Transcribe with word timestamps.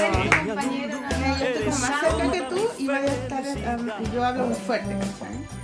vienes, 0.00 0.32
Hemos 0.48 0.54
vuelto, 0.54 0.54
compañero. 0.54 0.98
Mira, 0.98 1.38
yo 1.38 1.44
estoy 1.46 1.64
como 1.64 1.78
más 1.78 2.00
cerca 2.00 2.32
que 2.32 2.40
tú 2.42 2.60
y 2.78 2.86
voy 2.86 2.94
a 2.96 3.04
estar, 3.04 3.78
um, 3.80 3.88
y 4.04 4.10
yo 4.14 4.24
hablo 4.24 4.46
muy 4.46 4.54
fuerte, 4.54 4.94
¿cachai? 4.98 5.58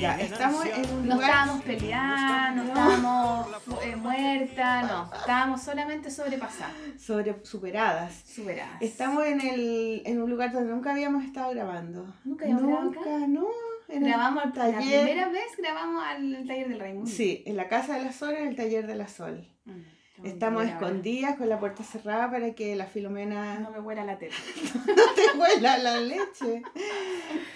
Ya, 0.00 0.16
estamos 0.20 0.66
en 0.66 0.90
un 0.90 1.06
No 1.08 1.14
lugar... 1.14 1.30
estábamos 1.30 1.64
peleando, 1.64 2.64
no 2.64 2.68
estábamos 2.72 3.46
eh, 3.84 3.96
muertas, 3.96 4.90
no. 4.90 5.10
Estábamos 5.14 5.62
solamente 5.62 6.10
sobrepasadas, 6.10 6.72
sobre 6.98 7.36
superadas. 7.44 8.12
superadas. 8.26 8.82
Estamos 8.82 9.24
en, 9.24 9.40
el, 9.40 10.02
en 10.04 10.20
un 10.20 10.28
lugar 10.30 10.50
donde 10.52 10.72
nunca 10.72 10.90
habíamos 10.90 11.22
estado 11.24 11.50
grabando. 11.52 12.12
¿Nunca 12.24 12.44
habíamos 12.44 12.64
grabado 12.66 12.90
acá? 12.90 13.00
Nunca, 13.04 13.26
no. 13.28 13.46
En 13.86 14.02
el 14.02 14.08
Grabamos, 14.08 14.44
la 14.46 14.52
taller. 14.52 15.04
primera 15.04 15.28
vez 15.28 15.44
grabamos 15.58 16.02
al 16.04 16.44
taller 16.46 16.68
del 16.70 16.80
Raimundo. 16.80 17.10
Sí, 17.10 17.44
en 17.46 17.56
la 17.56 17.68
casa 17.68 17.96
de 17.96 18.04
la 18.04 18.12
Sol, 18.12 18.34
en 18.34 18.48
el 18.48 18.56
taller 18.56 18.86
de 18.88 18.94
la 18.96 19.06
Sol. 19.06 19.46
Mm, 19.66 19.72
Estamos 20.22 20.64
escondidas 20.64 21.36
con 21.36 21.48
la 21.48 21.58
puerta 21.58 21.82
cerrada 21.82 22.30
para 22.30 22.54
que 22.54 22.76
la 22.76 22.86
Filomena 22.86 23.58
No 23.58 23.70
me 23.72 23.80
huela 23.80 24.04
la 24.04 24.16
tela. 24.18 24.34
no 24.86 25.14
te 25.14 25.38
huela 25.38 25.78
la 25.78 26.00
leche. 26.00 26.62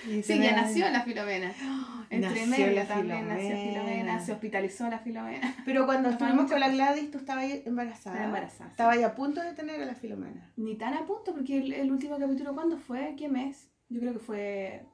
Y 0.08 0.22
Sí, 0.22 0.38
ya 0.38 0.40
tenemos- 0.40 0.62
nació 0.62 0.90
la 0.90 1.02
Filomena. 1.02 1.52
Entre 2.10 2.46
medio 2.46 2.72
la 2.72 2.86
también 2.86 3.28
nació 3.28 3.48
Filomena. 3.50 3.82
Filomena, 3.82 4.20
se 4.20 4.32
hospitalizó 4.32 4.88
la 4.88 4.98
Filomena. 4.98 5.54
Pero 5.66 5.84
cuando 5.86 6.08
Nos 6.10 6.20
estuvimos 6.20 6.50
con 6.50 6.58
la 6.60 6.68
Gladys, 6.70 7.10
tú 7.10 7.18
estabas 7.18 7.44
embarazada. 7.44 8.14
Estaba 8.16 8.24
embarazada, 8.24 8.70
Estaba 8.70 8.92
a 9.06 9.14
punto 9.14 9.40
de 9.42 9.52
tener 9.52 9.80
a 9.82 9.84
la 9.84 9.94
Filomena. 9.94 10.50
Ni 10.56 10.76
tan 10.76 10.94
a 10.94 11.04
punto, 11.06 11.34
porque 11.34 11.58
el, 11.58 11.72
el 11.74 11.92
último 11.92 12.18
capítulo, 12.18 12.54
¿cuándo 12.54 12.78
fue? 12.78 13.14
¿Qué 13.18 13.28
mes? 13.28 13.70
Yo 13.90 14.00
creo 14.00 14.14
que 14.14 14.18
fue. 14.18 14.86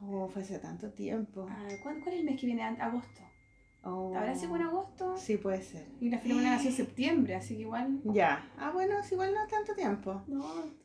Oh, 0.00 0.28
fue 0.28 0.42
hace 0.42 0.58
tanto 0.58 0.90
tiempo. 0.92 1.46
ah, 1.50 1.66
¿cuál, 1.82 1.98
cuál 2.00 2.14
es 2.14 2.20
el 2.20 2.26
mes 2.26 2.38
que 2.38 2.46
viene? 2.46 2.62
Agosto. 2.62 3.22
Oh. 3.84 4.14
¿Habrá 4.16 4.34
sido 4.34 4.56
en 4.56 4.62
agosto? 4.62 5.16
Sí, 5.16 5.36
puede 5.38 5.62
ser. 5.62 5.86
Y 6.00 6.10
la 6.10 6.18
Filomena 6.18 6.50
nació 6.50 6.70
en 6.70 6.76
septiembre, 6.84 7.34
así 7.36 7.54
que 7.56 7.62
igual. 7.62 8.00
Ya. 8.04 8.50
Ah, 8.58 8.70
bueno, 8.70 8.98
es 8.98 9.10
igual 9.12 9.32
no 9.34 9.46
tanto 9.46 9.74
tiempo. 9.74 10.22
No. 10.26 10.44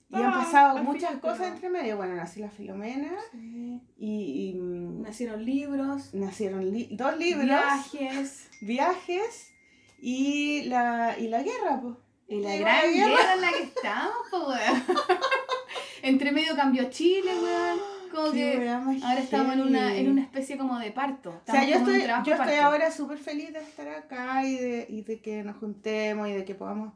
Y 0.09 0.15
han 0.21 0.31
pasado 0.31 0.83
muchas 0.83 1.15
cosas 1.17 1.47
entre 1.53 1.69
medio. 1.71 1.97
Bueno, 1.97 2.13
nació 2.15 2.45
la 2.45 2.51
Filomena 2.51 3.11
Sí. 3.31 3.81
y, 3.97 4.51
y, 4.51 4.53
mm, 4.59 5.01
Nacieron 5.01 5.43
libros, 5.43 6.13
nacieron 6.13 6.71
li- 6.71 6.89
dos 6.91 7.17
libros, 7.17 7.47
viajes. 7.47 8.47
viajes 8.61 9.51
y 9.99 10.63
la, 10.65 11.17
y 11.17 11.27
la 11.29 11.41
guerra, 11.41 11.81
pues. 11.81 11.95
Y 12.27 12.41
la 12.41 12.49
Llegó 12.51 12.63
gran 12.65 12.85
la 12.85 12.91
guerra. 12.91 13.07
guerra 13.09 13.33
en 13.33 13.41
la 13.41 13.51
que 13.51 13.63
estamos, 13.63 14.15
pues, 14.29 14.43
weón. 14.43 14.83
Entre 16.03 16.31
medio 16.31 16.55
cambió 16.55 16.89
Chile, 16.89 17.31
weón. 17.41 17.79
Como 18.13 18.31
Qué 18.31 18.59
que 18.59 18.69
ahora 18.69 19.19
estamos 19.19 19.53
en 19.53 19.61
una, 19.61 19.97
en 19.97 20.11
una 20.11 20.21
especie 20.21 20.57
como 20.57 20.77
de 20.77 20.91
parto. 20.91 21.41
O 21.47 21.51
sea, 21.51 21.67
yo 21.67 21.77
estoy, 21.77 22.01
yo 22.25 22.35
estoy 22.35 22.55
ahora 22.55 22.91
súper 22.91 23.17
feliz 23.17 23.51
de 23.51 23.59
estar 23.59 23.87
acá 23.87 24.45
y 24.45 24.55
de, 24.55 24.85
y 24.87 25.01
de 25.01 25.19
que 25.19 25.43
nos 25.43 25.57
juntemos 25.57 26.27
y 26.27 26.33
de 26.33 26.45
que 26.45 26.53
podamos 26.53 26.93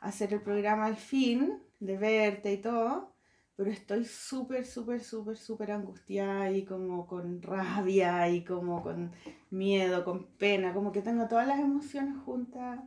hacer 0.00 0.32
el 0.34 0.42
programa 0.42 0.86
al 0.86 0.96
fin, 0.96 1.58
de 1.80 1.96
verte 1.96 2.52
y 2.52 2.58
todo. 2.58 3.14
Pero 3.56 3.70
estoy 3.70 4.04
súper, 4.04 4.66
súper, 4.66 5.02
súper, 5.02 5.36
súper 5.36 5.72
angustiada 5.72 6.50
y 6.52 6.64
como 6.64 7.06
con 7.06 7.42
rabia 7.42 8.28
y 8.28 8.44
como 8.44 8.82
con 8.82 9.12
miedo, 9.50 10.04
con 10.04 10.26
pena, 10.36 10.74
como 10.74 10.92
que 10.92 11.02
tengo 11.02 11.26
todas 11.28 11.46
las 11.46 11.58
emociones 11.58 12.16
juntas. 12.24 12.80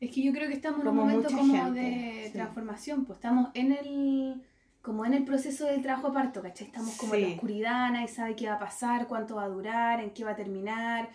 Es 0.00 0.12
que 0.12 0.22
yo 0.22 0.32
creo 0.32 0.48
que 0.48 0.54
estamos 0.54 0.80
en 0.80 0.88
un 0.88 0.96
momento 0.96 1.28
como 1.28 1.54
gente, 1.54 1.80
de 1.80 2.22
sí. 2.26 2.32
transformación, 2.32 3.04
pues 3.04 3.18
estamos 3.18 3.50
en 3.54 3.72
el 3.72 4.42
como 4.82 5.04
en 5.04 5.14
el 5.14 5.24
proceso 5.24 5.66
del 5.66 5.82
trabajo 5.82 6.08
de 6.08 6.14
parto, 6.14 6.42
¿cachai? 6.42 6.66
Estamos 6.68 6.96
como 6.96 7.14
en 7.14 7.22
la 7.22 7.28
oscuridad, 7.34 7.90
nadie 7.90 8.08
sabe 8.08 8.36
qué 8.36 8.48
va 8.48 8.54
a 8.54 8.58
pasar, 8.58 9.06
cuánto 9.06 9.36
va 9.36 9.44
a 9.44 9.48
durar, 9.48 10.00
en 10.00 10.10
qué 10.10 10.24
va 10.24 10.30
a 10.32 10.36
terminar. 10.36 11.08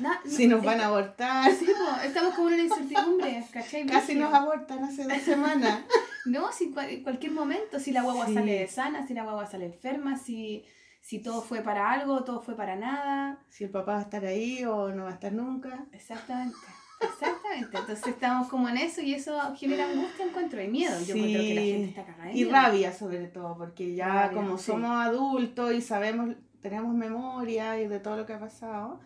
Na- 0.00 0.20
Si 0.24 0.46
no- 0.46 0.56
nos 0.56 0.64
van 0.64 0.80
a 0.80 0.86
abortar, 0.86 1.50
Sí, 1.52 1.66
estamos 2.04 2.34
como 2.34 2.48
en 2.48 2.54
una 2.54 2.62
incertidumbre, 2.62 3.44
¿cachai? 3.52 3.84
casi 3.86 4.14
nos 4.14 4.32
abortan 4.32 4.84
hace 4.84 5.04
dos 5.04 5.18
semanas. 5.22 5.80
No, 6.26 6.52
si 6.52 6.64
en 6.76 7.02
cualquier 7.02 7.32
momento, 7.32 7.80
si 7.80 7.92
la 7.92 8.02
guagua 8.02 8.26
Sí. 8.26 8.34
sale 8.34 8.68
sana, 8.68 9.06
si 9.06 9.14
la 9.14 9.22
guagua 9.24 9.46
sale 9.46 9.64
enferma, 9.64 10.18
si, 10.18 10.66
si 11.00 11.18
todo 11.22 11.40
fue 11.40 11.62
para 11.62 11.90
algo, 11.90 12.24
todo 12.24 12.42
fue 12.42 12.54
para 12.54 12.76
nada. 12.76 13.38
Si 13.48 13.64
el 13.64 13.70
papá 13.70 13.92
va 13.94 13.98
a 14.00 14.02
estar 14.02 14.26
ahí 14.26 14.62
o 14.66 14.90
no 14.90 15.04
va 15.04 15.10
a 15.10 15.14
estar 15.14 15.32
nunca. 15.32 15.86
Exactamente. 15.92 16.56
Exactamente. 17.00 17.78
Entonces 17.78 18.06
estamos 18.06 18.48
como 18.48 18.68
en 18.68 18.76
eso 18.76 19.00
y 19.00 19.14
eso 19.14 19.38
genera 19.56 19.88
angustia, 19.90 20.26
encuentro 20.26 20.62
y 20.62 20.68
miedo. 20.68 20.98
Yo 21.00 21.14
Sí. 21.14 21.18
encuentro 21.20 21.40
que 21.42 21.54
la 21.54 21.60
gente 21.62 21.88
está 21.88 22.04
cagada. 22.04 22.24
de 22.26 22.32
Y 22.32 22.34
miedo. 22.44 22.50
rabia 22.52 22.92
sobre 22.92 23.26
todo, 23.28 23.56
porque 23.56 23.94
ya 23.94 24.08
Rabia, 24.08 24.36
como 24.36 24.58
sí. 24.58 24.66
somos 24.66 24.90
adultos 24.90 25.72
y 25.74 25.80
sabemos, 25.80 26.34
tenemos 26.60 26.94
memoria 26.94 27.80
y 27.80 27.88
de 27.88 28.00
todo 28.00 28.16
lo 28.16 28.26
que 28.26 28.34
ha 28.34 28.40
pasado, 28.40 29.00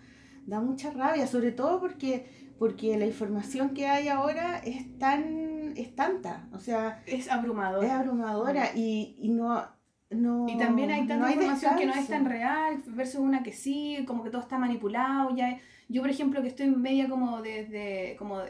da 0.46 0.60
mucha 0.60 0.90
rabia, 0.90 1.26
sobre 1.26 1.52
todo 1.52 1.80
porque, 1.80 2.28
porque 2.58 2.98
la 2.98 3.06
información 3.06 3.70
que 3.70 3.86
hay 3.86 4.08
ahora 4.08 4.58
es 4.58 4.98
tan, 4.98 5.72
es 5.76 5.94
tanta, 5.94 6.48
o 6.52 6.58
sea, 6.58 7.02
Es 7.06 7.30
abrumador. 7.30 7.84
es 7.84 7.90
abrumadora 7.90 8.70
y, 8.74 9.16
y 9.18 9.28
no, 9.30 9.64
no... 10.10 10.46
Y 10.48 10.58
también 10.58 10.90
hay 10.90 11.06
tanta 11.06 11.26
no 11.26 11.30
información 11.32 11.76
que 11.76 11.86
no 11.86 11.94
es 11.94 12.08
tan 12.08 12.24
real 12.26 12.82
versus 12.88 13.20
una 13.20 13.42
que 13.42 13.52
sí, 13.52 14.04
como 14.06 14.22
que 14.22 14.30
todo 14.30 14.42
está 14.42 14.58
manipulado. 14.58 15.34
Ya, 15.34 15.58
yo, 15.88 16.00
por 16.02 16.10
ejemplo, 16.10 16.42
que 16.42 16.48
estoy 16.48 16.68
media 16.68 17.08
como 17.08 17.42
desde, 17.42 18.16
como 18.18 18.42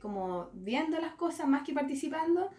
como 0.00 0.50
viendo 0.52 1.00
las 1.00 1.14
cosas 1.14 1.48
más 1.48 1.62
que 1.62 1.72
participando, 1.72 2.50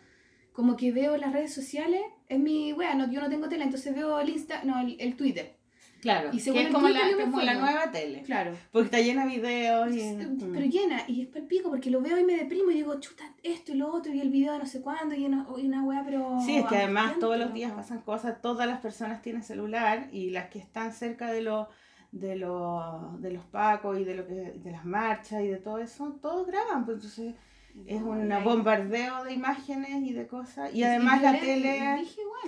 como 0.51 0.77
que 0.77 0.91
veo 0.91 1.17
las 1.17 1.33
redes 1.33 1.53
sociales, 1.53 2.01
es 2.27 2.39
mi, 2.39 2.73
wea, 2.73 2.95
no, 2.95 3.11
yo 3.11 3.21
no 3.21 3.29
tengo 3.29 3.49
tele, 3.49 3.63
entonces 3.63 3.93
veo 3.93 4.19
el 4.19 4.29
Insta, 4.29 4.63
no, 4.63 4.79
el, 4.79 4.95
el 4.99 5.15
Twitter. 5.15 5.55
Claro, 6.01 6.29
Y 6.31 6.39
según 6.39 6.59
que 6.59 6.67
es 6.67 6.73
como, 6.73 6.87
la, 6.87 6.99
como 7.19 7.41
nueva 7.41 7.91
tele, 7.91 8.21
Claro. 8.21 8.51
porque 8.71 8.85
está 8.85 8.99
llena 8.99 9.25
de 9.25 9.37
videos 9.37 9.91
y... 9.91 10.15
Pero 10.53 10.65
llena, 10.67 11.03
y 11.07 11.23
es 11.23 11.35
el 11.35 11.47
pico 11.47 11.71
porque 11.71 11.89
lo 11.89 11.99
veo 11.99 12.19
y 12.19 12.23
me 12.23 12.37
deprimo 12.37 12.69
y 12.69 12.75
digo, 12.75 12.99
chuta, 12.99 13.23
esto 13.41 13.71
y 13.71 13.75
lo 13.77 13.91
otro, 13.91 14.13
y 14.13 14.21
el 14.21 14.29
video 14.29 14.53
de 14.53 14.59
no 14.59 14.67
sé 14.67 14.81
cuándo, 14.81 15.15
y 15.15 15.25
una, 15.25 15.47
y 15.57 15.65
una 15.65 15.83
weá, 15.83 16.03
pero. 16.05 16.37
Sí, 16.45 16.57
es 16.57 16.65
que 16.67 16.77
además 16.77 17.17
todos 17.19 17.39
los 17.39 17.53
días 17.55 17.71
pasan 17.71 18.01
cosas, 18.01 18.39
todas 18.39 18.67
las 18.67 18.81
personas 18.81 19.23
tienen 19.23 19.41
celular 19.41 20.07
y 20.11 20.29
las 20.29 20.49
que 20.51 20.59
están 20.59 20.93
cerca 20.93 21.31
de 21.31 21.41
lo, 21.41 21.69
de 22.15 22.37
lo, 22.37 23.17
de 23.19 23.31
los 23.31 23.43
pacos 23.43 23.99
y 23.99 24.05
de 24.05 24.15
lo 24.15 24.25
que, 24.25 24.33
de 24.33 24.71
las 24.71 24.85
marchas 24.85 25.43
y 25.43 25.47
de 25.47 25.57
todo 25.57 25.79
eso, 25.79 26.17
todos 26.21 26.47
graban, 26.47 26.85
pues 26.85 26.95
entonces 26.95 27.35
es 27.85 28.01
un 28.01 28.31
bombardeo 28.45 29.25
de 29.25 29.33
imágenes 29.33 30.01
y 30.01 30.13
de 30.13 30.25
cosas. 30.25 30.73
Y 30.73 30.79
y 30.79 30.83
además 30.83 31.21
la 31.21 31.37
tele, 31.37 32.05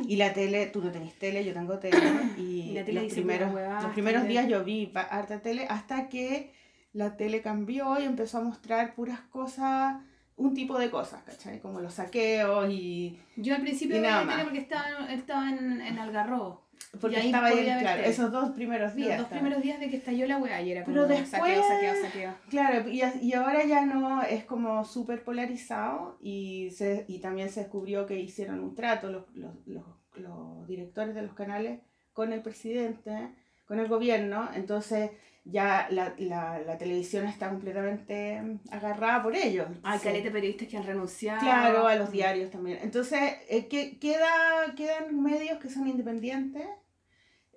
y 0.07 0.15
la 0.15 0.31
tele, 0.31 0.67
tú 0.67 0.81
no 0.81 0.89
tenés 0.89 1.13
tele, 1.15 1.43
yo 1.43 1.53
tengo 1.53 1.79
tele, 1.79 1.97
y, 2.37 2.71
la 2.71 2.85
tele 2.85 3.03
los 3.03 3.11
primeros, 3.13 3.53
huevada, 3.53 3.81
los 3.81 3.91
primeros 3.91 4.25
días 4.25 4.47
yo 4.47 4.63
vi 4.63 4.89
harta 4.95 5.41
tele 5.41 5.65
hasta 5.69 6.07
que 6.07 6.53
la 6.93 7.17
tele 7.17 7.41
cambió 7.41 7.99
y 7.99 8.05
empezó 8.05 8.37
a 8.37 8.43
mostrar 8.43 8.95
puras 8.95 9.19
cosas, 9.19 9.97
un 10.37 10.53
tipo 10.53 10.77
de 10.79 10.89
cosas, 10.89 11.21
¿cachai? 11.23 11.59
Como 11.59 11.81
los 11.81 11.93
saqueos 11.95 12.69
y 12.71 13.19
Yo 13.35 13.55
al 13.55 13.61
principio 13.61 13.97
tele 13.97 14.09
más. 14.25 14.43
porque 14.43 14.59
estaba, 14.59 15.11
estaba 15.11 15.49
en, 15.49 15.81
en 15.81 15.99
Algarrobo. 15.99 16.65
Porque 17.01 17.17
Y 17.17 17.19
ahí 17.19 17.25
estaba 17.27 17.47
ahí, 17.47 17.63
claro, 17.79 18.03
esos 18.03 18.31
dos 18.31 18.51
primeros 18.51 18.89
Los 18.89 18.95
días. 18.95 19.17
dos 19.17 19.25
estaba. 19.25 19.41
primeros 19.41 19.61
días 19.63 19.79
de 19.79 19.89
que 19.89 19.97
estalló 19.97 20.25
la 20.27 20.37
weá 20.37 20.61
y 20.61 20.71
era 20.71 20.83
como 20.83 20.93
Pero 20.95 21.07
después- 21.07 21.29
saqueo, 21.29 21.63
saqueo, 21.63 22.01
saqueo. 22.01 22.33
Claro, 22.49 22.87
y, 22.89 23.01
y 23.21 23.33
ahora 23.33 23.65
ya 23.65 23.83
no, 23.85 24.21
es 24.21 24.45
como 24.45 24.85
súper 24.85 25.23
polarizado 25.23 26.17
y, 26.21 26.69
se, 26.71 27.03
y 27.07 27.19
también 27.19 27.49
se 27.49 27.61
descubrió 27.61 28.05
que 28.05 28.19
hicieron 28.19 28.59
un 28.61 28.73
trato 28.75 29.09
los, 29.11 29.23
los, 29.35 29.53
los, 29.65 29.83
los 30.15 30.67
directores 30.67 31.13
de 31.15 31.23
los 31.23 31.33
canales 31.33 31.81
con 32.13 32.31
el 32.31 32.41
presidente, 32.41 33.29
con 33.67 33.79
el 33.79 33.87
gobierno, 33.87 34.49
entonces 34.53 35.11
ya 35.49 35.87
la, 35.91 36.13
la, 36.17 36.59
la 36.59 36.77
televisión 36.77 37.25
está 37.25 37.49
completamente 37.49 38.59
agarrada 38.71 39.23
por 39.23 39.35
ellos. 39.35 39.67
Hay 39.67 39.75
Entonces, 39.75 40.01
caleta 40.01 40.25
de 40.25 40.31
periodistas 40.31 40.67
que 40.67 40.77
han 40.77 40.83
renunciado. 40.83 41.39
Claro, 41.39 41.87
a 41.87 41.95
los 41.95 42.11
diarios 42.11 42.51
también. 42.51 42.79
Entonces, 42.81 43.19
eh, 43.49 43.67
que, 43.67 43.97
queda, 43.99 44.27
quedan 44.75 45.21
medios 45.21 45.59
que 45.59 45.69
son 45.69 45.87
independientes, 45.87 46.67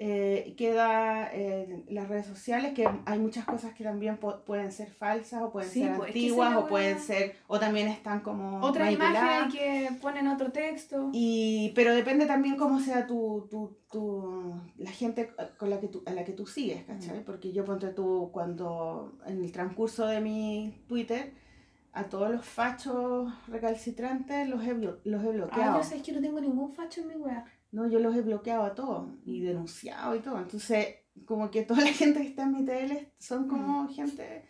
eh, 0.03 0.55
queda 0.57 1.29
eh, 1.35 1.85
las 1.91 2.09
redes 2.09 2.25
sociales, 2.25 2.73
que 2.73 2.89
hay 3.05 3.19
muchas 3.19 3.45
cosas 3.45 3.75
que 3.75 3.85
también 3.85 4.17
pueden 4.17 4.73
ser 4.73 4.91
falsas 4.91 5.43
o 5.43 5.53
pueden 5.53 5.69
Sí, 5.69 5.83
ser 5.83 5.95
pues, 5.97 6.09
antiguas 6.09 6.57
o 6.57 6.67
pueden 6.67 6.99
ser, 6.99 7.37
o 7.49 7.61
también 7.61 7.87
están 7.89 8.21
como 8.21 8.61
manipuladas. 8.61 8.93
imágenes 8.93 9.55
que 9.55 9.91
ponen 10.01 10.27
otro 10.29 10.53
texto. 10.53 11.11
Y, 11.13 11.73
pero 11.75 11.93
depende 11.95 12.25
también 12.25 12.57
cómo 12.57 12.81
sea 12.81 13.07
tu, 13.07 13.47
tu, 13.51 13.77
tu, 13.91 14.55
la 14.79 14.91
gente 14.91 15.33
con 15.59 15.69
la 15.69 15.79
que 15.81 15.89
tú, 15.89 16.03
a 16.07 16.13
la 16.13 16.25
que 16.25 16.33
tú 16.33 16.47
sigues, 16.47 16.83
¿cachai? 16.85 17.23
Porque 17.23 17.53
yo 17.53 17.67
ponte 17.67 17.89
tú 17.89 18.31
cuando 18.33 19.19
en 19.27 19.45
el 19.45 19.53
transcurso 19.53 20.07
de 20.07 20.23
mi 20.23 20.83
Twitter 20.89 21.35
a 21.93 22.05
todos 22.05 22.31
los 22.31 22.47
fachos 22.47 23.31
recalcitrantes 23.49 24.49
los 24.49 24.65
he, 24.65 24.73
los 24.73 24.97
he 25.25 25.29
Ah, 25.29 25.33
bloqueado. 25.33 25.79
yo 25.79 25.85
sé 25.85 26.01
que 26.01 26.13
no 26.13 26.21
tengo 26.23 26.41
ningún 26.41 26.71
facho 26.73 27.03
en 27.03 27.09
mi 27.09 27.17
weá. 27.17 27.45
No, 27.73 27.89
yo 27.89 27.99
los 28.01 28.17
he 28.17 28.23
bloqueado 28.23 28.65
a 28.65 28.75
todos 28.75 29.09
y 29.25 29.41
denunciado 29.41 30.15
y 30.17 30.21
todo. 30.21 30.39
Entonces, 30.39 30.87
como 31.25 31.51
que 31.51 31.63
toda 31.63 31.81
la 31.83 31.93
gente 31.93 32.21
que 32.21 32.29
está 32.29 32.43
en 32.45 32.53
mi 32.53 32.65
tele 32.65 33.13
son 33.19 33.49
como 33.49 33.89
gente 33.89 34.45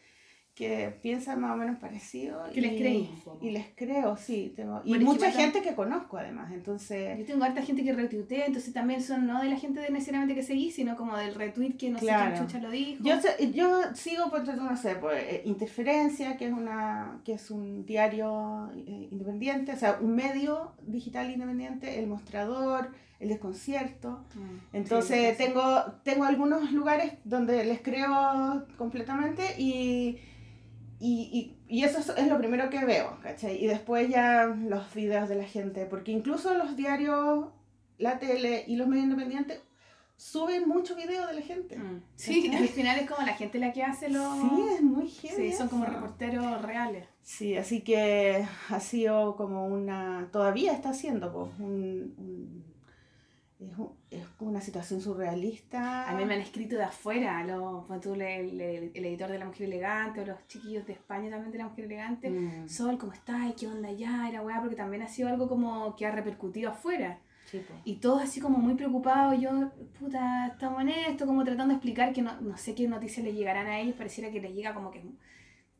que 0.54 0.94
piensan 1.00 1.40
más 1.40 1.52
o 1.54 1.56
menos 1.56 1.78
parecido. 1.78 2.42
Que 2.52 2.60
les 2.60 2.72
creí. 2.72 3.08
Y 3.40 3.50
les 3.50 3.66
creo, 3.74 4.16
sí. 4.18 4.52
Tengo, 4.54 4.82
y 4.84 4.90
Bueno, 4.90 5.12
es 5.12 5.18
que 5.18 5.24
mucha 5.26 5.32
gente 5.32 5.62
que 5.62 5.74
conozco 5.74 6.18
además, 6.18 6.52
entonces... 6.52 7.18
Yo 7.18 7.24
tengo 7.24 7.44
harta 7.44 7.62
gente 7.62 7.82
que 7.82 7.94
retuitea, 7.94 8.44
entonces 8.44 8.74
también 8.74 9.02
son 9.02 9.26
no 9.26 9.40
de 9.40 9.48
la 9.48 9.56
gente 9.56 9.80
de 9.80 9.88
necesariamente 9.88 10.34
que 10.34 10.42
seguí, 10.42 10.70
sino 10.70 10.96
como 10.96 11.16
del 11.16 11.34
retweet 11.34 11.78
que 11.78 11.88
no 11.88 11.98
sé 11.98 12.06
Claro. 12.06 12.32
quién 12.34 12.46
chucha 12.46 12.58
lo 12.58 12.70
dijo. 12.70 13.02
Yo, 13.02 13.18
sé- 13.22 13.52
yo 13.52 13.80
sigo, 13.94 14.28
por 14.28 14.46
no 14.54 14.76
sé, 14.76 14.96
pues, 14.96 15.22
eh, 15.22 15.42
Interferencia, 15.46 16.36
que 16.36 16.48
es, 16.48 16.52
una, 16.52 17.22
que 17.24 17.34
es 17.34 17.50
un 17.50 17.86
diario 17.86 18.70
eh, 18.74 19.08
independiente, 19.12 19.72
o 19.72 19.76
sea, 19.76 19.98
un 20.02 20.14
medio 20.14 20.72
digital 20.82 21.30
independiente, 21.30 21.98
El 22.00 22.06
Mostrador, 22.06 22.90
El 23.20 23.28
Desconcierto. 23.28 24.24
Mm, 24.34 24.76
Entonces 24.76 25.36
sí, 25.36 25.44
tengo, 25.44 25.62
tengo 26.02 26.24
algunos 26.24 26.72
lugares 26.72 27.12
donde 27.24 27.64
les 27.64 27.80
creo 27.82 28.66
completamente 28.78 29.42
y, 29.58 30.18
y, 30.98 31.54
y, 31.68 31.76
y 31.80 31.84
eso 31.84 31.98
es, 32.16 32.26
lo 32.28 32.38
primero 32.38 32.68
que 32.70 32.84
veo, 32.84 33.18
¿cachai? 33.22 33.62
Y 33.62 33.66
después 33.66 34.08
ya 34.08 34.46
los 34.46 34.92
videos 34.94 35.28
de 35.28 35.36
la 35.36 35.44
gente, 35.44 35.86
porque 35.86 36.12
incluso 36.12 36.54
los 36.54 36.76
diarios, 36.76 37.46
la 37.98 38.18
tele 38.18 38.64
y 38.66 38.76
los 38.76 38.88
medios 38.88 39.04
independientes 39.04 39.60
suben 40.16 40.68
mucho 40.68 40.96
video 40.96 41.26
de 41.26 41.34
la 41.34 41.40
gente. 41.42 41.78
Mm. 41.78 42.02
Sí, 42.16 42.50
al 42.54 42.68
final 42.68 42.98
es 42.98 43.08
como 43.10 43.26
la 43.26 43.34
gente 43.34 43.58
la 43.58 43.72
que 43.72 43.82
hace 43.82 44.08
los... 44.10 44.38
Sí, 44.38 44.62
es 44.76 44.82
muy 44.82 45.08
heavy. 45.08 45.50
Sí, 45.50 45.52
son 45.56 45.68
como 45.68 45.84
reporteros 45.86 46.60
reales. 46.62 47.06
Sí, 47.22 47.56
así 47.56 47.80
que 47.82 48.44
ha 48.70 48.80
sido 48.80 49.36
como 49.36 49.66
una, 49.66 50.28
todavía 50.32 50.72
está 50.72 50.90
haciendo 50.90 51.32
pues, 51.32 51.50
un, 51.58 52.14
un- 52.18 52.69
es, 53.60 53.76
un- 53.78 53.92
es 54.10 54.24
una 54.40 54.60
situación 54.60 55.00
surrealista. 55.00 56.08
A 56.08 56.14
mí 56.14 56.24
me 56.24 56.34
han 56.34 56.40
escrito 56.40 56.76
de 56.76 56.84
afuera, 56.84 57.44
los, 57.44 57.84
tú 58.00 58.14
le- 58.16 58.44
le- 58.52 58.90
el, 58.94 59.04
editor 59.04 59.30
de 59.30 59.38
La 59.38 59.44
Mujer 59.44 59.64
Elegante 59.66 60.20
o 60.20 60.26
los 60.26 60.46
chiquillos 60.48 60.86
de 60.86 60.94
España 60.94 61.30
también 61.30 61.52
de 61.52 61.58
La 61.58 61.68
Mujer 61.68 61.84
Elegante. 61.84 62.30
Mm, 62.30 62.68
Sol, 62.68 62.96
¿cómo 62.98 63.12
estás? 63.12 63.52
¿Qué 63.58 63.66
onda 63.66 63.90
ya? 63.92 64.28
Era 64.28 64.42
weá, 64.42 64.60
porque 64.60 64.76
también 64.76 65.02
ha 65.02 65.08
sido 65.08 65.28
algo 65.28 65.48
como 65.48 65.94
que 65.96 66.06
ha 66.06 66.10
repercutido 66.10 66.70
afuera. 66.70 67.18
pues. 67.50 67.64
Y 67.84 67.96
todos 67.96 68.22
así 68.22 68.40
como 68.40 68.58
muy 68.58 68.74
preocupados, 68.74 69.38
yo, 69.40 69.70
puta, 69.98 70.46
estamos 70.46 70.80
en 70.82 70.88
esto, 70.90 71.26
como 71.26 71.42
tratando 71.44 71.72
de 71.72 71.76
explicar 71.78 72.12
que 72.12 72.22
no, 72.22 72.40
no 72.40 72.56
sé 72.56 72.74
qué 72.74 72.86
noticias 72.88 73.24
les 73.26 73.34
llegarán 73.34 73.66
a 73.66 73.78
ellos, 73.80 73.96
pareciera 73.96 74.30
que 74.30 74.40
les 74.40 74.54
llega 74.54 74.72
como 74.72 74.90
que... 74.90 75.02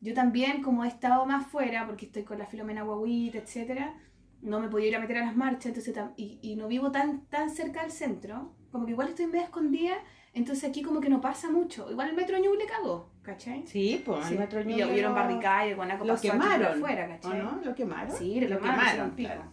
Yo 0.03 0.13
también, 0.13 0.63
como 0.63 0.83
he 0.83 0.87
estado 0.87 1.25
más 1.27 1.45
fuera, 1.47 1.85
porque 1.85 2.07
estoy 2.07 2.23
con 2.23 2.39
la 2.39 2.45
Filomena 2.47 2.81
Guaguita, 2.83 3.37
etcétera, 3.37 3.93
no 4.41 4.59
me 4.59 4.67
podía 4.69 4.87
ir 4.89 4.95
a 4.95 4.99
meter 4.99 5.17
a 5.17 5.25
las 5.25 5.35
marchas, 5.35 5.67
entonces, 5.67 5.95
y, 6.17 6.39
y 6.41 6.55
no 6.55 6.67
vivo 6.67 6.91
tan, 6.91 7.21
tan 7.27 7.49
cerca 7.49 7.81
del 7.81 7.91
centro, 7.91 8.53
como 8.71 8.85
que 8.85 8.91
igual 8.91 9.09
estoy 9.09 9.27
medio 9.27 9.43
escondida, 9.43 9.95
entonces 10.33 10.69
aquí 10.69 10.81
como 10.81 11.01
que 11.01 11.09
no 11.09 11.19
pasa 11.21 11.49
mucho. 11.51 11.89
Igual 11.91 12.09
el 12.09 12.15
metro 12.15 12.37
Ñuble 12.39 12.65
cagó, 12.65 13.11
¿cachai? 13.21 13.65
Sí, 13.67 14.01
pues 14.05 14.25
Sí. 14.25 14.33
el 14.33 14.39
metro 14.39 14.61
y 14.61 14.65
Ñuble 14.65 14.85
hubieron 14.91 15.13
barricadas 15.13 15.65
y 15.65 15.69
el 15.69 15.75
guanaco 15.75 16.05
lo 16.05 16.13
pasó 16.13 16.21
quemaron, 16.31 16.77
afuera, 16.77 17.05
¿O 17.05 17.09
¿cachai? 17.09 17.39
no? 17.39 17.59
¿Lo 17.63 17.75
quemaron? 17.75 18.15
Sí, 18.15 18.39
lo, 18.39 18.49
lo 18.49 18.59
quemaron, 18.61 19.11
claro. 19.11 19.43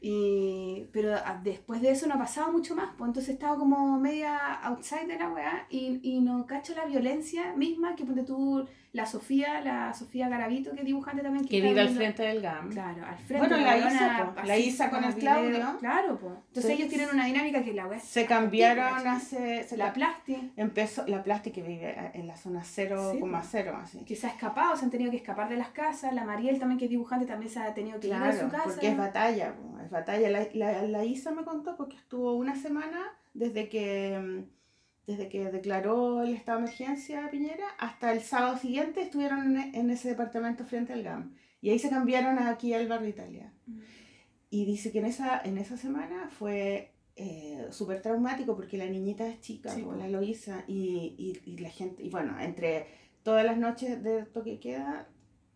Y, 0.00 0.86
pero 0.92 1.16
después 1.42 1.82
de 1.82 1.90
eso 1.90 2.06
no 2.06 2.14
ha 2.14 2.18
pasado 2.18 2.52
mucho 2.52 2.76
más, 2.76 2.90
pues 2.96 3.08
entonces 3.08 3.34
estaba 3.34 3.56
como 3.56 3.98
media 3.98 4.54
outside 4.62 5.06
de 5.08 5.18
la 5.18 5.28
weá 5.30 5.66
y, 5.70 5.98
y 6.02 6.20
no 6.20 6.46
cacho 6.46 6.72
la 6.76 6.84
violencia 6.84 7.52
misma 7.56 7.96
que 7.96 8.04
ponte 8.04 8.22
tú, 8.22 8.64
la 8.92 9.06
Sofía, 9.06 9.60
la 9.60 9.92
Sofía 9.92 10.28
Garavito, 10.28 10.72
que 10.72 10.80
es 10.80 10.86
dibujante 10.86 11.22
también. 11.22 11.46
Que 11.46 11.58
está 11.58 11.68
vive 11.68 11.80
al 11.80 11.88
frente 11.90 12.22
del 12.22 12.40
GAM. 12.40 12.70
Claro, 12.70 13.04
al 13.04 13.18
frente. 13.18 13.46
Bueno, 13.48 13.56
la 13.64 13.76
Isa, 13.76 14.32
po, 14.34 14.42
la 14.46 14.56
Isa 14.56 14.90
con 14.90 15.04
el 15.04 15.12
video. 15.14 15.32
Claudio. 15.34 15.78
Claro, 15.80 16.18
pues. 16.18 16.32
Entonces 16.48 16.70
ellos 16.72 16.88
tienen 16.88 17.08
una 17.12 17.26
dinámica 17.26 17.62
que 17.62 17.74
la 17.74 17.86
weá 17.86 18.00
Se 18.00 18.24
cambiaron 18.24 19.06
hace... 19.06 19.64
Se 19.64 19.76
La 19.76 19.86
la 19.86 19.92
Plasti, 19.92 20.52
empezó, 20.56 21.06
la 21.06 21.22
plástica 21.22 21.56
que 21.56 21.62
vive 21.62 22.10
en 22.14 22.26
la 22.26 22.36
zona 22.36 22.62
0,0, 22.62 23.82
así. 23.82 23.98
que 24.04 24.16
se 24.16 24.26
ha 24.26 24.30
escapado, 24.30 24.76
se 24.76 24.84
han 24.84 24.90
tenido 24.90 25.10
que 25.10 25.18
escapar 25.18 25.48
de 25.48 25.56
las 25.56 25.68
casas. 25.68 26.12
La 26.14 26.24
Mariel 26.24 26.58
también, 26.58 26.78
que 26.78 26.84
es 26.86 26.90
dibujante, 26.90 27.26
también 27.26 27.50
se 27.52 27.60
ha 27.60 27.74
tenido 27.74 28.00
que 28.00 28.06
ir 28.08 28.14
de 28.14 28.18
Claro, 28.20 28.40
su 28.40 28.48
casa. 28.48 28.64
porque 28.64 28.88
es 28.88 28.96
batalla, 28.96 29.54
po, 29.54 29.77
La, 29.90 30.48
la, 30.54 30.82
la 30.82 31.04
Isa 31.04 31.32
me 31.32 31.44
contó 31.44 31.76
porque 31.76 31.96
estuvo 31.96 32.34
una 32.34 32.56
semana 32.56 33.16
desde 33.34 33.68
que, 33.68 34.18
mm, 34.18 34.44
desde 35.06 35.28
que 35.28 35.50
declaró 35.50 36.22
el 36.22 36.34
estado 36.34 36.58
de 36.58 36.64
emergencia 36.64 37.30
Piñera 37.30 37.66
hasta 37.78 38.12
el 38.12 38.20
sábado 38.20 38.58
siguiente 38.58 39.00
estuvieron 39.02 39.56
en, 39.56 39.74
en 39.74 39.90
ese 39.90 40.08
departamento 40.08 40.64
frente 40.64 40.92
al 40.92 41.02
GAM. 41.02 41.34
Y 41.60 41.70
ahí 41.70 41.78
se 41.78 41.90
cambiaron 41.90 42.38
aquí 42.38 42.72
al 42.74 42.88
barrio 42.88 43.08
Italia. 43.08 43.52
Mm. 43.66 43.80
Y 44.50 44.64
dice 44.64 44.92
que 44.92 45.00
en 45.00 45.06
esa, 45.06 45.40
en 45.44 45.58
esa 45.58 45.76
semana 45.76 46.30
fue 46.30 46.92
eh, 47.16 47.66
súper 47.70 48.00
traumático 48.00 48.54
porque 48.56 48.78
la 48.78 48.86
niñita 48.86 49.26
es 49.26 49.40
chica, 49.40 49.70
Sí, 49.70 49.84
la 49.98 50.08
Loisa, 50.08 50.64
y, 50.66 51.14
y, 51.18 51.50
y 51.50 51.58
la 51.58 51.68
gente, 51.68 52.02
y 52.02 52.10
bueno, 52.10 52.38
entre 52.40 52.86
todas 53.22 53.44
las 53.44 53.58
noches 53.58 54.02
de 54.02 54.24
toque 54.24 54.58
queda 54.58 55.08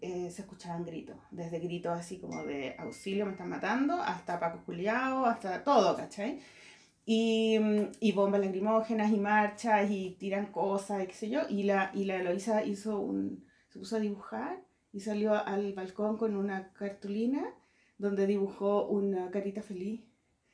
eh, 0.02 0.30
se 0.30 0.42
escuchaban 0.42 0.84
gritos, 0.84 1.16
desde 1.30 1.60
gritos 1.60 1.92
así 1.98 2.18
como 2.18 2.44
de 2.44 2.74
auxilio, 2.78 3.24
me 3.24 3.32
están 3.32 3.48
matando, 3.48 3.94
hasta 3.94 4.38
Paco 4.40 4.58
Juliao, 4.66 5.24
hasta 5.24 5.62
todo, 5.62 5.96
¿cachai? 5.96 6.40
Y, 7.06 7.58
mm, 7.58 7.92
y 8.00 8.12
bombas 8.12 8.40
lacrimógenas 8.40 9.12
y 9.12 9.16
marchas 9.18 9.90
y 9.90 10.16
tiran 10.18 10.46
cosas 10.46 11.04
y 11.04 11.06
qué 11.06 11.14
sé 11.14 11.30
yo, 11.30 11.40
y 11.48 11.62
la, 11.62 11.90
y 11.94 12.04
la 12.04 12.16
Eloisa 12.16 12.64
hizo 12.64 12.98
un, 12.98 13.44
se 13.68 13.78
puso 13.78 13.96
a 13.96 14.00
dibujar 14.00 14.62
y 14.92 15.00
salió 15.00 15.34
al 15.34 15.72
balcón 15.72 16.16
con 16.18 16.36
una 16.36 16.72
cartulina 16.72 17.54
donde 17.96 18.26
dibujó 18.26 18.88
una 18.88 19.30
carita 19.30 19.62
feliz. 19.62 20.02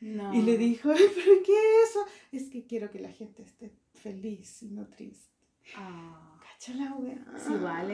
No. 0.01 0.33
Y 0.33 0.43
le 0.43 0.57
dijo, 0.59 0.91
"Ay, 0.97 1.07
¿pero 1.15 1.43
qué 1.45 1.53
es 1.53 1.91
eso? 1.91 2.01
Es 2.31 2.51
que 2.51 2.67
quiero 2.67 2.91
que 2.91 3.01
la 3.01 3.11
gente 3.11 3.43
esté 3.43 3.73
feliz 3.95 4.63
y 4.63 4.69
no 4.71 4.87
triste. 4.87 5.35
Ah. 5.77 6.38
Cacha 6.59 6.75
la 6.75 6.93
wea. 6.95 7.15
Sí, 7.37 7.53
igual 7.53 7.91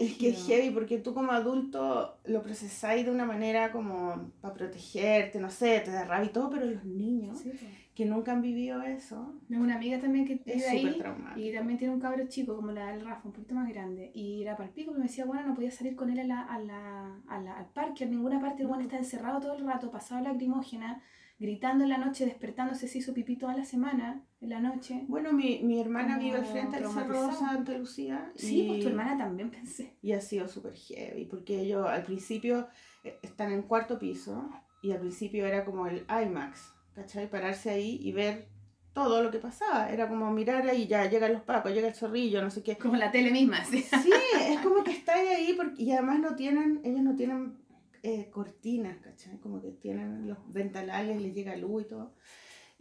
es 0.00 0.14
que 0.18 0.30
es 0.30 0.44
heavy 0.46 0.70
porque 0.70 0.98
tú 0.98 1.14
como 1.14 1.30
adulto 1.30 2.18
lo 2.24 2.42
procesáis 2.42 3.04
de 3.04 3.12
una 3.12 3.24
manera 3.24 3.70
como 3.70 4.32
para 4.40 4.52
protegerte, 4.54 5.38
no 5.38 5.48
sé, 5.48 5.80
te 5.84 5.92
da 5.92 6.04
rabia 6.04 6.26
y 6.26 6.32
todo, 6.32 6.50
pero 6.50 6.66
los 6.66 6.84
niños 6.84 7.38
Sí, 7.38 7.52
que 7.94 8.04
nunca 8.06 8.32
han 8.32 8.42
vivido 8.42 8.82
eso 8.82 9.34
Tengo 9.48 9.62
una 9.62 9.76
amiga 9.76 10.00
también 10.00 10.26
que 10.26 10.34
es 10.44 10.44
vive 10.44 10.68
ahí 10.68 10.98
traumático. 10.98 11.38
y 11.40 11.52
también 11.52 11.78
tiene 11.78 11.94
un 11.94 12.00
cabro 12.00 12.26
chico 12.26 12.56
como 12.56 12.72
la 12.72 12.88
del 12.92 13.04
Rafa, 13.04 13.28
un 13.28 13.32
poquito 13.32 13.54
más 13.54 13.68
grande. 13.68 14.10
Y 14.12 14.42
era 14.42 14.56
para 14.56 14.68
el 14.68 14.74
pico, 14.74 14.90
pero 14.90 14.98
me 15.02 15.06
decía, 15.06 15.24
bueno, 15.24 15.46
no 15.46 15.54
podía 15.54 15.70
salir 15.70 15.94
con 15.94 16.10
él 16.10 16.18
a 16.18 16.24
la, 16.24 16.42
a 16.42 16.58
la, 16.58 17.16
a 17.28 17.40
la- 17.40 17.58
al 17.58 17.66
parque, 17.66 18.04
a 18.04 18.08
ninguna 18.08 18.40
parte. 18.40 18.62
El 18.62 18.68
bueno 18.68 18.82
está 18.82 18.96
encerrado 18.96 19.38
todo 19.40 19.54
el 19.54 19.64
rato, 19.64 19.90
pasado 19.92 20.22
lacrimógena, 20.24 21.00
gritando 21.40 21.82
en 21.84 21.90
la 21.90 21.98
noche, 21.98 22.24
despertándose, 22.26 22.86
se 22.86 22.98
hizo 22.98 23.12
pipí 23.14 23.34
toda 23.36 23.56
la 23.56 23.64
semana, 23.64 24.22
en 24.40 24.50
la 24.50 24.60
noche. 24.60 25.04
Bueno, 25.08 25.32
mi, 25.32 25.60
mi 25.64 25.80
hermana 25.80 26.14
Como 26.16 26.26
vive 26.26 26.38
al 26.38 26.44
frente 26.44 26.76
del 26.76 26.86
Cerro 26.86 27.06
traumatizado. 27.06 27.38
Santa 27.56 27.72
Lucía. 27.78 28.30
Sí, 28.36 28.60
y- 28.60 28.66
pues 28.68 28.80
tu 28.80 28.88
hermana 28.88 29.16
también 29.18 29.50
pensé. 29.50 29.96
Y 30.02 30.12
ha 30.12 30.20
sido 30.20 30.46
súper 30.46 30.74
heavy, 30.74 31.24
porque 31.24 31.60
ellos 31.60 31.86
al 31.88 32.04
principio 32.04 32.68
eh, 33.02 33.18
están 33.22 33.50
en 33.52 33.62
cuarto 33.62 33.98
piso 33.98 34.48
y 34.82 34.92
al 34.92 35.00
principio 35.00 35.46
era 35.46 35.64
como 35.64 35.86
el 35.88 36.04
IMAX, 36.08 36.72
¿cachai? 36.94 37.28
Pararse 37.28 37.70
ahí 37.70 37.98
y 38.02 38.12
ver 38.12 38.46
todo 38.92 39.22
lo 39.22 39.30
que 39.30 39.38
pasaba. 39.38 39.90
Era 39.90 40.08
como 40.08 40.30
mirar 40.32 40.68
ahí, 40.68 40.86
ya 40.86 41.08
llegan 41.08 41.32
los 41.32 41.42
pacos, 41.42 41.72
llega 41.72 41.88
el 41.88 41.94
zorrillo, 41.94 42.42
no 42.42 42.50
sé 42.50 42.62
qué. 42.62 42.76
Como 42.76 42.96
la 42.96 43.10
tele 43.10 43.30
misma, 43.30 43.64
sí. 43.70 43.80
Sí, 43.82 44.10
es 44.38 44.60
como 44.60 44.84
que 44.84 44.90
está 44.92 45.14
ahí 45.14 45.54
porque, 45.56 45.82
y 45.82 45.92
además 45.92 46.18
no 46.20 46.34
tienen, 46.34 46.80
ellos 46.84 47.00
no 47.02 47.16
tienen 47.16 47.56
eh, 48.02 48.30
cortinas, 48.30 48.98
¿cachai? 48.98 49.38
Como 49.38 49.60
que 49.60 49.72
tienen 49.72 50.26
los 50.28 50.38
ventanales, 50.52 51.20
les 51.20 51.34
llega 51.34 51.56
luz 51.56 51.82
y 51.82 51.88
todo. 51.88 52.14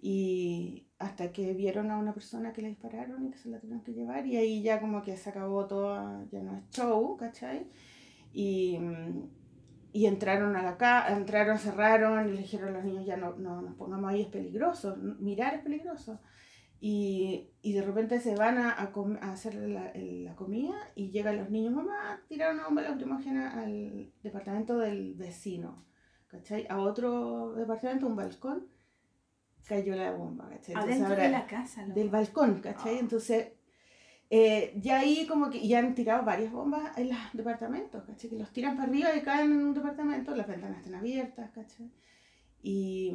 Y 0.01 0.87
hasta 0.97 1.31
que 1.31 1.53
vieron 1.53 1.91
a 1.91 1.97
una 1.97 2.13
persona 2.13 2.53
que 2.53 2.61
le 2.61 2.69
dispararon 2.69 3.25
y 3.25 3.31
que 3.31 3.37
se 3.37 3.49
la 3.49 3.59
tuvieron 3.59 3.83
que 3.83 3.93
llevar 3.93 4.25
y 4.25 4.37
ahí 4.37 4.61
ya 4.61 4.79
como 4.79 5.01
que 5.01 5.17
se 5.17 5.29
acabó 5.29 5.67
todo, 5.67 6.25
ya 6.31 6.41
no 6.41 6.57
es 6.57 6.69
show, 6.71 7.17
¿cachai? 7.17 7.67
Y, 8.33 8.77
mm, 8.79 9.29
y 9.91 10.05
entraron 10.05 10.55
a 10.55 10.63
la 10.63 10.77
casa, 10.77 11.15
entraron, 11.15 11.57
cerraron 11.57 12.29
y 12.29 12.33
le 12.33 12.41
dijeron 12.41 12.69
a 12.69 12.71
los 12.77 12.85
niños 12.85 13.05
ya 13.05 13.17
no, 13.17 13.35
no 13.37 13.61
nos 13.61 13.75
pongamos 13.75 14.11
ahí, 14.11 14.21
es 14.21 14.27
peligroso, 14.27 14.95
mirar 15.19 15.55
es 15.55 15.61
peligroso. 15.61 16.19
Y, 16.81 17.49
y 17.61 17.73
de 17.73 17.81
repente 17.81 18.21
se 18.21 18.35
van 18.35 18.57
a, 18.57 18.81
a, 18.81 18.91
com- 18.93 19.17
a 19.21 19.33
hacer 19.33 19.55
la, 19.55 19.89
el- 19.91 20.23
la 20.23 20.35
comida 20.35 20.75
y 20.95 21.11
llegan 21.11 21.37
los 21.37 21.49
niños, 21.49 21.73
mamá, 21.73 22.21
tiraron 22.29 22.55
una 22.55 22.65
bomba 22.67 22.81
lacrimógena 22.83 23.61
al 23.61 24.13
departamento 24.23 24.77
del 24.77 25.13
vecino, 25.15 25.83
¿cachai? 26.27 26.65
A 26.69 26.79
otro 26.79 27.53
departamento, 27.55 28.07
un 28.07 28.15
balcón, 28.15 28.67
cayó 29.67 29.93
la 29.95 30.11
bomba, 30.11 30.47
¿cachai? 30.49 30.73
Entonces 30.75 31.01
Adentro 31.01 31.21
de 31.21 31.29
la 31.29 31.45
casa, 31.45 31.81
loco. 31.83 31.99
del 31.99 32.09
balcón, 32.09 32.61
¿cachai? 32.61 32.95
Ah. 32.95 32.99
Entonces, 32.99 33.47
eh, 34.29 34.73
ya 34.81 34.99
ahí 34.99 35.27
como 35.27 35.49
que 35.49 35.67
ya 35.67 35.79
han 35.79 35.93
tirado 35.95 36.23
varias 36.23 36.51
bombas 36.51 36.97
en 36.97 37.09
los 37.09 37.17
departamentos, 37.33 38.03
¿cachai? 38.05 38.29
Que 38.29 38.37
los 38.37 38.51
tiran 38.53 38.77
para 38.77 38.87
arriba 38.89 39.13
y 39.15 39.21
caen 39.21 39.51
en 39.51 39.57
un 39.65 39.73
departamento, 39.73 40.33
las 40.33 40.47
ventanas 40.47 40.77
están 40.79 40.95
abiertas, 40.95 41.51
¿cachai? 41.51 41.91
Y, 42.63 43.13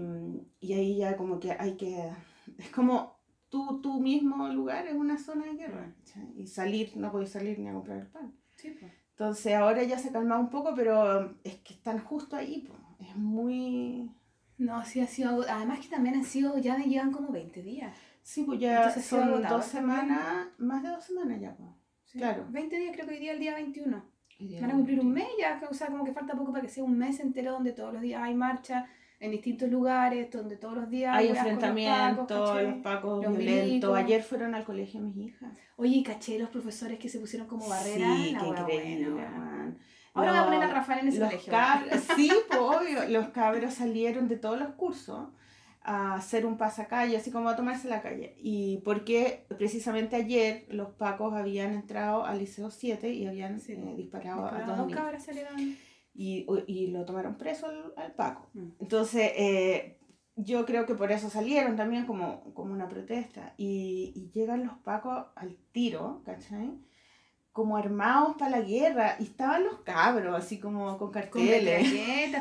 y 0.61 0.73
ahí 0.75 0.97
ya 0.99 1.17
como 1.17 1.41
que 1.41 1.53
hay 1.53 1.77
que... 1.77 2.11
Es 2.59 2.69
como 2.71 3.15
tu, 3.55 3.81
tu 3.81 4.01
mismo 4.01 4.49
lugar 4.49 4.85
es 4.89 4.95
una 4.95 5.17
zona 5.17 5.45
de 5.47 5.55
guerra, 5.55 5.95
¿cachai? 5.99 6.33
Y 6.37 6.49
salir, 6.49 6.97
no 6.97 7.13
podéis 7.13 7.31
salir 7.31 7.57
ni 7.61 7.69
a 7.69 7.73
comprar 7.73 7.99
el 7.99 8.09
pan. 8.09 8.35
Sí, 8.57 8.77
pues. 8.81 8.93
Entonces 9.11 9.55
ahora 9.55 9.85
ya 9.85 9.97
se 9.97 10.09
ha 10.09 10.13
calmado 10.13 10.41
un 10.41 10.51
poco, 10.51 10.75
pero 10.75 11.37
es 11.45 11.55
que 11.59 11.75
están 11.75 12.01
justo 12.01 12.35
ahí, 12.35 12.67
po. 12.67 12.75
es 12.99 13.15
muy... 13.15 14.11
No, 14.59 14.85
sí 14.85 14.99
ha 14.99 15.07
sido. 15.07 15.45
Además 15.49 15.79
que 15.79 15.87
también 15.89 16.17
han 16.17 16.25
sido, 16.25 16.59
ya 16.59 16.77
llevan 16.79 17.13
como 17.13 17.31
20 17.31 17.63
días. 17.63 17.97
Sí, 18.23 18.43
pues 18.43 18.59
ya 18.59 18.79
Entonces 18.79 19.05
son 19.05 19.31
dos 19.31 19.41
también. 19.41 19.63
semanas, 19.63 20.49
más 20.59 20.83
de 20.83 20.89
dos 20.89 21.05
semanas 21.05 21.41
ya, 21.41 21.55
pues. 21.55 21.71
Sí. 22.07 22.19
Claro. 22.19 22.47
20 22.51 22.77
días, 22.77 22.97
creo 22.97 23.07
que 23.07 23.15
hoy 23.15 23.21
día 23.21 23.31
es 23.31 23.37
el 23.37 23.41
día 23.41 23.55
21. 23.55 24.05
Hoy 24.41 24.49
día 24.49 24.61
Van 24.63 24.71
a 24.71 24.75
cumplir 24.75 24.99
un 24.99 25.13
mes 25.13 25.29
ya, 25.39 25.63
o 25.71 25.75
sea, 25.75 25.87
como 25.89 26.05
que 26.05 26.13
falta 26.13 26.35
poco 26.35 26.51
para 26.51 26.63
que 26.63 26.69
sea 26.69 26.83
un 26.83 26.99
mes 26.99 27.21
entero 27.21 27.53
donde 27.53 27.73
todos 27.73 27.93
los 27.93 28.03
días 28.03 28.21
hay 28.21 28.35
marcha 28.35 28.87
en 29.25 29.31
distintos 29.31 29.69
lugares, 29.71 30.31
donde 30.31 30.57
todos 30.57 30.75
los 30.75 30.89
días 30.91 31.17
Hay 31.17 31.29
los 31.29 31.39
enfrentamientos, 31.39 32.27
¿cachai? 32.29 32.67
los 32.71 32.75
pacos 32.83 33.25
Los 33.25 33.37
violentos. 33.37 33.67
milicos. 33.69 33.99
Ayer 33.99 34.23
fueron 34.23 34.55
al 34.55 34.65
colegio 34.65 35.01
mis 35.01 35.17
hijas. 35.17 35.53
Oye, 35.77 36.03
caché 36.05 36.39
los 36.39 36.51
profesores 36.51 36.99
que 36.99 37.09
se 37.09 37.19
pusieron 37.19 37.49
como 37.49 37.69
barrera. 37.69 38.15
Sí, 38.17 38.33
la 38.33 38.41
qué 38.41 38.47
increíble. 38.49 39.25
Ahora 40.17 40.31
voy 40.31 40.41
a 40.41 40.45
poner 40.45 40.63
a 40.63 40.67
Los- 40.67 40.75
Rafael 40.75 41.01
en 41.01 41.09
ese 41.09 41.19
los 41.19 41.29
colegio. 41.29 41.53
sí, 42.17 42.31
pues, 42.49 42.61
obvio, 42.61 43.09
los 43.09 43.29
cabros 43.31 43.75
salieron 43.75 44.29
de 44.29 44.37
todos 44.37 44.59
los 44.59 44.69
cursos 44.75 45.29
a 45.87 46.15
hacer 46.15 46.47
un 46.47 46.57
pasacalle, 46.57 47.17
así 47.17 47.31
como 47.31 47.49
a 47.49 47.57
tomarse 47.57 47.89
la 47.89 48.01
calle. 48.01 48.37
Y 48.39 48.79
porque 48.85 49.45
precisamente 49.59 50.17
ayer 50.17 50.67
los 50.71 50.91
pacos 50.91 51.35
habían 51.35 51.75
entrado 51.75 52.25
al 52.25 52.39
Liceo 52.39 52.71
7 52.71 53.13
y 53.13 53.27
habían 53.27 53.61
Sí. 53.61 53.73
eh, 53.73 53.95
disparado 53.97 54.47
a 54.47 54.61
dos 54.63 54.79
dos 54.79 54.93
cabras 54.95 55.25
salieron. 55.25 55.77
Y, 56.17 56.47
y 56.69 56.87
lo 56.89 57.05
tomaron 57.05 57.37
preso 57.37 57.67
al, 57.67 57.93
al 57.97 58.13
paco. 58.15 58.49
Mm. 58.55 58.69
Entonces, 58.79 59.33
eh, 59.35 59.99
yo 60.37 60.65
creo 60.65 60.87
que 60.87 60.95
por 60.95 61.11
eso 61.11 61.29
salieron 61.29 61.75
también 61.77 62.07
como, 62.07 62.55
como 62.55 62.73
una 62.73 62.89
protesta. 62.89 63.55
Y, 63.57 64.13
y 64.15 64.31
llegan 64.33 64.65
los 64.65 64.79
pacos 64.79 65.27
al 65.35 65.57
tiro, 65.73 66.23
¿cachai? 66.25 66.71
Como 67.51 67.77
armados 67.77 68.37
para 68.37 68.59
la 68.59 68.61
guerra. 68.61 69.17
Y 69.19 69.25
estaban 69.25 69.65
los 69.65 69.81
cabros, 69.81 70.37
así 70.37 70.61
como 70.61 70.87
con 70.99 70.99
Con 70.99 71.11
carteles. 71.11 71.93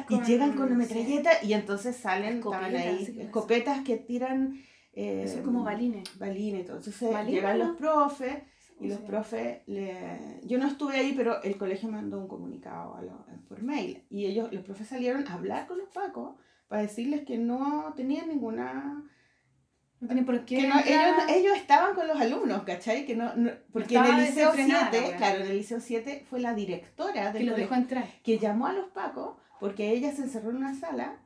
Y 0.10 0.22
llegan 0.22 0.56
con 0.56 0.70
sí. 0.70 0.76
metralleta 0.76 1.32
y 1.44 1.54
entonces 1.54 1.96
salen, 1.96 2.38
estaban 2.38 2.76
Escopetas, 2.76 3.08
ahí, 3.10 3.22
escopetas 3.22 3.82
que 3.84 3.98
tiran... 3.98 4.60
eh, 4.94 5.24
Eso 5.26 5.40
es 5.40 5.42
como 5.46 5.64
balines. 5.64 6.18
balines. 6.20 6.62
Entonces 6.62 7.02
¿Balines, 7.12 7.34
llegan 7.34 7.58
los 7.60 7.76
profes 7.78 8.38
y 8.80 8.88
¿Cómo 8.88 8.90
los 8.90 9.00
profes, 9.02 9.60
le... 9.68 10.40
yo 10.44 10.58
no 10.58 10.68
estuve 10.68 10.98
ahí, 10.98 11.14
pero 11.16 11.42
el 11.44 11.58
colegio 11.58 11.90
mandó 11.90 12.20
un 12.20 12.28
comunicado 12.28 12.96
a 12.96 13.02
lo- 13.02 13.26
por 13.48 13.62
mail. 13.64 14.04
Y 14.10 14.26
ellos, 14.26 14.52
los 14.52 14.64
profes 14.64 14.88
salieron 14.88 15.28
a 15.28 15.34
hablar 15.34 15.68
con 15.68 15.78
los 15.78 15.90
pacos 15.90 16.36
para 16.68 16.82
decirles 16.82 17.24
que 17.26 17.38
no 17.38 17.94
tenían 17.96 18.28
ninguna... 18.30 19.04
No 20.00 20.08
tiene 20.08 20.24
por 20.24 20.44
qué. 20.44 20.58
Que 20.58 20.68
no, 20.68 20.80
ellos, 20.80 21.24
ellos 21.30 21.56
estaban 21.56 21.96
con 21.96 22.08
los 22.10 22.20
alumnos, 22.20 22.64
¿cachai? 22.64 23.06
Que 23.06 23.16
no, 23.16 23.34
no- 23.36 23.52
porque 23.72 23.96
en 23.96 24.04
el 24.06 24.18
Liceo 24.18 24.52
desenfrenada 24.52 24.86
la 24.86 24.92
7, 24.92 25.08
wea. 25.08 25.18
claro, 25.18 25.44
en 25.46 25.52
el 25.52 25.58
Liceo 25.58 25.80
7 25.80 26.26
fue 26.30 26.40
la 26.42 26.54
directora 26.54 27.32
del 27.32 27.44
que 27.44 27.50
colegio 27.52 27.56
dejó 27.56 27.76
entrar. 27.76 28.06
que 28.22 28.38
llamó 28.38 28.66
a 28.68 28.74
los 28.74 28.90
pacos 28.90 29.38
porque 29.62 29.92
ella 29.92 30.12
se 30.12 30.24
encerró 30.24 30.50
en 30.50 30.58
una 30.58 30.76
sala 30.76 31.20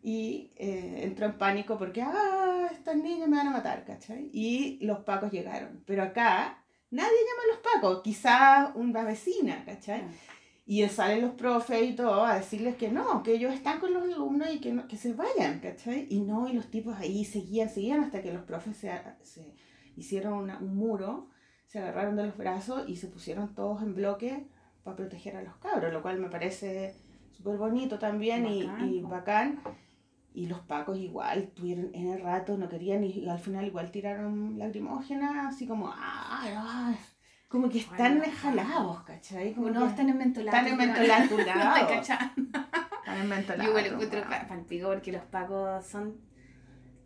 y 0.00 0.52
eh, 0.56 1.00
entró 1.02 1.26
en 1.26 1.38
pánico 1.38 1.76
porque, 1.76 2.02
ah, 2.02 2.68
estas 2.72 2.94
niñas 2.96 3.28
me 3.28 3.36
van 3.36 3.48
a 3.48 3.50
matar, 3.50 3.84
¿cachai? 3.84 4.30
Y 4.32 4.78
los 4.84 5.00
pacos 5.00 5.32
llegaron. 5.32 5.82
Pero 5.84 6.04
acá 6.04 6.59
nadie 6.90 7.10
llama 7.10 7.42
a 7.44 7.54
los 7.54 7.58
pacos, 7.72 8.02
quizás 8.02 8.70
una 8.74 9.04
vecina, 9.04 9.64
¿cachai? 9.64 10.04
Y 10.66 10.86
salen 10.88 11.22
los 11.22 11.32
profes 11.34 11.82
y 11.82 11.94
todo 11.96 12.24
a 12.24 12.36
decirles 12.36 12.76
que 12.76 12.90
no, 12.90 13.22
que 13.24 13.32
ellos 13.34 13.52
están 13.52 13.80
con 13.80 13.92
los 13.92 14.04
alumnos 14.04 14.48
y 14.52 14.60
que, 14.60 14.72
no, 14.72 14.86
que 14.86 14.96
se 14.96 15.14
vayan, 15.14 15.58
¿cachai? 15.60 16.06
Y 16.10 16.20
no, 16.20 16.48
y 16.48 16.52
los 16.52 16.70
tipos 16.70 16.96
ahí 16.96 17.24
seguían, 17.24 17.68
seguían 17.68 18.00
hasta 18.04 18.22
que 18.22 18.32
los 18.32 18.42
profes 18.44 18.76
se, 18.76 18.92
se 19.22 19.54
hicieron 19.96 20.34
una- 20.34 20.58
un 20.58 20.76
muro, 20.76 21.28
se 21.66 21.78
agarraron 21.80 22.14
de 22.16 22.26
los 22.26 22.36
brazos 22.36 22.84
y 22.88 22.96
se 22.96 23.08
pusieron 23.08 23.54
todos 23.54 23.82
en 23.82 23.94
bloque 23.94 24.46
para 24.84 24.96
proteger 24.96 25.36
a 25.36 25.42
los 25.42 25.56
cabros, 25.56 25.92
lo 25.92 26.02
cual 26.02 26.18
me 26.20 26.28
parece 26.28 26.94
súper 27.32 27.56
bonito 27.56 27.98
también 27.98 28.46
y- 28.46 28.64
Bacán, 28.66 28.88
y, 28.88 29.02
bacán. 29.02 29.60
Y 30.32 30.46
los 30.46 30.60
pacos 30.60 30.96
igual 30.98 31.50
tuvieron 31.54 31.90
en 31.92 32.08
el 32.08 32.20
rato, 32.22 32.56
no 32.56 32.68
querían 32.68 33.02
y, 33.02 33.08
y 33.10 33.28
al 33.28 33.38
final 33.40 33.66
igual 33.66 33.90
tiraron 33.90 34.58
lacrimógenas, 34.58 35.54
así 35.54 35.66
como, 35.66 35.88
ah, 35.88 36.40
ah", 36.56 36.94
como 37.48 37.68
que 37.68 37.78
están 37.78 38.18
Bueno, 38.18 38.32
jalados, 38.40 39.02
¿cachai? 39.02 39.52
Como 39.54 39.70
No, 39.70 39.86
están 39.86 40.08
en 40.08 40.18
mentolato. 40.18 40.56
están 40.56 40.72
en 40.72 40.78
weón. 40.78 40.92
mentolato, 40.92 41.36
No 41.36 41.42
claro. 41.44 41.86
te 41.88 41.94
cachas. 41.94 42.18
Están 42.36 43.18
en 43.22 43.28
mentolato, 43.28 43.62
Yo 43.64 43.68
igual 43.70 43.86
encuentro 43.86 44.20
weón. 44.20 44.30
pa- 44.30 44.46
palpico 44.46 44.88
porque 44.88 45.12
los 45.12 45.22
pacos 45.24 45.84
son. 45.84 46.20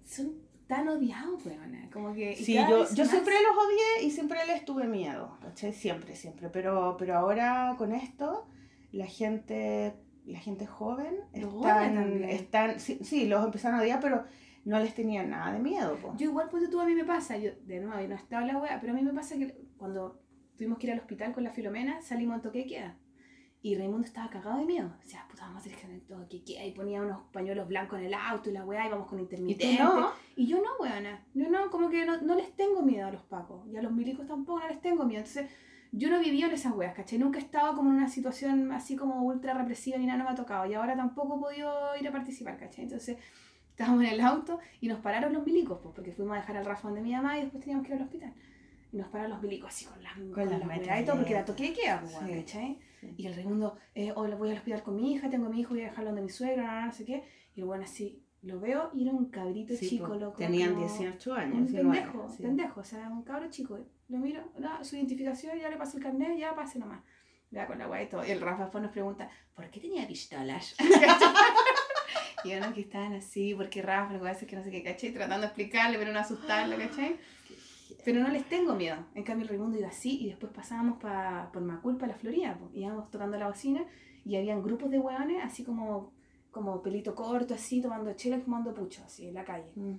son 0.04 0.32
tan 0.66 0.86
odiados, 0.88 1.44
weón. 1.46 1.88
Como 1.90 2.12
que. 2.12 2.36
Sí, 2.36 2.52
yo, 2.54 2.68
yo 2.68 2.78
más- 3.04 3.10
siempre 3.10 3.34
los 3.42 3.56
odié 3.56 4.06
y 4.06 4.10
siempre 4.10 4.38
les 4.46 4.66
tuve 4.66 4.86
miedo, 4.86 5.38
¿cachai? 5.40 5.72
Siempre, 5.72 6.14
siempre. 6.14 6.50
Pero, 6.50 6.96
pero 6.98 7.16
ahora 7.16 7.74
con 7.78 7.94
esto, 7.94 8.46
la 8.92 9.06
gente, 9.06 9.94
la 10.24 10.38
gente 10.38 10.66
joven 10.66 11.16
Los 11.34 11.54
están, 11.54 12.24
están 12.24 12.80
sí, 12.80 12.98
sí, 13.02 13.26
los 13.26 13.44
empezaron 13.44 13.78
a 13.78 13.82
odiar, 13.82 14.00
pero 14.00 14.24
no 14.64 14.78
les 14.78 14.94
tenían 14.94 15.30
nada 15.30 15.52
de 15.52 15.58
miedo, 15.58 15.96
po. 15.96 16.14
Yo 16.16 16.30
igual, 16.30 16.48
pues 16.50 16.68
tú 16.70 16.80
a 16.80 16.86
mí 16.86 16.94
me 16.94 17.04
pasa, 17.04 17.36
yo 17.36 17.50
de 17.64 17.80
nuevo, 17.80 18.00
yo 18.00 18.08
no 18.08 18.14
estaba 18.14 18.46
la 18.46 18.56
wea, 18.58 18.80
pero 18.80 18.92
a 18.92 18.96
mí 18.96 19.02
me 19.02 19.12
pasa 19.12 19.36
que 19.36 19.54
cuando 19.76 20.20
tuvimos 20.56 20.78
que 20.78 20.86
ir 20.86 20.92
al 20.92 21.00
hospital 21.00 21.32
con 21.32 21.44
la 21.44 21.50
Filomena, 21.50 22.00
salimos 22.00 22.36
en 22.36 22.42
toque 22.42 22.58
de 22.60 22.66
queda. 22.66 22.98
Y 23.60 23.76
Raimundo 23.76 24.06
estaba 24.06 24.28
cagado 24.28 24.58
de 24.58 24.66
miedo. 24.66 24.94
Decía, 25.00 25.24
puta, 25.30 25.46
vamos 25.46 25.66
a 25.66 25.70
hacer 25.70 25.74
que 25.74 25.98
toque 26.06 26.44
queda. 26.44 26.66
Y 26.66 26.72
ponía 26.72 27.00
unos 27.00 27.22
pañuelos 27.32 27.66
blancos 27.66 27.98
en 27.98 28.04
el 28.04 28.14
auto 28.14 28.50
y 28.50 28.52
la 28.52 28.62
weá, 28.62 28.86
íbamos 28.86 29.06
con 29.08 29.18
Y 29.18 29.22
intermitente. 29.22 29.82
tú 29.82 29.82
no, 29.82 30.10
Y 30.36 30.46
yo 30.46 30.58
no, 30.58 30.68
weona. 30.78 31.24
Yo 31.32 31.48
no, 31.48 31.70
como 31.70 31.88
que 31.88 32.04
no, 32.04 32.20
no 32.20 32.34
les 32.34 32.54
tengo 32.54 32.82
miedo 32.82 33.06
a 33.06 33.10
los 33.10 33.22
pacos. 33.22 33.66
Y 33.68 33.76
a 33.78 33.82
los 33.82 33.90
milicos 33.90 34.26
tampoco 34.26 34.60
no 34.60 34.68
les 34.68 34.82
tengo 34.82 35.06
miedo. 35.06 35.20
Entonces, 35.20 35.50
yo 35.96 36.10
no 36.10 36.18
vivido 36.18 36.48
en 36.48 36.54
esas 36.54 36.72
weas, 36.74 36.94
¿cachai? 36.94 37.18
Nunca 37.18 37.38
he 37.38 37.42
estado 37.42 37.74
como 37.76 37.90
en 37.90 37.96
una 37.96 38.08
situación 38.08 38.72
así 38.72 38.96
como 38.96 39.22
ultra 39.22 39.54
represiva 39.54 39.96
ni 39.96 40.06
nada, 40.06 40.18
no 40.18 40.24
me 40.24 40.30
ha 40.30 40.34
tocado. 40.34 40.66
Y 40.66 40.74
ahora 40.74 40.96
tampoco 40.96 41.36
he 41.36 41.40
podido 41.40 41.96
ir 42.00 42.08
a 42.08 42.12
participar, 42.12 42.56
¿cachai? 42.58 42.84
Entonces, 42.84 43.16
estábamos 43.70 44.02
en 44.04 44.10
el 44.10 44.20
auto 44.20 44.58
y 44.80 44.88
nos 44.88 44.98
pararon 45.00 45.32
los 45.32 45.46
milicos, 45.46 45.78
pues, 45.82 45.94
porque 45.94 46.12
fuimos 46.12 46.34
a 46.36 46.40
dejar 46.40 46.56
al 46.56 46.64
Rafa 46.64 46.88
donde 46.88 47.00
mi 47.02 47.12
mamá 47.12 47.38
y 47.38 47.42
después 47.42 47.62
teníamos 47.62 47.86
que 47.86 47.92
ir 47.92 47.98
al 47.98 48.04
hospital. 48.04 48.32
Y 48.92 48.96
nos 48.96 49.08
pararon 49.08 49.32
los 49.32 49.42
milicos 49.42 49.68
así 49.68 49.84
con 49.86 50.02
las 50.02 50.12
con 50.14 50.50
las 50.50 50.66
las 50.66 51.00
y 51.00 51.04
todo, 51.04 51.16
porque 51.16 51.32
era 51.32 51.44
toque 51.44 51.64
de 51.68 51.72
queda, 51.72 52.00
pues, 52.00 52.12
Sí. 52.12 52.34
¿cachai? 52.40 52.78
Sí. 53.00 53.14
Y 53.16 53.26
el 53.26 53.34
Raimundo, 53.34 53.76
eh, 53.94 54.12
hoy 54.16 54.32
voy 54.34 54.50
al 54.50 54.56
hospital 54.56 54.82
con 54.82 54.96
mi 54.96 55.12
hija, 55.12 55.28
tengo 55.30 55.46
a 55.46 55.48
mi 55.50 55.60
hijo, 55.60 55.70
voy 55.74 55.82
a 55.82 55.86
dejarlo 55.86 56.10
donde 56.10 56.22
mi 56.22 56.30
suegra, 56.30 56.80
no, 56.80 56.86
no 56.86 56.92
sé 56.92 57.04
qué. 57.04 57.24
Y 57.54 57.60
el 57.60 57.66
bueno 57.66 57.84
así, 57.84 58.20
lo 58.42 58.60
veo 58.60 58.90
y 58.94 59.02
era 59.02 59.12
un 59.12 59.26
cabrito 59.30 59.74
Sí, 59.74 59.88
chico, 59.88 60.08
po. 60.08 60.14
loco. 60.14 60.36
Tenían 60.38 60.74
como 60.74 60.86
18 60.86 61.34
años, 61.34 61.54
Un 61.54 61.66
19, 61.66 61.98
pendejo, 61.98 62.36
pendejo, 62.40 62.80
o 62.80 62.84
sea, 62.84 63.08
un 63.08 63.22
cabro 63.22 63.48
chico. 63.50 63.78
Lo 64.14 64.20
miro, 64.20 64.44
no, 64.58 64.84
su 64.84 64.94
identificación, 64.94 65.58
ya 65.58 65.68
le 65.68 65.76
pasé 65.76 65.96
el 65.96 66.04
carnet, 66.04 66.38
ya 66.38 66.54
pase 66.54 66.78
nomás. 66.78 67.02
Ya 67.50 67.66
con 67.66 67.80
la 67.80 67.88
weá 67.88 68.04
y 68.04 68.08
todo. 68.08 68.24
Y 68.24 68.30
el 68.30 68.40
Rafa 68.40 68.70
nos 68.78 68.92
pregunta, 68.92 69.28
¿por 69.56 69.68
qué 69.70 69.80
tenía 69.80 70.06
pistolas? 70.06 70.76
y 72.44 72.54
no, 72.54 72.72
que 72.72 72.82
estaban 72.82 73.14
así, 73.14 73.56
porque 73.56 73.82
Rafa, 73.82 74.12
lo 74.12 74.22
que 74.22 74.28
hace 74.28 74.46
que 74.46 74.54
no 74.54 74.62
sé 74.62 74.70
qué, 74.70 74.84
¿cachai? 74.84 75.12
Tratando 75.12 75.40
de 75.40 75.46
explicarle, 75.46 75.98
pero 75.98 76.12
no 76.12 76.20
asustarlo, 76.20 76.76
¿cachai? 76.76 77.16
Pero 78.04 78.20
no 78.20 78.28
les 78.28 78.48
tengo 78.48 78.76
miedo. 78.76 79.04
En 79.16 79.24
cambio, 79.24 79.42
el 79.42 79.48
Raimundo 79.48 79.78
iba 79.78 79.88
así 79.88 80.16
y 80.22 80.28
después 80.28 80.52
pasábamos 80.52 81.00
pa, 81.02 81.50
por 81.52 81.62
Macul, 81.62 81.96
para 81.96 82.12
la 82.12 82.18
Florida. 82.18 82.56
po. 82.56 82.70
Íbamos 82.72 83.10
tocando 83.10 83.36
la 83.36 83.48
bocina 83.48 83.84
y 84.24 84.36
habían 84.36 84.62
grupos 84.62 84.92
de 84.92 85.00
hueones 85.00 85.42
así 85.42 85.64
como, 85.64 86.12
como 86.52 86.82
pelito 86.82 87.16
corto, 87.16 87.54
así, 87.54 87.82
tomando 87.82 88.14
chela 88.14 88.36
y 88.36 88.42
fumando 88.42 88.72
pucho, 88.74 89.02
así, 89.04 89.26
en 89.26 89.34
la 89.34 89.44
calle. 89.44 89.72
Mm. 89.74 89.94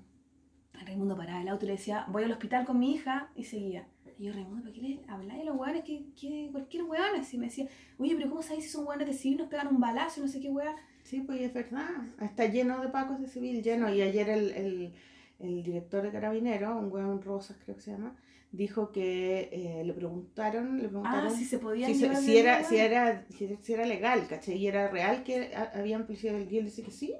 El 0.79 0.87
Raimundo 0.87 1.17
paraba 1.17 1.41
el 1.41 1.49
auto 1.49 1.65
y 1.65 1.67
le 1.67 1.73
decía, 1.73 2.05
voy 2.07 2.23
al 2.23 2.31
hospital 2.31 2.65
con 2.65 2.79
mi 2.79 2.93
hija 2.93 3.29
y 3.35 3.43
seguía. 3.43 3.89
Y 4.17 4.25
yo, 4.25 4.33
Raimundo, 4.33 4.63
¿por 4.63 4.71
qué 4.73 4.81
le 4.81 4.99
habláis 5.07 5.41
a 5.41 5.45
los 5.45 5.57
hueones? 5.57 5.83
Que, 5.83 6.05
que 6.19 6.49
cualquier 6.51 6.83
hueón 6.83 7.19
así 7.19 7.37
me 7.37 7.45
decía, 7.47 7.67
oye, 7.97 8.15
pero 8.15 8.29
¿cómo 8.29 8.41
sabéis 8.41 8.65
si 8.65 8.69
son 8.71 8.87
hueones 8.87 9.07
de 9.07 9.13
civil? 9.13 9.39
Nos 9.39 9.49
pegan 9.49 9.67
un 9.67 9.79
balazo 9.79 10.19
y 10.19 10.23
no 10.23 10.29
sé 10.29 10.39
qué 10.39 10.49
hueá. 10.49 10.75
Sí, 11.03 11.21
pues 11.21 11.41
es 11.41 11.53
verdad. 11.53 11.89
Está 12.21 12.45
lleno 12.45 12.81
de 12.81 12.87
pacos 12.87 13.19
de 13.19 13.27
civil, 13.27 13.61
lleno. 13.61 13.93
Y 13.93 14.01
ayer 14.01 14.29
el, 14.29 14.51
el, 14.51 14.93
el 15.39 15.63
director 15.63 16.01
de 16.01 16.11
Carabinero, 16.11 16.77
un 16.77 16.91
hueón 16.91 17.21
Rosas 17.21 17.57
creo 17.63 17.75
que 17.75 17.81
se 17.81 17.91
llama, 17.91 18.15
dijo 18.51 18.91
que 18.93 19.49
eh, 19.51 19.83
le 19.83 19.93
preguntaron, 19.93 20.77
le 20.81 20.87
preguntaron 20.87 21.27
Ah, 21.33 21.35
si 21.35 21.43
se 21.45 21.59
podía 21.59 21.87
si, 21.87 21.95
se- 21.95 22.15
si 22.15 22.37
era, 22.37 22.63
si, 22.63 22.77
era, 22.77 23.25
si, 23.29 23.57
si 23.61 23.73
era 23.73 23.85
legal, 23.85 24.27
¿cachai? 24.29 24.55
Y 24.57 24.67
era 24.67 24.87
real 24.87 25.23
que 25.23 25.53
ha- 25.53 25.71
habían 25.77 26.05
policías 26.05 26.33
del 26.35 26.51
y 26.51 26.57
él 26.59 26.65
dice 26.65 26.83
que 26.83 26.91
sí, 26.91 27.13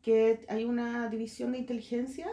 que 0.00 0.44
hay 0.48 0.64
una 0.64 1.08
división 1.08 1.52
de 1.52 1.58
inteligencia, 1.58 2.28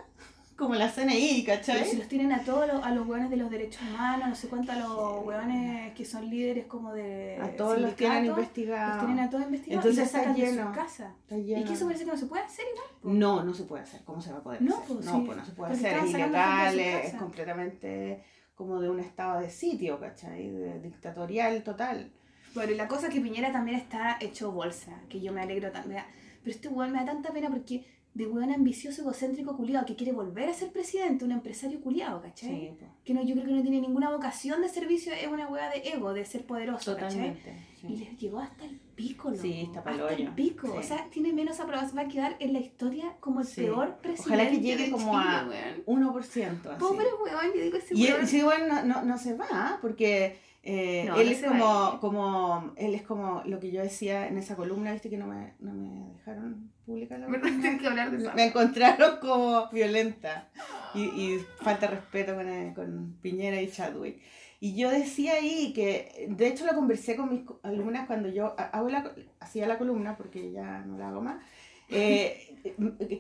como 0.58 0.76
la 0.76 0.90
CNI, 0.92 1.44
Pero 1.46 1.58
¿cachai? 1.60 1.86
si 1.86 1.98
los 1.98 2.08
tienen 2.08 2.32
a 2.32 2.44
todos 2.44 2.68
los, 2.68 2.84
a 2.86 2.92
los 2.92 3.08
hueones 3.08 3.30
de 3.30 3.38
los 3.38 3.50
derechos 3.50 3.82
humanos, 3.82 4.30
no 4.30 4.36
sé 4.36 4.48
cuánto 4.48 4.72
a 4.72 4.76
los 4.76 5.26
hueones 5.26 5.94
que 5.94 6.06
son 6.06 6.30
líderes 6.30 6.66
como 6.68 6.94
de 6.94 7.38
A 7.42 7.56
todos 7.56 7.80
los 7.80 7.96
tienen 7.96 8.26
investigados. 8.26 8.96
Los 8.98 9.06
tienen 9.06 9.26
a 9.26 9.30
todos 9.30 9.44
investigados 9.46 9.86
Entonces 9.86 9.98
y 9.98 10.00
los 10.02 10.08
está 10.08 10.20
sacan 10.20 10.36
de 10.36 10.52
lleno. 10.52 10.68
su 10.68 10.80
casa. 10.80 11.16
Está 11.22 11.38
¿Y 11.38 11.44
lleno. 11.44 11.66
que 11.68 11.74
eso 11.74 11.86
parece 11.86 12.06
que 12.06 12.12
no 12.12 12.18
se 12.18 12.26
puede 12.28 12.44
hacer 12.44 12.66
igual? 12.74 13.20
No, 13.20 13.44
no 13.44 13.54
se 13.54 13.64
puede 13.64 13.84
hacer. 13.84 14.02
¿Cómo 14.04 14.22
se 14.22 14.32
va 14.32 14.38
a 14.40 14.44
poder 14.44 14.62
No, 14.62 14.76
hacer? 14.76 14.88
pues, 14.88 15.06
no, 15.06 15.12
sí, 15.20 15.24
pues 15.26 15.38
no 15.38 15.46
se 15.46 15.52
puede 15.54 15.72
porque 15.74 15.88
hacer. 15.88 15.98
Es 16.06 16.14
de 16.14 16.20
ilegal, 16.20 16.80
es 16.80 17.14
completamente 17.16 18.24
como 18.56 18.80
de 18.80 18.90
un 18.90 19.00
estado 19.00 19.40
de 19.42 19.50
sitio, 19.50 20.00
¿cachai? 20.00 20.50
De- 20.50 20.80
dictatorial 20.80 21.64
total. 21.64 22.12
Bueno, 22.54 22.72
y 22.72 22.76
la 22.76 22.88
cosa 22.88 23.08
es 23.08 23.14
que 23.14 23.20
Piñera 23.20 23.52
también 23.52 23.78
está 23.80 24.18
hecho 24.22 24.52
bolsa, 24.52 24.92
que 25.10 25.20
yo 25.20 25.34
me 25.34 25.42
alegro 25.42 25.72
también. 25.72 26.04
Pero 26.44 26.56
este 26.56 26.68
weón 26.68 26.92
me 26.92 27.00
da 27.00 27.06
tanta 27.06 27.32
pena 27.34 27.50
porque 27.50 27.84
de 28.14 28.28
weón 28.28 28.52
ambicioso, 28.52 29.02
egocéntrico, 29.02 29.58
culiado, 29.58 29.86
que 29.86 29.96
quiere 29.96 30.12
volver 30.14 30.48
a 30.50 30.54
ser 30.54 30.72
presidente, 30.72 31.26
un 31.26 31.32
empresario 31.32 31.82
culiado, 31.82 32.22
¿cachai? 32.22 32.50
Sí, 32.50 32.76
pues, 32.78 32.92
Que 33.04 33.14
no, 33.16 33.24
yo 33.24 33.34
creo 33.34 33.48
que 33.48 33.54
no 33.54 33.62
tiene 33.64 33.82
ninguna 33.82 34.12
vocación 34.12 34.62
de 34.62 34.70
servicio, 34.70 35.12
es 35.14 35.28
una 35.28 35.48
weá 35.48 35.70
de 35.70 35.80
ego, 35.90 36.14
de 36.14 36.24
ser 36.26 36.46
poderoso, 36.46 36.94
¿cachai? 36.96 37.10
totalmente. 37.34 37.56
sí. 37.82 37.88
Y 37.90 37.98
les 37.98 38.18
llegó 38.18 38.40
hasta 38.40 38.66
el 38.66 38.80
pico, 38.96 39.30
loco. 39.32 39.42
Sí, 39.42 39.62
está 39.62 39.84
pa'l 39.84 40.00
Hasta 40.02 40.14
el 40.14 40.30
pico. 40.36 40.68
Sí. 40.68 40.78
O 40.78 40.84
sea, 40.84 41.08
tiene 41.10 41.34
menos 41.34 41.60
aprobación. 41.60 41.98
Va 41.98 42.02
a 42.04 42.08
quedar 42.08 42.36
en 42.40 42.54
la 42.54 42.60
historia 42.60 43.16
como 43.20 43.42
el 43.42 43.48
peor 43.48 43.98
presidente. 43.98 44.34
Ojalá 44.36 44.50
que 44.50 44.60
llegue 44.62 44.92
como 44.92 45.18
a 45.18 45.48
weón. 45.86 46.04
1%. 46.14 46.22
Así. 46.22 46.80
Pobre 46.80 47.08
weón, 47.24 47.52
yo 47.56 47.62
digo 47.62 47.78
ese 47.78 47.96
Y 47.96 48.06
weón. 48.06 48.28
sí, 48.28 48.38
igual 48.38 48.68
no, 48.70 48.84
no, 48.86 49.04
no 49.04 49.18
se 49.18 49.36
va, 49.36 49.80
porque 49.82 50.38
Eh, 50.66 51.04
No, 51.08 51.18
él 51.18 51.28
es 51.30 51.44
como, 51.44 52.00
como, 52.00 52.72
él 52.78 52.94
es 52.96 53.02
como 53.02 53.42
lo 53.46 53.60
que 53.60 53.70
yo 53.72 53.82
decía 53.82 54.28
en 54.28 54.38
esa 54.38 54.56
columna, 54.56 54.94
viste 54.94 55.10
que 55.10 55.18
no 55.18 55.28
me, 55.28 55.56
no 55.60 55.74
me 55.74 56.14
dejaron 56.14 56.72
publicar 56.86 57.20
la 57.20 57.28
¿Verdad? 57.28 57.50
Tienes 57.62 57.82
que 57.82 57.88
hablar 57.88 58.12
de 58.12 58.18
Me, 58.18 58.24
eso. 58.24 58.34
me 58.36 58.46
encontraron 58.46 59.18
como 59.20 59.70
violenta 59.70 60.50
y, 60.94 61.04
y 61.04 61.40
falta 61.62 61.88
de 61.88 61.96
respeto 61.96 62.36
con, 62.36 62.48
eh, 62.50 62.74
con 62.76 63.18
Piñera 63.22 63.62
y 63.62 63.70
Chadwick. 63.70 64.22
Y 64.60 64.76
yo 64.78 64.90
decía 64.90 65.34
ahí 65.34 65.74
que, 65.74 66.28
de 66.30 66.48
hecho 66.48 66.66
lo 66.66 66.74
conversé 66.74 67.16
con 67.18 67.30
mis 67.30 67.42
alumnas 67.64 68.08
cuando 68.08 68.30
yo 68.30 68.56
ha- 68.58 68.70
hago 68.78 68.90
la, 68.90 69.14
hacía 69.42 69.68
la 69.68 69.78
columna, 69.78 70.16
porque 70.16 70.52
ya 70.54 70.80
no 70.86 70.98
la 70.98 71.10
hago 71.10 71.22
más, 71.22 71.44
eh, 71.90 72.56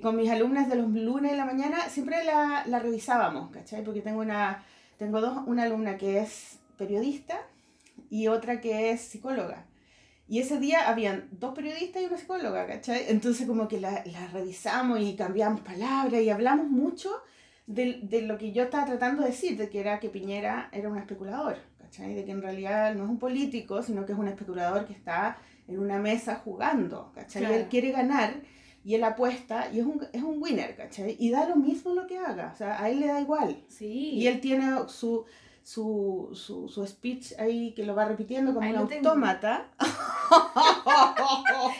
con 0.01 0.15
mis 0.15 0.29
alumnas 0.29 0.69
de 0.69 0.75
los 0.77 0.89
lunes 0.91 1.31
de 1.31 1.37
la 1.37 1.45
mañana 1.45 1.89
siempre 1.89 2.23
la, 2.23 2.63
la 2.65 2.79
revisábamos, 2.79 3.51
¿cachai? 3.51 3.83
Porque 3.83 4.01
tengo, 4.01 4.21
una, 4.21 4.63
tengo 4.97 5.19
dos, 5.19 5.43
una 5.45 5.63
alumna 5.63 5.97
que 5.97 6.19
es 6.19 6.59
periodista 6.77 7.39
y 8.09 8.27
otra 8.29 8.61
que 8.61 8.91
es 8.91 9.01
psicóloga. 9.01 9.65
Y 10.27 10.39
ese 10.39 10.59
día 10.59 10.89
habían 10.89 11.27
dos 11.31 11.53
periodistas 11.53 12.01
y 12.01 12.05
una 12.05 12.17
psicóloga, 12.17 12.65
¿cachai? 12.65 13.05
Entonces 13.09 13.45
como 13.45 13.67
que 13.67 13.79
la, 13.79 14.03
la 14.05 14.27
revisamos 14.27 15.01
y 15.01 15.15
cambiamos 15.15 15.61
palabras 15.61 16.21
y 16.21 16.29
hablamos 16.29 16.67
mucho 16.67 17.11
de, 17.67 17.99
de 18.03 18.21
lo 18.21 18.37
que 18.37 18.51
yo 18.51 18.63
estaba 18.63 18.85
tratando 18.85 19.23
de 19.23 19.29
decir, 19.29 19.57
de 19.57 19.69
que 19.69 19.79
era 19.79 19.99
que 19.99 20.09
Piñera 20.09 20.69
era 20.71 20.89
un 20.89 20.97
especulador, 20.97 21.57
¿cachai? 21.77 22.13
De 22.13 22.25
que 22.25 22.31
en 22.31 22.41
realidad 22.41 22.95
no 22.95 23.03
es 23.03 23.09
un 23.09 23.19
político, 23.19 23.83
sino 23.83 24.05
que 24.05 24.13
es 24.13 24.17
un 24.17 24.27
especulador 24.27 24.85
que 24.85 24.93
está 24.93 25.37
en 25.67 25.79
una 25.79 25.99
mesa 25.99 26.41
jugando, 26.43 27.11
¿cachai? 27.13 27.41
Claro. 27.41 27.55
Él 27.55 27.67
quiere 27.67 27.91
ganar 27.91 28.33
y 28.85 28.95
él 28.95 29.03
apuesta 29.03 29.69
y 29.71 29.79
es 29.79 29.85
un, 29.85 30.05
es 30.11 30.21
un 30.23 30.41
winner, 30.41 30.75
¿cachai? 30.75 31.15
Y 31.19 31.31
da 31.31 31.47
lo 31.47 31.55
mismo 31.55 31.93
lo 31.93 32.05
que 32.07 32.17
haga, 32.17 32.51
o 32.53 32.57
sea, 32.57 32.81
a 32.81 32.89
él 32.89 32.99
le 32.99 33.07
da 33.07 33.21
igual. 33.21 33.63
Sí. 33.67 34.11
Y 34.11 34.27
él 34.27 34.41
tiene 34.41 34.71
su, 34.87 35.25
su, 35.63 36.29
su, 36.33 36.67
su 36.67 36.85
speech 36.85 37.33
ahí 37.39 37.73
que 37.73 37.83
lo 37.85 37.95
va 37.95 38.05
repitiendo 38.05 38.53
como 38.53 38.69
un 38.69 38.75
autómata. 38.75 39.69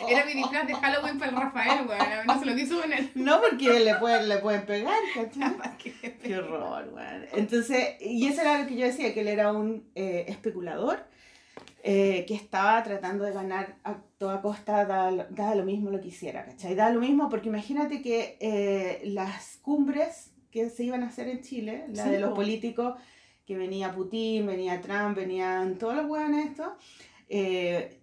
Era 0.10 0.26
mi 0.26 0.34
disfraz 0.42 0.68
de 0.68 0.74
Halloween 0.76 1.20
para 1.20 1.32
el 1.32 1.38
Rafael, 1.38 1.88
weón. 1.88 2.26
No 2.28 2.40
se 2.40 2.46
lo 2.46 2.56
quiso 2.56 2.82
poner. 2.82 3.10
No 3.16 3.42
porque 3.42 3.80
le 3.80 3.96
pueden, 3.96 4.30
le 4.30 4.38
pueden 4.38 4.66
pegar, 4.66 4.98
¿cachai? 5.14 5.54
Que- 5.78 6.18
Qué 6.18 6.38
horror, 6.38 6.90
weón. 6.94 7.26
Entonces, 7.34 7.96
y 8.02 8.28
eso 8.28 8.42
era 8.42 8.60
lo 8.62 8.68
que 8.68 8.76
yo 8.76 8.86
decía, 8.86 9.14
que 9.14 9.22
él 9.22 9.28
era 9.28 9.52
un 9.52 9.90
eh, 9.96 10.26
especulador 10.28 11.04
eh, 11.84 12.26
que 12.28 12.36
estaba 12.36 12.82
tratando 12.84 13.26
de 13.26 13.34
ganar 13.34 13.76
a 13.84 13.98
toda 14.18 14.42
costa, 14.42 14.86
da, 14.86 15.12
lo- 15.12 15.66
mismo 15.66 15.90
lo 15.90 16.00
que 16.00 16.08
hiciera, 16.08 16.46
¿cachai? 16.46 16.76
Da 16.76 16.90
lo 16.90 17.00
mismo 17.02 17.30
porque 17.30 17.50
imagínate 17.50 18.02
que 18.02 18.38
eh, 18.40 19.02
las 19.06 19.58
cumbres 19.62 20.32
que 20.52 20.70
se 20.70 20.84
iban 20.84 21.04
a 21.04 21.08
hacer 21.08 21.28
en 21.28 21.42
Chile, 21.42 21.86
la 21.90 22.04
Sí, 22.04 22.10
de 22.12 22.20
los 22.20 22.30
po. 22.30 22.36
políticos, 22.36 22.96
que 23.46 23.58
venía 23.58 23.94
Putin, 23.94 24.46
venía 24.48 24.80
Trump, 24.82 25.16
venían 25.18 25.78
todos 25.78 25.96
los 25.96 26.06
weones 26.10 26.52
estos, 26.52 26.70
eh, 27.30 28.00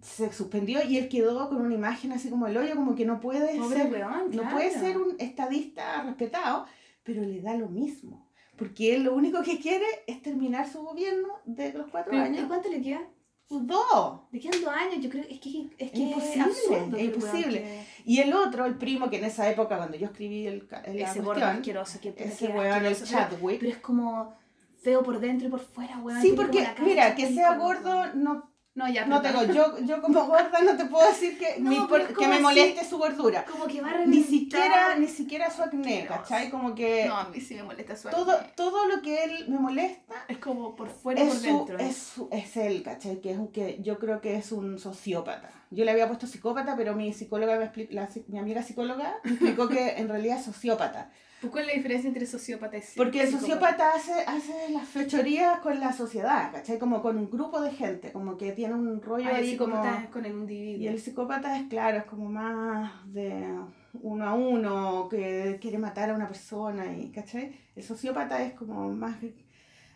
se 0.00 0.32
suspendió 0.32 0.82
y 0.84 0.98
él 0.98 1.08
quedó 1.08 1.48
con 1.48 1.60
una 1.60 1.74
imagen 1.74 2.12
así 2.12 2.28
como 2.30 2.46
el 2.46 2.56
hoyo, 2.56 2.74
como 2.74 2.94
que 2.94 3.04
no 3.04 3.20
puede 3.20 3.56
Pobre 3.58 3.76
ser 3.78 3.92
weón, 3.92 4.24
no 4.26 4.30
claro. 4.42 4.50
puede 4.56 4.70
ser 4.70 4.98
un 4.98 5.16
estadista 5.18 6.02
respetado, 6.02 6.66
pero 7.02 7.22
le 7.22 7.40
da 7.40 7.54
lo 7.56 7.68
mismo. 7.68 8.26
Porque 8.56 8.94
él 8.96 9.04
lo 9.04 9.14
único 9.14 9.42
que 9.42 9.60
quiere 9.60 9.86
es 10.06 10.20
terminar 10.20 10.68
su 10.68 10.82
gobierno 10.82 11.28
de 11.44 11.72
los 11.74 11.86
cuatro 11.90 12.10
Pero, 12.10 12.24
¿y 12.24 12.26
años. 12.26 12.44
cuánto 12.48 12.68
le 12.68 12.82
queda? 12.82 13.02
¡Dos! 13.50 14.20
Le 14.32 14.40
quedan 14.40 14.60
dos 14.60 14.70
años, 14.74 14.96
yo 15.02 15.08
creo 15.08 15.24
es 15.26 15.38
que 15.40 15.68
es, 15.78 15.90
que 15.92 15.98
Imposible, 15.98 16.42
absurdo 16.42 16.96
es 16.96 17.02
el 17.02 17.14
imposible. 17.14 17.60
que- 17.62 17.84
Y 18.04 18.18
el 18.20 18.34
otro, 18.34 18.66
el 18.66 18.74
primo, 18.76 19.08
que 19.08 19.18
en 19.18 19.24
esa 19.24 19.48
época, 19.48 19.76
cuando 19.78 19.96
yo 19.96 20.06
escribí 20.06 20.46
el, 20.46 20.66
la 20.70 20.80
Ese 20.80 21.22
cuestión, 21.22 21.48
asqueroso 21.50 22.00
que 22.00 22.08
ese 22.16 22.46
el 22.46 22.52
pero- 22.52 22.92
Chadwick. 23.06 23.60
Pero 23.60 23.72
es 23.72 23.78
como 23.78 24.34
feo 24.82 25.02
por 25.02 25.20
dentro 25.20 25.48
y 25.48 25.50
por 25.50 25.60
fuera, 25.60 25.98
weón. 25.98 26.20
Sí, 26.22 26.32
porque, 26.36 26.62
cara 26.64 26.80
mira, 26.82 27.14
que 27.14 27.32
sea 27.34 27.54
gordo, 27.54 28.14
no, 28.14 28.50
No, 28.74 28.88
ya, 28.88 29.06
no 29.06 29.20
te 29.20 29.30
perdón. 29.30 29.48
digo, 29.50 29.78
yo, 29.78 29.84
yo 29.84 30.00
como 30.00 30.24
gorda 30.26 30.60
no 30.64 30.76
te 30.76 30.84
puedo 30.84 31.08
decir 31.08 31.36
que, 31.36 31.58
No, 31.58 31.88
que 31.88 32.28
me 32.28 32.38
moleste 32.38 32.84
su 32.84 32.96
gordura. 32.96 33.44
Como 33.44 33.66
que 33.66 33.80
va 33.80 33.90
a 33.90 34.06
Ni 34.06 34.22
siquiera, 34.22 34.94
ni 34.96 35.08
siquiera 35.08 35.50
su 35.50 35.62
acné. 35.64 36.06
¿cachai? 36.06 36.48
Como 36.48 36.76
que 36.76 37.06
No, 37.06 37.16
a 37.16 37.24
mí 37.28 37.40
sí 37.40 37.54
me 37.56 37.64
molesta 37.64 37.96
su 37.96 38.08
todo, 38.08 38.30
acné. 38.32 38.52
todo 38.54 38.86
lo 38.86 39.02
que 39.02 39.24
él 39.24 39.46
me 39.48 39.58
molesta 39.58 40.14
Es 40.28 40.38
como 40.38 40.76
por 40.76 40.90
fuera 40.90 41.24
y 41.24 41.26
por 41.26 41.36
su- 41.36 41.42
dentro. 41.42 41.78
es, 41.80 41.96
su- 41.96 42.28
es 42.30 42.56
él, 42.56 42.84
¿cachai? 42.84 43.20
Que 43.20 43.32
es 43.32 43.38
un, 43.38 43.48
que 43.50 43.82
yo 43.82 43.98
creo 43.98 44.20
que 44.20 44.36
es 44.36 44.52
un 44.52 44.78
sociópata. 44.78 45.50
Yo 45.72 45.84
le 45.84 45.90
había 45.90 46.06
puesto 46.06 46.28
psicópata, 46.28 46.76
pero 46.76 46.94
mi 46.94 47.12
psicóloga, 47.12 47.58
me 47.58 47.64
expli- 47.72 47.90
la 47.90 48.08
mi 48.28 48.38
amiga 48.38 48.62
psicóloga, 48.62 49.16
me 49.24 49.32
explicó 49.32 49.68
que 49.68 49.96
en 49.96 50.08
realidad 50.08 50.38
es 50.38 50.44
sociópata. 50.44 51.10
Pues, 51.40 51.52
¿Cuál 51.52 51.64
es 51.64 51.68
la 51.68 51.74
diferencia 51.74 52.08
entre 52.08 52.26
sociópata 52.26 52.76
y 52.76 52.82
psicópata? 52.82 53.04
Porque 53.04 53.22
el 53.22 53.30
sociópata 53.30 53.92
hace, 53.94 54.12
hace 54.26 54.70
las 54.70 54.88
fechorías 54.88 55.60
con 55.60 55.78
la 55.78 55.92
sociedad, 55.92 56.50
¿cachai? 56.50 56.78
Como 56.78 57.00
con 57.00 57.16
un 57.16 57.30
grupo 57.30 57.60
de 57.60 57.70
gente, 57.70 58.10
como 58.10 58.36
que 58.36 58.52
tiene 58.52 58.74
un 58.74 59.00
rollo 59.00 59.28
Ah, 59.28 59.38
el 59.38 59.44
ahí 59.44 59.56
como... 59.56 59.76
psicópata 59.76 60.02
es 60.02 60.10
con 60.10 60.24
el 60.24 60.32
individuo. 60.32 60.82
Y 60.82 60.88
el 60.88 61.00
psicópata 61.00 61.56
es, 61.56 61.68
claro, 61.68 61.98
es 61.98 62.04
como 62.04 62.28
más 62.28 62.92
de 63.12 63.54
uno 64.02 64.24
a 64.24 64.34
uno, 64.34 65.08
que 65.08 65.58
quiere 65.60 65.78
matar 65.78 66.10
a 66.10 66.14
una 66.14 66.26
persona, 66.26 66.92
y, 66.96 67.10
¿cachai? 67.10 67.56
El 67.76 67.84
sociópata 67.84 68.42
es 68.42 68.54
como 68.54 68.88
más, 68.88 69.16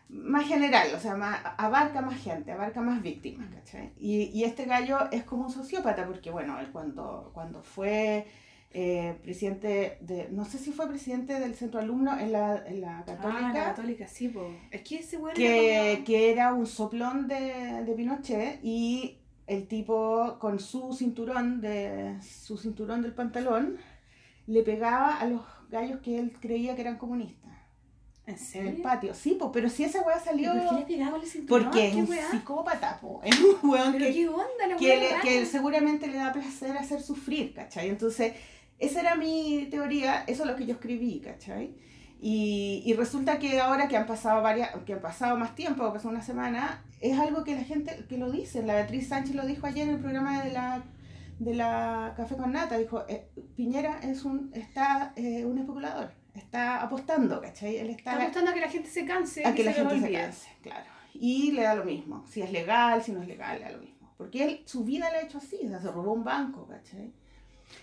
más 0.09 0.47
general, 0.47 0.89
o 0.95 1.01
sea, 1.01 1.17
más, 1.17 1.41
abarca 1.59 2.03
más 2.03 2.23
gente, 2.23 2.53
abarca 2.53 2.81
más 2.81 3.03
víctimas, 3.03 3.53
¿cachai? 3.53 3.93
Y, 3.99 4.31
y 4.33 4.45
este 4.45 4.65
gallo 4.65 5.11
es 5.11 5.25
como 5.25 5.47
un 5.47 5.51
sociópata, 5.51 6.07
porque, 6.07 6.31
bueno, 6.31 6.61
él 6.61 6.71
cuando, 6.71 7.33
cuando 7.35 7.65
fue 7.65 8.27
eh, 8.75 9.19
presidente 9.23 9.99
de, 10.01 10.29
no 10.31 10.45
sé 10.45 10.59
si 10.59 10.73
fue 10.73 10.89
presidente 10.89 11.39
del 11.39 11.55
centro 11.55 11.81
alumno 11.81 12.19
en 12.19 12.33
la, 12.33 12.63
en 12.67 12.81
la 12.81 12.99
Ah, 13.01 13.05
católica, 13.05 13.53
la 13.53 13.65
católica, 13.65 14.07
sí, 14.09 14.29
po. 14.29 14.51
Es 14.71 14.83
que 14.83 14.97
ese 15.01 15.17
weón 15.19 15.35
que, 15.37 15.93
como... 15.95 16.05
que 16.07 16.31
era 16.33 16.55
un 16.55 16.67
soplón 16.67 17.29
de, 17.29 17.83
de 17.85 17.93
Pinochet 17.95 18.61
y 18.63 19.19
el 19.47 19.67
tipo 19.69 20.39
con 20.39 20.59
su 20.61 20.93
cinturón 20.95 21.61
de 21.61 22.17
su 22.23 22.57
cinturón 22.57 23.03
del 23.03 23.13
pantalón 23.13 23.77
le 24.47 24.63
pegaba 24.63 25.19
a 25.21 25.27
los 25.27 25.43
gallos 25.71 26.01
que 26.01 26.19
él 26.19 26.33
creía 26.41 26.75
que 26.75 26.81
eran 26.83 26.97
comunistas 26.99 27.43
¿En 28.25 28.35
en 28.35 28.39
serio? 28.39 28.71
el 28.71 28.77
patio. 28.83 29.15
Sí, 29.15 29.35
po, 29.39 29.51
pero 29.51 29.69
si 29.69 29.83
esa 29.85 30.01
weá 30.03 30.17
¿Y 30.19 30.25
salió 30.25 30.53
¿Por 30.53 30.69
qué 30.69 30.75
le 30.77 30.85
pegaba 30.97 31.17
el 31.19 31.27
cinturón? 31.27 31.65
porque 31.65 31.89
es 31.89 31.95
¿Qué 31.95 32.01
un 32.03 32.09
weá? 32.09 32.31
psicópata, 32.31 32.99
po. 33.01 33.21
es 33.25 33.39
un 33.41 33.69
weón 33.71 33.93
¿Pero 33.93 34.07
que, 34.07 34.13
qué 34.13 34.29
onda 34.29 34.67
la 34.69 34.77
que, 34.77 34.85
weá 34.87 34.97
le- 35.01 35.09
rara? 35.11 35.21
que 35.23 35.45
seguramente 35.47 36.07
le 36.07 36.17
da 36.19 36.33
placer 36.33 36.77
hacer 36.77 37.03
sufrir, 37.03 37.53
¿cachai? 37.53 37.89
Entonces, 37.89 38.33
esa 38.83 39.01
era 39.01 39.15
mi 39.15 39.69
teoría, 39.71 40.25
eso 40.27 40.43
es 40.43 40.51
lo 40.51 40.57
que 40.57 40.67
yo 40.67 40.75
escribí, 40.75 41.21
¿cachai? 41.21 41.75
Y, 42.21 42.83
y 42.85 42.95
resulta 42.95 43.39
que 43.39 43.61
ahora 43.61 43.89
que 43.89 43.97
han 43.97 44.07
pasado 44.07 44.43
varias, 44.43 44.71
que 44.85 44.93
han 44.93 45.01
pasado 45.01 45.37
más 45.37 45.55
tiempo, 45.55 45.85
ha 45.85 45.93
pasado 45.93 46.11
una 46.11 46.23
semana, 46.23 46.85
es 47.01 47.19
algo 47.19 47.45
que 47.45 47.55
la 47.55 47.65
gente 47.65 48.05
que 48.09 48.19
lo 48.19 48.31
dice. 48.31 48.63
La 48.63 48.75
Beatriz 48.75 49.09
Sánchez 49.09 49.35
lo 49.35 49.47
dijo 49.47 49.67
ayer 49.67 49.89
en 49.89 49.95
el 49.95 50.01
programa 50.01 50.43
de 50.43 50.53
la 50.53 50.83
de 51.39 51.55
la 51.55 52.15
Café 52.17 52.37
con 52.37 52.53
Nata, 52.53 52.79
dijo, 52.79 53.05
eh, 53.09 53.29
Piñera 53.57 53.99
es 54.03 54.25
un, 54.25 54.51
está 54.55 55.13
eh, 55.17 55.45
un 55.45 55.59
especulador, 55.59 56.13
está 56.35 56.83
apostando, 56.83 57.41
¿cachai? 57.41 57.79
Él 57.79 57.91
está, 57.91 58.13
Está 58.13 58.23
apostando 58.23 58.51
a 58.51 58.55
que 58.55 58.61
la 58.61 58.69
gente 58.69 58.89
se 58.89 59.05
canse 59.05 59.45
a 59.45 59.55
que 59.55 59.65
la 59.65 59.73
gente 59.73 60.01
se 60.01 60.13
canse, 60.13 60.49
claro. 60.63 60.87
Y 61.15 61.53
le 61.53 61.63
da 61.63 61.75
lo 61.75 61.85
mismo, 61.85 62.25
si 62.27 62.43
es 62.43 62.53
legal, 62.53 63.03
si 63.03 63.13
no 63.13 63.23
es 63.23 63.29
legal, 63.29 63.59
le 63.59 63.65
da 63.65 63.71
lo 63.73 63.79
mismo. 63.79 64.13
Porque 64.17 64.45
él, 64.45 64.63
su 64.67 64.85
vida 64.85 65.11
la 65.11 65.19
ha 65.19 65.23
hecho 65.23 65.39
así, 65.39 65.59
o 65.65 65.69
sea, 65.69 65.81
se 65.81 65.91
robó 65.91 66.13
un 66.13 66.25
banco, 66.25 66.67
¿cachai? 66.69 67.13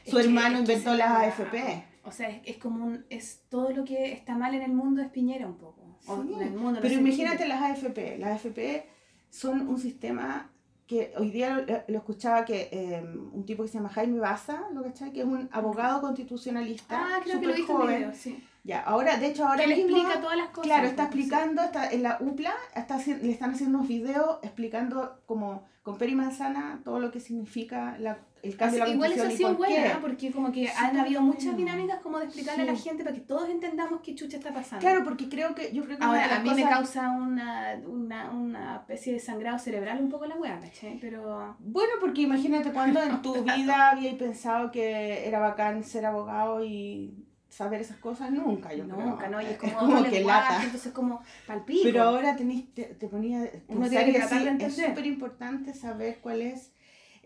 Su 0.06 0.18
que- 0.18 0.24
hermano 0.24 0.56
que 0.56 0.60
inventó 0.62 0.96
las. 0.96 1.12
AFP. 1.12 1.86
O 2.04 2.12
sea, 2.12 2.30
es, 2.30 2.42
es 2.46 2.58
como 2.58 2.86
un... 2.86 3.06
Es 3.10 3.44
todo 3.50 3.72
lo 3.72 3.84
que 3.86 4.12
está 4.14 4.36
mal 4.36 4.54
en 4.56 4.64
el 4.64 4.72
mundo 4.72 5.02
es 5.02 5.10
Piñera 5.10 5.46
un 5.46 5.58
poco. 5.58 5.98
O 6.08 6.24
Sí, 6.24 6.34
en 6.34 6.42
el 6.42 6.52
mundo, 6.52 6.72
no 6.74 6.80
Pero 6.82 6.94
imagínate 6.96 7.48
las 7.48 7.62
AFP. 7.62 8.18
Las 8.18 8.32
AFP 8.46 8.86
son 9.30 9.68
un 9.68 9.78
sistema 9.78 10.50
que 10.88 11.14
hoy 11.18 11.30
día 11.30 11.56
lo, 11.56 11.66
lo 11.88 11.98
escuchaba 12.00 12.46
que 12.46 12.70
eh, 12.72 13.04
un 13.04 13.46
tipo 13.46 13.62
que 13.62 13.70
se 13.70 13.76
llama 13.76 13.90
Jaime 13.90 14.20
Baza, 14.20 14.64
¿lo 14.74 14.82
cachai? 14.82 15.12
Que 15.12 15.20
es 15.20 15.26
un 15.26 15.48
abogado 15.52 16.02
constitucionalista. 16.02 16.98
Ah, 17.00 17.20
creo 17.24 17.40
que 17.40 17.46
lo 17.48 17.68
joven. 17.68 17.98
video, 17.98 18.14
sí. 18.16 18.44
Ya, 18.64 18.82
ahora, 18.82 19.18
de 19.18 19.28
hecho, 19.28 19.46
ahora 19.48 19.62
Que 19.64 19.68
le 19.68 19.76
mismo, 19.78 19.98
explica 19.98 20.22
todas 20.22 20.38
las 20.38 20.50
cosas. 20.50 20.64
Claro, 20.66 20.88
está 20.88 21.10
pues, 21.10 21.16
sí. 21.16 21.22
explicando, 21.22 21.64
está 21.64 21.90
en 21.90 22.04
la 22.04 22.18
UPLA, 22.20 22.54
está, 22.76 22.98
le 22.98 23.32
están 23.32 23.52
haciendo 23.52 23.78
unos 23.78 23.88
videos 23.88 24.40
explicando 24.44 25.22
como 25.26 25.64
con 25.82 25.98
peri 25.98 26.14
manzana 26.14 26.82
todo 26.84 27.00
lo 27.00 27.10
que 27.10 27.20
significa 27.20 27.98
la, 28.00 28.20
el 28.44 28.56
cambio 28.58 28.82
de 28.82 28.88
la 28.90 28.94
Igual 28.94 29.12
eso 29.14 29.24
ha 29.26 29.32
sido 29.32 29.56
buena, 29.56 30.00
porque 30.02 30.32
como 30.32 30.52
que 30.52 30.68
han 30.70 30.88
Súper 30.90 31.00
habido 31.02 31.22
muchas 31.22 31.46
bueno. 31.46 31.58
dinámicas 31.58 32.00
como 32.02 32.20
de 32.20 32.26
explicarle 32.26 32.64
a 32.64 32.66
la 32.68 32.76
Sí. 32.76 32.84
gente 32.90 33.04
para 33.04 33.16
que 33.16 33.22
todos 33.22 33.50
entendamos 33.50 34.02
qué 34.02 34.14
chucha 34.14 34.38
está 34.38 34.54
pasando. 34.54 34.82
Claro, 34.86 35.04
porque 35.06 35.30
creo 35.30 35.56
que, 35.56 35.72
yo 35.74 35.84
creo 35.86 35.98
que 35.98 36.04
Ahora, 36.04 36.36
a 36.36 36.40
mí 36.42 36.50
me 36.50 36.56
cosas- 36.64 36.70
causa 36.70 37.10
una, 37.12 37.80
una, 37.88 38.30
una 38.30 38.76
especie 38.76 39.14
de 39.14 39.20
sangrado 39.20 39.58
cerebral 39.58 40.00
un 40.00 40.10
poco 40.10 40.26
la 40.26 40.36
weá, 40.36 40.60
¿cachai? 40.60 41.00
Pero... 41.00 41.56
Bueno, 41.60 41.94
porque 42.02 42.22
imagínate 42.22 42.72
cuando 42.72 43.02
en 43.02 43.22
tu 43.22 43.34
vida 43.44 43.90
habíais 43.92 44.16
pensado 44.16 44.70
que 44.70 45.28
era 45.28 45.40
bacán 45.40 45.84
ser 45.84 46.06
abogado 46.06 46.64
y 46.64 47.26
saber 47.50 47.82
esas 47.82 47.98
cosas, 47.98 48.32
nunca, 48.32 48.74
yo 48.74 48.86
creo. 48.86 49.06
Nunca, 49.06 49.28
¿no? 49.28 49.42
Y 49.42 49.46
es 49.46 49.58
como, 49.58 49.78
como 49.78 49.98
otro 49.98 50.12
que 50.12 50.24
lata. 50.24 50.64
entonces 50.64 50.92
como 50.94 51.22
palpico. 51.48 51.82
Pero 51.84 52.04
ahora 52.04 52.36
tenés, 52.36 52.74
te, 52.74 52.84
te 52.84 53.08
ponía 53.08 53.50
Uno 53.68 53.90
tiene 53.90 54.14
que 54.14 54.20
decir, 54.20 54.58
es 54.60 54.76
súper 54.76 55.06
importante 55.06 55.74
saber 55.74 56.20
cuál 56.22 56.42
es 56.42 56.72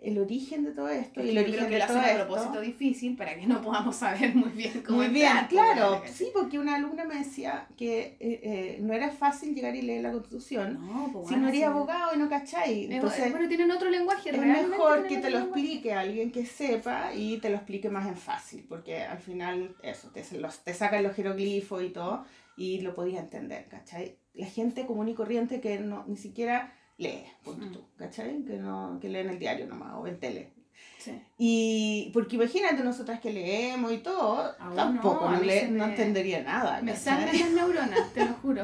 el 0.03 0.19
origen 0.19 0.65
de 0.65 0.71
todo 0.73 0.89
esto. 0.89 1.21
Es 1.21 1.27
y 1.27 1.29
el 1.29 1.37
origen 1.37 1.53
creo 1.55 1.67
que 1.69 1.73
de 1.75 1.79
lo 1.79 1.87
todo 1.87 1.99
hacen 1.99 2.15
a 2.21 2.25
propósito 2.25 2.59
difícil 2.61 3.15
para 3.15 3.35
que 3.35 3.47
no 3.47 3.61
podamos 3.61 3.95
saber 3.95 4.35
muy 4.35 4.49
bien 4.49 4.83
cómo 4.85 4.97
Muy 4.99 5.07
bien, 5.07 5.27
entrar, 5.37 5.47
claro. 5.47 5.99
pues, 5.99 6.11
Sí, 6.11 6.27
porque 6.33 6.59
una 6.59 6.75
alumna 6.75 7.05
me 7.05 7.15
decía 7.15 7.67
que 7.77 8.17
eh, 8.19 8.39
eh, 8.43 8.77
no 8.81 8.93
era 8.93 9.09
fácil 9.11 9.55
llegar 9.55 9.75
y 9.75 9.81
leer 9.81 10.03
la 10.03 10.11
constitución. 10.11 10.73
No, 10.85 11.09
pues 11.13 11.27
si 11.27 11.33
bueno, 11.35 11.43
no 11.43 11.47
eres 11.47 11.59
sí. 11.61 11.63
abogado 11.63 12.15
y 12.15 12.19
no 12.19 12.29
cachai. 12.29 12.83
Es- 12.85 12.91
Entonces, 12.91 13.31
bueno, 13.31 13.47
tienen 13.47 13.71
otro 13.71 13.89
lenguaje, 13.89 14.29
es 14.31 14.37
mejor 14.37 15.07
que 15.07 15.17
te 15.19 15.29
lo 15.29 15.39
lenguaje. 15.39 15.61
explique 15.61 15.93
alguien 15.93 16.31
que 16.31 16.45
sepa 16.45 17.13
y 17.15 17.37
te 17.37 17.49
lo 17.49 17.55
explique 17.55 17.89
más 17.89 18.07
en 18.07 18.17
fácil, 18.17 18.65
porque 18.67 19.03
al 19.03 19.19
final 19.19 19.75
eso, 19.83 20.09
te, 20.09 20.23
los, 20.37 20.59
te 20.63 20.73
sacan 20.73 21.01
los 21.03 21.15
jeroglifos 21.15 21.81
y 21.81 21.89
todo 21.89 22.25
y 22.57 22.81
lo 22.81 22.93
podías 22.93 23.23
entender, 23.23 23.67
¿cachai? 23.69 24.17
La 24.33 24.47
gente 24.47 24.85
común 24.85 25.07
y 25.07 25.13
corriente 25.13 25.61
que 25.61 25.79
no, 25.79 26.03
ni 26.07 26.17
siquiera 26.17 26.73
lee, 26.97 27.23
punto 27.43 27.65
Mm. 27.65 27.71
tú, 27.71 27.85
¿cachai? 27.97 28.43
Que, 28.43 28.57
no, 28.57 28.97
que 29.01 29.09
lee 29.09 29.19
en 29.19 29.29
el 29.29 29.39
diario 29.39 29.65
nomás 29.67 29.93
o 29.95 30.07
en 30.07 30.19
tele. 30.19 30.51
Sí. 30.97 31.11
Y 31.37 32.11
porque 32.13 32.35
imagínate 32.37 32.83
nosotras 32.83 33.19
que 33.19 33.31
leemos 33.31 33.91
y 33.91 33.97
todo, 33.97 34.53
Aún 34.59 34.75
tampoco 34.75 35.25
no, 35.29 35.35
a 35.35 35.39
no, 35.39 35.45
me- 35.45 35.59
entendería 35.85 36.41
nada. 36.43 36.81
Me 36.81 36.95
sangran 36.95 37.37
las 37.37 37.51
neuronas, 37.51 38.13
te 38.13 38.25
lo 38.25 38.33
juro. 38.35 38.63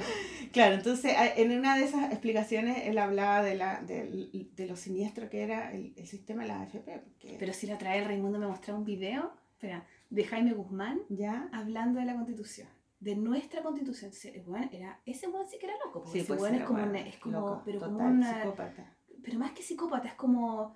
Claro, 0.51 0.75
entonces 0.75 1.13
en 1.35 1.57
una 1.57 1.77
de 1.77 1.85
esas 1.85 2.11
explicaciones 2.11 2.87
él 2.87 2.97
hablaba 2.97 3.43
de, 3.43 3.55
la, 3.55 3.81
de, 3.81 4.47
de 4.55 4.65
lo 4.67 4.75
siniestro 4.75 5.29
que 5.29 5.43
era 5.43 5.71
el, 5.71 5.93
el 5.97 6.07
sistema 6.07 6.41
de 6.43 6.47
la 6.47 6.61
AFP. 6.61 6.99
Porque 7.03 7.35
Pero 7.39 7.53
si 7.53 7.67
la 7.67 7.75
otra 7.75 7.91
vez 7.91 8.01
el 8.01 8.07
Raimundo 8.07 8.39
me 8.39 8.47
mostraba 8.47 8.79
un 8.79 8.85
video, 8.85 9.31
espera, 9.53 9.85
de 10.09 10.23
Jaime 10.23 10.53
Guzmán 10.53 10.99
ya, 11.09 11.49
hablando 11.53 11.99
de 11.99 12.05
la 12.05 12.15
constitución. 12.15 12.67
De 12.99 13.15
nuestra 13.15 13.61
constitución. 13.63 14.11
Se- 14.11 14.41
bueno, 14.45 14.69
era, 14.71 14.99
ese 15.05 15.27
weón 15.29 15.47
sí 15.47 15.57
que 15.57 15.65
era 15.67 15.75
loco. 15.85 16.01
porque 16.03 16.11
sí, 16.11 16.19
ese 16.19 16.27
pues 16.27 16.41
weón 16.41 16.55
es 16.55 16.63
como, 16.63 16.83
una- 16.83 16.99
es 16.99 17.17
como, 17.17 17.39
loco, 17.39 17.61
pero 17.65 17.79
como 17.79 17.97
una, 17.99 18.41
psicópata. 18.41 18.93
pero 19.23 19.39
más 19.39 19.51
que 19.53 19.63
psicópata, 19.63 20.07
es 20.09 20.13
como 20.15 20.75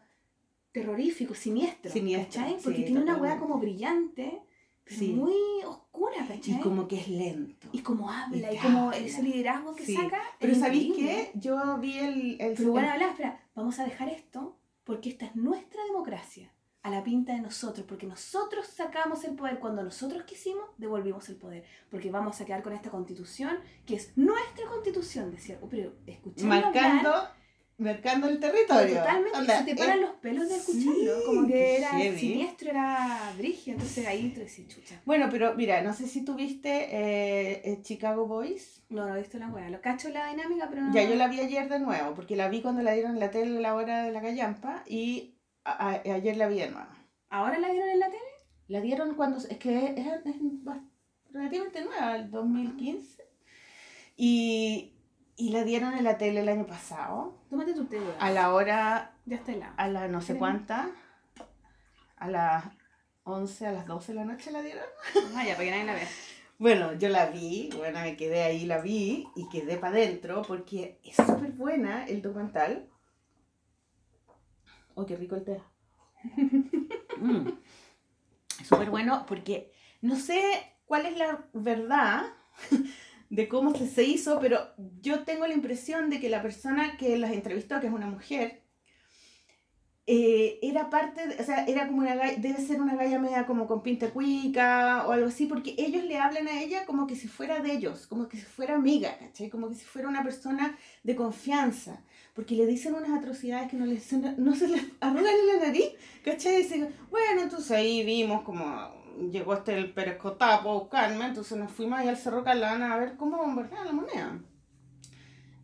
terrorífico, 0.71 1.33
siniestro. 1.35 1.91
Siniestro, 1.91 2.41
¿cachai? 2.41 2.57
sí, 2.57 2.63
Porque 2.63 2.83
tiene 2.83 3.01
una 3.01 3.17
weá 3.17 3.37
como 3.37 3.57
brillante, 3.59 4.41
pero 4.85 4.99
Sí. 4.99 5.13
muy 5.13 5.33
oscura, 5.65 6.25
¿cachai? 6.27 6.55
Y 6.55 6.59
como 6.59 6.87
que 6.87 6.99
es 6.99 7.07
lento. 7.09 7.67
Y 7.71 7.79
como 7.79 8.09
habla, 8.09 8.51
Y 8.51 8.55
y, 8.55 8.59
como 8.59 8.79
habla. 8.89 8.97
ese 8.97 9.21
liderazgo 9.21 9.75
que 9.75 9.85
saca. 9.85 10.21
Pero 10.39 10.55
¿sabéis 10.55 10.93
qué? 10.95 11.31
Yo 11.35 11.77
vi 11.79 11.97
el... 11.99 12.41
el 12.41 12.53
Pero 12.55 12.71
bueno, 12.71 12.89
hablar, 12.89 13.09
espera, 13.11 13.39
vamos 13.55 13.79
a 13.79 13.83
dejar 13.85 14.09
esto 14.09 14.57
porque 14.83 15.09
esta 15.09 15.25
es 15.25 15.35
nuestra 15.35 15.83
democracia, 15.85 16.51
a 16.83 16.89
la 16.89 17.01
pinta 17.03 17.33
de 17.33 17.39
nosotros, 17.39 17.85
porque 17.87 18.05
nosotros 18.05 18.67
sacamos 18.67 19.23
el 19.23 19.35
poder 19.35 19.59
cuando 19.59 19.81
nosotros 19.83 20.23
quisimos, 20.23 20.65
devolvimos 20.77 21.27
el 21.29 21.37
poder, 21.37 21.63
porque 21.89 22.11
vamos 22.11 22.39
a 22.41 22.45
quedar 22.45 22.61
con 22.61 22.73
esta 22.73 22.89
constitución 22.89 23.57
que 23.85 23.95
es 23.95 24.11
nuestra 24.17 24.67
constitución, 24.67 25.31
decía, 25.31 25.57
oh, 25.61 25.67
pero 25.69 25.93
escuchando 26.05 26.49
marcando, 26.55 27.09
hablar, 27.13 27.31
marcando 27.77 28.27
el 28.27 28.37
territorio. 28.39 28.97
totalmente 28.97 29.37
Onda, 29.37 29.57
se 29.59 29.63
te 29.63 29.75
paran 29.77 29.95
es- 29.99 30.01
los 30.01 30.11
pelos 30.15 30.49
de 30.49 30.55
sí, 30.59 30.77
escucharlo, 30.79 31.25
como 31.25 31.47
qué 31.47 31.53
que 31.53 31.77
era 31.77 31.89
heavy. 31.91 32.19
siniestro, 32.19 32.69
era 32.69 33.33
brigio, 33.37 33.73
entonces 33.73 34.05
ahí 34.05 34.29
tú 34.33 34.41
decís, 34.41 34.67
chucha. 34.67 35.01
Bueno, 35.05 35.27
pero 35.31 35.55
mira, 35.55 35.81
no 35.83 35.93
sé 35.93 36.05
si 36.07 36.25
tuviste 36.25 36.69
eh, 36.69 37.61
eh, 37.63 37.79
Chicago 37.81 38.27
Boys. 38.27 38.83
No, 38.89 39.07
no 39.07 39.15
he 39.15 39.19
visto 39.19 39.37
la 39.39 39.47
weá, 39.47 39.69
lo 39.69 39.79
cacho 39.81 40.09
la 40.09 40.27
dinámica, 40.29 40.67
pero 40.69 40.81
no. 40.81 40.93
Ya, 40.93 41.03
yo 41.03 41.15
la 41.15 41.29
vi 41.29 41.39
ayer 41.39 41.67
de 41.69 41.79
nuevo, 41.79 42.13
porque 42.13 42.35
la 42.35 42.49
vi 42.49 42.61
cuando 42.61 42.81
la 42.83 42.91
dieron 42.91 43.13
en 43.13 43.19
la 43.21 43.31
tele 43.31 43.57
a 43.57 43.61
la 43.61 43.73
hora 43.75 44.03
de 44.03 44.11
la 44.11 44.19
gallampa 44.19 44.83
y 44.85 45.32
a- 45.65 45.89
a- 45.89 46.01
ayer 46.15 46.37
la 46.37 46.47
vi 46.47 46.59
de 46.59 46.69
nuevo. 46.69 46.87
¿Ahora 47.29 47.57
la 47.59 47.69
vieron 47.71 47.89
en 47.89 47.99
la 47.99 48.07
tele? 48.07 48.19
La 48.67 48.81
dieron 48.81 49.15
cuando, 49.15 49.37
es 49.37 49.57
que 49.57 49.93
era, 49.99 50.15
es 50.15 50.41
bas- 50.63 50.87
relativamente 51.31 51.83
nueva, 51.83 52.15
el 52.17 52.29
2015. 52.31 53.23
Y, 54.15 54.93
y 55.35 55.49
la 55.49 55.63
dieron 55.63 55.93
en 55.95 56.03
la 56.03 56.17
tele 56.17 56.41
el 56.41 56.49
año 56.49 56.65
pasado, 56.67 57.41
Tómate 57.49 57.73
tu 57.73 57.85
té, 57.85 57.99
a 58.19 58.29
la 58.31 58.53
hora, 58.53 59.15
Ya 59.25 59.37
está 59.37 59.51
helado. 59.51 59.73
a 59.77 59.87
la 59.87 60.07
no 60.07 60.21
sé 60.21 60.37
cuánta, 60.37 60.89
a 62.17 62.29
las 62.29 62.65
11, 63.23 63.67
a 63.67 63.71
las 63.71 63.87
12 63.87 64.11
de 64.13 64.19
la 64.19 64.25
noche 64.25 64.51
la 64.51 64.61
dieron. 64.61 64.83
Ah, 65.35 65.43
ya, 65.45 65.53
para 65.55 65.63
que 65.65 65.71
nadie 65.71 65.85
la 65.85 65.93
vea. 65.93 66.07
Bueno, 66.59 66.93
yo 66.93 67.09
la 67.09 67.25
vi, 67.27 67.69
bueno, 67.77 67.99
me 68.01 68.15
quedé 68.15 68.43
ahí, 68.43 68.65
la 68.65 68.79
vi 68.79 69.27
y 69.35 69.49
quedé 69.49 69.77
para 69.77 69.95
adentro 69.95 70.43
porque 70.47 70.99
es 71.03 71.15
súper 71.15 71.51
buena 71.51 72.05
el 72.05 72.21
documental. 72.21 72.87
Oh, 74.95 75.05
qué 75.05 75.15
rico 75.15 75.35
el 75.35 75.43
té. 75.43 75.61
Mm. 77.17 77.49
Súper 78.63 78.89
bueno 78.89 79.25
porque 79.27 79.71
no 80.01 80.15
sé 80.15 80.41
cuál 80.85 81.05
es 81.05 81.17
la 81.17 81.45
verdad 81.53 82.23
de 83.29 83.47
cómo 83.47 83.75
se 83.75 84.03
hizo, 84.03 84.39
pero 84.39 84.59
yo 84.99 85.23
tengo 85.23 85.47
la 85.47 85.53
impresión 85.53 86.09
de 86.09 86.19
que 86.19 86.29
la 86.29 86.41
persona 86.41 86.97
que 86.97 87.17
las 87.17 87.31
entrevistó, 87.31 87.79
que 87.79 87.87
es 87.87 87.93
una 87.93 88.07
mujer, 88.07 88.62
eh, 90.05 90.59
era 90.61 90.89
parte, 90.89 91.27
de- 91.27 91.41
o 91.41 91.45
sea, 91.45 91.65
era 91.65 91.87
como 91.87 91.99
una 92.01 92.15
debe 92.15 92.57
ser 92.57 92.81
una 92.81 92.95
galla 92.95 93.19
media 93.19 93.45
como 93.45 93.67
con 93.67 93.81
pinta 93.83 94.09
cuica 94.11 95.05
o 95.07 95.11
algo 95.13 95.27
así, 95.27 95.45
porque 95.45 95.75
ellos 95.77 96.03
le 96.03 96.17
hablan 96.17 96.47
a 96.47 96.61
ella 96.61 96.85
como 96.85 97.07
que 97.07 97.15
si 97.15 97.27
fuera 97.27 97.59
de 97.61 97.71
ellos, 97.73 98.07
como 98.07 98.27
que 98.27 98.37
si 98.37 98.43
fuera 98.43 98.75
amiga, 98.75 99.17
¿cachai? 99.17 99.49
Como 99.49 99.69
que 99.69 99.75
si 99.75 99.85
fuera 99.85 100.09
una 100.09 100.23
persona 100.23 100.77
de 101.03 101.15
confianza, 101.15 102.01
porque 102.33 102.55
le 102.55 102.65
dicen 102.65 102.95
unas 102.95 103.11
atrocidades 103.17 103.69
que 103.69 103.77
no, 103.77 103.85
les, 103.85 104.11
no 104.37 104.55
se 104.55 104.67
les 104.67 104.83
arrugan 104.99 105.25
en 105.41 105.47
la 105.59 105.65
nariz, 105.67 105.89
¿cachai? 106.23 106.57
Dicen, 106.57 106.89
bueno, 107.09 107.41
entonces 107.43 107.71
ahí 107.71 108.03
vimos 108.05 108.41
como 108.43 109.01
llegó 109.31 109.53
este 109.53 109.77
el 109.77 109.93
Pérez 109.93 110.17
Cotapo 110.17 110.69
a 110.71 110.73
buscarme, 110.79 111.25
entonces 111.27 111.57
nos 111.57 111.71
fuimos 111.71 111.99
ahí 111.99 112.07
al 112.09 112.17
Cerro 112.17 112.43
Calana 112.43 112.93
a 112.93 112.97
ver 112.97 113.15
cómo 113.15 113.37
bombardeaban 113.37 113.85
la 113.87 113.93
moneda. 113.93 114.39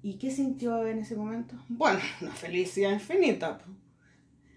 ¿Y 0.02 0.18
qué 0.18 0.32
sintió 0.32 0.86
en 0.88 1.00
ese 1.00 1.16
momento? 1.16 1.56
Bueno, 1.68 2.00
una 2.22 2.32
felicidad 2.32 2.92
infinita. 2.92 3.60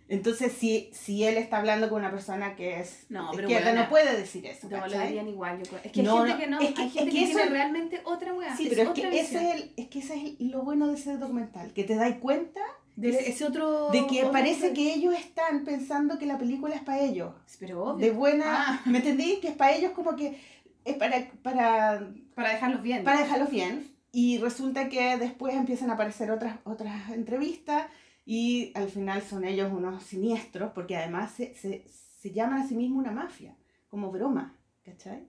Entonces, 0.09 0.53
si, 0.53 0.91
si 0.93 1.25
él 1.25 1.37
está 1.39 1.59
hablando 1.59 1.89
con 1.89 2.01
una 2.01 2.11
persona 2.11 2.55
que 2.55 2.81
es 2.81 3.07
No, 3.09 3.31
pero 3.35 3.49
izquierda, 3.49 3.73
no 3.73 3.89
puede 3.89 4.17
decir 4.17 4.45
eso. 4.47 4.69
No, 4.69 4.77
lo 4.79 4.83
¿cachai? 4.83 5.07
dirían 5.09 5.29
igual, 5.29 5.59
yo 5.59 5.65
creo. 5.65 5.81
Es 5.85 5.93
que 5.93 6.01
hay 6.01 6.07
No, 6.07 6.17
gente 6.27 6.33
no, 6.33 6.39
que 6.39 6.47
no, 6.49 6.61
es 6.61 6.75
que- 6.75 6.83
hay 6.83 6.89
es 6.89 6.93
gente 6.93 7.11
que 7.13 7.17
que, 7.19 7.25
eso 7.25 7.31
tiene 7.33 7.45
es- 7.45 7.51
realmente 7.51 8.01
otra 8.05 8.35
weá. 8.35 8.57
Sí, 8.57 8.65
es 8.69 8.75
pero 8.75 8.83
es 8.93 9.01
que, 9.01 9.21
ese 9.21 9.37
es, 9.51 9.55
el, 9.55 9.73
es 9.77 9.89
que 9.89 9.99
ese 10.01 10.15
es 10.15 10.41
lo 10.41 10.63
bueno 10.63 10.89
de 10.89 10.95
ese 10.95 11.17
documental, 11.17 11.73
que 11.73 11.85
te 11.85 11.95
das 11.95 12.15
cuenta 12.19 12.61
De 12.97 13.09
ese 13.11 13.45
otro... 13.47 13.89
de 13.91 14.07
que 14.07 14.25
parece 14.27 14.75
que 14.75 14.93
ellos 14.93 15.15
están 15.15 15.65
pensando 15.65 16.19
que 16.19 16.27
la 16.27 16.37
película 16.37 16.75
es 16.75 16.83
para 16.83 17.01
ellos. 17.01 17.33
Pero 17.59 17.83
obvio. 17.85 18.05
De 18.07 18.13
buena, 18.13 18.45
Ah. 18.69 18.83
¿me 18.85 18.99
entendí? 18.99 19.39
Que 19.41 19.49
es 19.49 19.55
para 19.57 19.73
ellos 19.73 19.93
como 19.93 20.15
que 20.15 20.39
es 20.85 20.97
para, 20.97 21.31
para, 21.43 22.07
Para 22.35 22.51
dejarlos 22.51 22.83
bien. 22.83 23.03
para 23.05 23.21
dejarlos 23.23 23.51
bien. 23.51 23.91
Y 24.11 24.37
resulta 24.39 24.91
que 24.91 25.17
después 25.17 25.55
empiezan 25.55 25.89
a 25.91 25.95
aparecer 25.95 26.31
otras, 26.31 26.57
otras 26.65 27.11
entrevistas 27.13 27.87
y 28.25 28.73
al 28.75 28.89
final 28.89 29.23
son 29.23 29.45
ellos 29.45 29.73
unos 29.73 30.03
siniestros 30.03 30.73
porque 30.73 30.97
además 30.97 31.33
se, 31.33 31.55
se, 31.55 31.85
se 31.89 32.31
llaman 32.31 32.63
a 32.63 32.69
sí 32.69 32.75
mismos 32.77 33.01
una 33.01 33.11
mafia, 33.11 33.57
como 33.89 34.11
broma, 34.11 34.57
¿cachai? 34.85 35.27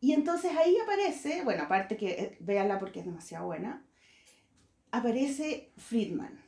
Y 0.00 0.12
entonces 0.12 0.52
ahí 0.56 0.76
aparece, 0.82 1.42
bueno, 1.44 1.62
aparte 1.62 1.96
que 1.96 2.10
eh, 2.10 2.36
véanla 2.40 2.78
porque 2.78 3.00
es 3.00 3.06
demasiado 3.06 3.46
buena, 3.46 3.82
aparece 4.90 5.72
Friedman, 5.78 6.38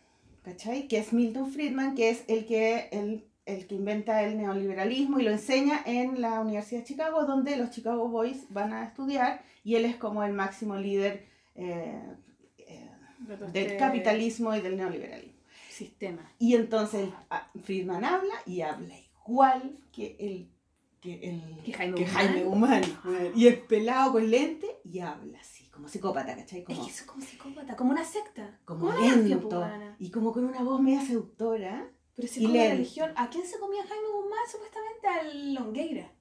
¿cachai? 0.43 0.89
Que 0.89 0.99
es 0.99 1.13
Milton 1.13 1.51
Friedman, 1.51 1.95
que 1.95 2.11
es 2.11 2.25
el 2.29 2.45
que, 2.45 2.89
el, 2.93 3.25
el 3.47 3.67
que 3.67 3.75
inventa 3.77 4.23
el 4.25 4.37
neoliberalismo 4.37 5.21
y 5.21 5.23
lo 5.23 5.31
enseña 5.31 5.81
en 5.87 6.21
la 6.21 6.41
Universidad 6.41 6.81
de 6.81 6.87
Chicago, 6.87 7.25
donde 7.25 7.57
los 7.57 7.71
Chicago 7.71 8.09
Boys 8.09 8.47
van 8.51 8.73
a 8.73 8.85
estudiar 8.85 9.43
y 9.65 9.77
él 9.77 9.85
es 9.85 9.97
como 9.97 10.23
el 10.23 10.33
máximo 10.33 10.77
líder 10.77 11.25
eh, 11.55 12.03
eh, 12.59 12.91
del 13.53 13.77
capitalismo 13.79 14.55
y 14.55 14.61
del 14.61 14.77
neoliberalismo. 14.77 15.36
Sistema. 15.77 16.33
Y 16.39 16.55
entonces 16.55 17.11
ah, 17.31 17.51
Friedman 17.65 18.05
habla 18.05 18.35
y 18.47 18.63
habla 18.63 18.95
igual 18.99 19.79
que 19.93 20.17
el 20.19 20.51
que, 21.01 21.21
el, 21.23 21.63
Que 21.63 21.73
Jaime 21.73 21.95
que 21.95 22.05
Guzmán. 22.05 22.27
Jaime 22.27 22.45
Guzmán, 22.45 22.83
bueno, 23.05 23.31
Y 23.37 23.47
es 23.47 23.59
pelado 23.59 24.13
con 24.13 24.31
lente 24.31 24.81
y 24.85 25.01
habla 25.01 25.39
así, 25.39 25.69
como 25.69 25.87
psicópata, 25.89 26.35
¿cachai? 26.35 26.61
Es 26.61 26.65
Como, 26.65 26.85
que 26.85 26.91
eso 26.91 27.03
es 27.03 27.07
como 27.11 27.23
psicópata, 27.25 27.77
como 27.77 27.91
una 27.93 28.05
secta. 28.05 28.59
como 28.65 28.87
mafia, 28.87 29.15
lento 29.17 29.69
y 29.99 30.11
como 30.11 30.33
con 30.33 30.45
una 30.47 30.63
voz 30.63 30.81
media 30.81 31.03
seductora. 31.03 31.91
Pero 32.15 32.29
si 32.29 32.41
Y 32.41 32.45
es 32.45 32.51
como 32.51 32.63
la 32.65 32.71
religión, 32.71 33.13
¿a 33.15 33.29
quién 33.29 33.47
se 33.47 33.59
comía 33.59 33.87
Jaime 33.87 34.09
Guzmán? 34.09 34.39
Supuestamente 34.51 35.07
al 35.07 35.55
Longueira. 35.55 36.13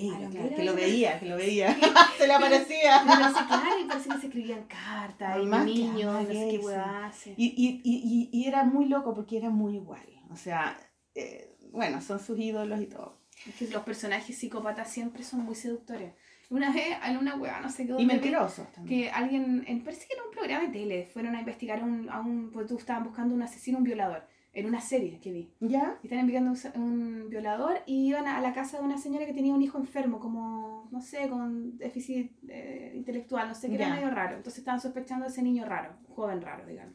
Claro, 0.00 0.56
que 0.56 0.64
lo 0.64 0.74
veía, 0.74 1.18
que 1.20 1.26
lo 1.26 1.36
veía. 1.44 1.76
Se 2.18 2.26
le 2.26 2.32
aparecía. 2.32 3.02
Pero 3.06 3.20
no 3.20 3.28
sé, 3.28 3.44
claro, 3.46 3.80
y 3.80 3.84
parece 3.84 4.08
que 4.08 4.18
se 4.18 4.26
escribían 4.26 4.64
cartas, 4.64 5.38
y 5.42 5.46
niños, 5.46 6.12
no 6.12 6.26
sé 6.26 6.32
qué 6.32 6.50
sí. 6.50 6.58
hueá 6.58 7.06
hace. 7.06 7.34
Y, 7.36 7.46
y, 7.56 7.80
y, 7.84 8.30
y, 8.32 8.48
era 8.48 8.64
muy 8.64 8.86
loco 8.86 9.14
porque 9.14 9.36
era 9.36 9.50
muy 9.50 9.76
igual. 9.76 10.06
O 10.30 10.36
sea, 10.36 10.76
eh, 11.14 11.56
bueno, 11.72 12.00
son 12.00 12.18
sus 12.20 12.38
ídolos 12.38 12.80
y 12.80 12.86
todo. 12.86 13.18
Es 13.48 13.54
que 13.56 13.68
los 13.68 13.82
personajes 13.82 14.36
psicópatas 14.38 14.90
siempre 14.90 15.22
son 15.22 15.40
muy 15.40 15.54
seductores. 15.54 16.12
Una 16.50 16.72
vez, 16.72 16.96
en 17.04 17.16
una 17.16 17.36
hueá, 17.36 17.60
no 17.60 17.70
sé 17.70 17.86
qué 17.86 17.94
Y 17.98 18.06
mentirosos 18.06 18.70
también. 18.72 19.02
que 19.04 19.10
alguien, 19.10 19.64
en, 19.66 19.82
parece 19.82 20.06
que 20.06 20.14
era 20.14 20.24
un 20.24 20.30
programa 20.30 20.66
de 20.66 20.72
tele, 20.72 21.06
fueron 21.12 21.34
a 21.34 21.40
investigar 21.40 21.80
a 21.80 21.84
un, 21.84 22.08
a 22.10 22.20
un 22.20 22.50
pues 22.52 22.66
tú 22.66 22.76
estaban 22.76 23.02
buscando 23.04 23.34
un 23.34 23.42
asesino, 23.42 23.78
un 23.78 23.84
violador, 23.84 24.26
en 24.54 24.66
una 24.66 24.80
serie 24.80 25.18
que 25.20 25.32
vi. 25.32 25.50
¿Ya? 25.60 25.98
Y 26.02 26.06
estaban 26.06 26.28
investigando 26.28 26.52
un, 26.76 26.82
un 26.82 27.28
violador 27.28 27.78
y 27.86 28.06
iban 28.08 28.26
a, 28.26 28.38
a 28.38 28.40
la 28.40 28.52
casa 28.54 28.78
de 28.78 28.84
una 28.84 28.98
señora 28.98 29.26
que 29.26 29.34
tenía 29.34 29.52
un 29.54 29.62
hijo 29.62 29.78
enfermo, 29.78 30.20
como, 30.20 30.88
no 30.92 31.00
sé, 31.00 31.28
con 31.28 31.76
déficit 31.76 32.32
eh, 32.48 32.92
intelectual, 32.94 33.48
no 33.48 33.54
sé, 33.54 33.68
que 33.68 33.76
Ya. 33.76 33.86
era 33.88 33.96
medio 33.96 34.10
raro. 34.10 34.36
Entonces 34.36 34.58
estaban 34.60 34.80
sospechando 34.80 35.24
de 35.26 35.30
ese 35.32 35.42
niño 35.42 35.64
raro, 35.64 35.94
joven 36.08 36.40
raro, 36.40 36.64
digamos. 36.66 36.94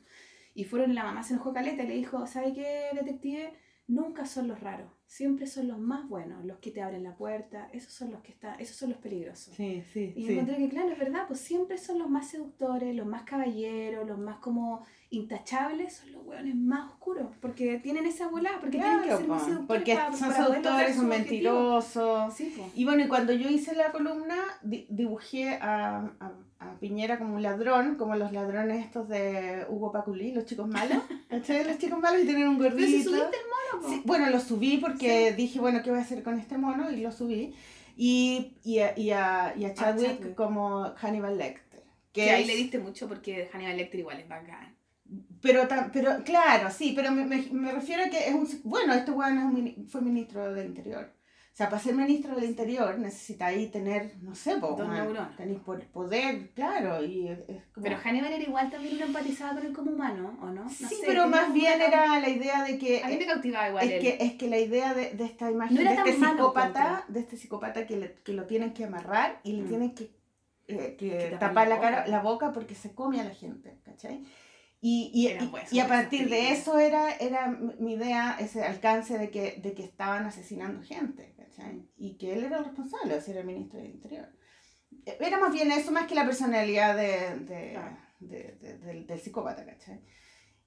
Y 0.56 0.64
fueron, 0.64 0.92
y 0.92 0.94
la 0.94 1.04
mamá 1.04 1.22
se 1.24 1.34
enojó 1.34 1.54
caleta 1.54 1.84
y 1.84 1.88
le 1.88 1.96
dijo, 1.96 2.26
¿sabe 2.28 2.54
qué, 2.54 2.88
detective? 2.94 3.54
Nunca 3.90 4.26
son 4.26 4.48
los 4.48 4.60
raros, 4.60 4.88
siempre 5.08 5.48
son 5.48 5.68
los 5.68 5.80
más 5.80 6.08
buenos, 6.08 6.46
los 6.46 6.60
que 6.60 6.70
te 6.72 6.82
abren 6.82 7.04
la 7.04 7.16
puerta, 7.18 7.68
esos 7.74 7.92
son 7.92 8.12
los 8.12 8.22
que 8.22 8.32
están, 8.32 8.60
esos 8.60 8.76
son 8.78 8.92
los 8.92 9.00
peligrosos. 9.00 9.56
Sí, 9.56 9.84
sí, 9.92 10.14
Y 10.16 10.26
sí. 10.28 10.34
encontré 10.34 10.58
que, 10.58 10.70
claro, 10.70 10.90
es 10.92 11.00
verdad, 11.00 11.24
pues 11.28 11.40
siempre 11.40 11.78
son 11.80 11.98
los 12.00 12.08
más 12.10 12.30
seductores, 12.30 12.96
los 12.96 13.08
más 13.08 13.24
caballeros, 13.24 14.08
los 14.08 14.20
más 14.20 14.38
como 14.38 14.86
intachables, 15.10 15.96
son 15.98 16.12
los 16.14 16.24
hueones 16.26 16.56
más 16.56 16.92
oscuros, 16.92 17.28
porque 17.42 17.80
tienen 17.80 18.06
esa 18.06 18.28
volada, 18.28 18.60
porque 18.60 18.78
tienen 18.78 19.02
que 19.02 19.10
ser 19.18 19.28
muy 19.28 19.40
seductores 19.40 19.68
porque 19.68 19.96
son 20.18 20.30
para 20.30 20.46
seductores, 20.46 20.96
son 20.96 21.08
mentirosos. 21.08 22.34
Sí, 22.34 22.54
pues. 22.56 22.72
Y 22.76 22.86
bueno, 22.86 23.04
y 23.04 23.08
cuando 23.08 23.34
yo 23.34 23.50
hice 23.50 23.76
la 23.76 23.92
columna, 23.92 24.36
di- 24.62 24.86
dibujé 24.90 25.56
a, 25.56 25.98
a- 26.20 26.34
a 26.60 26.74
Piñera 26.80 27.18
como 27.18 27.36
un 27.36 27.42
ladrón, 27.44 27.96
como 27.96 28.16
los 28.16 28.32
ladrones 28.34 28.86
estos 28.86 29.08
de 29.08 29.66
Hugo 29.70 29.92
Paculí, 29.92 30.32
los 30.34 30.46
chicos 30.46 30.68
malos. 30.68 31.02
Los 31.30 31.78
chicos 31.78 32.00
malos 32.00 32.22
y 32.22 32.26
tienen 32.26 32.48
un 32.50 32.58
Pero 32.58 32.76
si 32.76 32.82
gordito. 32.82 33.10
subiste 33.12 33.38
el 33.38 33.80
mono. 33.82 33.90
Sí, 33.96 34.02
bueno, 34.06 34.30
lo 34.30 34.40
subí 34.40 34.78
porque 34.78 35.32
dije, 35.34 35.60
bueno, 35.60 35.82
¿qué 35.84 35.90
voy 35.92 36.00
a 36.00 36.04
hacer 36.04 36.22
con 36.24 36.38
este 36.40 36.58
mono? 36.58 36.92
Y 36.92 36.98
lo 37.02 37.12
subí. 37.12 37.54
Y, 37.96 38.58
y, 38.64 38.80
a, 38.80 38.98
y, 38.98 39.12
a, 39.12 39.54
y 39.58 39.66
a 39.66 39.74
Chadwick 39.74 40.18
Chadwick. 40.20 40.36
como 40.36 40.94
Hannibal 40.98 41.38
Lecter. 41.38 41.84
Que 42.12 42.24
Que 42.26 42.30
ahí 42.32 42.42
es- 42.42 42.48
le 42.48 42.56
diste 42.56 42.80
mucho 42.80 43.08
porque 43.08 43.50
Hannibal 43.54 43.78
Lecter 43.78 44.00
igual 44.00 44.20
es 44.20 44.28
bacán. 44.28 44.76
Pero, 45.42 45.68
pero 45.94 46.24
claro, 46.24 46.70
sí, 46.72 46.94
pero 46.96 47.12
me, 47.12 47.26
me, 47.26 47.42
me 47.52 47.72
refiero 47.72 48.04
a 48.04 48.10
que 48.10 48.28
es 48.28 48.34
un... 48.34 48.48
Bueno, 48.64 48.94
este 48.94 49.12
weón 49.12 49.54
mini- 49.54 49.86
fue 49.88 50.02
ministro 50.02 50.54
del 50.54 50.68
Interior. 50.68 51.12
O 51.52 51.56
sea, 51.60 51.68
para 51.70 51.82
ser 51.82 51.94
ministro 51.94 52.36
del 52.36 52.46
Interior 52.46 52.98
necesitáis 53.00 53.70
tener, 53.70 54.16
no 54.22 54.34
sé, 54.34 54.58
po, 54.60 54.76
Dos 54.78 54.88
neuronas. 54.88 55.36
tenéis 55.36 55.60
po- 55.60 55.78
poder, 55.92 56.52
claro, 56.52 57.04
y 57.04 57.28
es, 57.28 57.40
es 57.50 57.64
como... 57.74 57.84
Pero 57.84 57.98
Hannibal 58.02 58.32
era 58.32 58.44
igual 58.44 58.70
también 58.72 58.96
uno 58.96 59.06
empatizaba 59.08 59.56
con 59.56 59.66
él 59.66 59.74
como 59.74 59.92
humano, 59.92 60.38
¿o 60.42 60.46
no? 60.46 60.64
No 60.64 60.70
sí, 60.70 60.86
sé, 60.86 60.96
pero 61.06 61.28
más 61.28 61.52
bien 61.52 61.82
era 61.82 62.18
la 62.18 62.30
idea 62.30 62.64
de 62.64 62.78
que... 62.78 63.04
A 63.04 63.08
mí 63.10 63.18
me 63.18 63.26
cautivaba 63.26 63.68
igual 63.68 63.86
Es 63.86 63.92
él. 63.94 64.00
que, 64.02 64.24
es 64.26 64.34
que 64.36 64.48
la 64.48 64.58
idea 64.60 64.94
de, 64.94 65.10
de 65.16 65.26
esta 65.26 65.52
imagen 65.52 65.76
No 65.76 65.84
de 65.84 65.96
este 65.98 66.14
psicópata, 66.14 67.04
de 67.10 67.20
este 67.20 67.36
psicópata 67.36 67.86
que, 67.86 67.98
le- 67.98 68.14
que 68.24 68.32
lo 68.34 68.46
tienen 68.46 68.72
que 68.74 68.86
amarrar 68.86 69.42
y 69.44 69.54
le 69.54 69.64
Mm. 69.64 69.68
tienen 69.68 69.96
que, 69.96 70.12
eh, 70.68 70.96
que 70.98 71.36
tapar 71.40 71.68
la 71.68 71.76
la, 71.76 71.82
cara, 71.82 71.98
boca. 72.00 72.08
la 72.12 72.22
boca 72.22 72.52
porque 72.54 72.76
se 72.76 72.94
come 72.96 73.20
a 73.20 73.26
la 73.26 73.34
gente, 73.36 73.80
¿cachai? 73.84 74.24
Y, 74.82 75.12
y, 75.14 75.28
Era 75.28 75.44
y- 75.72 75.80
a 75.82 75.88
partir 75.90 76.30
de 76.30 76.52
eso 76.52 76.80
era, 76.80 77.12
era 77.18 77.48
mi 77.48 77.74
mi 77.80 77.94
idea, 77.96 78.38
ese 78.40 78.64
alcance 78.64 79.18
de 79.18 79.30
que, 79.30 79.60
de 79.62 79.74
que 79.74 79.84
estaban 79.84 80.26
asesinando 80.26 80.82
gente, 80.84 81.34
¿cachai? 81.60 81.90
Y 81.98 82.18
que 82.18 82.34
él 82.34 82.44
era 82.46 82.58
el 82.60 82.66
responsable 82.66 83.16
de 83.16 83.22
ser 83.22 83.38
el 83.38 83.46
ministro 83.46 83.80
del 83.80 83.92
Interior. 83.92 84.28
Eh, 85.06 85.18
Era 85.20 85.40
más 85.40 85.54
bien 85.54 85.72
eso, 85.72 85.92
más 85.92 86.08
que 86.08 86.16
la 86.16 86.26
personalidad 86.26 86.96
de, 86.96 87.40
de- 87.46 87.80
de- 88.20 88.58
de- 88.60 88.78
del, 88.80 89.08
del 89.08 89.20
psicópata, 89.20 89.66
¿cachai? 89.66 90.02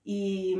Y, 0.05 0.57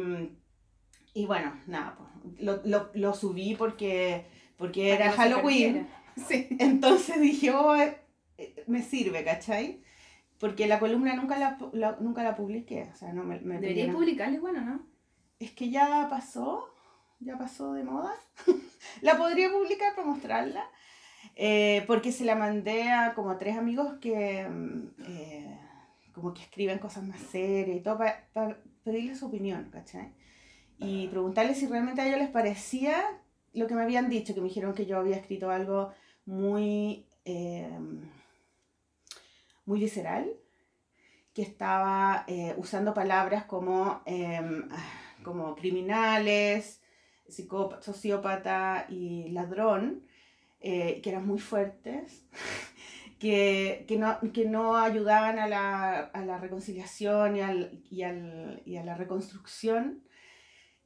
y 1.15 1.27
bueno, 1.27 1.53
nada, 1.67 1.97
pues, 1.97 2.41
lo, 2.43 2.61
lo, 2.65 2.91
lo 2.95 3.15
subí 3.15 3.55
porque, 3.57 4.27
porque 4.57 4.93
era 4.95 5.13
Halloween. 5.13 5.89
Sí. 6.29 6.47
Entonces 6.59 7.19
dije, 7.23 7.53
oh, 7.53 7.75
eh, 7.75 7.97
eh, 8.37 8.65
me 8.67 8.83
sirve, 8.83 9.25
¿cachai? 9.25 9.83
Porque 10.39 10.67
la 10.67 10.79
columna 10.79 11.15
nunca 11.17 11.39
la, 11.39 11.57
la- 11.73 11.97
nunca 12.01 12.23
la 12.23 12.37
publiqué. 12.37 12.91
O 12.93 12.95
sea, 12.95 13.15
no 13.15 13.25
me, 13.25 13.41
me 13.41 13.59
Debería 13.59 13.91
publicarle, 13.91 14.39
bueno, 14.39 14.61
¿no? 14.61 14.87
Es 15.39 15.53
que 15.53 15.71
ya 15.71 16.09
pasó, 16.11 16.69
ya 17.25 17.39
pasó 17.39 17.73
de 17.73 17.85
moda. 17.85 18.15
la 19.03 19.17
podría 19.17 19.51
publicar 19.51 19.95
para 19.95 20.07
mostrarla. 20.09 20.65
eh, 21.37 21.85
porque 21.87 22.13
se 22.13 22.25
la 22.25 22.35
mandé 22.35 22.91
a 22.91 23.15
como 23.15 23.37
tres 23.39 23.57
amigos 23.57 23.95
que 24.01 24.47
mm, 24.49 24.89
eh, 25.07 25.59
como 26.13 26.35
que 26.35 26.43
escriben 26.43 26.79
cosas 26.79 27.05
más 27.05 27.21
serias 27.21 27.77
y 27.77 27.81
todo 27.81 27.99
para 27.99 28.59
pedirles 28.85 29.19
su 29.19 29.27
opinión, 29.27 29.71
¿cachai? 29.73 30.13
Y 30.79 31.07
preguntarles 31.09 31.59
si 31.59 31.67
realmente 31.69 32.01
a 32.01 32.07
ellos 32.09 32.19
les 32.19 32.31
parecía 32.31 33.03
lo 33.53 33.67
que 33.67 33.75
me 33.75 33.83
habían 33.83 34.09
dicho, 34.09 34.35
que 34.35 34.41
me 34.41 34.49
dijeron 34.49 34.75
que 34.75 34.87
yo 34.87 34.99
había 34.99 35.17
escrito 35.17 35.51
algo 35.51 35.93
muy, 36.27 37.07
eh, 37.25 37.79
muy 39.65 39.81
visceral, 39.81 40.33
que 41.35 41.43
estaba 41.43 42.25
eh, 42.27 42.55
usando 42.57 42.93
palabras 42.95 43.45
como, 43.45 44.03
em, 44.07 44.69
como 45.23 45.55
criminales, 45.55 46.82
sociópata 47.81 48.87
y 48.89 49.29
ladrón, 49.31 50.03
eh, 50.61 51.01
que 51.03 51.11
eran 51.11 51.27
muy 51.27 51.39
fuertes, 51.41 52.27
que, 53.19 53.85
que, 53.89 53.99
no, 53.99 54.19
que 54.33 54.47
no 54.47 54.77
ayudaban 54.77 55.39
a 55.39 55.49
la, 55.49 55.99
a 56.01 56.25
la 56.25 56.39
reconciliación 56.39 57.37
y, 57.37 57.41
al, 57.41 57.83
y, 57.91 58.03
al- 58.03 58.63
y 58.67 58.77
a 58.77 58.85
la 58.85 58.95
reconstrucción 58.97 60.03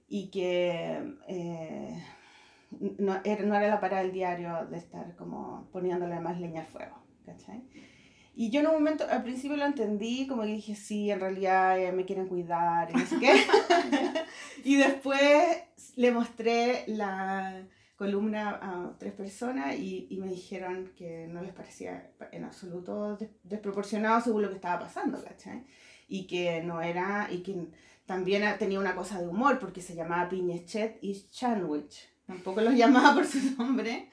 y 0.08 0.30
que 0.30 1.02
eh, 1.28 2.04
no, 2.98 3.20
era, 3.24 3.44
no 3.44 3.54
era 3.56 3.68
la 3.68 3.80
parada 3.80 4.02
del 4.02 4.12
diario 4.12 4.66
de 4.70 4.78
estar 4.78 5.16
como 5.16 5.68
poniéndole 5.72 6.20
más 6.20 6.40
leña 6.40 6.62
al 6.62 6.66
fuego. 6.66 6.96
Y 8.36 8.50
yo 8.50 8.60
en 8.60 8.66
un 8.66 8.74
momento, 8.74 9.06
al 9.10 9.22
principio 9.22 9.56
lo 9.56 9.64
entendí, 9.64 10.26
como 10.26 10.42
que 10.42 10.48
dije, 10.48 10.74
sí, 10.76 11.10
en 11.10 11.20
realidad 11.20 11.78
eh, 11.80 11.90
me 11.92 12.04
quieren 12.04 12.26
cuidar, 12.28 12.90
y 12.90 12.94
no 12.94 13.06
sé 13.06 13.18
qué. 13.18 13.32
y 14.64 14.76
después 14.76 15.32
le 15.96 16.12
mostré 16.12 16.84
la 16.86 17.66
columna 17.96 18.58
a 18.62 18.98
tres 18.98 19.14
personas 19.14 19.74
y, 19.76 20.06
y 20.10 20.18
me 20.18 20.28
dijeron 20.28 20.92
que 20.96 21.26
no 21.28 21.40
les 21.42 21.54
parecía 21.54 22.10
en 22.30 22.44
absoluto 22.44 23.16
des- 23.16 23.30
desproporcionado 23.42 24.20
según 24.20 24.42
lo 24.42 24.50
que 24.50 24.56
estaba 24.56 24.80
pasando, 24.80 25.22
¿cachai? 25.24 25.64
Y 26.06 26.26
que 26.26 26.62
no 26.62 26.82
era, 26.82 27.28
y 27.30 27.38
que 27.38 27.68
también 28.04 28.44
tenía 28.58 28.78
una 28.78 28.94
cosa 28.94 29.18
de 29.18 29.26
humor, 29.26 29.58
porque 29.58 29.80
se 29.80 29.94
llamaba 29.94 30.28
Piñechet 30.28 30.98
y 31.02 31.14
Sandwich. 31.30 32.06
Tampoco 32.26 32.60
los 32.60 32.74
llamaba 32.80 33.14
por 33.14 33.24
su 33.26 33.38
nombre. 33.56 34.10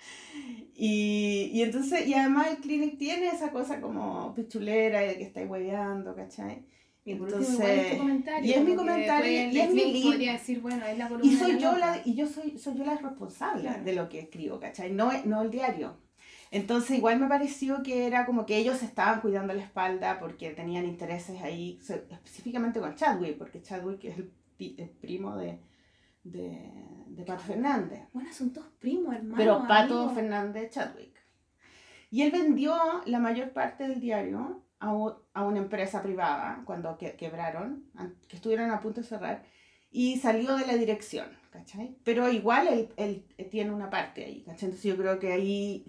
Y, 0.76 1.52
y 1.54 1.62
entonces, 1.62 2.08
y 2.08 2.14
además 2.16 2.48
el 2.50 2.58
clinic 2.58 2.98
tiene 2.98 3.28
esa 3.28 3.52
cosa 3.52 3.80
como 3.80 4.34
pichulera 4.34 5.04
y 5.04 5.08
de 5.10 5.18
que 5.18 5.24
estáis 5.24 5.50
hueveando, 5.50 6.16
¿cachai? 6.16 6.66
Y 7.06 7.12
Entonces, 7.12 7.50
último, 7.50 7.68
es 7.68 7.92
tu 7.92 7.98
comentario. 7.98 8.50
y 8.50 8.54
es 8.54 8.64
mi 8.64 8.76
comentario, 8.76 9.32
y 9.52 9.60
es 9.60 9.74
mi 9.74 10.02
podría 10.04 10.34
decir, 10.34 10.62
bueno, 10.62 10.86
es 10.86 10.98
la 10.98 11.12
Y 11.22 11.36
soy 11.36 11.60
yo 11.60 11.76
la, 11.78 12.02
y 12.06 12.16
yo 12.16 12.28
soy, 12.28 12.58
soy 12.58 12.76
yo 12.78 12.86
la 12.86 12.96
responsable 12.98 13.62
Claro. 13.64 13.84
de 13.84 13.94
lo 13.94 14.10
que 14.10 14.20
escribo, 14.22 14.60
¿cachai? 14.60 14.92
No, 14.92 15.12
no 15.26 15.42
el 15.42 15.52
diario. 15.52 15.98
Entonces 16.50 16.98
igual 16.98 17.20
me 17.20 17.28
pareció 17.28 17.82
que 17.84 18.06
era 18.08 18.26
como 18.26 18.46
que 18.46 18.58
ellos 18.58 18.82
estaban 18.84 19.22
cuidando 19.22 19.54
la 19.54 19.64
espalda 19.64 20.20
porque 20.20 20.52
tenían 20.52 20.86
intereses 20.86 21.42
ahí, 21.42 21.80
específicamente 21.82 22.80
con 22.80 22.96
Chadwick, 22.96 23.38
porque 23.38 23.62
Chadwick 23.62 24.04
es 24.06 24.18
el, 24.18 24.32
el 24.78 24.90
primo 24.90 25.36
de, 25.36 25.60
de, 26.24 27.06
de 27.08 27.24
Pato 27.24 27.44
Fernández. 27.44 28.02
Bueno, 28.14 28.32
son 28.34 28.52
todos 28.54 28.68
primos, 28.80 29.14
hermanos. 29.16 29.38
Pero 29.38 29.68
Pato 29.68 29.96
amigos. 30.00 30.14
Fernández 30.14 30.70
Chadwick. 30.72 31.14
Y 32.12 32.22
él 32.22 32.32
vendió 32.32 32.76
la 33.06 33.20
mayor 33.20 33.52
parte 33.54 33.88
del 33.88 34.00
diario 34.00 34.62
a, 34.80 34.94
u- 34.94 35.16
a 35.34 35.44
una 35.46 35.60
empresa 35.60 36.02
privada 36.04 36.62
cuando 36.66 36.98
que- 36.98 37.16
quebraron, 37.16 37.86
que 38.28 38.36
estuvieron 38.36 38.70
a 38.72 38.80
punto 38.80 39.02
de 39.02 39.08
cerrar, 39.08 39.44
y 39.92 40.18
salió 40.18 40.56
de 40.56 40.66
la 40.68 40.74
dirección, 40.76 41.28
¿cachai? 41.52 41.98
Pero 42.04 42.30
igual 42.32 42.68
él, 42.68 42.90
él 42.98 43.26
tiene 43.50 43.72
una 43.72 43.90
parte 43.90 44.26
ahí, 44.26 44.42
¿cachai? 44.44 44.70
Entonces 44.70 44.84
yo 44.84 44.98
creo 44.98 45.20
que 45.20 45.32
ahí 45.34 45.86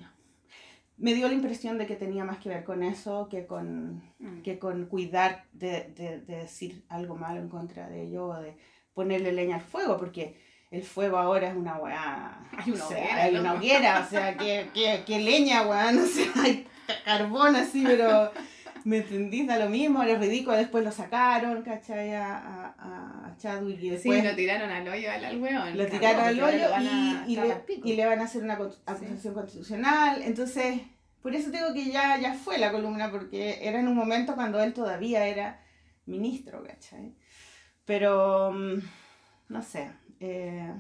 me 0.96 1.12
dio 1.14 1.26
la 1.28 1.34
impresión 1.34 1.76
de 1.78 1.86
que 1.86 1.96
tenía 1.96 2.24
más 2.24 2.38
que 2.38 2.48
ver 2.50 2.64
con 2.64 2.82
eso 2.82 3.28
que 3.28 3.46
con, 3.46 4.02
Mm. 4.18 4.42
que 4.42 4.58
con 4.58 4.86
cuidar 4.86 5.44
de, 5.52 5.92
de, 5.96 6.20
de 6.20 6.36
decir 6.36 6.84
algo 6.88 7.16
malo 7.16 7.40
en 7.40 7.48
contra 7.48 7.88
de 7.88 8.02
ello 8.04 8.26
o 8.28 8.40
de 8.40 8.56
ponerle 8.94 9.32
leña 9.32 9.56
al 9.56 9.62
fuego, 9.62 9.96
porque 9.98 10.36
el 10.70 10.82
fuego 10.82 11.18
ahora 11.18 11.48
es 11.48 11.56
una 11.56 11.76
weá. 11.76 12.40
Hay 12.56 12.70
una 12.72 12.84
sea, 12.84 12.98
hoguera, 12.98 13.22
hay 13.24 13.36
una 13.36 13.54
hoguera, 13.54 14.04
o 14.06 14.10
sea, 14.10 14.36
que, 14.36 14.70
que, 14.72 15.02
que 15.06 15.18
leña, 15.20 15.66
weá, 15.66 15.92
no 15.98 16.04
sé, 16.06 16.26
hay 16.36 16.66
carbón 17.04 17.56
así, 17.56 17.82
pero 17.84 18.30
me 18.84 18.98
entendí, 18.98 19.46
da 19.46 19.58
lo 19.58 19.68
mismo, 19.68 20.02
era 20.02 20.18
ridículo, 20.18 20.56
después 20.56 20.84
lo 20.84 20.92
sacaron, 20.92 21.62
¿cachai? 21.62 22.14
A, 22.14 22.36
a, 22.36 23.26
a 23.26 23.36
Chadwick 23.38 23.78
y 23.78 23.82
Sí, 23.82 23.88
después 23.90 24.24
lo 24.24 24.34
tiraron 24.36 24.70
al 24.70 24.86
hoyo 24.86 25.10
al, 25.10 25.24
al 25.24 25.40
weón. 25.40 25.76
lo 25.78 25.86
tiraron 25.86 26.24
al 26.24 26.40
hoyo 26.42 26.66
y, 27.26 27.32
y, 27.32 27.36
le, 27.36 27.62
y 27.84 27.92
le 27.94 28.06
van 28.06 28.20
a 28.20 28.24
hacer 28.24 28.42
una 28.42 28.54
acusación 28.54 29.34
constitucional. 29.34 30.22
Entonces, 30.22 30.80
por 31.22 31.34
eso 31.34 31.50
digo 31.50 31.72
que 31.72 31.86
ya, 31.90 32.18
ya 32.20 32.34
fue 32.34 32.58
la 32.58 32.70
columna, 32.70 33.10
porque 33.10 33.66
era 33.66 33.80
en 33.80 33.88
un 33.88 33.96
momento 33.96 34.34
cuando 34.34 34.62
él 34.62 34.74
todavía 34.74 35.26
era 35.26 35.60
ministro, 36.06 36.62
¿cachai? 36.62 37.14
Pero, 37.84 38.52
mm, 38.52 38.78
no 39.48 39.62
sé, 39.62 39.90
eh, 40.20 40.72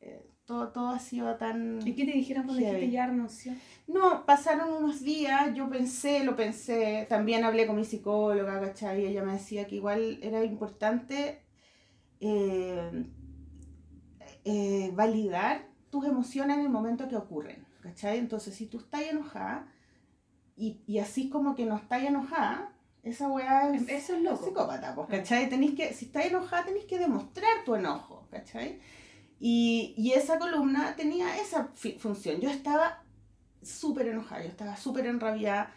eh, 0.00 0.30
todo, 0.44 0.68
todo 0.68 0.88
ha 0.88 0.98
sido 0.98 1.36
tan... 1.36 1.86
¿Y 1.86 1.94
qué 1.94 2.04
te 2.04 2.12
dijeron 2.12 2.44
cuando 2.44 2.62
dijiste 2.62 2.90
ya 2.90 3.06
renunció? 3.06 3.54
No, 3.86 4.26
pasaron 4.26 4.72
unos 4.72 5.02
días, 5.02 5.54
yo 5.54 5.68
pensé, 5.70 6.22
lo 6.24 6.36
pensé, 6.36 7.06
también 7.08 7.44
hablé 7.44 7.66
con 7.66 7.76
mi 7.76 7.84
psicóloga, 7.84 8.60
¿cachai? 8.60 9.02
Y 9.02 9.06
ella 9.06 9.24
me 9.24 9.32
decía 9.32 9.66
que 9.66 9.76
igual 9.76 10.18
era 10.22 10.44
importante 10.44 11.40
eh, 12.20 13.06
validar 14.94 15.66
tus 15.90 16.04
emociones 16.04 16.58
en 16.58 16.64
el 16.64 16.70
momento 16.70 17.08
que 17.08 17.16
ocurren, 17.16 17.66
¿cachai? 17.80 18.18
Entonces, 18.18 18.54
si 18.54 18.66
tú 18.66 18.78
estás 18.78 19.02
enojada 19.02 19.66
y, 20.56 20.82
y 20.86 20.98
así 20.98 21.30
como 21.30 21.54
que 21.54 21.64
no 21.64 21.76
estás 21.76 22.02
enojada, 22.02 22.73
esa 23.04 23.28
weá 23.28 23.72
es, 23.74 23.88
Eso 23.88 24.14
es 24.16 24.22
loco. 24.22 24.44
psicópata, 24.44 24.94
pues, 24.94 25.08
¿cachai? 25.08 25.48
Tenéis 25.48 25.74
que, 25.74 25.92
si 25.92 26.06
estás 26.06 26.26
enojada, 26.26 26.64
tenéis 26.64 26.86
que 26.86 26.98
demostrar 26.98 27.64
tu 27.64 27.74
enojo, 27.74 28.26
¿cachai? 28.30 28.80
Y, 29.40 29.94
y 29.96 30.12
esa 30.12 30.38
columna 30.38 30.96
tenía 30.96 31.36
esa 31.38 31.68
función. 31.98 32.40
Yo 32.40 32.50
estaba 32.50 33.02
súper 33.62 34.08
enojada, 34.08 34.42
yo 34.42 34.48
estaba 34.48 34.76
súper 34.76 35.06
enrabiada 35.06 35.72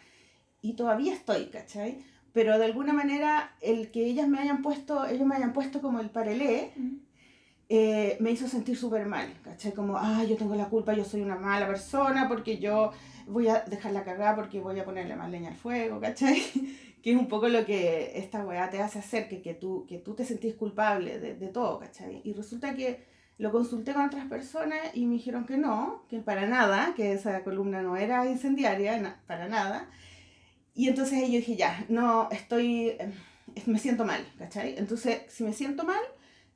y 0.62 0.74
todavía 0.74 1.14
estoy, 1.14 1.46
¿cachai? 1.46 1.98
Pero 2.32 2.58
de 2.58 2.64
alguna 2.64 2.92
manera 2.92 3.54
el 3.60 3.90
que 3.90 4.06
ellas 4.06 4.28
me 4.28 4.38
hayan 4.38 4.62
puesto, 4.62 5.06
ellos 5.06 5.26
me 5.26 5.36
hayan 5.36 5.52
puesto 5.52 5.80
como 5.80 6.00
el 6.00 6.10
parelé, 6.10 6.72
eh, 7.68 8.16
me 8.20 8.30
hizo 8.30 8.48
sentir 8.48 8.76
súper 8.76 9.06
mal, 9.06 9.28
¿cachai? 9.42 9.72
Como, 9.72 9.96
ah, 9.96 10.24
yo 10.24 10.36
tengo 10.36 10.54
la 10.54 10.68
culpa, 10.68 10.94
yo 10.94 11.04
soy 11.04 11.20
una 11.20 11.36
mala 11.36 11.66
persona 11.66 12.28
porque 12.28 12.58
yo 12.58 12.92
voy 13.26 13.48
a 13.48 13.60
dejarla 13.60 14.04
cagar 14.04 14.36
porque 14.36 14.60
voy 14.60 14.78
a 14.78 14.84
ponerle 14.84 15.16
más 15.16 15.30
leña 15.30 15.50
al 15.50 15.56
fuego, 15.56 16.00
¿cachai? 16.00 16.42
Que 17.02 17.12
es 17.12 17.16
un 17.16 17.28
poco 17.28 17.48
lo 17.48 17.64
que 17.64 18.18
esta 18.18 18.44
weá 18.44 18.70
te 18.70 18.80
hace 18.80 18.98
hacer, 18.98 19.28
que, 19.28 19.42
que, 19.42 19.54
tú, 19.54 19.86
que 19.88 19.98
tú 19.98 20.14
te 20.14 20.24
sentís 20.24 20.54
culpable 20.54 21.18
de, 21.18 21.34
de 21.34 21.48
todo, 21.48 21.78
¿cachai? 21.78 22.20
Y 22.24 22.32
resulta 22.32 22.74
que 22.74 23.06
lo 23.38 23.52
consulté 23.52 23.94
con 23.94 24.04
otras 24.04 24.26
personas 24.26 24.78
y 24.94 25.06
me 25.06 25.14
dijeron 25.14 25.46
que 25.46 25.56
no, 25.56 26.04
que 26.08 26.18
para 26.18 26.46
nada, 26.46 26.92
que 26.96 27.12
esa 27.12 27.44
columna 27.44 27.82
no 27.82 27.96
era 27.96 28.26
incendiaria, 28.26 29.20
para 29.26 29.48
nada. 29.48 29.88
Y 30.74 30.88
entonces 30.88 31.20
yo 31.22 31.38
dije, 31.38 31.56
ya, 31.56 31.84
no, 31.88 32.28
estoy, 32.30 32.88
eh, 32.88 33.12
me 33.66 33.78
siento 33.78 34.04
mal, 34.04 34.24
¿cachai? 34.38 34.76
Entonces, 34.76 35.22
si 35.28 35.44
me 35.44 35.52
siento 35.52 35.84
mal, 35.84 36.02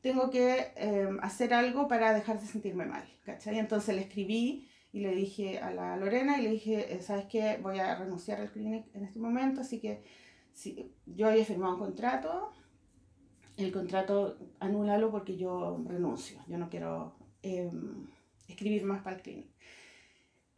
tengo 0.01 0.31
que 0.31 0.73
eh, 0.77 1.09
hacer 1.23 1.55
algo 1.55 1.87
para 1.87 2.13
dejar 2.13 2.41
de 2.41 2.47
sentirme 2.47 2.85
mal, 2.85 3.05
¿cachai? 3.25 3.59
Entonces 3.61 3.95
le 3.95 4.03
escribí 4.03 4.69
y 4.93 5.01
le 5.01 5.15
dije 5.15 5.61
a 5.61 5.71
la 5.71 5.97
Lorena 5.97 6.39
y 6.39 6.43
le 6.43 6.51
dije, 6.51 6.95
eh, 6.95 7.01
¿sabes 7.01 7.27
qué? 7.27 7.59
Voy 7.63 7.79
a 7.79 7.95
renunciar 7.95 8.41
al 8.41 8.51
clinic 8.51 8.87
en 8.95 9.05
este 9.05 9.21
momento, 9.21 9.61
así 9.61 9.81
que 9.81 10.03
si, 10.53 10.93
yo 11.07 11.29
había 11.29 11.45
firmado 11.45 11.75
un 11.75 11.81
contrato, 11.81 12.53
el 13.57 13.73
contrato 13.73 14.37
anúlalo 14.61 15.11
porque 15.11 15.37
yo 15.37 15.83
renuncio, 15.87 16.39
yo 16.49 16.59
no 16.59 16.69
quiero 16.69 17.15
eh, 17.43 17.71
escribir 18.49 18.85
más 18.85 19.03
para 19.03 19.17
el 19.17 19.23
clinic. 19.23 19.47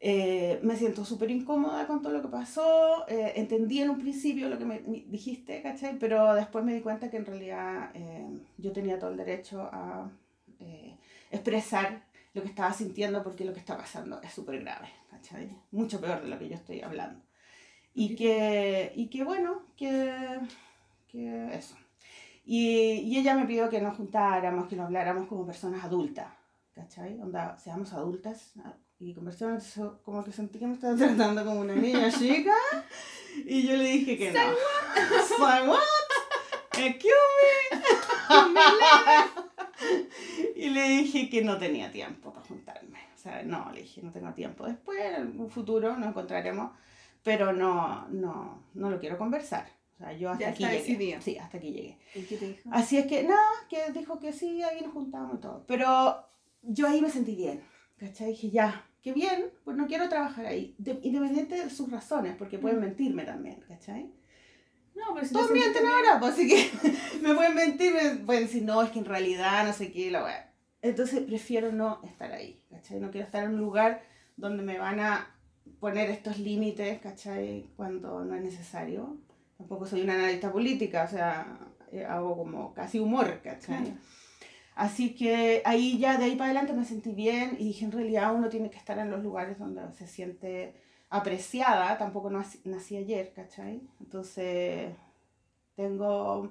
Eh, 0.07 0.61
me 0.63 0.77
siento 0.77 1.03
súper 1.03 1.31
incómoda 1.31 1.87
con 1.87 2.03
todo 2.03 2.13
lo 2.13 2.21
que 2.21 2.29
pasó. 2.29 3.09
eh, 3.09 3.33
entendí 3.37 3.81
en 3.81 3.89
un 3.89 3.99
principio 3.99 4.51
lo 4.51 4.59
que 4.59 4.67
me 4.67 4.81
dijiste. 4.81 5.63
Pero 5.99 6.35
después 6.35 6.63
me 6.63 6.75
di 6.75 6.83
cuenta 6.83 7.11
que 7.11 7.17
en 7.17 7.25
realidad 7.25 7.91
eh, 7.95 8.29
yo 8.59 8.73
tenía 8.73 8.99
todo 8.99 9.11
el 9.11 9.17
derecho 9.17 9.63
a 9.63 10.11
eh, 10.61 10.99
expresar 11.31 12.05
lo 12.35 12.43
que 12.43 12.49
estaba 12.49 12.73
sintiendo 12.73 13.23
porque 13.23 13.47
lo 13.47 13.55
que 13.55 13.61
está 13.61 13.79
pasando 13.79 14.21
es 14.21 14.33
súper 14.33 14.61
grave, 14.61 14.89
¿cachai? 15.11 15.49
Mucho 15.71 16.01
peor 16.01 16.21
de 16.23 16.29
lo 16.29 16.39
que 16.39 16.49
yo 16.51 16.57
estoy 16.57 16.83
hablando. 16.83 17.24
Y 17.95 18.17
que, 18.17 18.93
y 18.97 19.09
que 19.09 19.25
bueno, 19.25 19.63
que, 19.77 20.41
que 21.09 21.55
eso. 21.55 21.77
Y, 22.45 23.01
y 23.05 23.19
ella 23.19 23.35
me 23.35 23.47
pidió 23.47 23.71
que 23.71 23.81
nos 23.81 23.97
juntáramos, 23.97 24.69
que 24.69 24.77
nos 24.77 24.87
habláramos 24.87 25.29
como 25.29 25.47
personas 25.47 25.85
adultas, 25.85 26.27
¿cachai? 26.75 27.19
Onda, 27.21 27.57
seamos 27.57 27.93
adultas 27.93 28.53
y 28.99 29.15
conversamos, 29.15 29.65
como 30.05 30.25
que 30.25 30.33
sentí 30.33 30.59
que 30.59 30.67
me 30.67 30.75
estaba 30.75 30.97
tratando 30.99 31.45
como 31.45 31.61
una 31.61 31.75
niña 31.75 32.11
chica. 32.11 32.55
Y 33.45 33.67
yo 33.67 33.77
le 33.77 33.85
dije 33.85 34.17
que 34.17 34.33
no. 34.33 34.41
Say 34.41 35.69
what? 35.69 35.79
Excuse 36.79 37.15
me. 37.41 37.81
y 40.57 40.71
le 40.71 40.89
dije 40.89 41.29
que 41.29 41.43
no 41.45 41.59
tenía 41.59 41.91
tiempo 41.91 42.33
para 42.33 42.47
juntarme. 42.47 42.99
O 43.15 43.19
sea, 43.19 43.43
no, 43.43 43.71
le 43.73 43.83
dije, 43.83 44.03
no 44.03 44.11
tengo 44.13 44.33
tiempo. 44.33 44.67
Después, 44.67 45.01
en 45.19 45.41
un 45.41 45.51
futuro, 45.51 45.97
nos 45.97 46.09
encontraremos, 46.09 46.73
pero 47.25 47.53
no, 47.53 48.07
no, 48.11 48.63
no 48.75 48.91
lo 48.91 49.01
quiero 49.01 49.19
conversar. 49.19 49.67
O 49.95 49.97
sea, 49.99 50.13
yo 50.13 50.31
hasta 50.31 50.45
Ya 50.45 50.51
aquí 50.51 50.65
llegué. 50.97 51.21
Sí, 51.21 51.37
hasta 51.39 51.57
aquí 51.59 51.73
llegué. 51.73 51.99
¿Y 52.15 52.23
qué 52.23 52.37
te 52.37 52.47
dijo? 52.49 52.69
Así 52.73 52.97
es 52.99 53.07
que, 53.07 53.25
nada, 53.25 53.41
que 53.69 53.91
dijo 53.93 54.21
que 54.21 54.33
sí, 54.33 54.63
ahí 54.63 54.81
nos 54.83 54.93
juntábamos 54.93 55.39
y 55.39 55.41
todo. 55.41 55.65
Pero 55.67 56.17
yo 56.63 56.87
ahí 56.89 57.01
me 57.01 57.11
sentí 57.11 57.35
bien, 57.35 57.63
¿cachai? 57.97 58.29
Dije, 58.29 58.51
ya, 58.51 58.87
qué 59.03 59.13
bien, 59.13 59.51
pues 59.65 59.77
no 59.77 59.87
quiero 59.87 60.09
trabajar 60.09 60.47
ahí. 60.47 60.75
De- 60.79 61.01
independiente 61.03 61.57
de 61.57 61.71
sus 61.71 61.91
razones, 61.91 62.37
porque 62.37 62.59
pueden 62.59 62.79
Mm. 62.79 62.83
mentirme 62.83 63.25
también, 63.25 63.61
¿cachai? 63.69 64.13
No, 64.95 65.13
pero 65.15 65.27
si 65.27 65.33
Todos 65.35 65.51
mienten 65.51 65.85
ahora, 65.87 66.21
pues 66.21 66.35
así 66.35 66.49
que 66.49 66.71
me 67.23 67.35
pueden 67.35 67.55
mentir, 67.55 67.93
me 67.95 68.11
pueden 68.25 68.45
decir, 68.45 68.63
no, 68.63 68.81
es 68.83 68.91
que 68.91 68.99
en 69.01 69.05
realidad 69.05 69.67
no 69.67 69.73
sé 69.73 69.91
qué, 69.93 70.11
la 70.11 70.23
weá. 70.25 70.53
Entonces 70.83 71.21
prefiero 71.23 71.73
no 71.73 72.01
estar 72.05 72.31
ahí, 72.33 72.63
¿cachai? 72.71 73.01
No 73.01 73.11
quiero 73.11 73.25
estar 73.27 73.45
en 73.45 73.55
un 73.55 73.59
lugar 73.61 74.03
donde 74.37 74.63
me 74.63 74.79
van 74.79 75.01
a 75.01 75.34
poner 75.81 76.11
estos 76.11 76.39
límites, 76.39 77.01
¿cachai? 77.01 77.67
Cuando 77.77 78.25
no 78.25 78.35
es 78.35 78.43
necesario. 78.43 79.19
Tampoco 79.57 79.87
soy 79.87 80.03
una 80.03 80.15
analista 80.15 80.51
política, 80.53 81.05
o 81.05 81.09
sea, 81.09 81.59
eh, 81.93 82.05
hago 82.05 82.37
como 82.37 82.75
casi 82.75 82.99
humor, 82.99 83.41
¿cachai? 83.43 83.85
Claro. 83.85 83.99
Así 84.75 85.15
que 85.15 85.63
ahí 85.65 85.99
ya 85.99 86.19
de 86.19 86.25
ahí 86.25 86.37
para 86.37 86.47
adelante 86.47 86.73
me 86.73 86.85
sentí 86.85 87.13
bien 87.13 87.57
y 87.59 87.67
dije, 87.67 87.85
en 87.85 87.93
realidad 87.93 88.35
uno 88.35 88.49
tiene 88.49 88.71
que 88.71 88.79
estar 88.79 88.99
en 88.99 89.11
los 89.11 89.23
lugares 89.23 89.59
donde 89.59 89.81
se 89.93 90.07
siente 90.09 90.75
apreciada, 91.11 91.97
tampoco 91.97 92.29
nací, 92.29 92.61
nací 92.65 92.97
ayer, 92.97 93.33
¿cachai? 93.33 93.81
Entonces 94.01 94.93
tengo, 95.77 96.51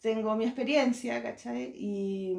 tengo 0.00 0.36
mi 0.36 0.44
experiencia, 0.44 1.22
¿cachai? 1.22 1.74
Y, 1.76 2.34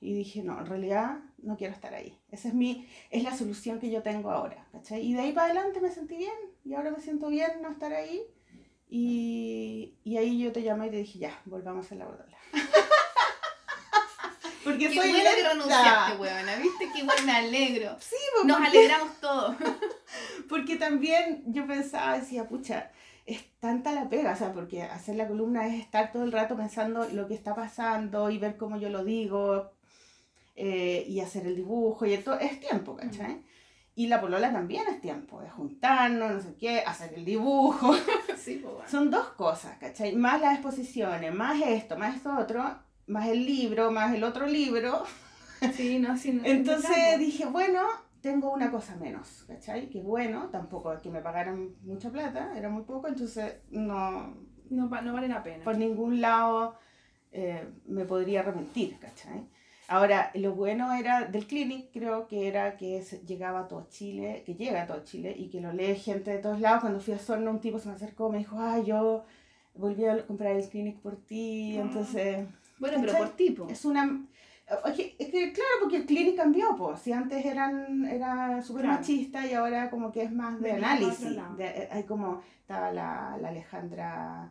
y 0.00 0.14
dije, 0.14 0.42
no, 0.42 0.58
en 0.58 0.66
realidad 0.66 1.20
no 1.44 1.56
quiero 1.56 1.72
estar 1.74 1.94
ahí. 1.94 2.18
Esa 2.30 2.48
es, 2.48 2.54
mi, 2.54 2.88
es 3.10 3.22
la 3.22 3.36
solución 3.36 3.78
que 3.78 3.90
yo 3.90 4.02
tengo 4.02 4.30
ahora, 4.30 4.66
¿cachai? 4.72 5.00
Y 5.06 5.14
de 5.14 5.20
ahí 5.20 5.32
para 5.32 5.46
adelante 5.46 5.80
me 5.80 5.90
sentí 5.90 6.16
bien 6.16 6.34
y 6.64 6.74
ahora 6.74 6.90
me 6.90 7.00
siento 7.00 7.28
bien 7.28 7.50
no 7.62 7.70
estar 7.70 7.92
ahí. 7.92 8.22
Y, 8.88 9.94
y 10.04 10.16
ahí 10.18 10.38
yo 10.42 10.52
te 10.52 10.62
llamé 10.62 10.86
y 10.88 10.90
te 10.90 10.96
dije, 10.98 11.18
ya, 11.18 11.40
volvamos 11.46 11.90
a 11.90 11.94
la 11.96 12.06
bola. 12.06 12.24
Porque 14.64 14.88
Qué 14.88 14.94
soy 14.94 15.10
bueno 15.10 15.30
que 15.36 15.48
renunciaste, 15.48 16.16
weona. 16.16 16.56
¿Viste? 16.56 16.88
Qué 16.94 17.02
bueno, 17.02 17.22
me 17.26 17.32
alegro. 17.32 17.96
Sí, 18.00 18.16
pues, 18.34 18.46
Nos 18.46 18.56
porque- 18.56 18.78
alegramos 18.78 19.20
todos. 19.20 19.56
Porque 20.48 20.76
también 20.76 21.42
yo 21.46 21.66
pensaba, 21.66 22.18
decía, 22.18 22.48
pucha, 22.48 22.90
es 23.26 23.44
tanta 23.58 23.92
la 23.92 24.08
pega, 24.08 24.32
o 24.32 24.36
sea, 24.36 24.52
porque 24.52 24.82
hacer 24.82 25.16
la 25.16 25.26
columna 25.26 25.66
es 25.66 25.80
estar 25.80 26.12
todo 26.12 26.24
el 26.24 26.32
rato 26.32 26.56
pensando 26.56 27.06
lo 27.10 27.26
que 27.26 27.34
está 27.34 27.54
pasando 27.54 28.28
y 28.30 28.38
ver 28.38 28.56
cómo 28.58 28.76
yo 28.78 28.90
lo 28.90 29.02
digo 29.04 29.72
eh, 30.56 31.04
y 31.08 31.20
hacer 31.20 31.46
el 31.46 31.56
dibujo 31.56 32.06
y 32.06 32.16
todo, 32.18 32.38
es 32.38 32.60
tiempo, 32.60 32.96
¿cachai? 32.96 33.42
Y 33.96 34.08
la 34.08 34.20
polola 34.20 34.52
también 34.52 34.82
es 34.88 35.00
tiempo, 35.00 35.40
es 35.42 35.52
juntarnos, 35.52 36.32
no 36.32 36.40
sé 36.40 36.56
qué, 36.58 36.80
hacer 36.80 37.14
el 37.14 37.24
dibujo. 37.24 37.94
Sí, 38.36 38.56
pues 38.62 38.74
bueno. 38.74 38.88
Son 38.90 39.10
dos 39.10 39.28
cosas, 39.28 39.78
¿cachai? 39.78 40.14
Más 40.16 40.38
las 40.40 40.54
exposiciones, 40.54 41.32
más 41.34 41.62
esto, 41.62 41.96
más 41.96 42.14
esto 42.16 42.36
otro, 42.38 42.62
más 43.06 43.28
el 43.28 43.46
libro, 43.46 43.90
más 43.90 44.14
el 44.14 44.22
otro 44.24 44.46
libro. 44.46 45.04
Sí, 45.72 45.98
no, 45.98 46.14
sí, 46.18 46.32
no. 46.32 46.44
Entonces 46.44 47.18
dije, 47.18 47.46
bueno, 47.46 47.80
tengo 48.20 48.52
una 48.52 48.70
cosa 48.70 48.96
menos, 48.96 49.44
¿cachai? 49.46 49.88
Que 49.88 50.02
bueno, 50.02 50.50
tampoco 50.50 51.00
que 51.00 51.08
me 51.08 51.22
pagaran 51.22 51.74
mucha 51.82 52.10
plata, 52.10 52.52
era 52.54 52.68
muy 52.68 52.82
poco, 52.82 53.08
entonces 53.08 53.54
no, 53.70 54.34
No, 54.68 54.88
no 54.88 55.12
vale 55.14 55.28
la 55.28 55.42
pena. 55.42 55.64
por 55.64 55.78
ningún 55.78 56.20
lado 56.20 56.76
eh, 57.32 57.66
me 57.86 58.04
podría 58.04 58.40
arrepentir, 58.40 58.98
¿cachai? 58.98 59.48
Ahora, 59.88 60.30
lo 60.34 60.54
bueno 60.54 60.92
era 60.94 61.24
del 61.26 61.46
clinic, 61.46 61.90
creo 61.92 62.26
que 62.26 62.48
era 62.48 62.76
que 62.76 63.02
llegaba 63.26 63.60
a 63.60 63.68
todo 63.68 63.86
Chile, 63.90 64.42
que 64.46 64.54
llega 64.54 64.82
a 64.82 64.86
todo 64.86 65.04
Chile 65.04 65.34
y 65.36 65.48
que 65.50 65.60
lo 65.60 65.72
lee 65.72 65.94
gente 65.96 66.30
de 66.30 66.38
todos 66.38 66.60
lados. 66.60 66.80
Cuando 66.80 67.00
fui 67.00 67.12
a 67.14 67.18
Sorno, 67.18 67.50
un 67.50 67.60
tipo 67.60 67.78
se 67.78 67.88
me 67.88 67.94
acercó, 67.94 68.30
me 68.30 68.38
dijo, 68.38 68.56
ah, 68.58 68.78
yo 68.80 69.24
volví 69.74 70.04
a 70.06 70.26
comprar 70.26 70.56
el 70.56 70.66
clinic 70.68 70.98
por 71.00 71.16
ti, 71.16 71.76
Ah. 71.78 71.82
entonces... 71.82 72.46
Bueno, 72.78 72.98
pero 73.00 73.18
por 73.18 73.28
tipo. 73.30 73.68
Es 73.68 73.84
una... 73.84 74.24
Oye, 74.84 75.14
es 75.18 75.28
que 75.30 75.52
claro, 75.52 75.70
porque 75.82 75.98
el 75.98 76.06
clinic 76.06 76.36
cambió, 76.36 76.74
pues. 76.76 77.00
Si 77.00 77.12
antes 77.12 77.44
eran, 77.44 78.06
era 78.06 78.62
súper 78.62 78.84
Claro. 78.84 78.98
machista 78.98 79.46
y 79.46 79.52
ahora 79.52 79.90
como 79.90 80.10
que 80.10 80.22
es 80.22 80.32
más 80.32 80.58
de 80.60 80.72
otro 80.72 80.84
análisis. 80.86 81.30
lado. 81.32 81.56
De- 81.56 81.66
eh, 81.66 81.88
hay 81.92 82.04
como, 82.04 82.40
estaba 82.60 82.90
la, 82.90 83.36
la 83.38 83.48
Alejandra 83.48 84.50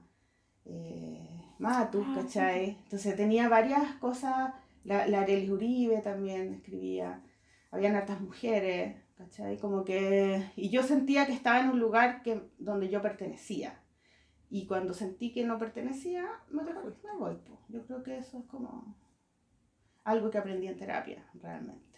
eh, 0.65 1.28
Matus, 1.58 2.06
Ah, 2.10 2.19
¿cachai? 2.22 2.78
Entonces 2.84 3.15
tenía 3.15 3.50
varias 3.50 3.96
cosas, 3.96 4.54
la, 4.84 5.08
la 5.08 5.22
Arelis 5.22 5.50
Uribe 5.50 5.98
también 6.02 6.54
escribía, 6.54 7.24
habían 7.72 7.96
hartas 7.96 8.22
mujeres, 8.22 8.96
¿cachai? 9.17 9.58
Como 9.58 9.84
que, 9.84 10.43
y 10.56 10.69
yo 10.69 10.84
sentía 10.84 11.26
que 11.26 11.34
estaba 11.34 11.60
en 11.62 11.69
un 11.69 11.80
lugar 11.80 12.22
que, 12.24 12.50
donde 12.58 12.89
yo 12.89 13.02
pertenecía. 13.02 13.80
Y 14.50 14.68
cuando 14.68 14.93
sentí 14.93 15.32
que 15.34 15.43
no 15.43 15.58
pertenecía, 15.58 16.26
me, 16.51 16.64
fuiste. 16.64 17.08
me 17.08 17.18
voy. 17.18 17.36
po. 17.38 17.60
Yo 17.70 17.86
creo 17.88 18.03
que 18.03 18.18
eso 18.18 18.38
es 18.38 18.45
como 18.45 18.95
algo 20.03 20.30
que 20.30 20.38
aprendí 20.38 20.68
en 20.68 20.78
terapia, 20.78 21.26
realmente. 21.34 21.97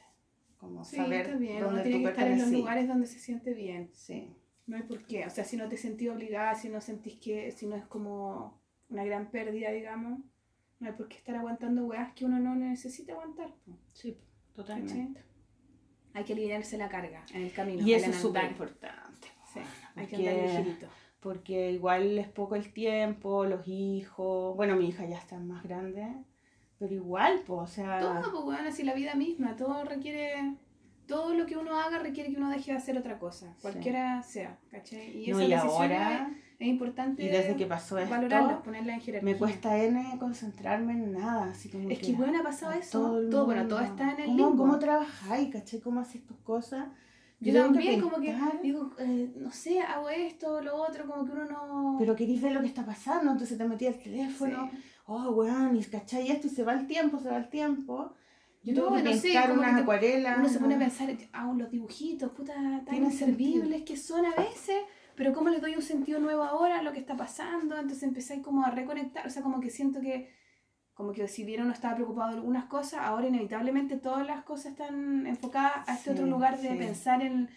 Como 0.57 0.85
Sí, 0.85 0.95
saber 0.95 1.25
está 1.25 1.37
bien. 1.37 1.57
Uno 1.57 1.65
dónde 1.67 1.81
tiene 1.83 1.97
tú 1.97 2.03
que 2.05 2.09
estar 2.11 2.27
en 2.27 2.39
los 2.39 2.51
lugares 2.51 2.87
donde 2.87 3.07
se 3.07 3.19
siente 3.19 3.53
bien. 3.53 3.89
Sí, 3.93 4.33
No 4.67 4.77
hay 4.77 4.83
por 4.83 5.05
qué. 5.05 5.25
O 5.25 5.29
sea, 5.29 5.43
si 5.43 5.57
no 5.57 5.67
te 5.67 5.75
sentís 5.75 6.09
obligada, 6.09 6.55
si 6.55 6.69
no 6.69 6.79
sentís 6.79 7.19
que, 7.19 7.51
si 7.51 7.67
no 7.67 7.75
es 7.75 7.85
como 7.85 8.61
una 8.89 9.03
gran 9.03 9.31
pérdida, 9.31 9.71
digamos, 9.71 10.21
no 10.79 10.87
hay 10.87 10.93
por 10.93 11.07
qué 11.07 11.17
estar 11.17 11.35
aguantando 11.35 11.85
weas 11.85 12.13
que 12.13 12.25
uno 12.25 12.39
no 12.39 12.55
necesita 12.55 13.13
aguantar. 13.13 13.53
po, 13.65 13.77
sí, 13.93 14.17
¿cachai? 14.55 15.15
Hay 16.13 16.23
que 16.23 16.33
aliviarse 16.33 16.77
la 16.77 16.89
carga 16.89 17.25
en 17.33 17.43
el 17.43 17.51
camino. 17.51 17.85
Y 17.85 17.93
eso 17.93 18.09
es 18.09 18.15
súper 18.17 18.45
importante. 18.45 19.27
Sí, 19.53 19.59
hay 19.95 20.07
que 20.07 20.15
andar 20.15 20.35
ligerito. 20.35 20.87
Porque 21.19 21.71
igual 21.71 22.17
es 22.19 22.27
poco 22.27 22.55
el 22.55 22.71
tiempo, 22.71 23.45
los 23.45 23.67
hijos. 23.67 24.55
Bueno, 24.55 24.75
mi 24.75 24.89
hija 24.89 25.05
ya 25.05 25.17
está 25.17 25.37
más 25.39 25.63
grande. 25.63 26.07
Pero 26.77 26.93
igual, 26.93 27.41
pues, 27.45 27.59
o 27.61 27.67
sea... 27.67 27.99
Todo, 27.99 28.31
pues, 28.31 28.43
bueno, 28.43 28.69
así 28.69 28.83
la 28.83 28.93
vida 28.93 29.15
misma, 29.15 29.55
todo 29.55 29.83
requiere... 29.85 30.55
Todo 31.07 31.33
lo 31.33 31.45
que 31.45 31.55
uno 31.55 31.79
haga 31.79 31.99
requiere 31.99 32.31
que 32.31 32.37
uno 32.37 32.49
deje 32.49 32.71
de 32.71 32.77
hacer 32.77 32.97
otra 32.97 33.19
cosa, 33.19 33.55
cualquiera 33.61 34.23
sea, 34.23 34.57
¿cachai? 34.71 35.23
Y, 35.23 35.31
no, 35.31 35.41
y 35.41 35.53
ahora... 35.53 36.31
Es, 36.57 36.67
importante 36.67 37.23
y 37.23 37.27
desde 37.27 37.55
que 37.55 37.65
pasó 37.65 37.97
esto, 37.97 38.11
valorarla, 38.11 38.63
ponerla 38.63 38.93
en 38.93 39.01
jerarquía. 39.01 39.31
Me 39.31 39.37
cuesta 39.37 39.77
N 39.77 40.17
concentrarme 40.19 40.93
en 40.93 41.13
nada, 41.13 41.51
así 41.51 41.69
como 41.69 41.89
Es 41.89 41.99
que, 41.99 42.07
que 42.07 42.13
bueno, 42.13 42.39
ha 42.39 42.43
pasado 42.43 42.71
eso, 42.73 43.21
todo, 43.29 43.45
bueno, 43.45 43.67
todo 43.67 43.81
está 43.81 44.13
en 44.13 44.19
el 44.19 44.25
¿Cómo, 44.27 44.37
limbo. 44.37 44.57
¿Cómo 44.63 44.79
trabajáis, 44.79 45.51
cachai? 45.51 45.79
¿Cómo 45.81 45.99
haces 45.99 46.25
tus 46.25 46.37
cosas? 46.37 46.87
Yo, 47.41 47.53
tengo 47.53 47.73
también, 47.73 48.01
como 48.01 48.19
que 48.19 48.35
digo, 48.63 48.91
eh, 48.97 49.31
no 49.35 49.51
sé, 49.51 49.81
hago 49.81 50.09
esto, 50.09 50.61
lo 50.61 50.75
otro, 50.77 51.05
como 51.05 51.25
que 51.25 51.31
uno 51.33 51.45
no... 51.45 51.95
Pero 51.99 52.15
querís 52.15 52.41
ver 52.41 52.53
lo 52.53 52.61
que 52.61 52.67
está 52.67 52.85
pasando, 52.85 53.31
entonces 53.31 53.57
te 53.57 53.65
metí 53.65 53.85
al 53.85 53.99
teléfono, 53.99 54.69
Sí. 54.71 54.77
oh, 55.07 55.31
weón, 55.31 55.75
y 55.75 55.83
cachai 55.83 56.31
esto, 56.31 56.47
y 56.47 56.49
se 56.49 56.63
va 56.63 56.73
el 56.73 56.87
tiempo, 56.87 57.19
se 57.19 57.29
va 57.29 57.37
el 57.37 57.49
tiempo. 57.49 58.13
Yo 58.63 58.73
No, 58.73 58.83
tengo 58.85 58.95
que 58.95 59.03
no 59.03 59.13
sé, 59.13 59.21
pintar 59.21 59.51
que 59.51 59.59
unas 59.59 59.81
acuarelas. 59.81 60.37
Uno 60.39 60.49
se 60.49 60.59
pone 60.59 60.75
a 60.75 60.79
pensar, 60.79 61.15
ah, 61.33 61.53
los 61.55 61.69
dibujitos, 61.69 62.31
puta, 62.31 62.53
tan 62.85 62.95
inservibles 62.95 63.83
que 63.83 63.95
son 63.97 64.25
a 64.25 64.33
veces, 64.35 64.77
pero 65.15 65.33
cómo 65.33 65.49
les 65.49 65.61
doy 65.61 65.75
un 65.75 65.81
sentido 65.81 66.19
nuevo 66.19 66.43
ahora 66.43 66.79
a 66.79 66.81
lo 66.83 66.91
que 66.91 66.99
está 66.99 67.15
pasando, 67.15 67.75
entonces 67.75 68.03
empezáis 68.03 68.41
como 68.43 68.65
a 68.65 68.71
reconectar, 68.71 69.25
o 69.25 69.29
sea, 69.29 69.41
como 69.43 69.59
que 69.59 69.69
siento 69.69 70.01
que, 70.01 70.33
como 70.93 71.11
que 71.13 71.27
si 71.27 71.43
bien 71.43 71.61
uno 71.63 71.73
estaba 71.73 71.95
preocupado 71.95 72.31
de 72.31 72.37
algunas 72.37 72.65
cosas, 72.65 73.01
ahora 73.01 73.27
inevitablemente 73.27 73.97
todas 73.97 74.25
las 74.25 74.43
cosas 74.43 74.73
están 74.73 75.25
enfocadas 75.27 75.87
a 75.87 75.93
este 75.93 76.03
Sí, 76.05 76.09
otro 76.11 76.25
lugar 76.25 76.57
de 76.59 76.69
sí. 76.69 76.75
pensar 76.77 77.21
en 77.21 77.49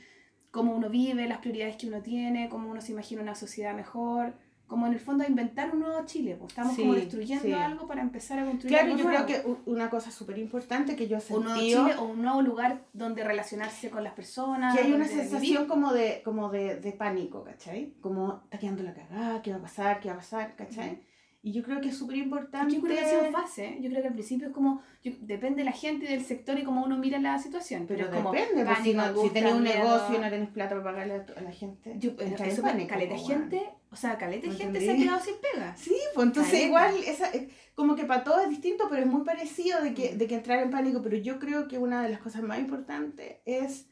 cómo 0.51 0.75
uno 0.75 0.89
vive, 0.89 1.29
las 1.29 1.39
prioridades 1.39 1.77
que 1.77 1.87
uno 1.89 2.01
tiene, 2.03 2.49
cómo 2.49 2.71
uno 2.71 2.81
se 2.81 2.93
imagina 2.93 3.23
una 3.23 3.35
sociedad 3.35 3.75
mejor, 3.75 4.35
como 4.69 4.87
en 4.87 4.93
el 4.93 5.01
fondo 5.01 5.25
a 5.25 5.27
inventar 5.27 5.71
un 5.75 5.81
nuevo 5.81 6.05
Chile, 6.05 6.37
pues 6.39 6.51
estamos 6.53 6.77
como 6.77 6.93
Sí, 6.95 7.01
destruyendo 7.01 7.45
sí. 7.47 7.53
algo 7.53 7.89
para 7.89 8.03
empezar 8.03 8.39
a 8.39 8.45
construir 8.45 8.77
Claro, 8.77 8.93
algo 8.93 8.99
yo 8.99 9.09
nuevo. 9.09 9.25
creo 9.25 9.43
que 9.65 9.71
una 9.71 9.89
cosa 9.91 10.11
súper 10.11 10.39
importante 10.39 10.95
que 10.95 11.09
yo 11.09 11.17
he 11.17 11.35
un 11.35 11.43
nuevo 11.45 11.59
sentido, 11.59 11.85
Chile 11.89 11.97
o 11.99 12.05
un 12.05 12.23
nuevo 12.23 12.43
lugar 12.43 12.83
donde 12.93 13.25
relacionarse 13.25 13.91
con 13.91 14.05
las 14.05 14.13
personas. 14.13 14.77
que 14.77 14.83
hay 14.85 14.93
una 14.93 15.07
sensación 15.09 15.41
vivir. 15.41 15.67
como 15.67 15.93
de, 15.93 16.21
como 16.23 16.51
de, 16.51 16.77
de 16.77 16.93
pánico, 16.93 17.43
¿cachai? 17.45 17.95
Como 18.01 18.43
está 18.45 18.59
quedando 18.59 18.83
la 18.85 18.93
cagada, 18.95 19.43
¿qué 19.43 19.51
va 19.51 19.57
a 19.57 19.63
pasar? 19.63 20.01
¿Qué 20.01 20.09
va 20.09 20.15
a 20.15 20.19
pasar? 20.19 20.55
¿cachai? 20.55 21.01
Y 21.41 21.53
yo 21.53 21.63
creo 21.63 21.81
que 21.81 21.89
es 21.89 21.97
súper 21.97 22.17
importante. 22.17 22.75
yo 22.75 22.81
creo 22.83 22.97
que 22.97 23.03
ha 23.05 23.09
sido 23.09 23.31
fase, 23.31 23.65
¿eh? 23.69 23.79
yo 23.81 23.89
creo 23.89 24.03
que 24.03 24.09
al 24.09 24.13
principio 24.15 24.49
es 24.49 24.53
como, 24.53 24.83
yo- 25.05 25.13
depende 25.21 25.59
de 25.61 25.65
la 25.67 25.73
gente 25.73 26.05
y 26.05 26.09
del 26.09 26.25
sector 26.25 26.59
y 26.59 26.65
cómo 26.65 26.85
uno 26.85 26.99
mira 26.99 27.19
la 27.21 27.39
situación, 27.39 27.87
pero, 27.87 28.05
Pero 28.07 28.17
es 28.19 28.23
como 28.23 28.33
depende, 28.35 28.65
pues, 28.65 28.79
si, 28.79 28.93
pánico, 28.93 29.15
no- 29.17 29.23
si 29.23 29.31
tenés 29.31 29.55
un 29.55 29.63
miedo. 29.63 29.79
negocio 29.79 30.17
y 30.17 30.19
no 30.19 30.29
tenés 30.31 30.49
plata 30.51 30.71
para 30.71 30.83
pagarle 30.85 31.25
a, 31.37 31.41
la 31.41 31.53
gente. 31.53 31.95
Yo, 31.99 32.11
en 32.19 32.35
eso, 32.35 32.61
pánico, 32.61 32.89
caleta 32.91 33.15
pues, 33.15 33.27
gente. 33.29 33.63
O 33.91 33.97
sea, 33.97 34.19
caleta 34.19 34.49
¿Me 34.49 34.55
gente 34.55 34.81
se 34.81 34.91
ha 34.93 34.97
quedado 34.97 35.21
sin 35.21 35.35
pega. 35.41 35.75
Sí, 35.79 35.97
pues 36.15 36.27
entonces 36.27 36.53
Caleta. 36.53 36.67
igual, 36.69 36.95
esa, 37.07 37.31
eh, 37.33 37.49
como 37.75 37.97
que 37.97 38.05
para 38.05 38.25
todos 38.25 38.43
es 38.43 38.51
distinto, 38.51 38.87
pero 38.91 39.03
es 39.03 39.07
muy 39.09 39.23
parecido 39.25 39.81
de 39.83 39.95
que, 39.95 40.15
de 40.17 40.27
que 40.27 40.35
entrar 40.35 40.59
en 40.61 40.71
pánico. 40.71 41.01
Pero 41.03 41.17
yo 41.17 41.39
creo 41.39 41.69
que 41.69 41.79
una 41.79 42.03
de 42.03 42.09
las 42.11 42.21
cosas 42.21 42.43
más 42.43 42.59
importantes 42.59 43.37
es 43.45 43.87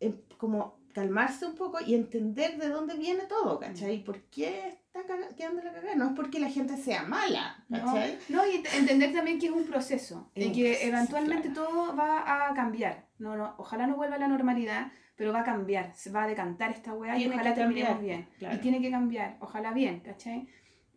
eh, 0.00 0.14
como 0.36 0.78
calmarse 0.94 1.46
un 1.46 1.54
poco 1.54 1.78
y 1.86 1.94
entender 1.94 2.56
de 2.58 2.70
dónde 2.70 2.96
viene 2.96 3.24
todo, 3.26 3.60
¿cachai? 3.60 4.02
¿Por 4.02 4.20
qué 4.22 4.68
está 4.68 5.00
quedando 5.36 5.62
la 5.62 5.72
cagada? 5.72 5.94
No 5.94 6.06
es 6.08 6.12
porque 6.16 6.40
la 6.40 6.48
gente 6.50 6.76
sea 6.76 7.04
mala, 7.04 7.64
No, 7.68 7.84
¿cachai? 7.84 8.18
no, 8.30 8.44
y 8.46 8.56
ent- 8.62 8.74
entender 8.74 9.12
también 9.12 9.38
que 9.38 9.46
es 9.46 9.52
un 9.52 9.64
proceso 9.66 10.30
Es 10.34 10.46
y 10.46 10.52
que 10.52 10.70
proceso, 10.70 10.88
eventualmente 10.88 11.52
claro. 11.52 11.68
todo 11.70 11.96
va 11.96 12.48
a 12.48 12.54
cambiar. 12.54 13.06
No, 13.18 13.36
no, 13.36 13.54
ojalá 13.58 13.86
no 13.86 13.94
vuelva 13.94 14.16
a 14.16 14.18
la 14.18 14.26
normalidad, 14.28 14.90
pero 15.18 15.32
va 15.32 15.40
a 15.40 15.44
cambiar, 15.44 15.92
se 15.96 16.10
va 16.10 16.22
a 16.22 16.28
decantar 16.28 16.70
esta 16.70 16.94
weá 16.94 17.18
y 17.18 17.26
ojalá 17.26 17.52
terminemos 17.52 17.96
cambiar, 17.96 18.18
bien. 18.18 18.28
claro. 18.38 18.54
Y 18.54 18.58
tiene 18.58 18.80
que 18.80 18.88
cambiar, 18.88 19.36
ojalá 19.40 19.72
bien, 19.72 19.98
¿cachai? 19.98 20.46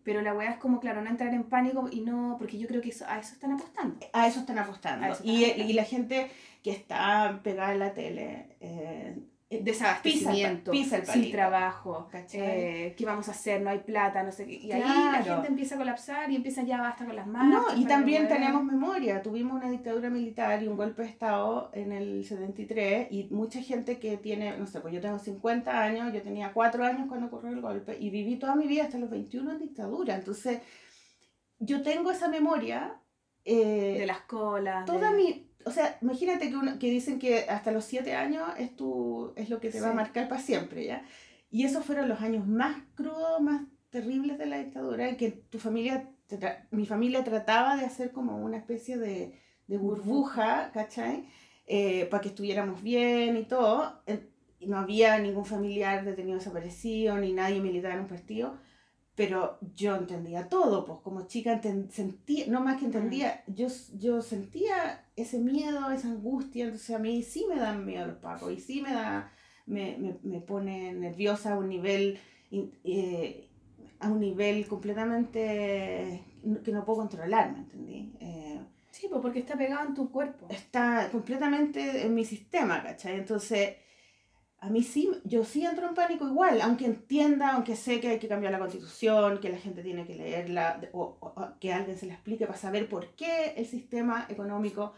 Pero 0.03 0.21
la 0.21 0.35
weá 0.35 0.51
es 0.51 0.57
como, 0.57 0.79
claro, 0.79 1.01
no 1.01 1.09
entrar 1.09 1.33
en 1.33 1.43
pánico 1.43 1.89
y 1.91 2.01
no, 2.01 2.35
porque 2.37 2.59
yo 2.59 2.67
creo 2.67 2.81
que 2.81 2.89
eso, 2.89 3.03
a 3.07 3.17
eso 3.17 3.33
están 3.33 3.53
apostando. 3.53 3.97
A 4.13 4.27
eso 4.27 4.41
están 4.41 4.59
apostando. 4.59 5.07
Eso 5.07 5.13
están 5.15 5.27
y, 5.27 5.43
apostando. 5.43 5.71
y 5.71 5.73
la 5.73 5.83
gente 5.83 6.31
que 6.61 6.71
está 6.71 7.39
pegada 7.43 7.73
en 7.73 7.79
la 7.79 7.93
tele, 7.95 8.55
eh, 8.59 9.17
Desabastecimiento, 9.59 10.71
pisa 10.71 10.95
el 10.97 11.05
sin 11.05 11.13
palito, 11.13 11.31
trabajo, 11.37 12.07
eh, 12.33 12.95
¿qué 12.97 13.05
vamos 13.05 13.27
a 13.27 13.31
hacer? 13.31 13.61
No 13.61 13.69
hay 13.69 13.79
plata, 13.79 14.23
no 14.23 14.31
sé 14.31 14.45
qué. 14.45 14.53
Y 14.53 14.71
ahí 14.71 14.81
la 14.81 15.23
gente 15.23 15.47
empieza 15.49 15.75
a 15.75 15.77
colapsar 15.77 16.31
y 16.31 16.35
empieza 16.37 16.63
ya 16.63 16.79
basta 16.79 17.05
con 17.05 17.15
las 17.15 17.27
manos. 17.27 17.65
No, 17.73 17.77
y 17.77 17.85
también 17.85 18.27
tenemos 18.29 18.63
memoria. 18.63 19.21
Tuvimos 19.21 19.57
una 19.57 19.69
dictadura 19.69 20.09
militar 20.09 20.63
y 20.63 20.67
un 20.67 20.77
golpe 20.77 21.01
de 21.03 21.09
Estado 21.09 21.69
en 21.73 21.91
el 21.91 22.23
73 22.23 23.07
y 23.11 23.25
mucha 23.31 23.61
gente 23.61 23.99
que 23.99 24.17
tiene, 24.17 24.57
no 24.57 24.67
sé, 24.67 24.79
pues 24.79 24.93
yo 24.93 25.01
tengo 25.01 25.19
50 25.19 25.81
años, 25.81 26.13
yo 26.13 26.21
tenía 26.21 26.53
4 26.53 26.85
años 26.85 27.07
cuando 27.09 27.27
ocurrió 27.27 27.51
el 27.51 27.61
golpe 27.61 27.97
y 27.99 28.09
viví 28.09 28.37
toda 28.37 28.55
mi 28.55 28.67
vida 28.67 28.83
hasta 28.83 28.97
los 28.97 29.09
21 29.09 29.51
en 29.51 29.59
dictadura. 29.59 30.15
Entonces, 30.15 30.61
yo 31.59 31.81
tengo 31.81 32.11
esa 32.11 32.27
memoria. 32.27 32.95
eh, 33.43 33.97
De 33.99 34.05
las 34.05 34.21
colas. 34.21 34.85
toda 34.85 35.11
de- 35.11 35.17
mi... 35.17 35.50
O 35.65 35.71
sea, 35.71 35.97
imagínate 36.01 36.49
que, 36.49 36.55
uno, 36.55 36.79
que 36.79 36.89
dicen 36.89 37.19
que 37.19 37.45
hasta 37.49 37.71
los 37.71 37.85
7 37.85 38.13
años 38.15 38.43
es, 38.57 38.75
tu, 38.75 39.33
es 39.35 39.49
lo 39.49 39.59
que 39.59 39.69
te 39.69 39.79
va 39.81 39.87
a 39.87 39.91
Sí. 39.91 39.95
marcar 39.95 40.27
para 40.29 40.41
siempre, 40.41 40.85
¿ya? 40.85 41.03
Y 41.49 41.65
esos 41.65 41.85
fueron 41.85 42.07
los 42.09 42.21
años 42.21 42.47
más 42.47 42.77
crudos, 42.95 43.41
más 43.41 43.63
terribles 43.89 44.37
de 44.37 44.45
la 44.45 44.57
dictadura, 44.59 45.09
en 45.09 45.17
que 45.17 45.31
tu 45.31 45.59
familia, 45.59 46.09
mi 46.71 46.85
familia 46.85 47.23
trataba 47.23 47.75
de 47.75 47.85
hacer 47.85 48.11
como 48.11 48.37
una 48.37 48.57
especie 48.57 48.97
de, 48.97 49.37
de 49.67 49.77
burbuja, 49.77 50.71
¿cachai? 50.73 51.25
Eh, 51.67 52.05
para 52.09 52.21
que 52.21 52.29
estuviéramos 52.29 52.81
bien 52.81 53.35
y 53.37 53.43
todo. 53.43 54.01
Y 54.59 54.67
no 54.67 54.77
había 54.77 55.17
ningún 55.19 55.45
familiar 55.45 56.05
detenido 56.05 56.37
desaparecido, 56.37 57.17
ni 57.17 57.33
nadie 57.33 57.59
militar 57.59 57.93
en 57.93 58.01
un 58.01 58.07
partido. 58.07 58.57
Pero 59.15 59.57
yo 59.75 59.95
entendía 59.97 60.47
todo, 60.47 60.85
pues 60.85 60.99
como 61.03 61.27
chica 61.27 61.61
sentía, 61.89 62.45
no 62.47 62.61
más 62.61 62.79
que 62.79 62.85
entendía, 62.85 63.43
yo, 63.45 63.67
yo 63.97 64.21
sentía 64.21 65.05
ese 65.21 65.39
miedo, 65.39 65.91
esa 65.91 66.09
angustia, 66.09 66.65
entonces 66.65 66.95
a 66.95 66.99
mí 66.99 67.23
sí 67.23 67.45
me 67.49 67.55
dan 67.59 67.85
miedo 67.85 68.07
los 68.07 68.17
pacos 68.17 68.51
y 68.51 68.59
sí 68.59 68.81
me 68.81 68.91
da, 68.93 69.31
me, 69.65 69.97
me, 69.97 70.17
me 70.23 70.41
pone 70.41 70.93
nerviosa 70.93 71.53
a 71.53 71.57
un 71.57 71.69
nivel, 71.69 72.19
eh, 72.51 73.47
a 73.99 74.09
un 74.09 74.19
nivel 74.19 74.67
completamente 74.67 76.23
que 76.63 76.71
no 76.71 76.85
puedo 76.85 76.99
controlar, 76.99 77.51
¿me 77.53 77.59
entendí? 77.59 78.13
Eh, 78.19 78.59
Sí, 78.91 79.07
pues 79.09 79.21
porque 79.21 79.39
está 79.39 79.57
pegado 79.57 79.87
en 79.87 79.93
tu 79.95 80.11
cuerpo. 80.11 80.47
está 80.49 81.09
completamente 81.11 82.05
en 82.05 82.13
mi 82.13 82.25
sistema, 82.25 82.83
¿cachai? 82.83 83.15
Entonces, 83.15 83.77
a 84.61 84.69
mí 84.69 84.83
sí, 84.83 85.09
yo 85.23 85.43
sí 85.43 85.65
entro 85.65 85.87
en 85.87 85.95
pánico 85.95 86.27
igual, 86.27 86.61
aunque 86.61 86.85
entienda, 86.85 87.53
aunque 87.53 87.75
sé 87.75 87.99
que 87.99 88.09
hay 88.09 88.19
que 88.19 88.27
cambiar 88.27 88.51
la 88.51 88.59
constitución, 88.59 89.39
que 89.39 89.49
la 89.49 89.57
gente 89.57 89.81
tiene 89.81 90.05
que 90.05 90.13
leerla, 90.13 90.79
o, 90.93 91.17
que 91.59 91.73
alguien 91.73 91.97
se 91.97 92.05
la 92.05 92.13
explique 92.13 92.45
para 92.45 92.59
saber 92.59 92.87
por 92.87 93.15
qué 93.15 93.55
el 93.57 93.65
sistema 93.65 94.27
económico 94.29 94.93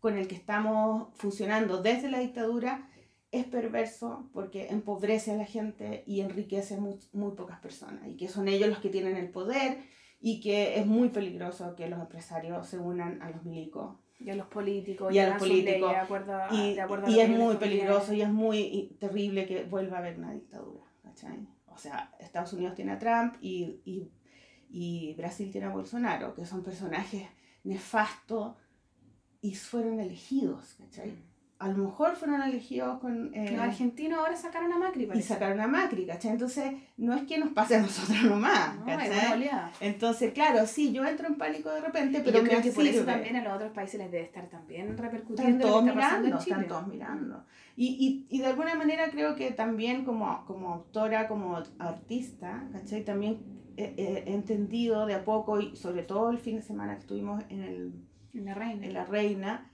con 0.00 0.16
el 0.16 0.26
que 0.26 0.34
estamos 0.34 1.08
funcionando 1.16 1.82
desde 1.82 2.10
la 2.10 2.18
dictadura 2.18 2.88
es 3.30 3.44
perverso 3.44 4.30
porque 4.32 4.68
empobrece 4.68 5.32
a 5.32 5.36
la 5.36 5.44
gente 5.44 6.02
y 6.06 6.22
enriquece 6.22 6.78
muy, 6.78 6.98
muy 7.12 7.32
pocas 7.32 7.60
personas 7.60 8.08
y 8.08 8.16
que 8.16 8.28
son 8.28 8.48
ellos 8.48 8.70
los 8.70 8.78
que 8.78 8.88
tienen 8.88 9.16
el 9.16 9.28
poder 9.28 9.78
y 10.18 10.40
que 10.40 10.78
es 10.78 10.86
muy 10.86 11.10
peligroso 11.10 11.74
que 11.76 11.88
los 11.88 12.00
empresarios 12.00 12.66
se 12.68 12.78
unan 12.78 13.20
a 13.20 13.28
los 13.30 13.44
milicos 13.44 13.96
Y 14.24 14.30
a 14.30 14.36
los 14.36 14.46
políticos. 14.46 15.14
Y 15.14 15.18
a 15.18 15.28
los 15.28 15.38
políticos. 15.38 15.90
de 15.90 15.96
acuerdo 15.96 16.34
a, 16.34 16.48
y, 16.50 16.74
de 16.74 16.80
acuerdo 16.80 17.06
a 17.06 17.10
y 17.10 17.20
es 17.20 17.28
muy 17.28 17.56
peligroso 17.56 18.14
y 18.14 18.22
es 18.22 18.30
muy 18.30 18.96
terrible 18.98 19.46
que 19.46 19.64
vuelva 19.64 19.98
a 19.98 20.00
haber 20.00 20.18
una 20.18 20.32
dictadura, 20.32 20.84
¿cachai? 21.02 21.46
O 21.66 21.76
sea, 21.76 22.14
Estados 22.18 22.54
Unidos 22.54 22.74
tiene 22.74 22.92
a 22.92 22.98
Trump 22.98 23.34
y, 23.42 23.82
y, 23.84 24.10
y 24.70 25.14
Brasil 25.14 25.50
tiene 25.50 25.66
a 25.66 25.70
Bolsonaro, 25.70 26.34
que 26.34 26.46
son 26.46 26.62
personajes 26.62 27.28
nefastos 27.64 28.56
y 29.42 29.54
fueron 29.54 30.00
elegidos, 30.00 30.74
¿cachai? 30.78 31.12
A 31.64 31.68
lo 31.68 31.84
mejor 31.84 32.14
fueron 32.16 32.42
elegidos 32.42 32.98
con... 33.00 33.34
eh, 33.34 33.52
Los 33.52 33.60
argentinos 33.60 34.18
ahora 34.18 34.36
sacaron 34.36 34.72
a 34.72 34.78
Macri, 34.78 35.04
y 35.04 35.06
parece. 35.06 35.28
sacaron 35.28 35.60
a 35.60 35.66
Macri, 35.66 36.06
¿cachai? 36.06 36.32
Entonces, 36.32 36.72
no 36.96 37.14
es 37.14 37.22
que 37.22 37.38
nos 37.38 37.50
pase 37.50 37.76
a 37.76 37.80
nosotros 37.80 38.22
nomás, 38.30 38.78
No, 38.78 38.84
¿cachai? 38.86 39.50
Entonces, 39.80 40.32
claro, 40.32 40.66
sí, 40.66 40.92
yo 40.92 41.04
entro 41.04 41.26
en 41.26 41.36
pánico 41.36 41.70
de 41.70 41.80
repente, 41.80 42.20
Pero 42.24 42.38
yo 42.38 42.44
creo 42.44 42.62
que 42.62 42.70
por 42.70 42.84
eso 42.84 43.04
también 43.04 43.36
a 43.36 43.44
los 43.44 43.54
otros 43.54 43.72
países 43.72 43.98
les 43.98 44.10
debe 44.10 44.24
estar 44.24 44.48
también 44.48 44.88
Están 44.90 45.04
repercutiendo 45.06 45.64
lo 45.66 45.70
todos 45.72 45.84
que 45.84 45.90
está 45.90 46.18
mirando, 46.18 46.28
en 46.28 46.38
Chile. 46.44 46.56
están 46.56 46.68
todos 46.68 46.86
mirando. 46.86 47.44
Y, 47.76 48.26
y, 48.30 48.36
y 48.36 48.40
de 48.40 48.46
alguna 48.46 48.74
manera 48.74 49.10
creo 49.10 49.34
que 49.34 49.50
también 49.50 50.04
como, 50.04 50.44
como 50.46 50.68
autora, 50.74 51.26
como 51.28 51.56
artista, 51.78 52.68
¿cachai? 52.72 53.04
También 53.04 53.40
he- 53.76 53.94
he 53.96 54.32
entendido 54.32 55.06
de 55.06 55.14
a 55.14 55.24
poco, 55.24 55.60
y 55.60 55.74
sobre 55.76 56.02
todo 56.02 56.30
el 56.30 56.38
fin 56.38 56.56
de 56.56 56.62
semana 56.62 56.94
que 56.94 57.00
estuvimos 57.00 57.42
en, 57.48 57.62
el, 57.62 57.92
En 58.34 58.44
la 58.44 58.54
reina. 58.54 58.86
en 58.86 58.92
La 58.92 59.04
Reina, 59.06 59.70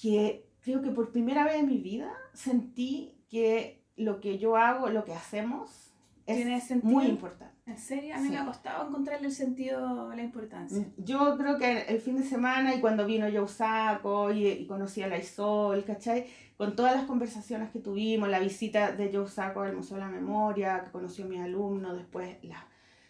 que 0.00 0.47
creo 0.68 0.82
que 0.82 0.90
por 0.90 1.10
primera 1.12 1.44
vez 1.44 1.56
en 1.56 1.66
mi 1.66 1.78
vida 1.78 2.12
sentí 2.34 3.14
que 3.30 3.82
lo 3.96 4.20
que 4.20 4.38
yo 4.38 4.56
hago, 4.58 4.90
lo 4.90 5.02
que 5.04 5.14
hacemos, 5.14 5.94
¿Tiene 6.26 6.56
es 6.56 6.64
sentido? 6.64 6.92
muy 6.92 7.06
importante. 7.06 7.54
¿En 7.64 7.78
serio? 7.78 8.14
A 8.14 8.18
mí 8.18 8.24
Sí. 8.28 8.30
me 8.34 8.38
ha 8.38 8.44
costado 8.44 8.86
encontrarle 8.86 9.28
el 9.28 9.32
sentido, 9.32 10.14
la 10.14 10.22
importancia. 10.22 10.84
Yo 10.98 11.38
creo 11.38 11.56
que 11.58 11.82
el 11.88 12.00
fin 12.00 12.16
de 12.16 12.22
semana 12.22 12.74
y 12.74 12.80
cuando 12.82 13.06
vino 13.06 13.26
Joe 13.32 13.48
Saco 13.48 14.30
y, 14.30 14.46
y 14.46 14.66
conocí 14.66 15.00
a 15.02 15.06
la 15.08 15.16
Isol, 15.16 15.84
¿cachai? 15.84 16.26
Con 16.58 16.76
todas 16.76 16.94
las 16.94 17.04
conversaciones 17.04 17.70
que 17.70 17.78
tuvimos, 17.78 18.28
la 18.28 18.40
visita 18.40 18.92
de 18.92 19.10
Joe 19.10 19.26
Saco 19.26 19.62
al 19.62 19.74
Museo 19.74 19.96
de 19.96 20.02
la 20.02 20.10
Memoria, 20.10 20.82
que 20.84 20.90
conoció 20.90 21.24
a 21.24 21.28
mis 21.28 21.40
alumnos, 21.40 21.96
después 21.96 22.36
la- 22.42 22.66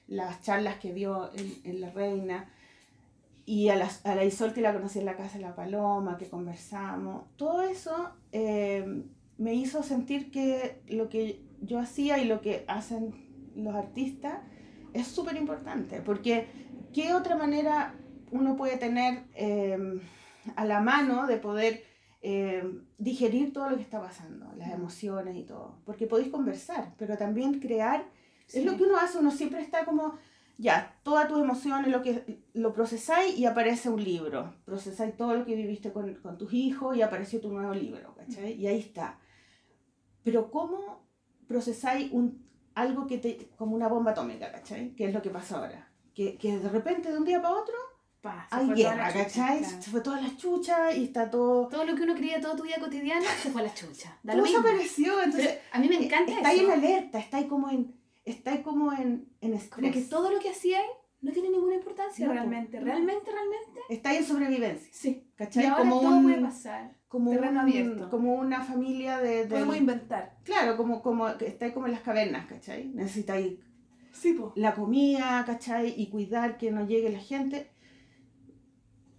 las 0.07 0.41
charlas 0.43 0.77
que 0.79 0.93
dio 0.95 1.31
en, 1.35 1.53
en 1.65 1.81
La 1.81 1.91
Reina. 1.91 2.49
Y 3.49 3.71
a 3.71 3.77
la, 3.77 3.89
a 4.05 4.15
la 4.15 4.25
Isol 4.27 4.53
que 4.53 4.61
la 4.61 4.75
conocí 4.75 4.99
en 4.99 5.07
la 5.07 5.17
casa 5.17 5.39
de 5.39 5.45
la 5.45 5.55
Paloma, 5.57 6.19
que 6.19 6.29
conversamos, 6.29 7.25
todo 7.37 7.63
eso 7.63 8.11
eh, 8.31 9.05
me 9.39 9.55
hizo 9.55 9.83
sentir 9.83 10.31
que 10.31 10.83
lo 10.89 11.09
que 11.09 11.41
yo 11.63 11.79
hacía 11.79 12.19
y 12.19 12.27
lo 12.27 12.43
que 12.43 12.65
hacen 12.69 13.15
los 13.57 13.75
artistas 13.75 14.41
es 14.93 15.07
súper 15.07 15.37
importante, 15.37 16.03
porque 16.03 16.47
¿qué 16.93 17.15
otra 17.15 17.37
manera 17.37 17.95
uno 18.31 18.55
puede 18.55 18.77
tener 18.77 19.25
eh, 19.35 19.79
a 20.55 20.65
la 20.67 20.81
mano 20.83 21.27
de 21.27 21.39
poder 21.39 21.83
eh, 22.21 22.63
digerir 22.99 23.55
todo 23.55 23.71
lo 23.71 23.77
que 23.77 23.83
está 23.83 23.99
pasando, 24.03 24.53
las 24.59 24.73
emociones 24.73 25.35
y 25.37 25.45
todo? 25.45 25.79
Porque 25.87 26.07
podéis 26.07 26.29
conversar, 26.31 26.93
pero 26.99 27.17
también 27.17 27.61
crear, 27.61 28.05
Sí. 28.47 28.61
es 28.61 28.65
lo 28.65 28.77
que 28.77 28.85
uno 28.85 28.97
hace, 28.97 29.19
uno 29.19 29.31
siempre 29.31 29.61
está 29.61 29.85
como, 29.85 30.15
ya, 30.61 30.99
todas 31.05 31.29
tus 31.29 31.41
emociones, 31.41 31.91
lo 31.91 32.03
que 32.03 32.43
lo 32.53 32.73
procesáis 32.73 33.39
y 33.39 33.47
aparece 33.47 33.89
un 33.89 34.03
libro, 34.03 34.55
procesáis 34.65 35.17
todo 35.17 35.35
lo 35.35 35.47
que 35.47 35.55
viviste 35.55 35.93
con, 35.93 36.17
con 36.17 36.37
tus 36.37 36.53
hijos 36.53 36.97
y 36.97 37.03
apareció 37.03 37.41
tu 37.41 37.53
nuevo 37.53 37.73
libro, 37.73 38.13
¿cachai? 38.17 38.55
Y 38.55 38.67
ahí 38.67 38.81
está. 38.81 39.21
Pero 40.25 40.51
¿cómo 40.51 41.07
procesáis 41.47 42.11
un, 42.13 42.45
algo 42.75 43.07
que 43.07 43.19
te, 43.19 43.51
como 43.57 43.77
una 43.77 43.87
bomba 43.87 44.11
atómica, 44.11 44.51
¿cachai? 44.51 44.97
Que 44.97 45.07
es 45.07 45.15
lo 45.15 45.23
que 45.23 45.31
pasa 45.31 45.59
ahora. 45.59 45.93
Que, 46.13 46.37
que 46.37 46.59
de 46.59 46.69
repente, 46.69 47.13
de 47.13 47.19
un 47.19 47.25
día 47.25 47.41
para 47.41 47.55
otro, 47.55 47.75
Pa, 48.21 48.49
toda 48.51 48.75
guerra, 48.75 49.13
¿cachai? 49.13 49.61
claro. 49.61 49.81
Se 49.81 49.91
fue 49.93 50.01
toda 50.01 50.21
la 50.21 50.37
chucha 50.37 50.93
y 50.93 51.05
está 51.05 51.31
todo... 51.31 51.69
Todo 51.69 51.85
lo 51.85 51.95
que 51.95 52.03
uno 52.03 52.17
creía 52.17 52.41
toda 52.41 52.57
tu 52.57 52.65
vida 52.65 52.79
cotidiana 52.81 53.27
se 53.41 53.51
fue 53.51 53.61
a 53.61 53.65
la 53.67 53.73
chucha. 53.73 54.19
Da 54.25 54.33
Todo 54.33 54.43
lo 54.43 54.49
mismo. 54.49 54.63
desapareció, 54.63 55.23
entonces... 55.23 55.51
Pero 55.51 55.61
a 55.71 55.79
mí 55.79 55.89
me 55.89 56.05
encanta 56.05 56.33
está 56.33 56.49
ahí 56.49 56.59
eso. 56.59 56.67
en 56.67 56.73
alerta, 56.73 57.19
está 57.21 57.37
ahí 57.37 57.47
como 57.47 57.71
en, 57.71 57.95
está 58.31 58.53
ahí 58.53 58.63
como 58.63 58.93
en, 58.93 59.29
en 59.41 59.55
estrés. 59.55 59.81
Como 59.81 59.93
que 59.93 60.03
todo 60.11 60.31
lo 60.31 60.39
que 60.41 60.51
hacía 60.51 60.81
no 61.21 61.33
tiene 61.33 61.51
ninguna 61.51 61.75
importancia 61.75 62.27
No, 62.27 62.33
realmente. 62.33 62.79
Realmente, 62.81 63.31
realmente. 63.31 63.81
Está 63.89 64.11
ahí 64.11 64.19
en 64.19 64.25
sobrevivencia, 64.25 64.89
Sí. 64.93 65.27
Y 65.33 65.37
¿cachai? 65.37 65.67
ahora 65.67 65.79
Como 65.79 66.01
todo 66.01 66.11
un- 66.17 66.23
puede 66.25 66.41
pasar. 66.41 66.97
como, 67.09 67.31
terreno 67.31 67.53
un- 67.53 67.59
abierto. 67.59 68.11
como 68.11 68.35
una 68.35 68.63
familia 68.63 69.19
de... 69.19 69.43
de- 69.45 69.47
Podemos 69.49 69.77
inventar. 69.77 70.37
claro, 70.45 70.77
como, 70.77 71.03
como 71.03 71.37
que 71.37 71.47
está 71.47 71.65
ahí 71.67 71.73
como 71.73 71.87
en 71.87 71.93
las 71.93 72.03
cavernas, 72.03 72.47
¿cachai? 72.47 72.89
Necesitáis 72.95 73.55
Sí, 74.13 74.33
po. 74.35 74.53
la 74.57 74.75
comida, 74.75 75.43
¿cachai? 75.47 75.95
Y 75.97 76.09
cuidar 76.09 76.57
que 76.59 76.71
no 76.71 76.87
llegue 76.87 77.11
la 77.11 77.19
gente. 77.21 77.71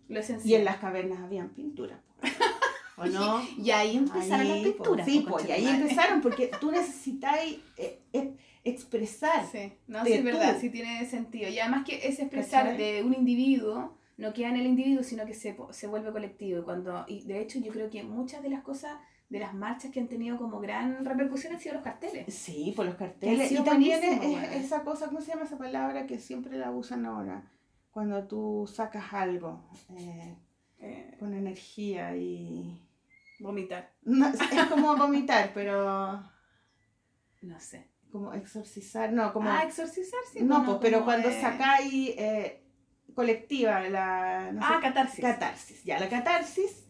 Lo 0.08 0.20
esencial. 0.20 0.50
Y 0.52 0.56
en 0.56 0.66
las 0.66 0.78
cavernas 0.78 1.20
habían 1.20 1.50
pinturas, 1.50 2.00
po. 2.02 3.02
¿o 3.04 3.06
no? 3.06 3.42
Y 3.58 3.72
ahí 3.72 3.98
empezaron 3.98 4.48
Ahí, 4.48 4.64
las 4.64 4.72
po, 4.74 4.84
pinturas. 4.84 5.06
Sí, 5.06 5.20
po, 5.22 5.32
pues, 5.34 5.48
y 5.50 5.52
ahí 5.52 5.68
empezaron, 5.68 6.22
porque 6.22 6.50
tú 6.60 6.72
necesitáis 6.72 7.60
eh, 7.78 8.02
eh, 8.14 8.36
expresar. 8.64 9.46
Sí, 9.52 9.74
no, 9.88 10.04
sí, 10.06 10.14
es 10.14 10.24
verdad, 10.24 10.58
sí 10.60 10.70
tiene 10.70 11.06
sentido. 11.06 11.50
Y 11.50 11.60
además 11.60 11.86
que 11.86 12.08
ese 12.08 12.24
expresar 12.24 12.66
¿Cachai? 12.66 12.78
de 12.78 13.04
un 13.04 13.14
individuo 13.14 13.98
no 14.18 14.34
queda 14.34 14.50
en 14.50 14.58
el 14.58 14.66
individuo, 14.68 15.04
sino 15.04 15.26
que 15.26 15.34
se, 15.34 15.56
se 15.72 15.88
vuelve 15.88 16.12
colectivo. 16.12 16.60
Y, 16.60 16.64
cuando, 16.64 17.06
y 17.08 17.24
de 17.26 17.42
hecho 17.42 17.60
yo 17.60 17.72
creo 17.72 17.90
que 17.90 18.04
muchas 18.04 18.44
de 18.44 18.50
las 18.50 18.64
cosas, 18.64 19.00
de 19.30 19.40
las 19.40 19.54
marchas 19.54 19.92
que 19.92 20.00
han 20.00 20.08
tenido 20.10 20.38
como 20.38 20.60
gran 20.60 21.06
repercusión 21.06 21.54
han 21.54 21.60
sido 21.60 21.76
los 21.76 21.84
carteles. 21.84 22.28
Sí, 22.34 22.74
por 22.76 22.86
los 22.86 22.96
carteles. 22.96 23.52
Y 23.52 23.64
también 23.64 24.04
es, 24.04 24.66
esa 24.66 24.84
cosa, 24.84 25.08
¿cómo 25.08 25.22
se 25.22 25.32
llama 25.32 25.44
esa 25.46 25.58
palabra 25.58 26.06
que 26.06 26.20
siempre 26.20 26.58
la 26.58 26.72
usan 26.72 27.06
ahora? 27.06 27.52
Cuando 27.92 28.28
tú 28.28 28.70
sacas 28.72 29.14
algo 29.14 29.70
eh, 29.98 30.36
Eh, 30.82 31.16
con 31.20 31.34
energía 31.34 32.16
y... 32.16 32.82
vomitar, 33.40 33.94
No, 34.04 34.28
es 34.30 34.66
como 34.70 34.96
vomitar, 34.96 35.52
pero 35.54 36.24
no 37.42 37.60
sé. 37.60 37.89
Como 38.12 38.34
exorcizar, 38.34 39.12
no, 39.12 39.32
como... 39.34 39.50
ah, 39.50 39.64
exorcizar, 39.64 40.20
sí. 40.32 40.40
no, 40.42 40.66
pues, 40.66 40.78
pero 40.82 41.06
cuando 41.06 41.30
eh, 41.30 41.40
sacáis 41.42 42.10
eh, 42.18 42.64
colectiva 43.14 43.80
la... 43.82 44.52
no 44.52 44.62
Ah, 44.64 44.76
sé, 44.78 44.82
catarsis. 44.88 45.22
catarsis. 45.22 45.84
Ya, 45.84 46.00
la 46.00 46.10
catarsis... 46.10 46.86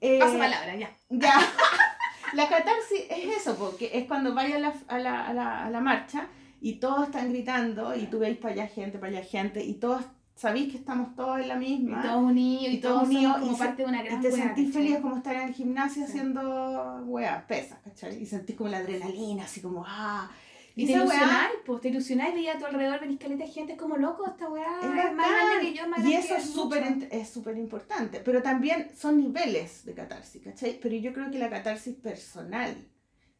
eh, 0.00 0.18
Pasa 0.18 0.38
palabra, 0.38 0.74
ya. 0.76 0.90
Ya. 1.08 1.34
La 2.34 2.48
catarsis 2.48 3.02
es 3.10 3.36
eso, 3.36 3.56
porque 3.58 3.90
es 3.92 4.06
cuando 4.06 4.32
vais 4.34 4.54
a 4.54 4.58
la, 4.58 4.74
a 4.88 4.98
la, 4.98 5.26
a 5.26 5.34
la, 5.34 5.66
a 5.66 5.70
la 5.70 5.80
marcha 5.80 6.28
y 6.62 6.76
todos 6.80 7.08
están 7.08 7.30
gritando 7.30 7.94
y 7.94 8.06
tú 8.06 8.20
veis 8.20 8.38
para 8.38 8.54
allá 8.54 8.66
gente, 8.68 8.98
para 8.98 9.12
allá 9.12 9.22
gente 9.22 9.62
y 9.62 9.74
todos 9.74 10.02
sabéis 10.34 10.72
que 10.72 10.78
estamos 10.78 11.14
todos 11.14 11.40
en 11.40 11.48
la 11.48 11.56
Y 11.56 11.58
misma. 11.78 12.02
todos 12.02 12.22
unidos, 12.22 12.64
y, 12.72 12.76
Y 12.76 12.80
todos 12.80 12.94
todos 13.02 13.08
unidos 13.08 13.38
como 13.38 13.52
y 13.52 13.54
se- 13.54 13.64
parte 13.64 13.82
de 13.82 13.88
una 13.88 14.02
y 14.02 14.06
gran 14.06 14.20
te 14.20 14.28
weá, 14.28 14.36
sentís 14.36 14.66
¿cachai? 14.68 14.82
feliz 14.82 15.00
como 15.00 15.16
estar 15.16 15.34
en 15.36 15.42
el 15.48 15.54
gimnasio 15.54 16.04
Sí. 16.06 16.10
haciendo 16.12 17.02
weas, 17.06 17.44
pesas, 17.44 17.78
¿cachai? 17.84 18.22
Y 18.22 18.26
sentís 18.26 18.56
como 18.56 18.70
la 18.70 18.78
adrenalina, 18.78 19.44
así 19.44 19.60
como, 19.60 19.84
ah. 19.86 20.30
Y 20.74 20.86
te 20.86 20.92
esa 20.94 21.04
weá 21.04 21.16
ilusionáis, 21.18 21.54
pues 21.66 21.80
te 21.82 21.88
ilusionáis, 21.90 22.34
veía 22.34 22.54
a 22.54 22.58
tu 22.58 22.64
alrededor, 22.64 22.98
venís 22.98 23.18
caleta 23.18 23.44
de 23.44 23.50
gente, 23.50 23.72
es 23.74 23.78
como 23.78 23.98
loco, 23.98 24.26
esta 24.26 24.48
weá 24.48 24.78
Es 24.80 24.86
es, 24.86 24.94
más 24.94 25.16
bacán. 25.16 25.46
grande 25.48 25.66
que 25.70 25.74
yo, 25.78 25.86
más 25.88 26.04
Y 26.04 26.14
eso 26.14 26.34
es 26.34 26.44
súper 26.50 27.08
es 27.10 27.28
súper 27.28 27.58
importante. 27.58 28.20
Pero 28.24 28.42
también 28.42 28.88
son 28.96 29.18
niveles 29.18 29.84
de 29.84 29.92
catarsis, 29.92 30.42
¿cachai? 30.42 30.78
Pero 30.80 30.96
yo 30.96 31.12
creo 31.12 31.30
que 31.30 31.38
la 31.38 31.50
catarsis 31.50 31.94
personal 31.96 32.88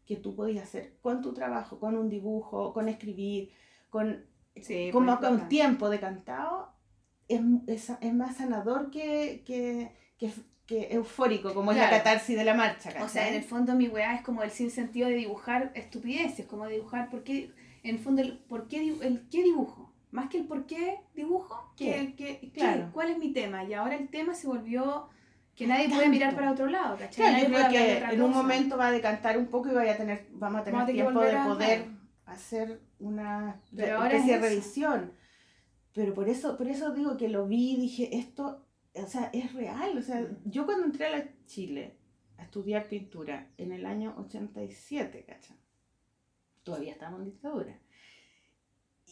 que 0.04 0.16
tú 0.16 0.34
podías 0.36 0.64
hacer 0.64 0.98
con 1.00 1.22
tu 1.22 1.32
trabajo, 1.32 1.78
con 1.80 1.96
un 1.96 2.10
dibujo, 2.10 2.74
con 2.74 2.88
escribir, 2.90 3.50
con, 3.88 4.26
Sí, 4.60 4.90
como 4.92 5.18
pues, 5.18 5.30
con 5.30 5.48
tiempo 5.48 5.88
de 5.88 5.98
cantado, 6.00 6.71
es, 7.28 7.40
es, 7.66 7.92
es 8.00 8.14
más 8.14 8.36
sanador 8.36 8.90
que, 8.90 9.42
que, 9.46 9.92
que, 10.18 10.30
que 10.66 10.88
eufórico, 10.94 11.54
como 11.54 11.72
es 11.72 11.78
la 11.78 11.90
catarsis 11.90 12.36
de 12.36 12.44
la 12.44 12.54
marcha, 12.54 12.90
¿cachai? 12.90 13.02
O 13.04 13.08
sea, 13.08 13.28
en 13.28 13.34
el 13.34 13.44
fondo 13.44 13.74
mi 13.74 13.88
weá 13.88 14.14
es 14.14 14.22
como 14.22 14.42
el 14.42 14.50
sinsentido 14.50 15.08
de 15.08 15.14
dibujar 15.16 15.72
estupideces, 15.74 16.46
como 16.46 16.66
dibujar, 16.66 17.10
¿por 17.10 17.22
qué? 17.24 17.50
En 17.82 17.96
el 17.96 17.98
fondo, 17.98 18.22
el 18.22 18.38
por 18.38 18.68
qué, 18.68 18.94
el 19.02 19.26
qué 19.30 19.42
dibujo, 19.42 19.92
más 20.10 20.28
que 20.28 20.38
el 20.38 20.44
por 20.46 20.66
qué 20.66 20.98
dibujo, 21.14 21.72
que, 21.76 22.14
que- 22.16 22.38
qué- 22.40 22.50
Claro. 22.52 22.90
¿cuál 22.92 23.10
es 23.10 23.18
mi 23.18 23.32
tema? 23.32 23.64
Y 23.64 23.74
ahora 23.74 23.96
el 23.96 24.08
tema 24.08 24.34
se 24.34 24.46
volvió 24.46 25.08
que 25.56 25.66
nadie 25.66 25.88
puede 25.88 26.08
mirar 26.08 26.34
para 26.34 26.52
otro 26.52 26.66
lado, 26.66 26.96
¿cachai? 26.96 27.26
Claro, 27.26 27.38
yo 27.38 27.54
creo 27.54 27.68
que 27.68 28.14
en 28.14 28.22
un 28.22 28.30
momento 28.30 28.76
va 28.78 28.86
a 28.88 28.92
decantar 28.92 29.36
un 29.36 29.46
poco 29.48 29.70
y 29.70 29.74
vaya 29.74 29.92
a 29.92 29.96
tener, 29.96 30.26
vamos 30.32 30.60
a 30.60 30.64
tener 30.64 30.80
Vamos 30.80 30.92
tiempo 30.94 31.20
de 31.20 31.36
a- 31.36 31.44
poder 31.44 31.86
hacer 32.26 32.80
una 33.00 33.60
Pero 33.76 34.02
especie 34.04 34.34
es 34.36 34.40
de 34.40 34.48
revisión. 34.48 35.12
Pero 35.92 36.14
por 36.14 36.28
eso, 36.28 36.56
por 36.56 36.68
eso 36.68 36.92
digo 36.92 37.16
que 37.16 37.28
lo 37.28 37.46
vi 37.46 37.72
y 37.72 37.80
dije, 37.80 38.16
esto, 38.16 38.64
o 38.94 39.06
sea, 39.06 39.30
es 39.32 39.52
real. 39.52 39.96
O 39.98 40.02
sea, 40.02 40.26
yo 40.44 40.64
cuando 40.64 40.86
entré 40.86 41.06
a 41.06 41.18
la 41.18 41.28
Chile 41.46 41.96
a 42.38 42.44
estudiar 42.44 42.88
pintura 42.88 43.50
en 43.58 43.72
el 43.72 43.84
año 43.84 44.14
87, 44.18 45.24
¿cachai? 45.24 45.56
Todavía 46.62 46.92
estábamos 46.92 47.20
en 47.20 47.26
dictadura. 47.26 47.78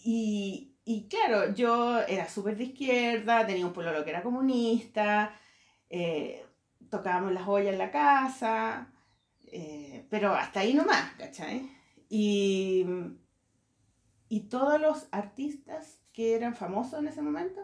Y, 0.03 0.75
y 0.85 1.09
claro, 1.09 1.53
yo 1.55 2.01
era 2.01 2.29
súper 2.29 2.57
de 2.57 2.65
izquierda, 2.65 3.47
tenía 3.47 3.67
un 3.67 3.73
pololo 3.73 4.03
que 4.03 4.11
era 4.11 4.23
comunista, 4.23 5.35
eh, 5.91 6.47
tocábamos 6.89 7.33
las 7.33 7.47
ollas 7.47 7.73
en 7.73 7.79
la 7.79 7.91
casa, 7.91 8.91
eh, 9.47 10.07
pero 10.09 10.33
hasta 10.33 10.61
ahí 10.61 10.73
nomás, 10.73 11.13
¿cachai? 11.19 11.71
Y, 12.09 12.87
y 14.29 14.41
todos 14.49 14.81
los 14.81 15.09
artistas 15.11 16.00
que 16.21 16.35
eran 16.35 16.55
famosos 16.55 17.01
en 17.01 17.09
ese 17.09 17.23
momento 17.23 17.63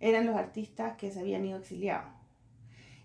eran 0.00 0.24
los 0.24 0.34
artistas 0.34 0.96
que 0.96 1.12
se 1.12 1.20
habían 1.20 1.44
ido 1.44 1.58
exiliados 1.58 2.10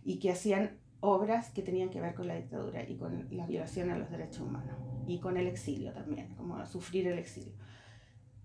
y 0.05 0.19
que 0.19 0.31
hacían 0.31 0.77
obras 1.01 1.49
que 1.49 1.61
tenían 1.61 1.89
que 1.89 1.99
ver 1.99 2.15
con 2.15 2.29
la 2.29 2.35
dictadura 2.35 2.81
y 2.87 2.95
con 2.95 3.27
la 3.31 3.45
violación 3.45 3.89
a 3.89 3.97
los 3.97 4.09
derechos 4.09 4.39
humanos 4.39 4.77
y 5.05 5.19
con 5.19 5.35
el 5.35 5.47
exilio 5.47 5.91
también, 5.91 6.33
como 6.35 6.65
sufrir 6.65 7.09
el 7.09 7.19
exilio. 7.19 7.51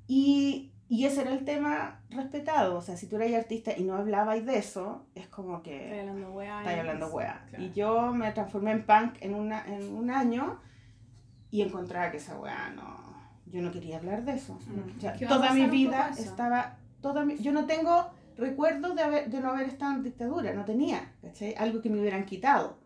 Y, 0.09 0.73
y 0.89 1.05
ese 1.05 1.21
era 1.21 1.35
el 1.35 1.45
tema 1.45 2.03
respetado, 2.11 2.79
o 2.79 2.83
sea, 2.83 2.97
si 2.97 3.07
tú 3.07 3.15
eras 3.15 3.33
artista 3.33 3.71
y 3.79 3.85
no 3.85 3.95
hablabas 3.95 4.45
de 4.45 4.59
eso, 4.59 5.07
es 5.15 5.29
como 5.29 5.63
que... 5.63 5.85
Estoy 5.85 6.01
hablando 6.01 6.33
weá. 6.33 6.81
Hablando 6.81 7.07
weá. 7.11 7.47
Claro. 7.49 7.65
Y 7.65 7.71
yo 7.71 8.13
me 8.13 8.33
transformé 8.33 8.73
en 8.73 8.85
punk 8.85 9.19
en, 9.21 9.37
una, 9.37 9.65
en 9.73 9.95
un 9.95 10.11
año 10.11 10.59
y 11.53 11.63
encontraba 11.63 12.11
que 12.11 12.17
esa 12.17 12.37
weá 12.41 12.71
no. 12.71 13.10
Yo 13.53 13.63
no 13.63 13.71
quería 13.73 13.99
hablar 13.99 14.25
de 14.25 14.33
eso. 14.33 14.55
O 14.55 15.01
sea, 15.01 15.13
¿Qué 15.15 15.25
va 15.27 15.33
a 15.33 15.35
toda 15.37 15.53
mi 15.53 15.67
vida 15.67 16.11
estaba. 16.19 16.79
Toda 17.01 17.25
mi- 17.25 17.37
yo 17.39 17.53
no 17.53 17.67
tengo 17.67 18.11
recuerdos 18.37 18.95
de, 18.95 19.03
haber, 19.03 19.31
de 19.31 19.41
no 19.41 19.51
haber 19.51 19.69
estado 19.69 19.95
en 19.97 20.03
dictadura, 20.03 20.53
no 20.53 20.65
tenía. 20.65 21.13
¿cachai? 21.23 21.55
Algo 21.57 21.81
que 21.81 21.91
me 21.91 22.01
hubieran 22.01 22.25
quitado. 22.25 22.79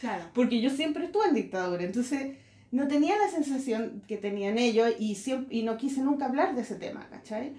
Claro. 0.00 0.24
Porque 0.34 0.60
yo 0.60 0.70
siempre 0.70 1.04
estuve 1.04 1.28
en 1.28 1.34
dictadura. 1.34 1.82
Entonces 1.84 2.36
no 2.70 2.88
tenía 2.88 3.16
la 3.18 3.28
sensación 3.28 4.02
que 4.08 4.16
tenían 4.16 4.58
ellos 4.58 4.90
y, 4.98 5.14
siempre, 5.14 5.54
y 5.56 5.62
no 5.62 5.76
quise 5.76 6.00
nunca 6.02 6.26
hablar 6.26 6.54
de 6.54 6.62
ese 6.62 6.76
tema, 6.76 7.06
¿cachai? 7.10 7.54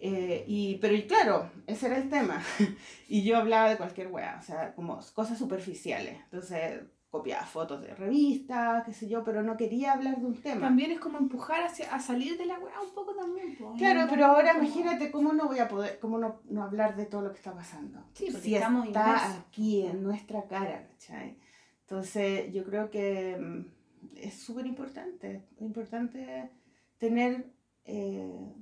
Eh, 0.00 0.44
y, 0.46 0.76
pero 0.76 0.94
y 0.94 1.06
claro, 1.06 1.50
ese 1.66 1.86
era 1.86 1.96
el 1.96 2.10
tema. 2.10 2.42
y 3.08 3.22
yo 3.22 3.36
hablaba 3.38 3.70
de 3.70 3.76
cualquier 3.76 4.08
weá, 4.08 4.38
o 4.38 4.42
sea, 4.42 4.74
como 4.74 5.00
cosas 5.14 5.38
superficiales. 5.38 6.18
Entonces 6.24 6.82
copiaba 7.16 7.44
fotos 7.44 7.80
de 7.82 7.94
revistas, 7.94 8.84
qué 8.84 8.92
sé 8.92 9.08
yo, 9.08 9.24
pero 9.24 9.42
no 9.42 9.56
quería 9.56 9.92
hablar 9.92 10.18
de 10.18 10.26
un 10.26 10.34
tema. 10.40 10.60
También 10.62 10.90
es 10.90 11.00
como 11.00 11.18
empujar 11.18 11.62
hacia, 11.64 11.94
a 11.94 11.98
salir 12.00 12.36
de 12.38 12.46
la 12.46 12.58
weá 12.58 12.80
un 12.80 12.92
poco 12.94 13.14
también. 13.14 13.56
po. 13.56 13.74
Claro, 13.78 14.06
pero 14.10 14.26
ahora 14.26 14.56
imagínate 14.56 15.10
cómo 15.10 15.32
no 15.32 15.46
voy 15.46 15.58
a 15.58 15.68
poder, 15.68 15.98
cómo 15.98 16.18
no, 16.18 16.40
no 16.50 16.62
hablar 16.62 16.96
de 16.96 17.06
todo 17.06 17.22
lo 17.22 17.30
que 17.30 17.38
está 17.38 17.52
pasando. 17.54 17.98
Sí, 18.12 18.26
porque 18.30 18.40
si 18.42 18.54
estamos 18.54 18.86
está 18.86 19.04
inmersos. 19.06 19.44
aquí 19.48 19.82
en 19.82 20.02
nuestra 20.02 20.42
cara, 20.46 20.86
¿cachai? 20.88 21.38
Entonces 21.82 22.52
yo 22.52 22.64
creo 22.64 22.90
que 22.90 23.36
mm, 23.38 24.16
es 24.18 24.34
súper 24.34 24.66
importante, 24.66 25.42
importante 25.60 26.50
tener 26.98 27.52
eh, 27.84 28.52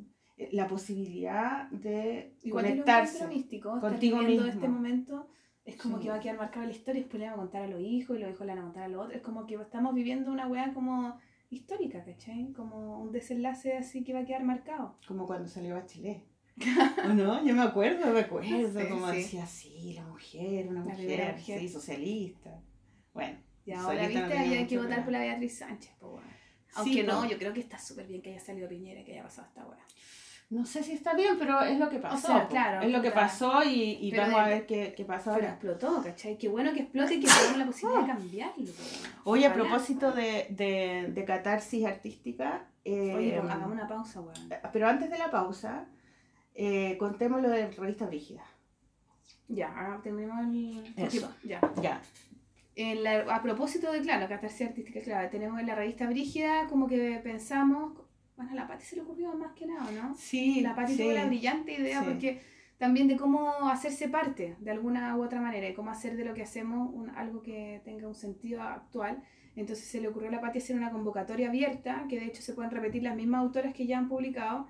la 0.52 0.66
posibilidad 0.68 1.68
de 1.70 2.34
Igual 2.42 2.64
conectarse. 2.66 3.26
místico, 3.28 3.80
contigo 3.80 4.18
viviendo 4.18 4.44
mismo. 4.44 4.60
este 4.60 4.68
momento 4.68 5.28
es 5.64 5.76
como 5.76 5.96
Sí. 5.98 6.04
que 6.04 6.10
va 6.10 6.16
a 6.16 6.20
quedar 6.20 6.36
marcada 6.38 6.66
la 6.66 6.72
historia, 6.72 7.00
después 7.02 7.18
le 7.20 7.26
van 7.26 7.34
a 7.34 7.38
contar 7.38 7.62
a 7.62 7.66
los 7.68 7.80
hijos 7.80 8.16
y 8.16 8.20
los 8.20 8.30
hijos 8.30 8.46
le 8.46 8.52
van 8.52 8.58
a 8.60 8.64
contar 8.64 8.82
a 8.84 8.88
los 8.88 9.00
otros. 9.04 9.16
Es 9.16 9.22
como 9.22 9.46
que 9.46 9.54
estamos 9.54 9.94
viviendo 9.94 10.30
una 10.30 10.46
weá 10.46 10.72
como 10.74 11.18
histórica, 11.50 12.04
¿cachai? 12.04 12.52
Como 12.52 13.00
un 13.00 13.12
desenlace 13.12 13.76
así 13.76 14.02
que 14.04 14.12
va 14.12 14.20
a 14.20 14.24
quedar 14.24 14.44
marcado. 14.44 14.96
Como 15.06 15.26
cuando 15.26 15.48
salió 15.48 15.74
Bachelet. 15.74 16.22
¿O 17.04 17.08
no? 17.14 17.44
Yo 17.44 17.54
me 17.54 17.62
acuerdo, 17.62 18.12
me 18.12 18.20
acuerdo, 18.20 18.48
Sí, 18.80 18.88
como 18.88 19.10
sí. 19.10 19.16
decía, 19.16 19.46
sí, 19.46 19.92
la 19.94 20.04
mujer, 20.04 20.68
una 20.68 20.80
La 20.84 20.86
mujer, 20.92 21.34
mujer. 21.36 21.60
sí, 21.60 21.68
socialista. 21.68 22.60
Bueno, 23.12 23.38
Y 23.66 23.72
ahora, 23.72 24.06
viste, 24.06 24.22
no 24.22 24.34
hay 24.40 24.66
que 24.66 24.78
votar 24.78 25.02
por 25.04 25.12
la 25.12 25.20
Beatriz 25.20 25.58
Sánchez, 25.58 25.92
weón. 26.00 26.20
Sí, 26.68 26.74
Aunque 26.76 27.02
no, 27.04 27.24
yo 27.28 27.38
creo 27.38 27.52
que 27.52 27.60
está 27.60 27.78
súper 27.78 28.06
bien 28.06 28.20
que 28.20 28.30
haya 28.30 28.40
salido 28.40 28.68
Piñera, 28.68 29.04
que 29.04 29.12
haya 29.12 29.22
pasado 29.22 29.46
esta 29.48 29.64
weá. 29.66 29.78
No 30.54 30.64
sé 30.66 30.82
si 30.82 30.92
está 30.92 31.14
bien, 31.14 31.36
pero 31.38 31.60
es 31.62 31.78
lo 31.78 31.88
que 31.90 31.98
pasó. 31.98 32.26
sea, 32.26 32.42
po. 32.44 32.48
claro, 32.48 32.80
es 32.86 32.92
lo 32.92 33.02
que 33.02 33.10
pasó 33.10 33.62
y, 33.64 33.98
y 34.00 34.10
Pero 34.10 34.22
vamos 34.22 34.40
a 34.40 34.48
ver 34.48 34.66
qué, 34.66 34.94
qué 34.96 35.04
pasa 35.04 35.32
Pero 35.34 35.34
ahora. 35.34 35.48
explotó, 35.50 36.02
¿cachai? 36.02 36.38
Qué 36.38 36.48
bueno 36.48 36.72
que 36.72 36.80
explote 36.80 37.14
y 37.14 37.20
que 37.20 37.26
tengamos 37.26 37.58
la 37.58 37.66
posibilidad 37.66 38.00
de 38.02 38.06
cambiarlo. 38.06 38.64
po, 38.64 38.82
weón. 38.82 39.12
Oye, 39.24 39.46
a 39.46 39.52
propósito 39.52 40.12
de, 40.12 40.46
de, 40.50 41.10
de 41.12 41.24
catarsis 41.24 41.84
artística, 41.86 42.66
eh, 42.84 43.14
Oye, 43.16 43.38
pues, 43.40 43.50
hagamos 43.52 43.72
una 43.72 43.88
pausa, 43.88 44.20
weón. 44.20 44.48
pero 44.72 44.88
antes 44.88 45.10
de 45.10 45.18
la 45.18 45.30
pausa, 45.30 45.86
eh, 46.54 46.96
contemos 46.98 47.42
lo 47.42 47.48
de 47.50 47.70
Revista 47.72 48.06
Brígida. 48.06 48.42
Ya, 49.48 49.68
ahora 49.76 50.00
terminemos 50.02 50.40
el... 50.40 50.94
Eso. 50.96 51.30
Ya. 51.44 51.60
Ya. 51.82 52.00
En 52.76 53.02
la- 53.04 53.20
a 53.34 53.42
propósito 53.42 53.92
de, 53.92 54.00
claro, 54.00 54.26
catarsis 54.28 54.68
artística, 54.68 55.00
claro, 55.00 55.28
tenemos 55.30 55.60
en 55.60 55.66
la 55.66 55.74
revista 55.74 56.06
Brígida 56.08 56.66
como 56.68 56.86
que 56.88 57.20
pensamos, 57.22 57.92
bueno, 58.36 58.52
a 58.52 58.54
la 58.54 58.66
Pati 58.66 58.84
se 58.84 58.96
le 58.96 59.02
ocurrió 59.02 59.32
más 59.34 59.52
que 59.52 59.66
nada, 59.66 59.90
¿no? 59.92 60.14
Sí, 60.16 60.60
La 60.60 60.74
Pati 60.74 60.92
sí. 60.94 61.02
tuvo 61.02 61.12
la 61.12 61.26
brillante 61.26 61.72
idea 61.74 62.00
sí. 62.00 62.04
porque 62.08 62.40
también 62.78 63.06
de 63.08 63.16
cómo 63.16 63.68
hacerse 63.68 64.08
parte 64.08 64.56
de 64.58 64.70
alguna 64.70 65.16
u 65.16 65.22
otra 65.22 65.40
manera 65.40 65.68
y 65.68 65.74
cómo 65.74 65.90
hacer 65.90 66.16
de 66.16 66.24
lo 66.24 66.34
que 66.34 66.42
hacemos 66.42 66.90
un- 66.92 67.10
algo 67.10 67.42
que 67.42 67.80
tenga 67.84 68.08
un 68.08 68.14
sentido 68.14 68.62
actual. 68.62 69.22
Entonces 69.56 69.86
se 69.86 70.00
le 70.00 70.08
ocurrió 70.08 70.28
a 70.30 70.32
la 70.32 70.40
Pati 70.40 70.58
hacer 70.58 70.76
una 70.76 70.90
convocatoria 70.90 71.48
abierta, 71.48 72.06
que 72.08 72.18
de 72.18 72.26
hecho 72.26 72.42
se 72.42 72.54
pueden 72.54 72.72
repetir 72.72 73.02
las 73.04 73.14
mismas 73.14 73.40
autoras 73.40 73.72
que 73.72 73.86
ya 73.86 73.98
han 73.98 74.08
publicado, 74.08 74.66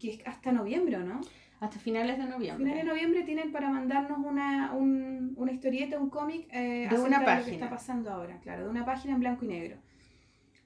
que 0.00 0.10
es 0.10 0.26
hasta 0.26 0.50
noviembre, 0.52 0.96
¿o 0.96 1.00
¿no? 1.04 1.20
Hasta 1.60 1.78
finales 1.78 2.18
de 2.18 2.24
noviembre. 2.24 2.64
finales 2.64 2.84
de 2.84 2.90
noviembre 2.90 3.22
tienen 3.22 3.50
para 3.52 3.70
mandarnos 3.70 4.18
una, 4.18 4.72
un- 4.72 5.32
una 5.36 5.52
historieta, 5.52 5.98
un 5.98 6.10
cómic 6.10 6.48
eh, 6.52 6.86
De 6.90 6.98
una 6.98 7.04
de 7.04 7.10
lo 7.10 7.18
que 7.20 7.24
página. 7.24 7.52
está 7.54 7.70
pasando 7.70 8.10
ahora, 8.10 8.38
claro, 8.40 8.64
de 8.64 8.70
una 8.70 8.84
página 8.84 9.14
en 9.14 9.20
blanco 9.20 9.44
y 9.44 9.48
negro. 9.48 9.76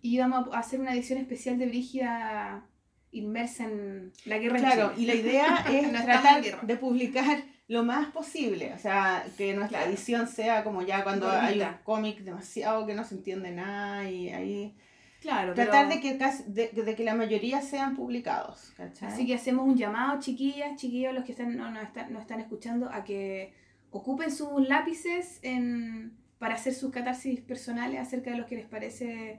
Y 0.03 0.19
vamos 0.19 0.49
a 0.53 0.59
hacer 0.59 0.81
una 0.81 0.93
edición 0.95 1.19
especial 1.19 1.59
de 1.59 1.67
Brígida 1.67 2.67
inmersa 3.13 3.65
en 3.65 4.13
la 4.25 4.39
guerra 4.39 4.59
Claro, 4.59 4.93
y 4.97 5.05
la 5.07 5.15
idea 5.15 5.65
es 5.71 5.91
tratar 6.05 6.43
de 6.63 6.77
publicar 6.77 7.43
lo 7.69 7.85
más 7.85 8.09
posible, 8.09 8.73
o 8.75 8.79
sea, 8.79 9.25
que 9.37 9.53
nuestra 9.55 9.79
Claro. 9.81 9.93
edición 9.93 10.27
sea 10.29 10.65
como 10.65 10.83
ya 10.83 11.03
cuando 11.05 11.29
hay 11.31 11.61
un 11.61 11.67
cómic 11.85 12.21
demasiado 12.21 12.87
que 12.87 12.95
no 12.95 13.05
se 13.05 13.15
entiende 13.17 13.51
nada 13.53 14.09
y 14.11 14.29
ahí 14.31 14.75
Claro, 15.21 15.55
tratar 15.55 15.87
pero- 15.89 15.97
de 15.97 16.01
que 16.01 16.19
casi, 16.19 16.45
de, 16.49 16.69
de 16.69 16.95
que 16.97 17.05
la 17.05 17.15
mayoría 17.15 17.61
sean 17.63 17.95
publicados, 17.95 18.73
¿cachai? 18.77 19.09
Así 19.09 19.27
que 19.27 19.35
hacemos 19.35 19.67
un 19.69 19.77
llamado, 19.77 20.19
chiquillas, 20.21 20.77
chiquillos, 20.81 21.13
los 21.13 21.25
que 21.25 21.33
están, 21.33 21.57
no, 21.57 21.71
no 21.71 21.81
están, 21.81 22.13
no 22.13 22.21
están 22.21 22.41
escuchando, 22.41 22.89
a 22.91 23.05
que 23.05 23.53
ocupen 23.91 24.31
sus 24.31 24.67
lápices 24.67 25.39
en, 25.43 26.17
para 26.39 26.55
hacer 26.55 26.75
sus 26.75 26.91
catarsis 26.91 27.41
personales 27.41 28.01
acerca 28.01 28.31
de 28.31 28.39
lo 28.39 28.47
que 28.47 28.57
les 28.57 28.67
parece 28.67 29.39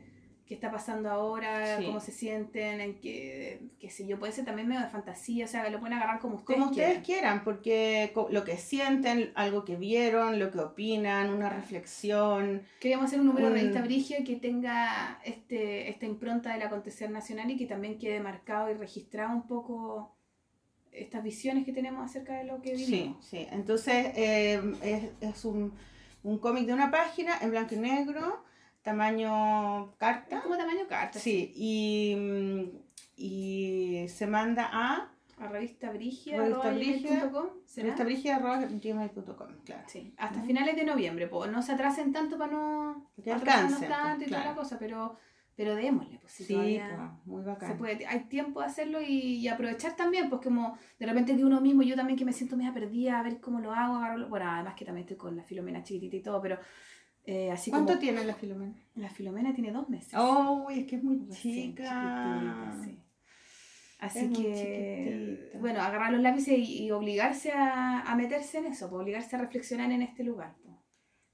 que 0.51 0.55
está 0.55 0.69
pasando 0.69 1.09
ahora, 1.09 1.77
Sí. 1.77 1.85
cómo 1.85 2.01
se 2.01 2.11
sienten, 2.11 2.81
en 2.81 2.99
que, 2.99 3.61
qué 3.79 3.89
sé 3.89 4.05
yo, 4.05 4.19
puede 4.19 4.33
ser 4.33 4.43
también 4.43 4.67
medio 4.67 4.81
de 4.81 4.89
fantasía, 4.89 5.45
o 5.45 5.47
sea, 5.47 5.69
lo 5.69 5.79
pueden 5.79 5.93
agarrar 5.97 6.19
como 6.19 6.35
ustedes 6.35 6.59
como 6.59 6.71
ustedes 6.71 6.87
quieran. 6.89 7.03
quieran, 7.05 7.43
porque 7.45 8.11
lo 8.31 8.43
que 8.43 8.57
sienten, 8.57 9.31
algo 9.35 9.63
que 9.63 9.77
vieron, 9.77 10.39
lo 10.39 10.51
que 10.51 10.59
opinan, 10.59 11.29
una 11.29 11.47
reflexión, 11.49 12.63
Queríamos 12.81 13.05
hacer 13.05 13.21
un 13.21 13.27
número 13.27 13.45
de 13.47 13.53
Un- 13.53 13.59
revista 13.59 13.81
Brigia 13.81 14.25
que 14.25 14.35
tenga 14.35 15.19
este, 15.23 15.89
esta 15.89 16.05
impronta 16.05 16.51
del 16.51 16.63
acontecer 16.63 17.09
nacional 17.11 17.49
y 17.49 17.55
que 17.55 17.65
también 17.65 17.97
quede 17.97 18.19
marcado 18.19 18.69
y 18.69 18.73
registrado 18.73 19.31
un 19.33 19.47
poco 19.47 20.13
estas 20.91 21.23
visiones 21.23 21.63
que 21.65 21.71
tenemos 21.71 22.03
acerca 22.03 22.33
de 22.37 22.43
lo 22.43 22.61
que 22.61 22.75
Sí, 22.77 22.85
vivimos. 22.91 23.25
sí. 23.25 23.47
Entonces 23.51 24.07
eh, 24.17 24.61
es, 24.83 25.03
es 25.29 25.45
un, 25.45 25.71
un 26.23 26.37
cómic 26.39 26.65
de 26.65 26.73
una 26.73 26.91
página 26.91 27.37
en 27.41 27.51
blanco 27.51 27.73
y 27.75 27.77
negro, 27.77 28.43
tamaño 28.81 29.91
Es 29.91 29.97
carta. 29.97 30.41
como 30.41 30.57
tamaño 30.57 30.87
carta. 30.87 31.19
Sí, 31.19 31.51
y, 31.55 32.15
mm, 32.15 32.61
y 33.17 34.05
se 34.09 34.27
manda 34.27 34.69
a 34.71 35.11
A 35.39 35.47
revista 35.47 35.91
Brigia, 35.91 36.37
Revista 36.37 36.71
gmail.com, 38.69 39.47
claro. 39.65 39.83
Sí, 39.87 40.13
hasta 40.17 40.41
finales 40.43 40.75
de 40.75 40.83
noviembre, 40.83 41.27
po. 41.27 41.47
no 41.47 41.61
se 41.61 41.71
atrasen 41.73 42.11
tanto 42.13 42.37
para 42.37 42.51
no 42.51 43.11
Que 43.23 43.31
alcancen, 43.31 43.89
tanto 43.89 44.17
pues, 44.17 44.27
y 44.27 44.29
toda 44.29 44.41
claro. 44.41 44.49
la 44.51 44.55
cosa, 44.55 44.77
pero, 44.79 45.15
pero 45.55 45.75
démosle, 45.75 46.17
pues 46.19 46.31
si 46.33 46.43
Sí, 46.45 46.53
pues, 46.55 46.99
muy 47.25 47.43
se 47.43 47.49
bacán. 47.49 47.77
puede, 47.77 48.05
hay 48.05 48.21
tiempo 48.25 48.59
de 48.61 48.65
hacerlo 48.67 49.01
y, 49.01 49.37
y 49.37 49.47
aprovechar 49.47 49.95
también, 49.95 50.29
pues 50.29 50.41
como 50.41 50.77
de 50.99 51.05
repente 51.07 51.35
que 51.35 51.43
uno 51.45 51.59
mismo, 51.61 51.81
yo 51.83 51.95
también 51.95 52.17
que 52.17 52.25
me 52.25 52.33
siento 52.33 52.55
media 52.57 52.73
perdida, 52.73 53.19
a 53.19 53.23
ver 53.23 53.39
cómo 53.39 53.59
lo 53.59 53.71
hago, 53.73 53.95
agarro, 53.95 54.27
bueno, 54.27 54.47
además 54.49 54.75
que 54.75 54.85
también 54.85 55.05
estoy 55.05 55.17
con 55.17 55.35
la 55.35 55.43
Filomena 55.43 55.81
chiquitita 55.83 56.17
y 56.17 56.21
todo, 56.21 56.39
pero 56.41 56.59
eh, 57.25 57.51
así 57.51 57.69
¿Cuánto 57.71 57.93
como 57.93 57.99
tiene 57.99 58.23
la 58.25 58.33
Filomena? 58.35 58.73
la 58.95 59.09
Filomena 59.09 59.53
tiene 59.53 59.71
dos 59.71 59.89
meses. 59.89 60.13
Oh, 60.17 60.67
es 60.69 60.85
que 60.85 60.95
es 60.97 61.03
muy 61.03 61.27
chica. 61.29 62.73
sí. 62.83 62.97
Así 63.99 64.19
Es 64.19 64.37
que, 64.37 65.51
bueno, 65.59 65.79
agarrar 65.79 66.11
los 66.11 66.21
lápices 66.21 66.57
y, 66.57 66.85
y 66.85 66.91
obligarse 66.91 67.51
a, 67.51 68.01
a 68.01 68.15
meterse 68.15 68.57
en 68.57 68.65
eso, 68.65 68.89
pues, 68.89 68.99
obligarse 69.03 69.35
a 69.35 69.39
reflexionar 69.39 69.91
en 69.91 70.01
este 70.01 70.23
lugar. 70.23 70.55
pues. 70.63 70.75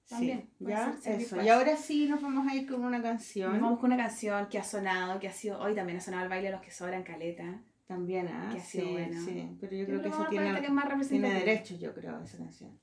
También, 0.10 0.50
Sí, 0.58 0.66
ya, 0.68 0.96
eso. 1.06 1.42
Y 1.42 1.50
ahora 1.50 1.76
sí 1.78 2.08
nos 2.08 2.22
vamos 2.22 2.46
a 2.48 2.56
ir 2.56 2.68
con 2.68 2.84
una 2.84 3.02
canción. 3.02 3.54
Nos 3.54 3.62
vamos 3.62 3.80
con 3.80 3.92
una 3.94 4.04
canción 4.04 4.48
que 4.50 4.58
ha 4.58 4.64
sonado, 4.64 5.18
que 5.20 5.28
ha 5.30 5.34
sido, 5.34 5.60
hoy 5.62 5.76
también 5.76 5.98
ha 5.98 6.02
sonado 6.02 6.24
el 6.24 6.30
baile 6.30 6.48
de 6.48 6.54
los 6.54 6.62
que 6.62 6.72
sobran 6.72 7.04
caleta. 7.04 7.62
También, 7.88 8.28
ah, 8.28 8.50
Que 8.52 8.58
ha 8.58 8.64
sí, 8.64 8.80
sido 8.80 8.92
bueno. 8.92 9.22
sí. 9.26 9.58
Pero 9.62 9.72
yo 9.74 9.80
Yo 9.80 9.86
creo 9.86 10.02
que 10.02 10.10
eso 10.10 10.26
tiene, 10.30 10.48
esta 10.48 10.60
que 10.60 10.68
es 10.68 10.74
más 10.74 11.08
tiene 11.08 11.34
derecho, 11.34 11.76
yo 11.78 11.94
creo, 11.94 12.22
esa 12.22 12.38
canción. 12.38 12.78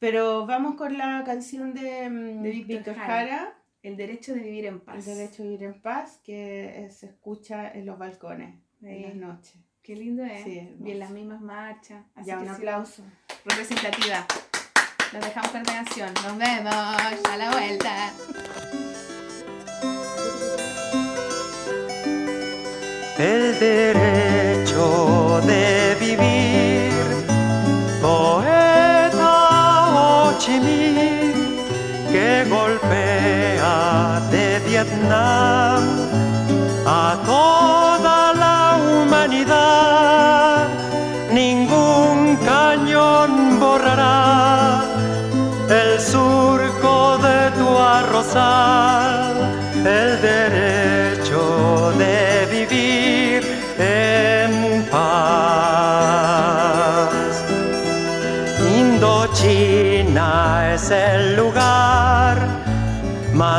Pero 0.00 0.46
vamos 0.46 0.74
con 0.76 0.96
la 0.98 1.22
canción 1.24 1.74
de, 1.74 2.08
mm, 2.08 2.42
De 2.42 2.50
Víctor 2.50 2.76
Víctor 2.78 2.94
Jara. 2.96 3.06
Jara, 3.06 3.54
El 3.82 3.96
derecho 3.96 4.34
de 4.34 4.40
vivir 4.40 4.66
en 4.66 4.80
paz. 4.80 5.06
El 5.06 5.16
derecho 5.16 5.42
a 5.42 5.46
vivir 5.46 5.62
en 5.64 5.80
paz, 5.80 6.20
que 6.24 6.84
eh, 6.84 6.90
se 6.90 7.06
escucha 7.06 7.70
en 7.70 7.86
los 7.86 7.98
balcones 7.98 8.54
en 8.82 9.02
las 9.02 9.14
noches. 9.14 9.56
Qué 9.82 9.94
lindo 9.96 10.24
es. 10.24 10.42
Sí, 10.44 10.58
hermoso. 10.58 10.84
Bien 10.84 10.98
las 10.98 11.10
mismas 11.10 11.40
marchas. 11.40 12.04
Así 12.14 12.28
Ya, 12.28 12.36
que 12.36 12.42
un 12.42 12.48
sí, 12.48 12.54
aplauso. 12.56 13.02
Representativa. 13.44 14.26
Nos 15.12 15.24
dejamos 15.24 15.50
con 15.50 15.64
canción. 15.64 16.12
Nos 16.14 16.38
vemos 16.38 16.74
a 16.74 17.36
la 17.36 17.50
vuelta. 17.50 18.12
el 23.18 23.58
derecho 23.60 25.40
de 25.46 25.79
que 32.12 32.44
golpea 32.48 34.20
de 34.30 34.58
Vietnam 34.66 35.69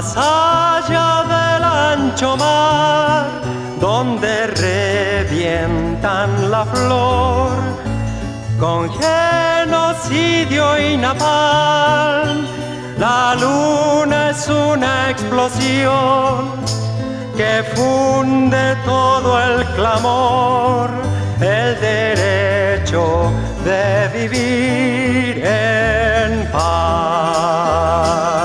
más 0.01 0.17
allá 0.17 1.23
del 1.33 1.63
ancho 1.63 2.35
mar, 2.35 3.27
donde 3.79 4.47
revientan 4.47 6.49
la 6.49 6.65
flor 6.65 7.51
con 8.59 8.89
genocidio 8.89 10.79
y 10.79 10.97
napalm. 10.97 12.47
La 12.97 13.35
luna 13.35 14.31
es 14.31 14.47
una 14.47 15.11
explosión 15.11 16.49
que 17.37 17.63
funde 17.75 18.75
todo 18.85 19.39
el 19.39 19.63
clamor, 19.75 20.89
el 21.39 21.79
derecho 21.79 23.31
de 23.63 24.09
vivir 24.17 25.45
en 25.45 26.51
paz. 26.51 28.40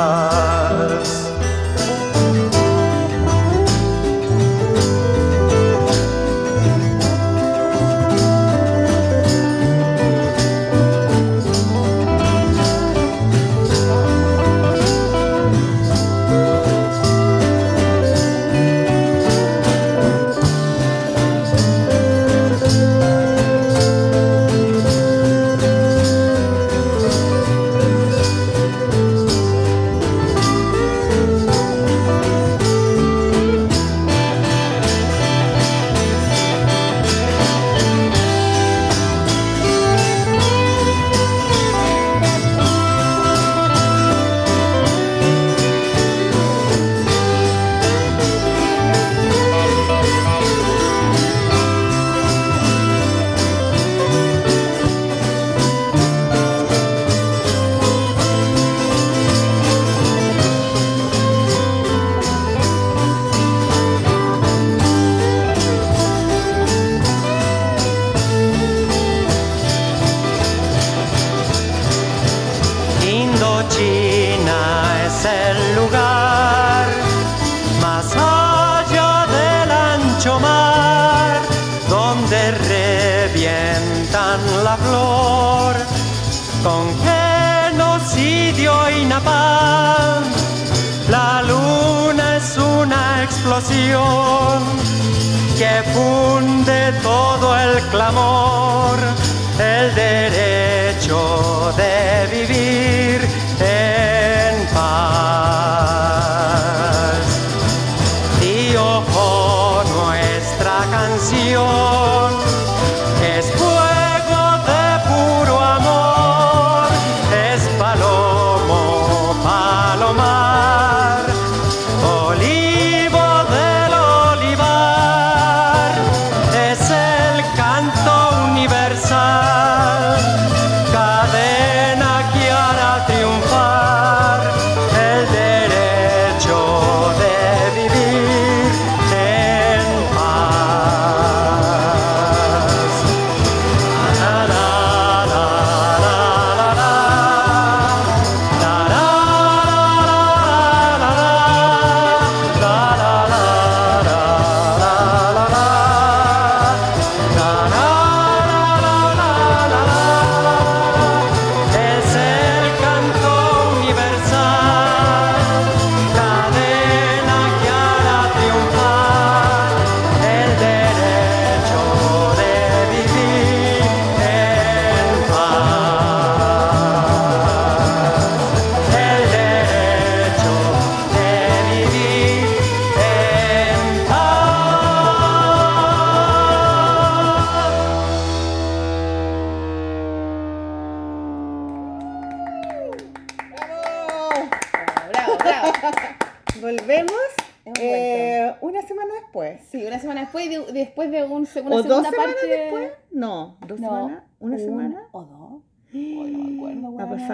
Que 95.59 95.83
funde 95.93 96.93
todo 97.03 97.59
el 97.59 97.83
clamor, 97.89 98.99
el 99.59 99.95
derecho 99.95 101.56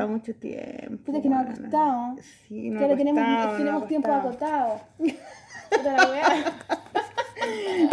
pasado 0.03 0.18
mucho 0.18 0.34
tiempo. 0.34 1.05
Puta 1.05 1.22
que 1.22 1.28
nos 1.28 1.40
ha 1.40 1.46
costado. 1.46 2.16
Sí, 2.48 2.70
nos 2.70 2.78
Que 2.78 2.84
ahora 2.84 2.96
tenemos, 2.96 3.22
ha 3.26 3.57
tenemos 3.57 3.88
tiempo 3.88 4.12
acotado. 4.12 4.80
La. 5.84 6.53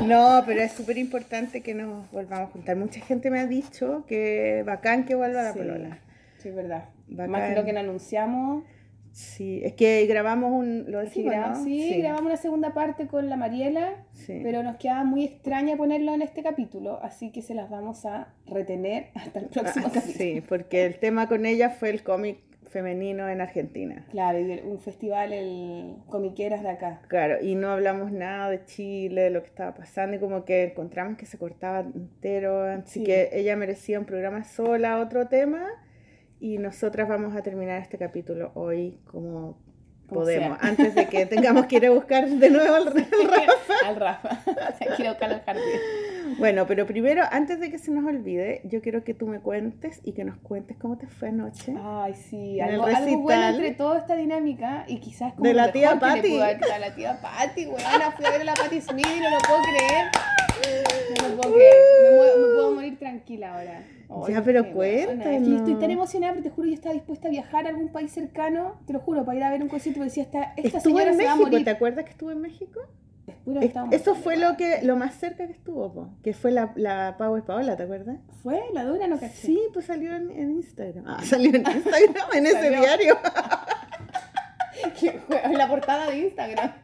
No, 0.04 0.44
pero 0.46 0.62
es 0.62 0.74
súper 0.74 0.98
importante 0.98 1.62
que 1.62 1.74
nos 1.74 2.10
volvamos 2.12 2.50
a 2.50 2.52
juntar. 2.52 2.76
Mucha 2.76 3.00
gente 3.02 3.32
me 3.32 3.40
ha 3.40 3.48
dicho 3.48 4.04
que 4.08 4.64
bacán 4.66 5.06
que 5.06 5.16
vuelva 5.16 5.42
la 5.44 5.54
Sí. 5.54 5.60
polola. 5.60 5.98
Sí, 6.40 6.50
es 6.50 6.56
verdad. 6.56 6.86
Bacán. 7.08 7.32
Más 7.32 7.50
que 7.50 7.56
lo 7.56 7.66
que 7.66 7.74
no 7.74 7.80
anunciamos. 7.80 8.64
Sí, 9.12 9.62
es 9.64 9.74
que 9.74 10.06
grabamos 10.06 10.52
un. 10.52 10.86
Lo 10.92 11.00
Sí, 11.02 11.24
decimos, 11.24 11.34
gra- 11.34 11.50
¿no? 11.58 11.64
sí, 11.64 11.98
grabamos 12.00 12.26
una 12.28 12.38
segunda 12.38 12.74
parte 12.74 13.08
con 13.08 13.30
la 13.30 13.36
Mariela, 13.38 14.06
Sí. 14.14 14.40
pero 14.44 14.64
nos 14.64 14.78
queda 14.78 15.04
muy 15.04 15.26
extraña 15.26 15.76
ponerlo 15.78 16.14
en 16.14 16.22
este 16.22 16.44
capítulo, 16.44 17.00
así 17.04 17.32
que 17.32 17.42
se 17.42 17.54
las 17.56 17.70
vamos 17.70 18.06
a 18.06 18.34
retener 18.46 19.08
hasta 19.16 19.40
el 19.40 19.46
próximo 19.48 19.88
Ah, 19.88 19.92
capítulo. 19.94 20.18
sí, 20.18 20.42
porque 20.48 20.86
el 20.86 21.00
tema 21.00 21.28
con 21.28 21.46
ella 21.46 21.70
fue 21.72 21.90
el 21.90 22.04
cómic 22.04 22.40
femenino 22.70 23.28
en 23.28 23.42
Argentina. 23.42 24.06
Claro, 24.12 24.40
y 24.40 24.60
un 24.64 24.80
festival, 24.80 25.34
el 25.34 25.96
Comiqueras 26.08 26.62
de 26.62 26.70
acá. 26.70 27.02
Claro, 27.08 27.44
y 27.44 27.56
no 27.56 27.70
hablamos 27.72 28.12
nada 28.12 28.48
de 28.52 28.64
Chile, 28.66 29.22
de 29.24 29.30
lo 29.32 29.42
que 29.42 29.48
estaba 29.48 29.74
pasando, 29.74 30.18
y 30.18 30.20
como 30.20 30.46
que 30.46 30.66
encontramos 30.66 31.18
que 31.18 31.26
se 31.26 31.40
cortaba 31.40 31.80
entero, 31.80 32.62
así 32.62 33.00
Sí. 33.00 33.06
que 33.06 33.30
ella 33.34 33.56
merecía 33.56 33.98
un 34.00 34.06
programa 34.06 34.44
sola, 34.44 35.00
otro 35.00 35.28
tema, 35.28 35.66
y 36.40 36.58
nosotras 36.58 37.08
vamos 37.10 37.36
a 37.36 37.42
terminar 37.44 37.82
este 37.82 37.98
capítulo 37.98 38.52
hoy 38.56 38.98
como 39.12 39.58
podemos, 40.08 40.58
sea. 40.60 40.68
antes 40.70 40.96
de 40.96 41.06
que 41.08 41.26
tengamos 41.28 41.68
que 41.68 41.76
ir 41.78 41.86
a 41.86 41.92
buscar 41.92 42.28
de 42.28 42.50
nuevo 42.50 42.74
al, 42.76 42.88
al 42.88 42.96
Rafa. 42.96 43.88
Al 43.88 43.96
Rafa. 43.96 44.40
Quiero 44.96 45.12
buscarlo 45.12 45.36
al 45.36 45.42
jardín. 45.44 45.64
Bueno, 46.40 46.66
pero 46.68 46.86
primero, 46.88 47.24
antes 47.32 47.60
de 47.60 47.70
que 47.70 47.78
se 47.78 47.92
nos 47.92 48.06
olvide, 48.06 48.62
yo 48.64 48.82
quiero 48.82 49.04
que 49.04 49.14
tú 49.14 49.28
me 49.28 49.40
cuentes 49.40 50.00
y 50.04 50.14
que 50.14 50.24
nos 50.24 50.38
cuentes 50.38 50.78
cómo 50.78 50.98
te 50.98 51.06
fue 51.08 51.30
anoche. 51.30 51.76
Ay, 51.80 52.16
sí, 52.16 52.60
algo, 52.62 52.86
algo 52.86 53.18
bueno 53.20 53.48
entre 53.50 53.72
toda 53.72 54.00
esta 54.00 54.16
dinámica 54.16 54.86
y 54.88 55.00
quizás 55.00 55.34
como 55.34 55.44
De 55.48 55.54
la 55.54 55.72
tía 55.72 56.00
Patti. 56.00 56.40
a 56.40 56.80
la 56.80 56.96
tía 56.96 57.20
Patti, 57.22 57.66
weona, 57.68 58.12
fui 58.16 58.26
a 58.26 58.32
ver 58.32 58.42
a 58.42 58.46
la 58.46 58.54
Patti 58.56 58.80
Smith 58.82 59.06
y 59.16 59.20
no 59.20 59.30
lo 59.30 59.38
puedo 59.40 59.60
creer. 59.64 60.06
No 61.22 61.30
lo 61.30 61.36
puedo 61.42 61.54
creer. 61.56 61.74
Me, 62.04 62.18
muevo- 62.18 62.38
me 62.38 62.54
puedo 62.56 62.72
morir 62.76 63.00
tranquila 63.00 63.54
ahora. 63.60 63.84
Ya, 64.28 64.42
pero. 64.44 64.62
Es 64.62 64.74
que 64.74 65.46
yo 65.46 65.56
estoy 65.58 65.76
tan 65.76 65.92
emocionada, 65.92 66.34
pero 66.34 66.44
te 66.44 66.50
juro, 66.50 66.68
yo 66.68 66.74
estaba 66.74 66.94
dispuesta 66.94 67.28
a 67.28 67.32
viajar 67.32 67.66
a 67.66 67.70
algún 67.70 67.90
país 67.90 68.12
cercano, 68.12 68.80
te 68.88 68.94
lo 68.94 69.00
juro, 69.00 69.24
para 69.26 69.38
ir 69.38 69.44
a 69.44 69.52
ver 69.52 69.62
un 69.62 69.70
concierto, 69.70 70.00
porque 70.00 70.10
decía, 70.10 70.24
esta, 70.24 70.54
esta 70.58 70.78
Estuvo 70.80 70.98
señora 70.98 71.12
en 71.12 71.18
se 71.18 71.24
va 71.26 71.32
a 71.32 71.36
México, 71.36 71.52
morir. 71.52 71.66
¿te 71.66 71.72
acuerdas 71.72 72.06
que 72.06 72.12
estuvo 72.12 72.32
en 72.32 72.42
México? 72.42 72.80
Puro 73.46 73.62
Es- 73.62 73.72
Eso 73.92 74.16
fue 74.16 74.38
lo 74.38 74.58
que 74.58 74.80
lo 74.82 74.96
más 74.96 75.14
cerca 75.14 75.46
que 75.46 75.54
estuvo, 75.54 75.94
po, 75.94 76.10
que 76.24 76.34
fue 76.34 76.50
la, 76.52 76.72
la 76.76 77.16
Pau 77.20 77.40
Paola, 77.46 77.78
¿te 77.78 77.84
acuerdas? 77.84 78.18
¿Fue? 78.42 78.60
¿La 78.74 78.84
dura 78.84 79.08
no 79.08 79.20
caché? 79.20 79.36
Sí, 79.36 79.60
pues 79.72 79.86
salió 79.86 80.16
en, 80.16 80.32
en 80.32 80.52
Instagram. 80.52 81.06
Ah, 81.08 81.20
salió 81.24 81.50
en 81.52 81.58
Instagram, 81.58 82.26
en 82.34 82.46
ese 82.48 82.70
diario. 82.72 83.16
En 85.44 85.58
la 85.58 85.68
portada 85.68 86.10
de 86.10 86.20
Instagram. 86.20 86.72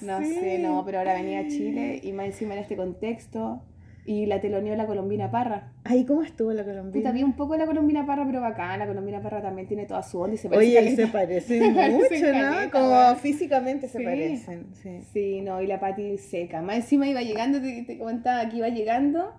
No 0.00 0.18
Sí. 0.20 0.34
sé, 0.36 0.58
no, 0.60 0.82
pero 0.86 0.98
ahora 0.98 1.12
venía 1.12 1.40
a 1.40 1.46
Chile 1.46 2.00
y 2.02 2.12
más 2.12 2.24
encima 2.26 2.54
en 2.54 2.60
este 2.60 2.74
contexto. 2.74 3.60
Y 4.06 4.24
la 4.24 4.40
teloneó 4.40 4.74
la 4.76 4.86
Colombina 4.86 5.30
Parra. 5.30 5.72
Ay, 5.90 6.04
¿cómo 6.04 6.22
estuvo 6.22 6.52
la 6.52 6.62
Puta, 6.62 6.72
colombina? 6.72 7.10
vi 7.10 7.22
un 7.24 7.32
poco 7.32 7.56
la 7.56 7.66
Colombina 7.66 8.06
Parra, 8.06 8.24
pero 8.24 8.40
bacán. 8.40 8.78
La 8.78 8.86
Colombina 8.86 9.20
Parra 9.20 9.42
también 9.42 9.66
tiene 9.66 9.86
toda 9.86 10.04
su 10.04 10.20
onda 10.20 10.34
y 10.34 10.36
se 10.36 10.48
parece 10.48 10.78
Oye, 10.78 10.94
se 10.96 11.06
parecen 11.08 11.72
mucho, 11.74 12.26
¿no? 12.26 12.32
caleta, 12.32 12.70
Como 12.70 12.90
weón. 12.90 13.16
físicamente 13.16 13.88
se 13.88 13.98
Sí. 13.98 14.04
parecen. 14.04 14.66
Sí. 14.74 15.00
Sí, 15.12 15.40
no, 15.40 15.60
y 15.60 15.66
la 15.66 15.80
Pati 15.80 16.16
seca. 16.18 16.62
Más 16.62 16.76
encima 16.76 17.08
iba 17.08 17.22
llegando, 17.22 17.60
te, 17.60 17.82
te 17.82 17.98
comentaba 17.98 18.48
que 18.48 18.58
iba 18.58 18.68
llegando 18.68 19.32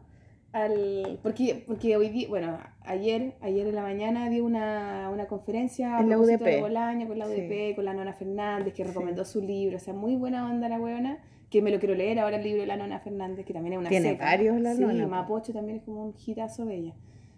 al... 0.52 1.20
Porque, 1.24 1.64
porque 1.66 1.96
hoy 1.96 2.10
día, 2.10 2.28
bueno, 2.28 2.58
ayer, 2.84 3.36
ayer 3.40 3.68
en 3.68 3.76
la 3.76 3.84
mañana 3.84 4.30
dio 4.30 4.44
una, 4.44 5.10
una 5.10 5.28
conferencia 5.28 5.98
a 5.98 6.04
la 6.04 6.18
UDP. 6.20 6.42
de 6.44 6.60
Bolaño 6.60 7.08
con 7.08 7.18
la 7.18 7.28
Sí. 7.28 7.32
UDP, 7.48 7.76
con 7.76 7.86
la 7.86 7.94
Nona 7.94 8.12
Fernández, 8.12 8.74
que 8.74 8.84
Sí. 8.84 8.90
recomendó 8.90 9.24
su 9.24 9.42
libro. 9.42 9.78
O 9.78 9.80
sea, 9.80 9.94
muy 9.94 10.18
buena 10.18 10.50
onda 10.52 10.68
la 10.68 10.80
weona. 10.82 11.20
Que 11.52 11.62
me 11.62 11.70
lo 11.70 11.78
quiero 11.80 11.94
leer 11.94 12.18
ahora 12.20 12.38
el 12.38 12.44
libro 12.44 12.62
de 12.62 12.68
la 12.68 12.78
Nona 12.78 13.00
Fernández, 13.02 13.46
que 13.46 13.54
también 13.54 13.74
es 13.74 13.80
una 13.80 13.90
Tiene 13.90 14.12
seca. 14.14 14.26
varios 14.26 14.60
la 14.60 14.74
sí, 14.74 14.82
Nona, 14.82 15.04
po. 15.04 15.10
Mapocho 15.12 15.54
también 15.54 15.78
es 15.78 15.84
como 15.84 16.06
un 16.06 16.16
hitazo 16.26 16.66
de 16.66 16.76
ella. 16.78 16.94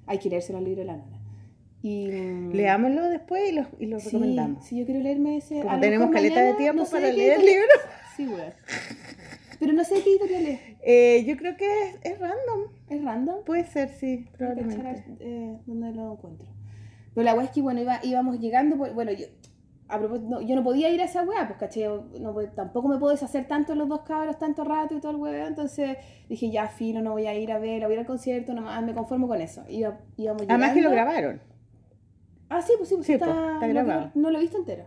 Hay 0.06 0.20
que 0.20 0.30
leerse 0.30 0.56
el 0.56 0.64
libro 0.64 0.80
de 0.82 0.86
la 0.86 0.96
Nona. 0.98 1.20
Y, 1.82 2.08
mm, 2.08 2.52
Leámoslo 2.54 3.10
después 3.10 3.50
y 3.50 3.54
lo, 3.56 3.66
y 3.80 3.88
lo 3.88 4.00
sí, 4.00 4.06
recomendamos. 4.06 4.64
Sí, 4.66 4.78
yo 4.78 4.86
quiero 4.86 5.02
leerme 5.02 5.36
ese. 5.38 5.60
Como 5.60 5.80
tenemos 5.82 6.12
caleta 6.12 6.42
de 6.42 6.54
tiempo 6.54 6.84
no 6.84 6.86
sé 6.86 6.92
para 6.92 7.12
leer 7.12 7.40
editorial- 7.40 7.46
libros. 7.46 7.82
Sí, 8.16 8.28
weón. 8.28 8.54
Pero 9.60 9.74
no 9.74 9.84
sé 9.84 9.96
qué 10.04 10.10
editorial 10.12 10.46
es. 10.46 10.60
Eh, 10.84 11.24
yo 11.26 11.36
creo 11.36 11.58
que 11.58 11.66
es, 11.66 11.96
es 12.04 12.20
random. 12.20 12.68
¿Es 12.90 13.04
random? 13.04 13.44
Puede 13.46 13.66
ser, 13.66 13.90
sí, 13.90 14.28
probablemente. 14.38 14.84
cachar, 14.84 15.04
eh, 15.20 15.58
dónde 15.66 15.92
lo 15.94 16.14
encuentro. 16.14 16.48
Pero 17.16 17.24
la 17.26 17.44
es 17.44 17.50
que, 17.50 17.62
bueno, 17.62 17.82
iba, 17.82 18.00
íbamos 18.04 18.40
llegando, 18.40 18.78
por- 18.78 18.94
bueno, 18.94 19.12
yo, 19.12 19.26
a 19.94 20.00
propósito, 20.00 20.30
no, 20.30 20.42
yo 20.42 20.56
no 20.56 20.64
podía 20.64 20.90
ir 20.90 21.02
a 21.02 21.06
esa 21.06 21.24
weá, 21.24 21.48
pues, 21.48 21.60
caché, 21.60 21.88
no, 22.20 22.34
tampoco 22.56 22.88
me 22.88 22.98
puedo 22.98 23.12
deshacer 23.12 23.48
tanto 23.48 23.76
los 23.76 23.88
dos 23.88 24.02
cabros, 24.02 24.38
tanto 24.40 24.64
rato 24.64 24.96
y 24.96 25.00
todo 25.00 25.12
el 25.12 25.18
weá, 25.18 25.48
entonces 25.48 25.98
dije, 26.30 26.50
ya, 26.52 26.68
filo, 26.68 27.02
no 27.02 27.12
voy 27.12 27.28
a 27.28 27.36
ir 27.36 27.52
a 27.52 27.60
ver, 27.60 27.82
voy 27.84 27.92
a 27.92 27.94
ir 27.94 28.00
al 28.00 28.06
concierto, 28.06 28.54
nomás 28.54 28.84
me 28.84 28.94
conformo 28.94 29.28
con 29.28 29.40
eso. 29.42 29.64
Iba, 29.70 30.00
íbamos 30.18 30.42
llegando. 30.42 30.64
Además 30.66 30.74
que 30.76 30.82
lo 30.82 30.92
grabaron. 30.92 31.42
Ah, 32.50 32.62
sí, 32.62 32.74
pues 32.78 32.90
sí, 32.90 32.96
pues 32.96 33.08
Sí, 33.08 33.14
está, 33.14 33.26
pues, 33.26 33.38
está 33.56 33.68
no, 33.68 33.74
grabado. 33.74 34.12
no 34.16 34.30
lo 34.30 34.38
he 34.38 34.42
visto 34.42 34.58
entero. 34.58 34.86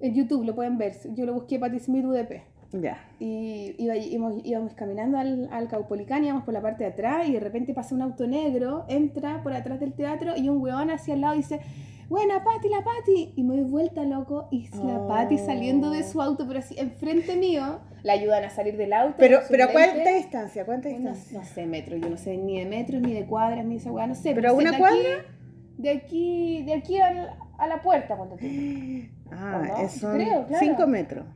En 0.00 0.14
YouTube 0.14 0.44
lo 0.44 0.54
pueden 0.54 0.78
ver. 0.78 0.94
Yo 1.14 1.26
lo 1.26 1.34
busqué 1.34 1.58
Patti 1.58 1.80
Smith 1.80 2.04
UDP. 2.04 2.42
Ya. 2.72 2.98
Y 3.18 3.74
iba- 3.82 3.96
íbamos, 3.96 4.42
íbamos 4.44 4.74
caminando 4.74 5.18
al, 5.18 5.48
al 5.50 5.68
Caupolicán, 5.68 6.22
íbamos 6.22 6.44
por 6.44 6.52
la 6.54 6.60
parte 6.60 6.84
de 6.84 6.90
atrás 6.90 7.26
y 7.26 7.32
de 7.32 7.40
repente 7.40 7.72
pasa 7.74 7.94
un 7.94 8.02
auto 8.02 8.26
negro, 8.26 8.84
entra 8.88 9.42
por 9.42 9.54
atrás 9.54 9.80
del 9.80 9.94
teatro 9.94 10.34
y 10.36 10.48
un 10.50 10.58
weón 10.60 10.90
hacia 10.90 11.14
el 11.14 11.22
lado 11.22 11.34
dice, 11.34 11.60
buena 12.08 12.42
Pati, 12.44 12.68
la 12.68 12.82
Pati. 12.82 13.32
Y 13.36 13.42
me 13.42 13.56
doy 13.56 13.64
vuelta, 13.64 14.02
loco, 14.04 14.48
y 14.50 14.64
es 14.64 14.74
la 14.76 14.98
Oh. 15.00 15.08
Pati 15.08 15.38
saliendo 15.38 15.90
de 15.90 16.02
su 16.02 16.20
auto, 16.22 16.46
pero 16.46 16.58
así 16.60 16.78
enfrente 16.78 17.36
mío. 17.36 17.80
La 18.02 18.12
ayudan 18.12 18.44
a 18.44 18.50
salir 18.50 18.76
del 18.76 18.92
auto. 18.92 19.16
Pero, 19.18 19.40
pero 19.50 19.64
¿a 19.64 19.68
cuánta 19.68 20.10
distancia? 20.14 20.64
¿Cuánta 20.64 20.88
distancia? 20.88 21.38
no 21.40 21.44
sé, 21.44 21.66
metros, 21.66 22.00
yo 22.00 22.08
no 22.08 22.16
sé 22.16 22.36
ni 22.36 22.58
de 22.60 22.66
metros, 22.66 23.02
ni 23.02 23.12
de 23.12 23.26
cuadras, 23.26 23.64
ni 23.64 23.74
de 23.74 23.80
esa 23.80 23.90
weá, 23.92 24.06
no 24.06 24.14
sé. 24.14 24.34
¿Pero 24.34 24.50
a 24.50 24.52
una 24.52 24.78
cuadra? 24.78 24.96
Aquí, 24.98 25.82
de 25.82 25.90
aquí, 25.90 26.62
de 26.64 26.74
aquí 26.74 27.00
al- 27.00 27.34
a 27.58 27.66
la 27.66 27.82
puerta, 27.82 28.16
ponte 28.16 28.36
tú. 28.36 28.46
Ah, 29.30 29.60
¿O 29.62 29.66
no? 29.66 29.84
es- 29.84 29.92
son 29.92 30.14
Creo, 30.14 30.46
claro. 30.46 30.64
5 30.66 30.86
metros. 30.86 31.26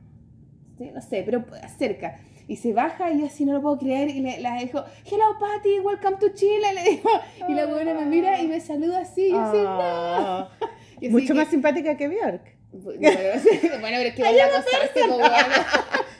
Sí, 0.79 0.91
no 0.95 1.01
sé, 1.03 1.23
pero 1.27 1.45
cerca. 1.77 2.16
Y 2.53 2.57
se 2.57 2.75
baja 2.75 3.11
y 3.11 3.19
yo 3.21 3.25
así 3.25 3.47
no 3.47 3.55
lo 3.55 3.63
puedo 3.63 3.79
creer 3.79 4.11
y 4.11 4.21
le, 4.21 4.39
la 4.41 4.57
dijo, 4.59 4.85
hello 5.07 5.25
Patty, 5.41 5.81
welcome 5.81 6.19
to 6.19 6.35
Chile, 6.35 6.75
le 6.75 6.91
dijo. 6.91 7.09
Y 7.49 7.55
la 7.55 7.65
buena 7.65 7.95
me 7.95 8.05
mira 8.05 8.43
y 8.43 8.47
me 8.47 8.61
saluda 8.61 9.01
así, 9.01 9.29
y 9.29 9.31
yo 9.31 9.41
así, 9.41 9.57
no. 9.57 9.69
Ah, 9.71 10.49
Mucho 11.11 11.29
que- 11.29 11.33
más 11.35 11.49
simpática 11.49 11.97
que 11.97 12.09
Bjork. 12.09 12.59
Bueno, 12.73 13.01
bueno, 13.81 13.97
pero 13.99 14.09
es 14.09 14.14
que 14.14 14.23
vaya 14.23 14.45
a 14.45 14.49
acostarse, 14.49 15.01
po, 15.09 15.16
weona. 15.16 15.66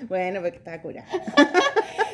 Bueno, 0.09 0.40
porque 0.42 0.57
está 0.59 0.82
curada. 0.82 1.07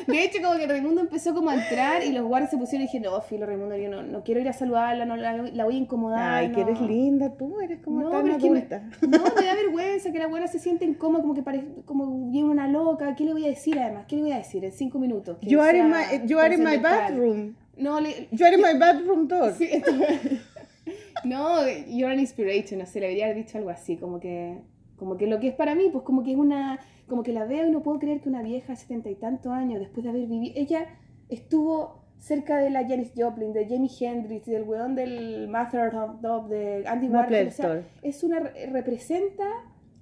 De 0.07 0.23
hecho, 0.23 0.41
como 0.41 0.57
que 0.57 0.65
Raimundo 0.65 1.01
empezó 1.01 1.33
como 1.33 1.49
a 1.49 1.55
entrar 1.55 2.03
y 2.03 2.11
los 2.13 2.23
guardias 2.25 2.51
se 2.51 2.57
pusieron 2.57 2.83
y 2.83 2.85
dije, 2.87 2.99
no, 2.99 3.19
filo, 3.21 3.45
Raimundo, 3.45 3.75
yo 3.75 3.89
no, 3.89 4.01
no 4.01 4.23
quiero 4.23 4.39
ir 4.39 4.47
a 4.47 4.53
saludarla, 4.53 5.05
no, 5.05 5.17
la, 5.17 5.33
la 5.33 5.65
voy 5.65 5.75
a 5.75 5.79
incomodar. 5.79 6.33
Ay, 6.35 6.51
que 6.51 6.61
no". 6.61 6.67
eres 6.69 6.81
linda 6.81 7.33
tú, 7.37 7.59
eres 7.61 7.79
como 7.83 8.01
No, 8.01 8.09
tan 8.11 8.23
pero 8.23 8.37
es 8.37 8.43
que 8.43 8.49
me- 8.49 8.57
adulta. 8.59 8.83
No, 9.01 9.23
me 9.39 9.45
da 9.45 9.55
vergüenza 9.55 10.11
que 10.11 10.19
la 10.19 10.27
buena 10.27 10.47
se 10.47 10.59
siente 10.59 10.85
incómoda, 10.85 11.21
como 11.21 11.33
que 11.35 11.41
parece, 11.43 11.65
como 11.85 12.29
viene 12.31 12.47
una 12.49 12.67
loca. 12.67 13.15
¿Qué 13.15 13.25
le 13.25 13.33
voy 13.33 13.45
a 13.45 13.49
decir 13.49 13.77
además? 13.77 14.05
¿Qué 14.07 14.15
le 14.15 14.21
voy 14.21 14.31
a 14.31 14.37
decir 14.37 14.63
en 14.63 14.71
cinco 14.71 14.99
minutos? 14.99 15.37
You 15.41 15.59
are, 15.61 15.77
in 15.77 15.91
sea 15.91 16.07
my, 16.21 16.27
you 16.27 16.39
are 16.39 16.53
in 16.55 16.63
my 16.63 16.77
bathroom. 16.77 17.55
No, 17.77 17.99
le, 18.01 18.27
You 18.31 18.45
are 18.45 18.55
in 18.55 18.61
my 18.61 18.77
bathroom 18.77 19.27
door. 19.27 19.53
Sí, 19.57 19.69
no, 21.25 21.67
you're 21.87 22.11
an 22.11 22.19
inspiration, 22.19 22.79
no 22.79 22.85
sé, 22.85 22.99
le 22.99 23.23
haber 23.23 23.35
dicho 23.35 23.57
algo 23.57 23.69
así, 23.69 23.97
como 23.97 24.19
que, 24.19 24.61
como 24.95 25.17
que 25.17 25.27
lo 25.27 25.39
que 25.39 25.49
es 25.49 25.55
para 25.55 25.75
mí, 25.75 25.89
pues 25.91 26.03
como 26.03 26.23
que 26.23 26.31
es 26.31 26.37
una, 26.37 26.79
como 27.07 27.23
que 27.23 27.33
la 27.33 27.45
veo 27.45 27.67
y 27.67 27.71
no 27.71 27.83
puedo 27.83 27.99
creer 27.99 28.21
que 28.21 28.29
una 28.29 28.41
vieja 28.41 28.73
de 28.73 28.75
setenta 28.77 29.09
y 29.09 29.15
tantos 29.15 29.51
años, 29.51 29.79
después 29.79 30.03
de 30.03 30.09
haber 30.09 30.27
vivido, 30.27 30.53
ella 30.55 30.87
estuvo 31.29 32.05
cerca 32.17 32.57
de 32.57 32.69
la 32.69 32.87
Janis 32.87 33.13
Joplin, 33.15 33.53
de 33.53 33.65
Jimi 33.65 33.89
Hendrix, 33.99 34.45
del 34.45 34.63
weón 34.63 34.95
del 34.95 35.47
Master 35.47 35.95
of 35.95 36.21
Dove, 36.21 36.55
de 36.55 36.87
Andy 36.87 37.07
Warhol, 37.07 37.47
o 37.47 37.51
sea, 37.51 37.83
es 38.01 38.23
una, 38.23 38.39
representa 38.39 39.45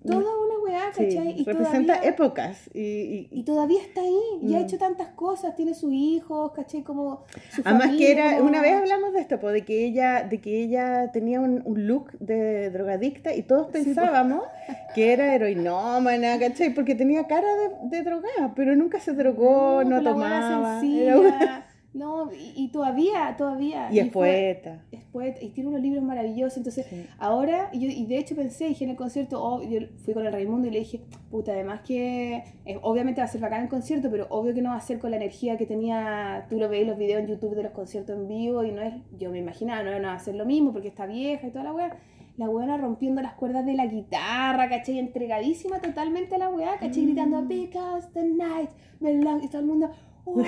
toda 0.08 0.20
una 0.20 0.60
weá, 0.64 0.92
Sí, 0.94 1.04
¿cachai? 1.06 1.40
y 1.42 1.44
representa 1.44 1.94
todavía- 1.94 2.10
épocas. 2.10 2.70
Y, 2.74 2.80
y- 2.82 3.30
y 3.32 3.44
todavía 3.44 3.82
está 3.82 4.02
ahí, 4.02 4.20
y 4.42 4.56
ha 4.56 4.60
Mm. 4.60 4.62
hecho 4.64 4.78
tantas 4.78 5.10
cosas, 5.10 5.56
tiene 5.56 5.74
sus 5.74 5.92
hijos, 5.94 6.52
¿cachai? 6.54 6.82
Como 6.84 7.24
su 7.52 7.62
Además 7.64 7.92
que 7.98 8.12
era, 8.12 8.38
como- 8.38 8.50
una 8.50 8.62
vez 8.62 8.74
hablamos 8.76 9.14
de 9.14 9.20
esto, 9.22 9.40
po, 9.40 9.50
de 9.50 9.64
que 9.64 9.86
ella, 9.86 10.24
de 10.24 10.40
que 10.42 10.62
ella 10.64 11.12
tenía 11.12 11.40
un, 11.40 11.62
un 11.66 11.88
look 11.88 12.12
de 12.20 12.70
drogadicta 12.72 13.34
y 13.34 13.44
todos 13.44 13.68
pensábamos 13.68 14.44
que 14.96 15.14
era 15.14 15.34
heroinómana, 15.36 16.40
¿cachai? 16.40 16.74
Porque 16.74 16.96
tenía 16.96 17.28
cara 17.28 17.48
de, 17.56 17.98
de 17.98 18.04
drogada, 18.04 18.54
pero 18.56 18.76
nunca 18.76 19.00
se 19.00 19.14
drogó, 19.14 19.84
no, 19.84 20.02
tomaba. 20.04 20.80
sencilla. 20.82 21.04
era 21.04 21.20
una- 21.20 21.67
No, 21.94 22.32
y, 22.32 22.54
y 22.56 22.68
todavía, 22.68 23.34
todavía. 23.38 23.88
Y 23.92 24.00
es 24.00 24.12
fue- 24.12 24.54
poeta. 24.62 24.84
es 24.92 25.04
poeta 25.06 25.42
y 25.42 25.50
tiene 25.50 25.70
unos 25.70 25.82
libros 25.82 26.04
maravillosos. 26.04 26.58
Entonces, 26.58 26.86
Sí. 26.88 27.08
ahora, 27.18 27.70
y, 27.74 27.80
yo, 27.80 27.88
y 27.90 28.06
de 28.06 28.20
hecho 28.20 28.36
pensé, 28.36 28.68
dije 28.68 28.84
en 28.84 28.92
el 28.92 28.96
concierto, 28.98 29.44
oh, 29.44 29.64
yo 29.64 29.80
fui 30.04 30.14
con 30.14 30.26
el 30.26 30.32
Raimundo 30.32 30.68
y 30.68 30.72
le 30.72 30.80
dije, 30.80 31.02
puta, 31.32 31.54
además 31.54 31.82
que 31.82 32.44
eh, 32.66 32.80
obviamente 32.84 33.22
va 33.22 33.26
a 33.26 33.28
ser 33.30 33.42
bacán 33.42 33.64
el 33.64 33.70
concierto, 33.70 34.12
pero 34.12 34.28
obvio 34.30 34.54
que 34.54 34.62
no 34.62 34.70
va 34.70 34.76
a 34.76 34.82
ser 34.82 35.00
con 35.00 35.10
la 35.10 35.18
energía 35.18 35.58
que 35.58 35.66
tenía, 35.66 36.46
tú 36.50 36.60
lo 36.60 36.70
veis 36.70 36.86
los 36.86 36.98
videos 37.00 37.22
en 37.22 37.28
YouTube 37.28 37.56
de 37.56 37.64
los 37.64 37.72
conciertos 37.72 38.16
en 38.16 38.28
vivo 38.28 38.64
y 38.64 38.72
no 38.72 38.82
es, 38.84 38.94
yo 39.18 39.32
me 39.32 39.40
imaginaba, 39.40 39.82
no, 39.82 39.98
no 39.98 40.08
va 40.10 40.14
a 40.14 40.20
ser 40.20 40.36
lo 40.36 40.46
mismo 40.46 40.74
porque 40.74 40.90
está 40.90 41.08
vieja 41.08 41.48
y 41.48 41.52
toda 41.52 41.64
la 41.64 41.74
weá. 41.74 41.98
La 42.38 42.48
weona 42.48 42.78
rompiendo 42.78 43.20
las 43.24 43.34
cuerdas 43.34 43.66
de 43.66 43.74
la 43.74 43.88
guitarra, 43.88 44.70
¿cachai? 44.70 45.00
Entregadísima 45.00 45.80
totalmente 45.82 46.36
a 46.36 46.38
la 46.38 46.50
weá, 46.50 46.78
¿cachai? 46.78 47.06
Gritando, 47.06 47.42
because 47.42 48.08
the 48.14 48.24
night 48.24 48.70
belongs, 49.00 49.44
y 49.44 49.48
todo 49.48 49.62
el 49.62 49.66
mundo, 49.66 49.90
¡Wow! 50.28 50.46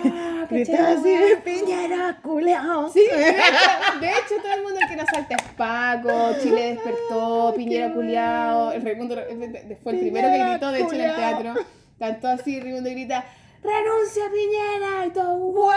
así. 0.51 1.15
Piñera, 1.43 2.19
culeao. 2.21 2.89
Sí, 2.89 2.99
de 2.99 4.09
hecho, 4.09 4.35
todo 4.41 4.53
el 4.53 4.63
mundo 4.63 4.79
que 4.89 4.95
nos 4.95 5.05
salta 5.07 5.35
es 5.35 5.43
Paco, 5.55 6.35
Chile 6.41 6.73
despertó, 6.73 7.53
Piñera 7.55 7.93
culiao, 7.93 8.71
el 8.71 8.81
Raimundo 8.83 9.15
fue 9.81 9.93
el 9.93 9.99
primero 9.99 10.29
que 10.29 10.49
gritó, 10.49 10.71
de 10.71 10.81
hecho, 10.81 10.93
en 10.93 11.01
el 11.01 11.15
teatro. 11.15 11.53
Tanto 11.97 12.27
así, 12.27 12.59
Raimundo 12.59 12.89
grita, 12.89 13.23
¡renuncia 13.63 14.23
Piñera! 14.31 15.05
Y 15.07 15.09
todo, 15.11 15.37
¡guau! 15.37 15.75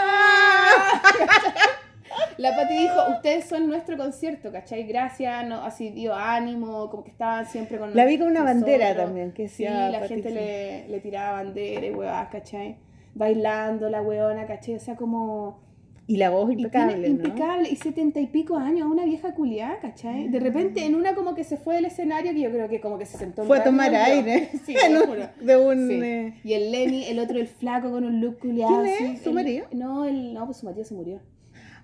La 2.37 2.55
Pati 2.55 2.77
dijo, 2.77 3.09
ustedes 3.11 3.47
son 3.47 3.69
nuestro 3.69 3.97
concierto, 3.97 4.53
¿cachai? 4.53 4.83
Gracias, 4.83 5.47
no, 5.47 5.65
así 5.65 5.91
dio 5.91 6.15
ánimo, 6.15 6.91
como 6.91 7.05
que 7.05 7.11
estaban 7.11 7.47
siempre 7.47 7.79
con 7.79 7.97
La 7.97 8.05
vi 8.05 8.19
con 8.19 8.29
una 8.29 8.43
bandera 8.43 8.95
también, 8.95 9.33
que 9.33 9.49
Sí, 9.49 9.65
la 9.65 10.01
Pati 10.01 10.09
gente 10.09 10.31
le, 10.31 10.89
le 10.89 11.01
tiraba 11.01 11.33
bandera 11.43 11.87
y 11.87 11.91
huevas, 11.91 12.29
¿cachai? 12.31 12.77
Bailando 13.15 13.89
la 13.91 14.03
hueona, 14.03 14.47
¿cachai? 14.47 14.75
O 14.77 14.81
sea, 14.81 14.97
como... 14.97 15.61
Y 16.09 16.17
la 16.17 16.31
voz 16.31 16.51
impecable, 16.53 16.97
¿no? 16.99 17.07
impecable, 17.07 17.71
y 17.71 17.77
setenta 17.77 18.19
y 18.21 18.27
pico 18.27 18.57
años, 18.57 18.89
una 18.91 19.05
vieja 19.05 19.35
culiada, 19.35 19.79
¿cachai? 19.79 20.29
De 20.29 20.41
repente 20.41 20.85
en 20.85 20.97
una 20.97 21.15
como 21.15 21.35
que 21.35 21.45
se 21.45 21.57
fue 21.57 21.77
del 21.77 21.85
escenario, 21.85 22.33
que 22.33 22.41
yo 22.41 22.51
creo 22.51 22.69
que 22.69 22.81
como 22.81 22.99
que 22.99 23.07
se 23.07 23.17
sentó 23.19 23.45
Fue 23.45 23.59
a 23.61 23.65
tomar 23.65 23.95
aire. 23.95 24.49
Sí, 24.67 24.75
juro. 25.07 25.29
de 25.41 25.57
un... 25.57 25.89
Sí. 25.89 25.95
eh, 26.03 26.35
Y 26.43 26.55
el 26.55 26.73
Lenny, 26.73 27.05
el 27.05 27.21
otro 27.21 27.39
el 27.39 27.47
flaco 27.47 27.91
con 27.93 28.05
un 28.05 28.21
look 28.21 28.41
culiado. 28.41 28.83
¿Quién 28.83 29.13
es? 29.13 29.23
¿Su 29.23 29.29
el- 29.29 29.35
marido? 29.37 29.67
No, 29.73 30.05
el, 30.05 30.35
no, 30.35 30.45
pues 30.45 30.59
su 30.59 30.67
marido 30.67 30.85
se 30.85 30.95
murió. 30.95 31.21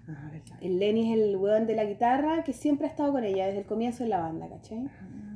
ah. 0.09 0.31
El 0.61 0.81
Lenny 0.81 1.13
es 1.13 1.19
el 1.21 1.37
weón 1.37 1.67
de 1.69 1.77
la 1.77 1.85
guitarra 1.85 2.43
que 2.43 2.53
siempre 2.53 2.89
ha 2.89 2.91
estado 2.91 3.13
con 3.13 3.23
ella 3.25 3.47
desde 3.47 3.61
el 3.61 3.67
comienzo 3.67 4.03
de 4.03 4.11
la 4.11 4.19
banda, 4.19 4.49
¿cachai? 4.49 4.89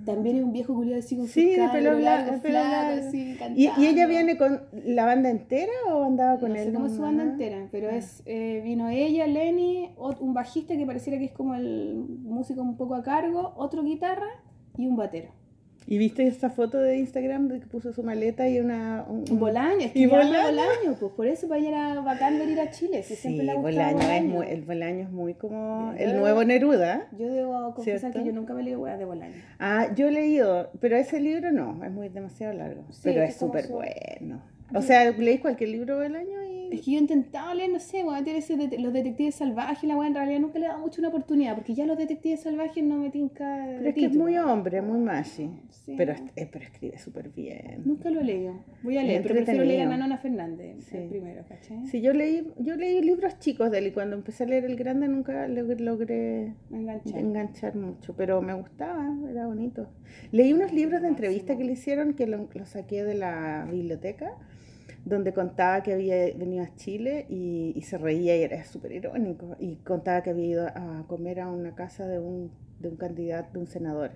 También 0.04 0.36
es 0.38 0.42
un 0.44 0.52
viejo 0.52 0.74
culiado 0.74 0.98
así 1.00 1.16
con. 1.16 1.26
Sí, 1.28 1.42
su 1.54 1.60
de 1.60 1.66
cabello 1.66 1.90
pelo 1.90 1.96
blanco, 1.98 2.30
pelo 2.42 2.60
flaco, 2.60 2.70
largo. 2.70 3.08
así, 3.08 3.36
¿Y, 3.56 3.68
y 3.80 3.86
ella 3.86 4.06
viene 4.06 4.36
con 4.36 4.62
la 4.84 5.04
banda 5.06 5.30
entera 5.30 5.72
o 5.92 6.02
andaba 6.04 6.38
con 6.40 6.50
no 6.50 6.56
él? 6.56 6.64
sé 6.66 6.72
cómo 6.72 6.86
es 6.86 6.94
su 6.94 7.02
banda 7.02 7.22
entera, 7.22 7.68
pero 7.70 7.88
Ah. 7.88 7.96
es 7.96 8.22
eh, 8.26 8.60
vino 8.64 8.88
ella, 8.88 9.26
Lenny, 9.26 9.90
un 10.20 10.34
bajista 10.34 10.76
que 10.76 10.86
pareciera 10.86 11.18
que 11.18 11.26
es 11.26 11.32
como 11.32 11.54
el 11.54 12.04
músico 12.24 12.62
un 12.62 12.76
poco 12.76 12.94
a 12.94 13.02
cargo, 13.02 13.52
otro 13.56 13.82
guitarra 13.82 14.28
y 14.76 14.86
un 14.86 14.96
batero. 14.96 15.28
¿Y 15.86 15.98
viste 15.98 16.26
esa 16.26 16.48
foto 16.50 16.78
de 16.78 16.96
Instagram 16.98 17.48
de 17.48 17.60
que 17.60 17.66
puso 17.66 17.92
su 17.92 18.02
maleta 18.02 18.48
y 18.48 18.60
una... 18.60 19.04
un- 19.08 19.24
Un 19.30 19.38
Bolaño, 19.40 19.80
es 19.80 19.92
que 19.92 19.98
¿Y 19.98 20.06
Bolaño? 20.06 20.42
Bolaño, 20.42 20.96
pues 21.00 21.12
por 21.12 21.26
eso 21.26 21.48
para 21.48 21.60
ella 21.60 21.68
era 21.92 22.00
bacán 22.00 22.38
venir 22.38 22.60
a 22.60 22.70
Chile, 22.70 23.02
si 23.02 23.14
Sí, 23.16 23.22
siempre 23.22 23.44
le 23.46 23.52
ha 23.52 23.54
Bolaño 23.56 24.00
es 24.00 24.24
muy, 24.24 24.46
el 24.46 24.62
Bolaño 24.62 25.00
es 25.04 25.10
muy 25.10 25.34
como 25.34 25.92
Yo 25.92 26.04
el 26.04 26.16
nuevo 26.18 26.44
Neruda. 26.44 27.08
Yo 27.18 27.28
debo 27.28 27.74
confesar 27.74 28.00
¿Cierto? 28.12 28.18
que 28.20 28.24
yo 28.26 28.32
nunca 28.32 28.54
me 28.54 28.62
leí 28.62 28.76
weas 28.76 28.98
de 28.98 29.04
Bolaño. 29.04 29.34
Ah, 29.58 29.88
yo 29.94 30.08
he 30.08 30.12
leído, 30.12 30.70
pero 30.80 30.96
ese 30.96 31.20
libro 31.20 31.50
no, 31.52 31.84
es 31.84 31.90
muy 31.90 32.08
demasiado 32.08 32.52
largo, 32.54 32.84
Sí, 32.90 33.00
pero 33.04 33.22
es 33.22 33.36
súper 33.36 33.64
su- 33.66 33.72
bueno. 33.74 34.42
O 34.74 34.80
sea, 34.80 35.10
leí 35.10 35.36
cualquier 35.38 35.68
libro 35.70 35.98
del 35.98 36.16
año 36.16 36.42
y... 36.44 36.61
Es 36.72 36.80
que 36.82 36.90
yo 36.92 36.98
he 36.98 37.00
intentado 37.00 37.52
leer, 37.54 37.70
no 37.70 37.78
sé, 37.80 38.04
ese 38.26 38.56
det- 38.56 38.78
los 38.80 38.92
detectives 38.92 39.34
salvajes, 39.34 39.84
la 39.88 39.96
weá 39.96 40.08
en 40.08 40.14
realidad 40.14 40.40
nunca 40.40 40.58
le 40.58 40.66
he 40.66 40.68
dado 40.68 40.80
mucho 40.80 41.00
una 41.00 41.08
oportunidad, 41.08 41.54
porque 41.54 41.74
ya 41.74 41.86
los 41.86 41.98
detectives 41.98 42.40
salvajes 42.40 42.82
no 42.82 42.96
me 42.98 43.10
tinca 43.10 43.66
de 43.66 43.76
Pero 43.78 43.88
es 43.90 43.94
que 43.94 44.04
es 44.06 44.16
muy 44.16 44.36
hombre, 44.38 44.80
muy 44.82 44.98
machi. 45.00 45.50
Sí. 45.70 45.94
Pero, 45.96 46.12
es- 46.12 46.22
eh, 46.36 46.48
pero 46.50 46.64
escribe 46.64 46.98
súper 46.98 47.28
bien. 47.30 47.82
Nunca 47.84 48.10
lo 48.10 48.20
he 48.20 48.24
leído. 48.24 48.54
Voy 48.82 48.96
a 48.98 49.02
leer, 49.02 49.16
Es 49.16 49.22
pero 49.22 49.34
prefiero 49.36 49.64
leer 49.64 49.82
a. 49.82 49.88
Manona 49.90 50.16
Fernández 50.18 50.84
Sí. 50.86 50.96
el 50.96 51.08
primero, 51.08 51.44
¿cachai? 51.48 51.86
Sí, 51.86 52.00
yo 52.00 52.12
leí, 52.12 52.50
yo 52.58 52.76
leí 52.76 53.02
libros 53.02 53.38
chicos 53.38 53.70
de 53.70 53.78
él 53.78 53.88
y 53.88 53.92
cuando 53.92 54.16
empecé 54.16 54.44
a 54.44 54.46
leer 54.46 54.64
el 54.64 54.76
grande 54.76 55.08
nunca 55.08 55.46
log- 55.48 55.78
logré 55.78 56.54
Me 56.70 56.78
enganché. 56.78 57.18
enganchar 57.18 57.76
mucho, 57.76 58.14
pero 58.16 58.40
me 58.42 58.54
gustaba, 58.54 59.14
era 59.28 59.46
bonito. 59.46 59.88
Leí 60.30 60.52
unos 60.52 60.72
libros 60.72 61.02
de 61.02 61.08
entrevista 61.08 61.56
que 61.56 61.64
le 61.64 61.72
hicieron 61.72 62.14
que 62.14 62.26
lo, 62.26 62.48
lo 62.54 62.64
saqué 62.64 63.04
de 63.04 63.14
la 63.14 63.66
biblioteca, 63.70 64.32
donde 65.04 65.32
contaba 65.32 65.82
que 65.82 65.92
había 65.92 66.32
venido 66.36 66.64
a 66.64 66.74
Chile 66.76 67.26
y, 67.28 67.72
y 67.74 67.82
se 67.82 67.98
reía 67.98 68.36
y 68.36 68.42
era 68.42 68.62
súper 68.64 68.92
irónico. 68.92 69.56
Y 69.58 69.76
contaba 69.76 70.22
que 70.22 70.30
había 70.30 70.46
ido 70.46 70.66
a 70.68 71.04
comer 71.08 71.40
a 71.40 71.48
una 71.48 71.74
casa 71.74 72.06
de 72.06 72.18
un, 72.18 72.52
de 72.78 72.88
un 72.88 72.96
candidato, 72.96 73.52
de 73.54 73.58
un 73.58 73.66
senador. 73.66 74.12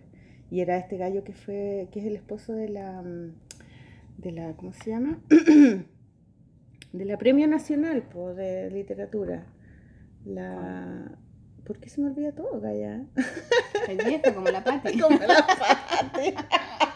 Y 0.51 0.61
era 0.61 0.77
este 0.77 0.97
gallo 0.97 1.25
que 1.25 1.33
fue, 1.33 1.89
que 1.91 2.01
es 2.01 2.07
el 2.07 2.15
esposo 2.15 2.53
de 2.53 2.69
la, 2.69 3.03
mm, 3.03 3.35
de 4.19 4.33
la, 4.33 4.53
¿cómo 4.55 4.73
se 4.73 4.91
llama? 4.91 5.19
de 6.93 7.05
la 7.05 7.19
Premio 7.19 7.49
Nacional 7.49 8.03
po, 8.03 8.35
de 8.35 8.71
Literatura. 8.71 9.47
La... 10.25 11.19
¿Por 11.65 11.81
qué 11.81 11.89
se 11.89 12.01
me 12.01 12.09
olvida 12.09 12.31
todo, 12.31 12.61
Gaya? 12.61 13.05
El 13.89 13.99
viejo, 13.99 14.35
como 14.35 14.49
la 14.51 14.63
pati. 14.65 15.01
Como 15.01 15.19
la 15.19 15.45
Pati. 15.47 16.35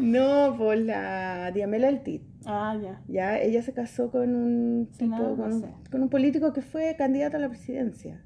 No, 0.00 0.54
por 0.56 0.76
la 0.76 1.50
Diamela 1.52 1.88
Altit. 1.88 2.22
Ah, 2.46 2.78
ya. 2.82 3.00
Ya, 3.08 3.38
ella 3.40 3.62
se 3.62 3.72
casó 3.72 4.10
con 4.10 4.34
un, 4.34 4.88
tipo- 4.98 5.16
con, 5.90 6.02
un 6.02 6.08
político 6.10 6.52
que 6.52 6.62
fue 6.62 6.94
candidato 6.96 7.36
a 7.36 7.40
la 7.40 7.48
presidencia. 7.48 8.22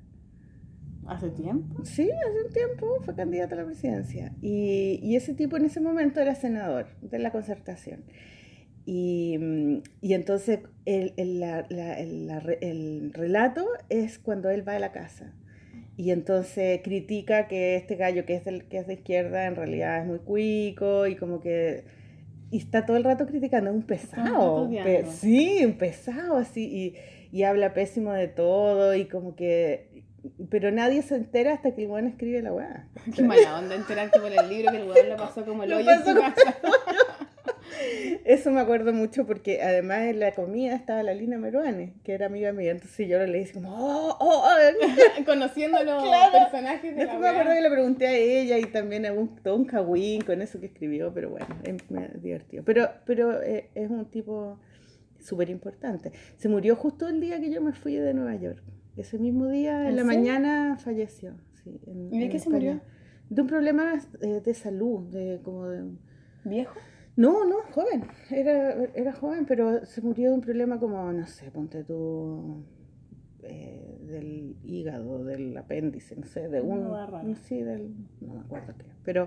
¿Hace 1.07 1.31
tiempo? 1.31 1.85
Sí, 1.85 2.03
hace 2.11 2.47
un 2.47 2.53
tiempo 2.53 2.87
fue 3.03 3.15
candidato 3.15 3.55
a 3.55 3.59
la 3.59 3.65
presidencia. 3.65 4.35
Y, 4.43 5.01
y 5.03 5.17
ese 5.17 5.35
tipo 5.35 5.57
en 5.57 5.65
ese 5.65 5.81
momento 5.81 6.21
era 6.21 6.35
senador 6.35 6.87
de 7.01 7.19
la 7.19 7.31
concertación. 7.33 8.05
Y, 8.85 9.37
mm, 9.39 9.83
y 10.03 10.15
entonces 10.15 10.61
el, 10.85 11.15
el, 11.17 11.41
la- 11.41 11.67
la- 11.71 11.99
el- 11.99 12.27
la 12.27 12.39
el 12.39 13.13
relato 13.15 13.67
es 13.89 14.19
cuando 14.19 14.51
él 14.51 14.67
va 14.69 14.77
a 14.77 14.79
la 14.81 14.93
casa. 14.93 15.33
Y 15.99 16.13
entonces 16.13 16.81
critica 16.85 17.49
que 17.49 17.75
este 17.75 17.97
gallo 17.97 18.25
que 18.25 18.37
es, 18.37 18.45
del, 18.45 18.65
que 18.69 18.79
es 18.79 18.87
de 18.87 18.95
izquierda 18.95 19.47
en 19.47 19.57
realidad 19.57 20.01
es 20.01 20.07
muy 20.07 20.21
cuico 20.21 21.07
y 21.09 21.17
como 21.17 21.41
que... 21.41 21.85
Y 22.53 22.59
está 22.59 22.87
todo 22.87 22.97
el 22.97 23.03
rato 23.05 23.27
criticando, 23.27 23.69
es 23.69 23.77
un 23.77 23.83
pesado. 23.83 24.71
pe- 24.71 25.05
sí, 25.11 25.63
un 25.65 25.77
pesado 25.77 26.37
así. 26.37 26.95
Y, 27.33 27.37
y 27.37 27.43
habla 27.43 27.75
pésimo 27.75 28.13
de 28.13 28.29
todo 28.29 28.95
y 28.95 29.07
como 29.07 29.35
que... 29.35 30.05
Pero 30.51 30.71
nadie 30.71 31.03
se 31.03 31.17
entera 31.17 31.53
hasta 31.53 31.75
que 31.75 31.83
el 31.85 31.91
weón 31.91 32.07
escribe 32.07 32.43
la 32.43 32.53
weá. 32.53 32.89
Qué 33.17 33.23
mala 33.25 33.59
onda 33.59 33.75
enterarte 33.75 34.21
por 34.21 34.31
el 34.33 34.49
libro 34.49 34.71
que 34.71 34.79
el 34.79 34.89
weón 34.89 35.09
lo 35.09 35.17
pasó 35.17 35.45
como 35.45 35.65
el 35.65 35.73
hoyo 35.73 35.91
en 35.91 35.99
pasó 35.99 36.11
su 36.11 36.17
como- 36.17 36.35
casa. 36.35 36.57
Eso 38.25 38.51
me 38.51 38.61
acuerdo 38.61 38.93
mucho 38.93 39.27
porque 39.27 39.63
además 39.63 40.03
en 40.07 40.21
la 40.21 40.33
comida 40.33 40.75
estaba 40.75 41.03
la 41.03 41.15
Lina 41.15 41.39
Meruane, 41.39 41.95
que 42.05 42.13
era 42.13 42.27
amiga 42.27 42.53
mía, 42.53 42.73
entonces 42.73 43.09
yo 43.09 43.19
le 43.25 43.39
dije 43.39 43.53
como, 43.55 43.75
oh, 43.75 44.17
oh, 44.21 44.45
oh". 44.45 45.25
Conociendo 45.27 45.83
los 45.85 46.03
Claro. 46.03 46.33
personajes 46.33 46.83
de 46.83 46.91
la 46.93 46.97
Después 47.05 47.21
me 47.21 47.29
acuerdo 47.29 47.53
que 47.55 47.61
le 47.63 47.71
pregunté 47.71 48.07
a 48.07 48.17
ella 48.17 48.59
y 48.59 48.65
también 48.67 49.07
a 49.07 49.13
un, 49.13 49.37
todo 49.37 49.57
un 49.57 49.65
cagüín 49.65 50.23
con 50.23 50.43
eso 50.43 50.61
que 50.61 50.67
escribió, 50.67 51.13
pero 51.15 51.31
bueno, 51.31 51.47
es, 51.65 51.91
me 51.91 52.09
divertido. 52.21 52.65
Pero, 52.65 52.89
pero 53.07 53.43
eh, 53.43 53.71
es 53.75 53.91
un 53.91 54.05
tipo 54.11 54.59
súper 55.19 55.51
importante. 55.51 56.13
Se 56.37 56.49
murió 56.49 56.77
justo 56.77 57.09
el 57.09 57.21
día 57.21 57.41
que 57.41 57.51
yo 57.51 57.61
me 57.61 57.73
fui 57.73 57.97
de 57.97 58.15
Nueva 58.15 58.37
York. 58.37 58.63
Ese 58.97 59.19
mismo 59.19 59.47
día, 59.49 59.83
en 59.83 59.89
¿En 59.89 59.97
la 59.97 60.03
serio? 60.03 60.19
mañana, 60.19 60.77
falleció. 60.79 61.35
sí, 61.63 61.81
en- 61.87 62.13
¿Y 62.13 62.19
de 62.21 62.29
qué 62.29 62.39
se 62.39 62.51
murió? 62.51 62.81
De 63.31 63.43
un 63.43 63.47
problema 63.49 63.95
eh, 64.23 64.41
de 64.45 64.55
salud, 64.55 65.03
de 65.13 65.41
como 65.43 65.69
de... 65.69 65.85
¿Viejo? 66.45 66.79
No, 67.19 67.45
no, 67.45 67.57
joven. 67.73 68.05
Era, 68.31 68.75
era 68.95 69.13
joven, 69.13 69.45
pero 69.45 69.85
se 69.85 70.01
murió 70.03 70.29
de 70.29 70.37
un 70.37 70.41
problema 70.41 70.79
como, 70.79 71.13
no 71.13 71.27
sé, 71.27 71.51
ponte 71.51 71.83
tú, 71.83 72.63
eh, 73.43 73.99
del 74.03 74.57
hígado, 74.63 75.25
del 75.25 75.57
apéndice, 75.57 76.15
no 76.15 76.25
sé, 76.27 76.49
de 76.49 76.61
un... 76.61 76.89
rara. 76.89 77.25
Sí, 77.43 77.61
del... 77.61 77.93
No 78.21 78.35
me 78.35 78.41
acuerdo 78.43 78.73
qué. 78.79 78.85
Pero, 79.03 79.27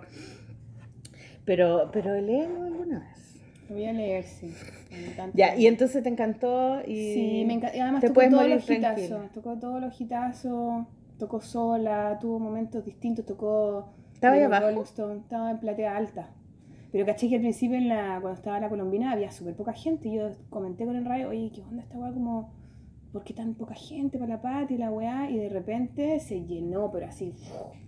pero, 1.43 1.89
pero 1.91 2.15
léelo 2.15 2.63
alguna 2.63 2.99
vez. 2.99 3.41
Lo 3.67 3.75
voy 3.75 3.85
a 3.85 3.91
leer, 3.91 4.23
sí. 4.23 4.53
Me 4.89 5.11
encanta. 5.11 5.37
Ya, 5.37 5.57
y 5.57 5.67
entonces 5.67 6.01
te 6.01 6.07
encantó 6.07 6.79
y... 6.87 7.13
Sí, 7.13 7.43
me 7.45 7.55
encanta. 7.55 7.75
Y 7.75 7.81
además 7.81 7.99
te 7.99 8.07
tocó 8.07 8.15
puedes 8.15 8.31
todos 8.31 8.43
morir 8.43 9.09
los. 9.09 9.31
Tocó 9.33 9.59
todos 9.59 9.81
los 9.81 9.99
hitazos. 9.99 10.85
Tocó 11.19 11.41
sola, 11.41 12.17
tuvo 12.21 12.39
momentos 12.39 12.85
distintos. 12.85 13.25
Tocó. 13.25 13.89
¿Estaba 14.13 14.35
ahí 14.35 14.43
los 14.43 14.47
abajo? 14.47 14.67
Rolling 14.97 15.19
estaba 15.19 15.51
en 15.51 15.59
platea 15.59 15.97
alta. 15.97 16.29
Pero 16.91 17.05
caché 17.05 17.29
que 17.29 17.35
al 17.35 17.41
principio, 17.41 17.77
en 17.77 17.87
la, 17.89 18.17
cuando 18.21 18.33
estaba 18.37 18.59
la 18.59 18.69
colombina, 18.69 19.11
había 19.11 19.31
súper 19.31 19.55
poca 19.55 19.73
gente. 19.73 20.09
Y 20.09 20.15
yo 20.15 20.29
comenté 20.49 20.85
con 20.85 20.95
el 20.95 21.05
radio, 21.05 21.29
oye, 21.29 21.51
¿qué 21.53 21.61
onda 21.61 21.83
esta 21.83 21.97
weá? 21.97 22.11
Como, 22.11 22.51
¿por 23.13 23.23
qué 23.23 23.33
tan 23.33 23.53
poca 23.53 23.75
gente 23.75 24.17
para 24.17 24.35
la 24.35 24.41
pati 24.41 24.73
y 24.73 24.77
la 24.77 24.91
weá? 24.91 25.29
Y 25.29 25.37
de 25.37 25.47
repente 25.49 26.19
se 26.19 26.43
llenó, 26.45 26.91
pero 26.91 27.07
así. 27.07 27.33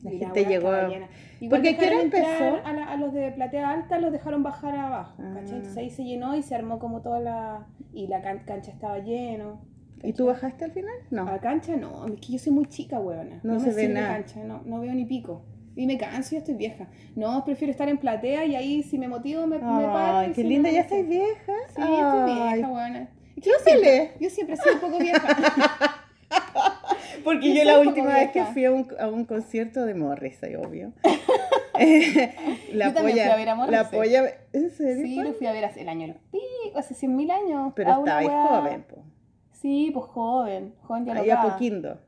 La 0.03 0.11
gente 0.11 0.45
llegó. 0.45 0.69
Igual 0.69 1.07
Porque 1.49 1.75
¿qué 1.77 1.85
hora 1.87 1.97
dejaron 1.97 2.01
entrar 2.01 2.23
empezó? 2.53 2.65
A, 2.67 2.73
la- 2.73 2.85
a 2.85 2.95
los 2.97 3.13
de 3.13 3.31
platea 3.31 3.69
alta 3.71 3.99
los 3.99 4.11
dejaron 4.13 4.41
bajar 4.43 4.75
abajo. 4.75 5.21
Ah. 5.21 5.31
¿cachai? 5.35 5.55
Entonces 5.57 5.77
ahí 5.77 5.89
se 5.89 6.05
llenó 6.05 6.35
y 6.37 6.41
se 6.41 6.55
armó 6.55 6.79
como 6.79 7.01
toda 7.01 7.19
la. 7.19 7.67
Y 7.93 8.07
la 8.07 8.21
can- 8.21 8.43
cancha 8.45 8.71
estaba 8.71 8.99
lleno. 8.99 9.61
¿Y 10.01 10.13
tú 10.13 10.25
bajaste 10.25 10.65
al 10.65 10.71
final? 10.71 10.93
No. 11.11 11.27
A 11.27 11.39
cancha 11.39 11.75
no, 11.77 12.05
es 12.07 12.19
que 12.19 12.33
yo 12.33 12.39
soy 12.39 12.51
muy 12.51 12.65
chica, 12.65 12.99
huevona. 12.99 13.39
No 13.43 13.53
No, 13.53 13.59
se 13.59 13.67
me 13.69 13.75
ve 13.75 13.87
nada. 13.89 14.15
cancha, 14.15 14.43
no, 14.43 14.61
no 14.65 14.79
veo 14.81 14.93
ni 14.93 15.05
pico. 15.05 15.43
Y 15.75 15.87
me 15.87 15.97
canso, 15.97 16.31
ya 16.31 16.37
estoy 16.39 16.53
vieja. 16.55 16.87
No, 17.15 17.43
prefiero 17.45 17.71
estar 17.71 17.89
en 17.89 17.97
platea 17.97 18.45
y 18.45 18.55
ahí 18.55 18.83
si 18.83 18.97
me 18.97 19.07
motivo 19.07 19.47
me, 19.47 19.57
me 19.57 19.61
paro. 19.85 20.17
Ay, 20.19 20.27
qué 20.29 20.35
si 20.41 20.43
linda, 20.43 20.69
no, 20.69 20.75
ya 20.75 20.81
estás 20.81 21.07
vieja. 21.07 21.53
Sí, 21.75 21.81
estoy 21.81 22.31
Ay, 22.31 22.55
vieja, 22.63 23.09
que 23.35 23.41
yo 23.41 23.51
siempre, 23.63 24.11
yo 24.19 24.29
siempre 24.29 24.55
sido 24.57 24.75
un 24.75 24.81
poco 24.81 24.99
vieja. 24.99 25.27
Porque 27.23 27.47
Yo 27.49 27.53
yo 27.55 27.61
soy 27.63 27.65
la 27.71 27.79
última 27.79 28.13
vez 28.13 28.31
que 28.31 28.43
fui 28.45 28.65
a 28.65 28.71
un, 28.71 28.87
a 28.99 29.07
un 29.07 29.25
concierto 29.25 29.85
de 29.85 29.93
Morrissey, 29.93 30.55
obvio. 30.55 30.93
la 32.73 32.87
Yo 32.87 32.93
también 32.93 33.17
fui 33.17 33.19
a 33.27 33.35
ver 33.35 33.49
a 33.49 33.51
La 33.51 33.55
Morrissey. 33.55 33.85
polla, 33.99 34.23
¿en 34.53 34.69
serio? 34.69 35.05
sí, 35.05 35.15
lo 35.21 35.33
fui 35.33 35.47
a 35.47 35.51
ver 35.51 35.65
hace 35.65 35.81
el 35.81 35.89
año 35.89 36.15
hace 36.75 36.93
100 36.93 37.15
mil 37.15 37.31
años. 37.31 37.73
Pero 37.75 37.91
a 37.93 37.99
una 37.99 38.21
estabais 38.21 38.29
wea- 38.29 38.47
joven, 38.47 38.83
po. 38.83 39.03
Sí, 39.51 39.91
pues 39.93 40.05
joven, 40.07 40.73
joven 40.81 41.05
ya 41.05 41.13
Ahí 41.13 41.29
a. 41.29 41.41
Poquindo. 41.41 41.99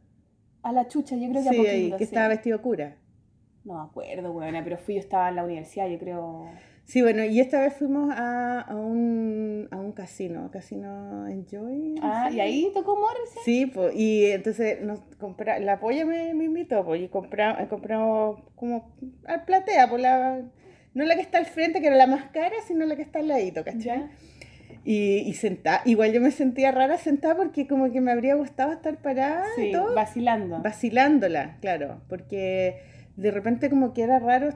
A 0.64 0.72
la 0.72 0.88
chucha, 0.88 1.16
yo 1.16 1.30
creo 1.30 1.44
que 1.44 1.50
Sí, 1.50 1.56
a 1.58 1.62
ahí, 1.62 1.66
Poquindo, 1.68 1.98
que 1.98 2.06
sí. 2.06 2.10
estaba 2.10 2.28
vestido 2.28 2.62
cura. 2.62 2.96
No 3.66 3.74
me 3.76 3.82
acuerdo, 3.90 4.32
huevona, 4.32 4.64
pero 4.64 4.78
fui, 4.78 4.94
yo 4.96 5.00
estaba 5.02 5.30
en 5.30 5.36
la 5.36 5.44
universidad, 5.44 5.88
yo 5.90 5.98
creo... 6.00 6.46
Sí, 6.86 7.02
bueno, 7.02 7.24
y 7.26 7.40
esta 7.40 7.60
vez 7.62 7.74
fuimos 7.74 8.14
a, 8.16 8.62
a, 8.62 8.76
un, 8.76 9.68
a 9.72 9.78
un 9.78 9.92
casino, 9.92 10.52
casino 10.52 11.28
Enjoy. 11.28 11.96
Ah, 12.04 12.30
y 12.32 12.40
ahí 12.40 12.70
tocó 12.76 12.96
Morrissey. 12.96 13.42
Sí, 13.44 13.66
pues, 13.66 13.96
y 13.96 14.26
entonces 14.26 14.82
nos 14.84 15.00
compra, 15.18 15.58
la 15.58 15.80
polla 15.80 16.06
me, 16.06 16.36
me 16.36 16.44
invitó, 16.46 16.86
pues, 16.86 17.02
y 17.02 17.08
compra- 17.08 17.60
eh, 17.60 17.68
compramos 17.68 18.40
como 18.54 18.94
al 19.26 19.46
platea, 19.46 19.90
pues 19.90 20.00
la, 20.00 20.42
no 20.94 21.06
la 21.06 21.16
que 21.16 21.22
está 21.22 21.40
al 21.40 21.48
frente, 21.48 21.82
que 21.82 21.88
era 21.88 21.96
la 21.96 22.06
más 22.06 22.26
cara, 22.26 22.56
sino 22.68 22.86
la 22.86 22.96
que 22.96 23.02
está 23.02 23.18
al 23.18 23.30
ladito, 23.30 23.64
¿cachai? 23.64 23.82
Ya. 24.02 24.12
Y, 24.84 25.22
y 25.28 25.34
sentada, 25.34 25.82
igual 25.86 26.12
yo 26.14 26.22
me 26.22 26.30
sentía 26.30 26.72
rara 26.72 27.00
sentada 27.00 27.36
porque 27.36 27.66
como 27.68 27.92
que 27.92 28.00
me 28.00 28.12
habría 28.12 28.36
gustado 28.36 28.72
estar 28.72 28.98
parada 29.02 29.44
y 29.58 29.62
Sí, 29.62 29.72
todo, 29.72 29.96
vacilando. 29.96 30.60
vacilándola, 30.60 31.58
claro, 31.62 32.02
porque 32.08 32.94
de 33.16 33.32
repente 33.32 33.70
como 33.70 33.94
que 33.94 34.04
era 34.04 34.20
raro, 34.20 34.50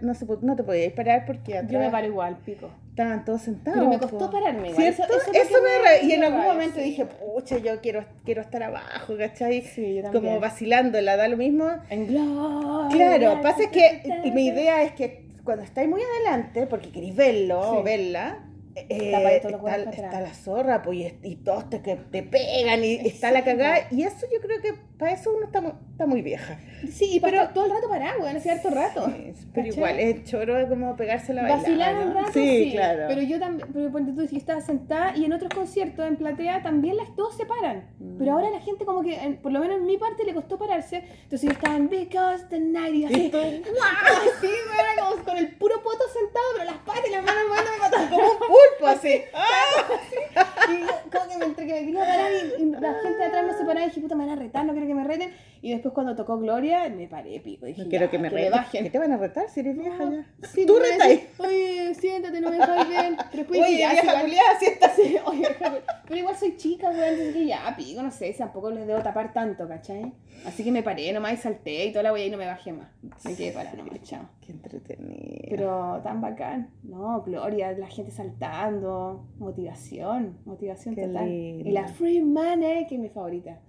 no, 0.00 0.14
se, 0.14 0.26
no 0.42 0.54
te 0.54 0.62
podías 0.62 0.92
parar 0.92 1.24
porque 1.26 1.52
Yo 1.52 1.58
me 1.62 1.86
atrás 1.86 1.90
paro 1.92 2.06
igual, 2.06 2.36
pico. 2.44 2.70
estaban 2.90 3.24
todos 3.24 3.42
sentados. 3.42 3.78
Pero 3.80 3.90
me 3.90 3.98
costó 3.98 4.30
pararme 4.30 4.70
igual. 4.70 4.86
Eso- 4.86 5.02
Eso, 5.02 5.32
eso 5.32 5.54
me 5.62 6.00
me- 6.02 6.06
Y 6.08 6.12
en 6.12 6.22
algún 6.24 6.42
momento 6.42 6.76
sí. 6.76 6.82
dije, 6.84 7.06
pucha, 7.06 7.58
yo 7.58 7.80
quiero, 7.80 8.04
quiero 8.24 8.42
estar 8.42 8.62
abajo, 8.62 9.14
¿cachai? 9.18 9.62
Sí, 9.62 10.00
yo. 10.02 10.12
Como 10.12 10.38
vacilándola, 10.38 11.16
da 11.16 11.26
lo 11.26 11.36
mismo. 11.36 11.68
En 11.90 12.06
gloria. 12.06 12.96
Claro, 13.18 13.40
pasa 13.40 13.64
es 13.64 13.68
que 13.70 14.30
mi 14.32 14.46
idea 14.46 14.82
es 14.82 14.92
que 14.92 15.26
cuando 15.42 15.64
estáis 15.64 15.88
muy 15.88 16.00
adelante, 16.00 16.66
porque 16.68 16.90
queréis 16.92 17.16
verlo 17.16 17.58
o 17.58 17.76
Sí. 17.78 17.82
verla, 17.82 18.38
eh, 18.74 18.86
está, 19.34 19.50
está 19.90 20.20
la 20.20 20.34
zorra, 20.34 20.82
pues, 20.82 20.98
y, 20.98 21.18
y 21.22 21.36
todos 21.36 21.68
te, 21.70 21.82
que 21.82 21.96
te 21.96 22.22
pegan, 22.22 22.82
y 22.84 22.94
está 23.06 23.30
la 23.30 23.44
cagada, 23.44 23.86
y 23.90 24.02
eso 24.04 24.26
yo 24.32 24.40
creo 24.40 24.60
que 24.60 24.74
para 24.98 25.12
eso 25.12 25.32
uno 25.36 25.46
está, 25.46 25.60
está 25.90 26.06
muy 26.06 26.22
vieja. 26.22 26.58
Sí, 26.90 27.16
y 27.16 27.20
Pero- 27.20 27.48
todo 27.50 27.64
el 27.66 27.72
rato 27.72 27.88
parado, 27.88 28.20
weón, 28.22 28.36
hace 28.36 28.50
harto 28.50 28.70
rato. 28.70 29.06
Sí, 29.06 29.34
pero 29.52 29.66
¿Cachai? 29.66 29.68
igual 29.76 30.00
es 30.00 30.24
choro 30.24 30.54
de 30.54 30.68
como 30.68 30.96
pegarse 30.96 31.34
la 31.34 31.42
bailada, 31.42 31.62
Vacilar 31.62 31.98
un 31.98 32.08
¿no? 32.08 32.14
rato, 32.20 32.32
sí, 32.32 32.64
sí, 32.64 32.70
claro. 32.72 33.04
Pero 33.08 33.22
yo 33.22 33.38
también, 33.38 33.68
pero 33.72 33.90
tú, 33.90 34.26
si 34.26 34.32
yo 34.32 34.38
estaba 34.38 34.60
sentada 34.60 35.16
y 35.16 35.24
en 35.24 35.32
otros 35.32 35.52
conciertos 35.52 36.06
en 36.06 36.16
platea 36.16 36.62
también 36.62 36.96
las 36.96 37.14
dos 37.16 37.36
se 37.36 37.46
paran. 37.46 37.90
Mm. 37.98 38.18
Pero 38.18 38.32
ahora 38.32 38.50
la 38.50 38.60
gente 38.60 38.84
como 38.84 39.02
que, 39.02 39.14
en- 39.16 39.36
por 39.38 39.52
lo 39.52 39.60
menos 39.60 39.76
en 39.78 39.86
mi 39.86 39.96
parte, 39.98 40.24
le 40.24 40.34
costó 40.34 40.58
pararse. 40.58 40.98
Entonces 41.24 41.42
yo 41.42 41.50
estaba 41.50 41.76
en 41.76 41.88
Because 41.88 42.44
the 42.48 42.60
Night 42.60 42.94
y 42.94 43.04
así, 43.04 43.30
¡guau! 43.30 43.42
Sí, 44.40 44.46
weón, 44.46 45.10
como 45.12 45.24
con 45.24 45.36
el 45.36 45.54
puro 45.56 45.82
poto 45.82 46.04
sentado, 46.12 46.44
pero 46.54 46.64
las 46.70 46.78
patas 46.78 47.02
y 47.08 47.12
las 47.12 47.24
manos 47.24 47.42
para 47.48 47.86
atrás. 47.86 48.08
como 48.10 48.22
un 48.26 48.38
pulpo 48.70 48.86
así. 48.86 49.22
Y 50.68 50.80
yo, 50.80 50.86
como 51.10 51.28
que 51.28 51.38
me 51.38 51.44
entre 51.46 51.66
que 51.66 51.72
me 51.72 51.80
quería 51.80 52.00
parar 52.00 52.32
y, 52.32 52.62
y 52.62 52.64
la 52.70 52.94
gente 52.94 53.18
de 53.18 53.24
atrás 53.24 53.46
no 53.46 53.52
se 53.58 53.64
paraba 53.64 53.82
y 53.82 53.88
dije, 53.88 54.00
puta, 54.00 54.14
me 54.14 54.26
van 54.26 54.38
a 54.38 54.42
retar, 54.42 54.64
no 54.64 54.72
quiero 54.72 54.86
que 54.86 54.94
me 54.94 55.04
reten. 55.04 55.34
Y 55.64 55.70
después 55.70 55.94
cuando 55.94 56.16
tocó 56.16 56.38
Gloria, 56.38 56.88
me 56.88 57.06
paré, 57.06 57.38
pico. 57.38 57.66
Dije, 57.66 57.84
No 57.84 57.88
quiero 57.88 58.10
que 58.10 58.18
me 58.18 58.28
que 58.30 58.34
reten. 58.34 58.50
bajen. 58.52 58.82
¿Qué 58.84 58.90
te 58.90 58.98
van 58.98 59.12
a 59.12 59.16
retar 59.16 59.48
si 59.48 59.60
eres 59.60 59.78
vieja 59.78 60.10
ya? 60.10 60.26
Sí, 60.48 60.66
Tú 60.66 60.74
decís, 60.74 61.28
Oye, 61.38 61.94
siéntate, 61.94 62.40
no 62.40 62.50
me 62.50 62.56
dejas 62.56 62.88
bien. 62.88 63.16
Pero 63.30 63.44
después 63.44 63.60
dije, 63.60 63.68
Oye, 63.68 63.78
ya, 63.78 63.92
vieja 63.92 64.20
culiada, 64.22 64.58
si 64.58 64.64
estás 64.66 64.92
Sí, 64.96 65.16
oye, 65.24 65.46
pero 65.58 66.16
igual 66.18 66.34
soy 66.36 66.56
chica, 66.56 66.90
weón, 66.90 67.04
entonces 67.04 67.34
que 67.34 67.46
ya, 67.46 67.74
pico, 67.76 68.02
no 68.02 68.10
sé, 68.10 68.34
tampoco 68.36 68.70
les 68.72 68.86
debo 68.88 69.00
tapar 69.02 69.32
tanto, 69.32 69.68
¿cachai? 69.68 70.12
Así 70.44 70.64
que 70.64 70.72
me 70.72 70.82
paré 70.82 71.12
nomás 71.12 71.34
y 71.34 71.36
salté 71.36 71.86
y 71.86 71.92
toda 71.92 72.02
la 72.02 72.12
wea 72.12 72.26
y 72.26 72.30
no 72.30 72.36
me 72.38 72.46
bajé 72.46 72.72
más. 72.72 72.88
Me 73.24 73.36
quedé 73.36 73.52
parada 73.52 73.76
nomás, 73.76 74.02
chao. 74.02 74.28
Qué 74.44 74.50
entretenido. 74.50 75.46
Pero 75.48 76.00
tan 76.02 76.20
bacán. 76.20 76.70
No, 76.82 77.22
Gloria, 77.22 77.70
la 77.72 77.86
gente 77.86 78.10
saltando. 78.10 79.24
Motivación, 79.38 80.38
motivación 80.44 80.94
Qué 80.96 81.06
total. 81.06 81.28
lindo. 81.28 81.68
Y 81.68 81.72
la 81.72 81.86
Free 81.86 82.20
Money, 82.20 82.86
que 82.88 82.96
es 82.96 83.00
mi 83.00 83.08
favorita. 83.08 83.60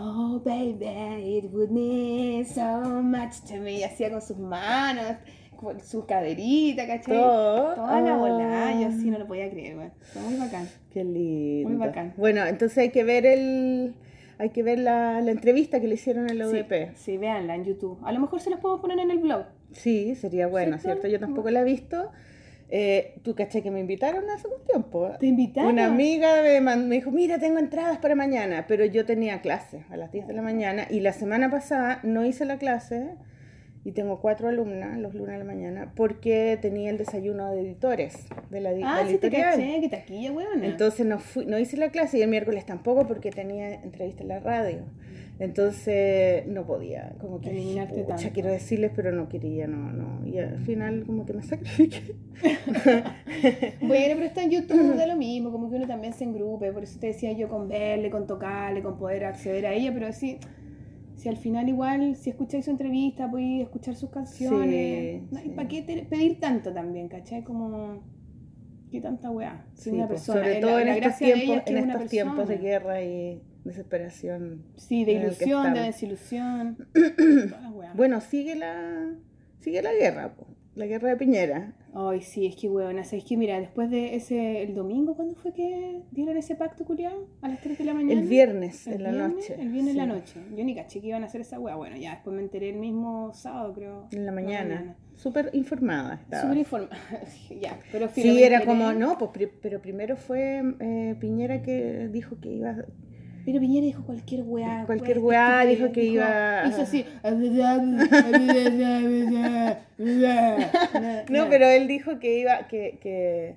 Oh, 0.00 0.40
baby, 0.44 1.38
it 1.38 1.50
would 1.52 1.70
mean 1.70 2.44
so 2.44 3.02
much 3.02 3.40
to 3.48 3.56
me. 3.56 3.78
Y 3.80 3.82
Hacía 3.84 4.10
con 4.10 4.22
sus 4.22 4.38
manos, 4.38 5.16
con 5.56 5.80
su 5.80 6.06
caderita, 6.06 6.86
¿cachai? 6.86 7.16
Todo. 7.16 7.74
Toda 7.74 8.00
la 8.00 8.14
Ah, 8.14 8.16
bola, 8.16 8.80
yo 8.80 8.92
sí 8.92 9.10
no 9.10 9.18
lo 9.18 9.26
podía 9.26 9.50
creer, 9.50 9.74
güey. 9.76 9.88
Fue 10.12 10.22
muy 10.22 10.36
bacán. 10.36 10.68
Qué 10.92 11.02
lindo. 11.04 11.70
Muy 11.70 11.78
bacán. 11.78 12.14
Bueno, 12.16 12.44
entonces 12.46 12.78
hay 12.78 12.90
que 12.90 13.02
ver 13.04 13.26
el. 13.26 13.94
Hay 14.40 14.50
que 14.50 14.62
ver 14.62 14.78
la, 14.78 15.20
la 15.20 15.32
entrevista 15.32 15.80
que 15.80 15.88
le 15.88 15.94
hicieron 15.94 16.30
en 16.30 16.38
la 16.38 16.46
Sí, 16.48 16.58
UDP. 16.60 16.94
sí, 16.94 17.16
véanla 17.18 17.56
en 17.56 17.64
YouTube. 17.64 17.98
A 18.04 18.12
lo 18.12 18.20
mejor 18.20 18.40
se 18.40 18.50
las 18.50 18.60
podemos 18.60 18.80
poner 18.80 19.00
en 19.00 19.10
el 19.10 19.18
blog. 19.18 19.46
Sí, 19.72 20.14
sería 20.14 20.46
bueno, 20.46 20.78
¿Cierto? 20.78 21.00
¿cierto? 21.02 21.08
Yo 21.08 21.18
tampoco 21.18 21.50
la 21.50 21.62
he 21.62 21.64
visto. 21.64 22.12
Eh, 22.70 23.14
Tú 23.22 23.34
caché 23.34 23.62
que 23.62 23.70
me 23.70 23.80
invitaron 23.80 24.28
hace 24.30 24.46
un 24.48 24.62
tiempo. 24.64 25.10
¿Te 25.18 25.26
invitaron? 25.26 25.72
Una 25.72 25.86
amiga 25.86 26.42
me, 26.42 26.60
me 26.76 26.94
dijo, 26.96 27.10
mira, 27.10 27.38
tengo 27.38 27.58
entradas 27.58 27.98
para 27.98 28.14
mañana, 28.14 28.66
pero 28.68 28.84
yo 28.84 29.06
tenía 29.06 29.40
clase 29.40 29.84
a 29.90 29.96
las 29.96 30.12
10 30.12 30.26
de 30.26 30.34
la 30.34 30.42
mañana 30.42 30.86
y 30.90 31.00
la 31.00 31.12
semana 31.12 31.50
pasada 31.50 32.00
no 32.02 32.24
hice 32.26 32.44
la 32.44 32.58
clase 32.58 33.14
y 33.84 33.92
tengo 33.92 34.20
cuatro 34.20 34.48
alumnas 34.48 34.98
los 34.98 35.14
lunes 35.14 35.32
de 35.32 35.38
la 35.38 35.44
mañana 35.44 35.92
porque 35.96 36.58
tenía 36.60 36.90
el 36.90 36.98
desayuno 36.98 37.50
de 37.52 37.60
editores 37.62 38.26
de 38.50 38.60
la, 38.60 38.72
di- 38.74 38.82
Ah, 38.84 39.02
de 39.04 39.12
sí 39.12 39.18
te 39.18 39.28
editorial. 39.28 39.50
caché, 39.56 39.80
que 39.80 39.88
taquilla. 39.88 40.32
Entonces 40.62 41.06
no, 41.06 41.18
fui, 41.20 41.46
no 41.46 41.58
hice 41.58 41.76
la 41.78 41.88
clase 41.90 42.18
y 42.18 42.22
el 42.22 42.28
miércoles 42.28 42.66
tampoco 42.66 43.06
porque 43.06 43.30
tenía 43.30 43.72
entrevista 43.82 44.22
en 44.22 44.28
la 44.28 44.40
radio. 44.40 44.80
Entonces 45.40 46.46
no 46.48 46.66
podía, 46.66 47.14
como 47.20 47.40
que 47.40 47.50
Eliminarte 47.50 48.02
tanto. 48.02 48.24
quiero 48.32 48.50
decirles, 48.50 48.90
pero 48.96 49.12
no 49.12 49.28
quería, 49.28 49.66
no, 49.68 49.92
no. 49.92 50.26
Y 50.26 50.38
al 50.38 50.58
final 50.64 51.04
como 51.06 51.24
que 51.24 51.32
me 51.34 51.42
sacrifiqué. 51.42 52.16
Bueno, 53.80 54.14
pero 54.14 54.24
está 54.24 54.42
en 54.42 54.50
YouTube, 54.50 54.96
da 54.96 55.06
lo 55.06 55.16
mismo, 55.16 55.52
como 55.52 55.70
que 55.70 55.76
uno 55.76 55.86
también 55.86 56.12
se 56.12 56.24
engrupe, 56.24 56.72
por 56.72 56.82
eso 56.82 56.98
te 56.98 57.08
decía 57.08 57.32
yo 57.32 57.48
con 57.48 57.68
verle, 57.68 58.10
con 58.10 58.26
tocarle, 58.26 58.82
con 58.82 58.98
poder 58.98 59.24
acceder 59.24 59.66
a 59.66 59.74
ella, 59.74 59.92
pero 59.92 60.12
sí, 60.12 60.38
si 61.16 61.28
al 61.28 61.36
final 61.36 61.68
igual, 61.68 62.16
si 62.16 62.30
escucháis 62.30 62.64
su 62.64 62.70
entrevista, 62.72 63.30
podéis 63.30 63.62
escuchar 63.62 63.94
sus 63.94 64.10
canciones, 64.10 65.22
Sí, 65.22 65.28
no, 65.30 65.40
¿y 65.40 65.42
sí. 65.44 65.48
para 65.50 65.68
qué 65.68 65.82
te- 65.82 66.02
pedir 66.04 66.40
tanto 66.40 66.72
también, 66.72 67.08
cachai? 67.08 67.42
Como, 67.44 68.02
¿qué 68.90 69.00
tanta 69.00 69.30
weá? 69.30 69.66
Sí, 69.74 69.90
una 69.90 70.06
pues, 70.08 70.20
persona, 70.20 70.40
sobre 70.40 70.58
eh, 70.58 70.60
todo 70.60 70.70
la- 70.72 70.80
en 70.80 70.86
la 70.88 70.94
estos 70.96 71.18
de 71.20 71.32
tiempos, 71.32 71.62
en 71.66 71.76
estos 71.78 72.08
tiempos 72.08 72.48
de 72.48 72.56
guerra 72.58 73.02
y 73.02 73.42
desesperación. 73.64 74.62
Sí, 74.76 75.04
de 75.04 75.12
ilusión, 75.12 75.74
de 75.74 75.80
desilusión. 75.80 76.88
Bueno, 77.94 78.20
sigue 78.20 78.54
la, 78.54 79.14
sigue 79.60 79.82
la 79.82 79.92
guerra, 79.92 80.34
po, 80.34 80.46
la 80.74 80.86
guerra 80.86 81.08
de 81.08 81.16
Piñera. 81.16 81.74
Ay, 81.94 82.20
sí, 82.20 82.46
es 82.46 82.54
que 82.54 82.68
weón, 82.68 82.98
es 82.98 83.10
que 83.24 83.36
mira, 83.36 83.58
después 83.58 83.90
de 83.90 84.14
ese, 84.14 84.62
el 84.62 84.74
domingo, 84.74 85.16
¿cuándo 85.16 85.34
fue 85.34 85.52
que 85.52 86.02
dieron 86.12 86.36
ese 86.36 86.54
pacto 86.54 86.84
culiado? 86.84 87.26
A 87.40 87.48
las 87.48 87.60
3 87.60 87.78
de 87.78 87.84
la 87.84 87.94
mañana. 87.94 88.20
El 88.20 88.28
viernes 88.28 88.86
¿El 88.86 88.94
en 88.94 89.02
la 89.04 89.28
noche. 89.28 89.56
El 89.58 89.70
viernes 89.70 89.92
en 89.92 89.96
la 89.96 90.04
sí, 90.04 90.08
noche. 90.10 90.40
Yo 90.54 90.64
ni 90.64 90.74
caché 90.74 91.00
que 91.00 91.08
iban 91.08 91.22
a 91.22 91.26
hacer 91.26 91.40
esa 91.40 91.58
wea. 91.58 91.74
Bueno, 91.76 91.96
ya 91.96 92.12
después 92.12 92.36
me 92.36 92.42
enteré 92.42 92.68
el 92.68 92.76
mismo 92.76 93.32
sábado, 93.32 93.72
creo. 93.74 94.08
En 94.12 94.26
la 94.26 94.32
mañana. 94.32 94.96
Súper 95.16 95.50
informada 95.54 96.14
estaba. 96.22 96.42
Súper 96.42 96.58
informada. 96.58 96.96
ya, 97.60 97.80
pero 97.90 98.08
Sí, 98.10 98.42
era 98.42 98.58
enteré. 98.58 98.66
como, 98.66 98.92
no, 98.92 99.18
pues, 99.18 99.48
pero 99.60 99.80
primero 99.80 100.16
fue 100.16 100.62
eh, 100.78 101.16
Piñera 101.18 101.62
que 101.62 102.08
dijo 102.08 102.38
que 102.40 102.52
iba... 102.52 102.76
Pero 103.50 103.60
Piñera 103.60 103.86
dijo 103.86 104.02
cualquier 104.04 104.42
weá. 104.42 104.84
Cualquier 104.84 105.20
weá, 105.20 105.64
dijo 105.64 105.90
que 105.90 106.04
iba- 106.04 106.66
Hizo 106.68 106.82
así. 106.82 107.02
No, 111.30 111.48
pero 111.48 111.66
él 111.66 111.88
dijo 111.88 112.18
que 112.18 112.40
iba, 112.40 112.66
que, 112.68 112.98
que 113.00 113.56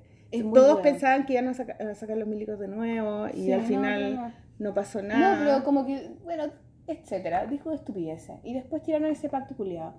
todos 0.54 0.80
pensaban 0.82 1.26
que 1.26 1.34
iban 1.34 1.48
a, 1.50 1.54
saca- 1.54 1.76
a 1.80 1.94
sacar 1.96 2.16
los 2.18 2.28
milicos 2.28 2.58
de 2.60 2.68
nuevo 2.70 3.28
y 3.34 3.46
Sí, 3.46 3.52
al 3.52 3.62
no, 3.62 3.68
final 3.68 4.16
no, 4.16 4.22
no, 4.22 4.32
no. 4.60 4.74
pasó 4.74 5.02
No, 5.02 5.10
nada. 5.10 5.38
pero 5.44 5.64
como 5.66 5.86
que, 5.86 6.10
bueno, 6.24 6.46
etcétera, 6.88 7.46
dijo 7.48 7.72
estupideces. 7.74 8.36
Y 8.44 8.54
después 8.54 8.82
tiraron 8.84 9.12
ese 9.12 9.28
pacto 9.30 9.56
culiado. 9.56 9.94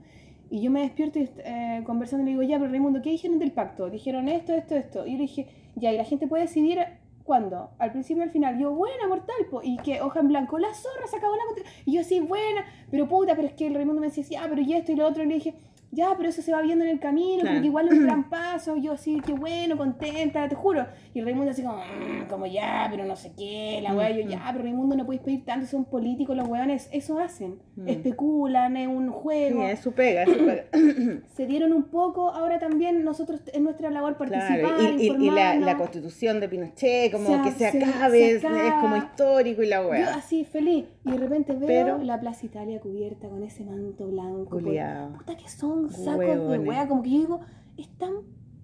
Y 0.50 0.60
yo 0.62 0.70
me 0.70 0.80
despierto 0.82 1.18
y 1.18 1.28
eh, 1.44 1.82
conversando 1.84 2.22
y 2.22 2.26
le 2.26 2.30
digo, 2.32 2.42
ya, 2.50 2.58
pero 2.58 2.70
Raimundo, 2.70 3.00
¿qué 3.02 3.10
dijeron 3.10 3.38
del 3.38 3.52
pacto? 3.52 3.88
Dijeron 3.88 4.28
esto, 4.28 4.54
esto, 4.54 4.74
esto. 4.74 5.06
Y 5.06 5.12
yo 5.12 5.16
le 5.16 5.22
dije, 5.22 5.46
ya, 5.76 5.92
y 5.92 5.96
la 5.96 6.04
gente 6.04 6.26
puede 6.26 6.44
decidir 6.44 6.78
cuándo, 7.24 7.70
al 7.78 7.92
principio 7.92 8.22
o 8.22 8.24
al 8.24 8.30
final. 8.30 8.56
Y 8.56 8.62
yo, 8.62 8.72
buena, 8.72 9.08
mortal, 9.08 9.46
po. 9.50 9.60
Y 9.62 9.76
que 9.78 10.00
hoja 10.00 10.20
en 10.20 10.28
blanco, 10.28 10.58
la 10.58 10.74
zorra 10.74 11.06
se 11.06 11.16
acabó 11.16 11.34
la 11.36 11.42
Y 11.84 11.94
yo, 11.94 12.04
sí, 12.04 12.20
buena, 12.20 12.64
pero 12.90 13.08
puta, 13.08 13.34
pero 13.34 13.48
es 13.48 13.54
que 13.54 13.66
el 13.66 13.74
Raimundo 13.74 14.00
me 14.00 14.08
decía, 14.08 14.24
ya, 14.24 14.46
pero 14.48 14.60
y 14.60 14.72
esto 14.74 14.92
y 14.92 14.96
lo 14.96 15.06
otro. 15.06 15.22
Y 15.22 15.26
le 15.26 15.34
dije, 15.34 15.54
ya, 15.92 16.08
pero 16.16 16.30
eso 16.30 16.42
se 16.42 16.50
va 16.52 16.60
viendo 16.62 16.84
en 16.84 16.90
el 16.90 16.98
camino, 16.98 17.40
como 17.40 17.42
Claro. 17.50 17.60
que 17.60 17.66
igual 17.66 17.86
es 17.88 17.92
un 17.94 18.04
gran 18.06 18.24
paso. 18.30 18.76
Yo, 18.76 18.92
así, 18.92 19.20
qué 19.24 19.32
bueno, 19.34 19.76
contenta, 19.76 20.48
te 20.48 20.54
juro. 20.54 20.86
Y 21.14 21.18
el 21.20 21.26
Raimundo 21.26 21.50
así 21.52 21.62
como, 21.62 21.76
"Mm, 21.76 22.28
como 22.28 22.46
ya, 22.46 22.88
pero 22.90 23.04
no 23.04 23.14
sé 23.14 23.32
qué, 23.38 23.80
la 23.82 23.94
weá. 23.94 24.10
Yo, 24.10 24.24
Mm, 24.24 24.28
ya, 24.28 24.48
pero 24.50 24.64
Raimundo 24.64 24.96
no 24.96 25.04
podéis 25.04 25.22
pedir 25.22 25.44
tanto, 25.44 25.66
son 25.66 25.84
políticos 25.84 26.34
los 26.36 26.48
weones, 26.48 26.88
eso 26.92 27.18
hacen. 27.18 27.58
Mm. 27.76 27.88
Especulan, 27.88 28.76
es 28.76 28.88
un 28.88 29.08
Sí, 29.08 29.14
juego. 29.14 29.62
es 29.68 29.80
su 29.80 29.92
pega, 29.92 30.22
es 30.22 30.30
su 30.32 30.44
pega. 30.44 30.64
Se 31.36 31.46
dieron 31.46 31.72
un 31.72 31.84
poco, 31.84 32.30
ahora 32.30 32.58
también 32.58 33.04
nosotros 33.04 33.40
es 33.52 33.60
nuestra 33.60 33.90
labor 33.90 34.16
participar, 34.16 34.60
Claro, 34.60 34.96
y, 34.98 35.02
y- 35.08 35.26
y 35.26 35.30
la, 35.30 35.76
constitución 35.76 36.40
de 36.40 36.48
Pinochet, 36.48 37.12
como 37.12 37.26
Se- 37.26 37.42
que 37.42 37.50
se 37.52 37.70
se- 37.70 37.84
acabe, 37.84 38.18
se 38.18 38.36
es, 38.36 38.72
como 38.80 38.96
histórico 38.96 39.62
y 39.62 39.66
la 39.66 39.82
Yo 39.82 39.88
weá. 39.90 40.14
así, 40.14 40.44
feliz. 40.44 40.84
Y 41.04 41.10
de 41.10 41.16
repente 41.18 41.52
veo 41.54 41.66
Pero- 41.66 41.98
la 41.98 42.20
Plaza 42.20 42.46
Italia 42.46 42.80
cubierta 42.80 43.28
con 43.28 43.42
ese 43.42 43.64
manto 43.64 44.06
blanco. 44.08 44.58
Puta 45.18 45.36
que 45.36 45.48
son 45.48 45.90
sacos 45.90 46.48
de 46.50 46.58
wea. 46.60 46.86
Como 46.88 47.02
que 47.02 47.10
yo 47.10 47.18
digo, 47.18 47.40
es 47.76 47.88
tan, 47.98 48.12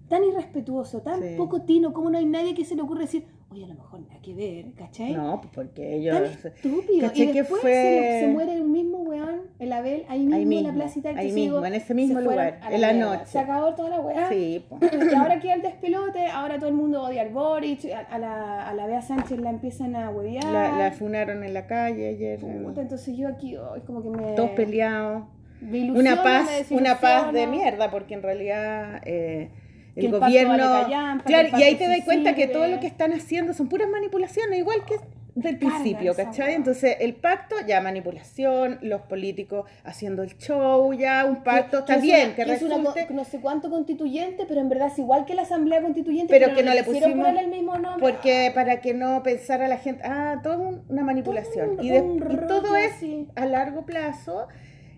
tan 0.07 0.23
irrespetuoso, 0.23 1.01
tan 1.01 1.21
Sí. 1.21 1.35
poco 1.37 1.61
tino, 1.63 1.91
como 1.93 2.09
no 2.09 2.17
hay 2.17 2.25
nadie 2.25 2.55
que 2.55 2.63
se 2.65 2.75
le 2.75 2.81
ocurre 2.81 3.01
decir, 3.01 3.25
oye, 3.51 3.65
a 3.65 3.67
lo 3.67 3.73
mejor 3.73 4.01
nada 4.01 4.21
que 4.21 4.33
ver, 4.33 4.73
¿cachai? 4.75 5.13
No, 5.13 5.41
pues 5.41 5.51
porque 5.53 5.81
Tan 5.81 5.91
ellos... 5.93 6.45
estúpido. 6.45 7.07
Caché 7.07 7.23
Y 7.23 7.27
que 7.31 7.39
después 7.39 7.61
fue- 7.61 7.71
se, 7.73 8.19
se 8.21 8.27
muere 8.27 8.53
el 8.53 8.63
mismo 8.63 8.99
weón, 8.99 9.41
el 9.57 9.73
Abel, 9.73 10.05
ahí 10.07 10.19
mismo, 10.19 10.35
Ahí 10.35 10.41
en 10.43 10.49
mismo, 10.49 10.67
la 10.67 10.73
Plaza 10.75 10.99
Italia. 10.99 11.19
ahí 11.19 11.31
mismo, 11.31 11.55
digo, 11.55 11.65
en 11.65 11.73
ese 11.73 11.93
mismo 11.95 12.21
lugar, 12.21 12.59
en 12.69 12.81
la 12.81 12.93
mierda. 12.93 13.15
noche. 13.15 13.25
Se 13.25 13.39
acabó 13.39 13.73
toda 13.75 13.89
la 13.89 13.99
weá. 14.01 14.29
Sí, 14.29 14.63
po. 14.69 14.77
Y 14.81 15.15
ahora 15.15 15.39
queda 15.39 15.55
el 15.55 15.61
despelote, 15.63 16.25
ahora 16.27 16.57
todo 16.59 16.69
el 16.69 16.75
mundo 16.75 17.01
odia 17.03 17.23
al 17.23 17.29
Boric, 17.29 17.85
a, 17.91 17.99
a 18.01 18.19
la, 18.19 18.67
a 18.69 18.73
la 18.73 18.85
Bea 18.85 19.01
Sánchez 19.01 19.39
la 19.39 19.49
empiezan 19.49 19.95
a 19.95 20.09
huevear. 20.11 20.43
La, 20.45 20.77
la 20.77 20.91
funaron 20.91 21.43
en 21.43 21.53
la 21.53 21.65
calle 21.65 22.09
ayer. 22.09 22.39
Puta, 22.39 22.81
entonces 22.81 23.17
yo 23.17 23.27
aquí, 23.27 23.57
oh, 23.57 23.75
es 23.75 23.83
como 23.83 24.03
que 24.03 24.09
me... 24.09 24.33
Todos 24.33 24.51
peleados. 24.51 25.23
Una 25.61 26.23
paz, 26.23 26.67
una 26.69 26.99
paz 27.01 27.33
de 27.33 27.45
mierda, 27.47 27.91
porque 27.91 28.13
en 28.13 28.21
realidad 28.23 29.01
eh, 29.05 29.49
Que 29.51 29.68
el, 30.07 30.11
gobierno. 30.19 30.57
vale 30.57 30.85
que 31.19 31.23
claro, 31.25 31.49
y 31.57 31.63
ahí 31.63 31.75
te 31.75 31.87
das 31.87 32.01
cuenta 32.05 32.35
que 32.35 32.47
todo 32.47 32.67
lo 32.67 32.79
que 32.79 32.87
están 32.87 33.13
haciendo 33.13 33.53
son 33.53 33.67
puras 33.69 33.89
manipulaciones, 33.89 34.57
igual 34.59 34.83
que 34.85 34.95
del 35.35 35.57
principio, 35.57 36.13
¿cachai? 36.15 36.53
Entonces, 36.55 36.97
el 36.99 37.15
pacto, 37.15 37.55
ya 37.65 37.79
manipulación, 37.79 38.77
los 38.81 39.01
políticos 39.03 39.69
haciendo 39.85 40.21
el 40.23 40.35
show, 40.37 40.91
ya 40.93 41.23
un 41.23 41.43
pacto, 41.43 41.79
está 41.79 41.95
es 41.95 42.01
bien, 42.01 42.27
una- 42.27 42.35
que 42.35 42.41
es 42.41 42.61
una 42.61 42.75
resulte. 42.77 43.07
no 43.13 43.23
sé 43.23 43.39
cuánto 43.39 43.69
constituyente, 43.69 44.45
pero 44.47 44.59
en 44.59 44.67
verdad 44.67 44.87
es 44.87 44.99
igual 44.99 45.23
que 45.25 45.35
la 45.35 45.43
asamblea 45.43 45.81
constituyente, 45.81 46.33
Pero 46.33 46.53
que 46.53 46.63
no 46.63 46.73
le 46.73 46.83
ponerle 46.83 47.39
el 47.41 47.47
mismo 47.47 47.77
nombre. 47.77 47.99
Porque 48.01 48.51
para 48.53 48.81
que 48.81 48.93
no 48.93 49.23
pensara 49.23 49.69
la 49.69 49.77
gente, 49.77 50.01
ah, 50.03 50.41
todo 50.43 50.59
un- 50.61 50.83
una 50.89 51.03
manipulación. 51.03 51.67
Todo 51.77 51.79
un- 51.79 51.85
y, 51.85 51.89
de- 51.89 52.01
un 52.01 52.17
y 52.17 52.47
todo 52.47 52.75
es 52.75 52.93
así. 52.93 53.27
a 53.35 53.45
largo 53.45 53.85
plazo. 53.85 54.47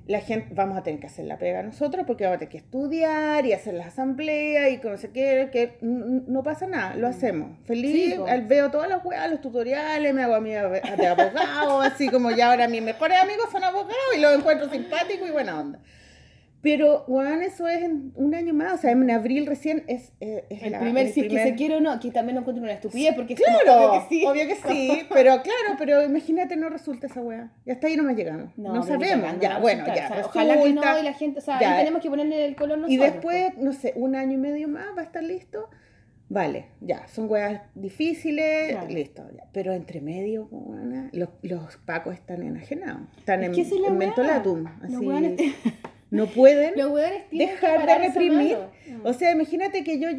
La 0.07 0.19
gente, 0.19 0.53
vamos 0.53 0.77
a 0.77 0.83
tener 0.83 0.99
que 0.99 1.07
hacer 1.07 1.25
la 1.25 1.37
pega 1.37 1.61
nosotros 1.61 2.05
porque 2.07 2.23
vamos 2.23 2.37
a 2.37 2.39
tener 2.39 2.51
que 2.51 2.57
estudiar 2.57 3.45
y 3.45 3.53
hacer 3.53 3.75
las 3.75 3.87
asambleas 3.87 4.71
y 4.71 4.79
que 4.79 4.89
no 4.89 4.97
sé 4.97 5.11
qué, 5.11 5.49
que 5.51 5.77
no 5.81 6.43
pasa 6.43 6.65
nada, 6.65 6.95
lo 6.95 7.07
hacemos. 7.07 7.57
Feliz, 7.65 8.15
Sí, 8.15 8.19
veo 8.47 8.71
todas 8.71 8.89
las 8.89 9.05
weas, 9.05 9.29
los 9.29 9.41
tutoriales, 9.41 10.13
me 10.13 10.23
hago 10.23 10.35
a 10.35 10.41
mí 10.41 10.51
de 10.51 10.81
de 10.97 11.07
abogado, 11.07 11.81
así 11.81 12.09
como 12.09 12.31
ya 12.31 12.49
ahora 12.49 12.67
mis 12.67 12.81
mejores 12.81 13.19
amigos 13.19 13.45
son 13.51 13.63
abogados 13.63 13.95
y 14.17 14.19
los 14.19 14.33
encuentro 14.33 14.69
simpáticos 14.69 15.29
y 15.29 15.31
buena 15.31 15.59
onda. 15.59 15.79
Pero, 16.61 17.05
bueno, 17.07 17.41
eso 17.41 17.67
es 17.67 17.81
en 17.81 18.11
un 18.15 18.35
año 18.35 18.53
más, 18.53 18.73
o 18.73 18.77
sea, 18.77 18.91
en 18.91 19.09
abril 19.09 19.47
recién 19.47 19.83
es, 19.87 20.13
eh, 20.19 20.45
es 20.49 20.61
El 20.61 20.73
la- 20.73 20.79
primer, 20.79 21.07
el 21.07 21.13
si 21.13 21.21
es 21.21 21.23
que 21.23 21.29
primer- 21.29 21.47
se 21.47 21.55
quiere 21.55 21.75
o 21.77 21.81
no, 21.81 21.99
que 21.99 22.11
también 22.11 22.35
no 22.35 22.41
encuentro 22.41 22.63
una 22.63 22.73
estupidez, 22.73 23.15
porque 23.15 23.33
es 23.33 23.41
como, 23.43 23.57
Claro, 23.59 23.89
obvio 23.89 24.01
que 24.07 24.15
sí. 24.15 24.25
obvio 24.25 24.47
que 24.47 24.55
sí, 24.55 25.01
pero 25.13 25.41
claro, 25.41 25.75
pero 25.79 26.03
imagínate 26.03 26.55
no 26.57 26.69
resulta 26.69 27.07
esa 27.07 27.19
weá. 27.21 27.51
Y 27.65 27.71
hasta 27.71 27.87
ahí 27.87 27.97
no 27.97 28.03
me 28.03 28.13
llegamos. 28.13 28.55
No, 28.57 28.75
ni 28.77 28.83
sabemos. 28.85 29.39
Ya, 29.41 29.55
no 29.55 29.61
bueno, 29.61 29.85
resulta, 29.85 29.95
ya. 29.95 30.05
o 30.05 30.13
sea, 30.17 30.25
ojalá 30.27 30.53
que 30.61 30.73
no, 30.73 30.99
y 30.99 31.03
la 31.03 31.13
gente, 31.13 31.39
o 31.39 31.41
sea, 31.41 31.59
Ya. 31.59 31.71
ahí 31.73 31.79
tenemos 31.79 32.01
que 32.03 32.09
ponerle 32.11 32.45
el 32.45 32.55
color 32.55 32.77
Y 32.77 32.81
nosotros. 32.97 33.13
después, 33.13 33.57
no 33.57 33.73
sé, 33.73 33.93
un 33.95 34.15
año 34.15 34.33
y 34.33 34.37
medio 34.37 34.67
más 34.67 34.85
va 34.95 35.01
a 35.01 35.05
estar 35.05 35.23
listo. 35.23 35.67
Vale, 36.29 36.67
ya, 36.79 37.07
son 37.09 37.29
weas 37.29 37.61
difíciles, 37.75 38.71
Claro. 38.71 38.87
listo. 38.87 39.23
ya. 39.35 39.43
Pero 39.51 39.73
entre 39.73 39.99
medio, 39.99 40.47
weona, 40.51 41.09
los, 41.11 41.29
los 41.41 41.75
pacos 41.77 42.13
están 42.13 42.41
enajenados. 42.43 43.01
Están 43.17 43.43
Es 43.43 43.49
en, 43.57 43.59
es 43.65 43.71
en 43.71 43.97
mentolatum. 43.97 44.65
Así, 44.81 44.95
no 46.11 46.27
pueden 46.27 46.75
dejar 47.31 47.79
de 47.79 47.85
reprimir. 48.13 48.57
O 49.03 49.13
sea, 49.13 49.31
imagínate 49.31 49.83
que 49.83 49.97
yo 49.99 50.09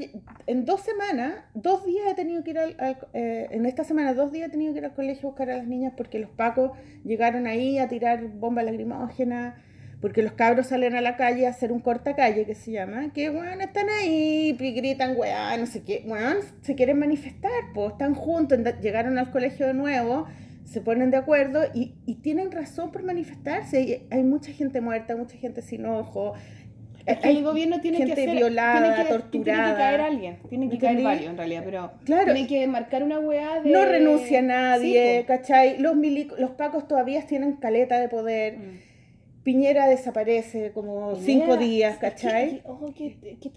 en 0.46 0.64
dos 0.64 0.80
semanas, 0.80 1.34
dos 1.54 1.84
días 1.84 2.04
he 2.10 2.14
tenido 2.14 2.42
que 2.42 2.50
ir 2.50 2.58
al, 2.58 2.74
al- 2.78 2.96
eh, 3.12 3.46
en 3.50 3.66
esta 3.66 3.84
semana, 3.84 4.14
dos 4.14 4.32
días 4.32 4.48
he 4.48 4.50
tenido 4.50 4.72
que 4.72 4.78
ir 4.80 4.84
al 4.86 4.94
colegio 4.94 5.28
a 5.28 5.30
buscar 5.30 5.50
a 5.50 5.56
las 5.58 5.66
niñas 5.66 5.92
porque 5.96 6.18
los 6.18 6.30
pacos 6.30 6.72
llegaron 7.04 7.46
ahí 7.46 7.78
a 7.78 7.86
tirar 7.88 8.24
bombas 8.26 8.64
lacrimógenas, 8.64 9.54
porque 10.00 10.22
los 10.22 10.32
cabros 10.32 10.66
salen 10.66 10.96
a 10.96 11.00
la 11.00 11.16
calle 11.16 11.46
a 11.46 11.50
hacer 11.50 11.70
un 11.70 11.78
cortacalle 11.80 12.44
que 12.44 12.56
se 12.56 12.72
llama, 12.72 13.12
que 13.12 13.28
bueno, 13.30 13.62
están 13.62 13.86
ahí, 13.88 14.56
y 14.58 14.72
gritan, 14.72 15.14
weá, 15.16 15.56
no 15.58 15.66
sé 15.66 15.84
qué, 15.84 16.02
bueno, 16.06 16.40
se 16.62 16.74
quieren 16.74 16.98
manifestar, 16.98 17.52
pues 17.74 17.92
están 17.92 18.14
juntos, 18.14 18.58
llegaron 18.80 19.16
al 19.18 19.30
colegio 19.30 19.66
de 19.68 19.74
nuevo, 19.74 20.26
se 20.72 20.80
ponen 20.80 21.10
de 21.10 21.18
acuerdo 21.18 21.60
y, 21.74 21.94
y 22.06 22.16
tienen 22.16 22.50
razón 22.50 22.90
por 22.90 23.02
manifestarse. 23.02 23.80
y 23.82 24.02
hay 24.10 24.22
mucha 24.24 24.52
gente 24.52 24.80
muerta, 24.80 25.14
mucha 25.16 25.36
gente 25.36 25.62
sin 25.62 25.86
ojo. 25.86 26.34
Es 27.04 27.18
que 27.18 27.28
hay 27.28 27.38
el 27.38 27.42
gobierno 27.44 27.80
tiene 27.80 27.98
que 27.98 28.06
gente 28.06 28.22
hacer, 28.22 28.36
violada, 28.36 28.78
tiene 28.80 28.88
que, 28.96 29.02
Tiene 29.02 29.18
torturada. 29.18 29.72
que 29.72 29.76
caer 29.78 30.00
alguien, 30.00 30.38
tiene 30.48 30.68
que 30.70 30.78
caer 30.78 31.02
varios 31.02 31.30
en 31.30 31.36
realidad, 31.36 31.62
pero 31.64 31.90
Claro. 32.04 32.32
tiene 32.32 32.46
que 32.48 32.66
marcar 32.68 33.02
una 33.02 33.18
weá 33.18 33.60
de... 33.60 33.70
No 33.70 33.84
renuncia 33.84 34.40
nadie, 34.40 35.20
Sí. 35.20 35.26
¿cachai? 35.26 35.78
Los, 35.80 35.96
milic- 35.96 36.36
los 36.38 36.52
pacos 36.52 36.86
todavía 36.86 37.20
tienen 37.26 37.54
caleta 37.56 37.98
de 37.98 38.08
poder. 38.08 38.56
Mm. 38.58 38.91
Piñera 39.42 39.88
desaparece 39.88 40.70
como 40.72 41.16
cinco 41.16 41.56
días, 41.56 41.98
¿cachai? 41.98 42.62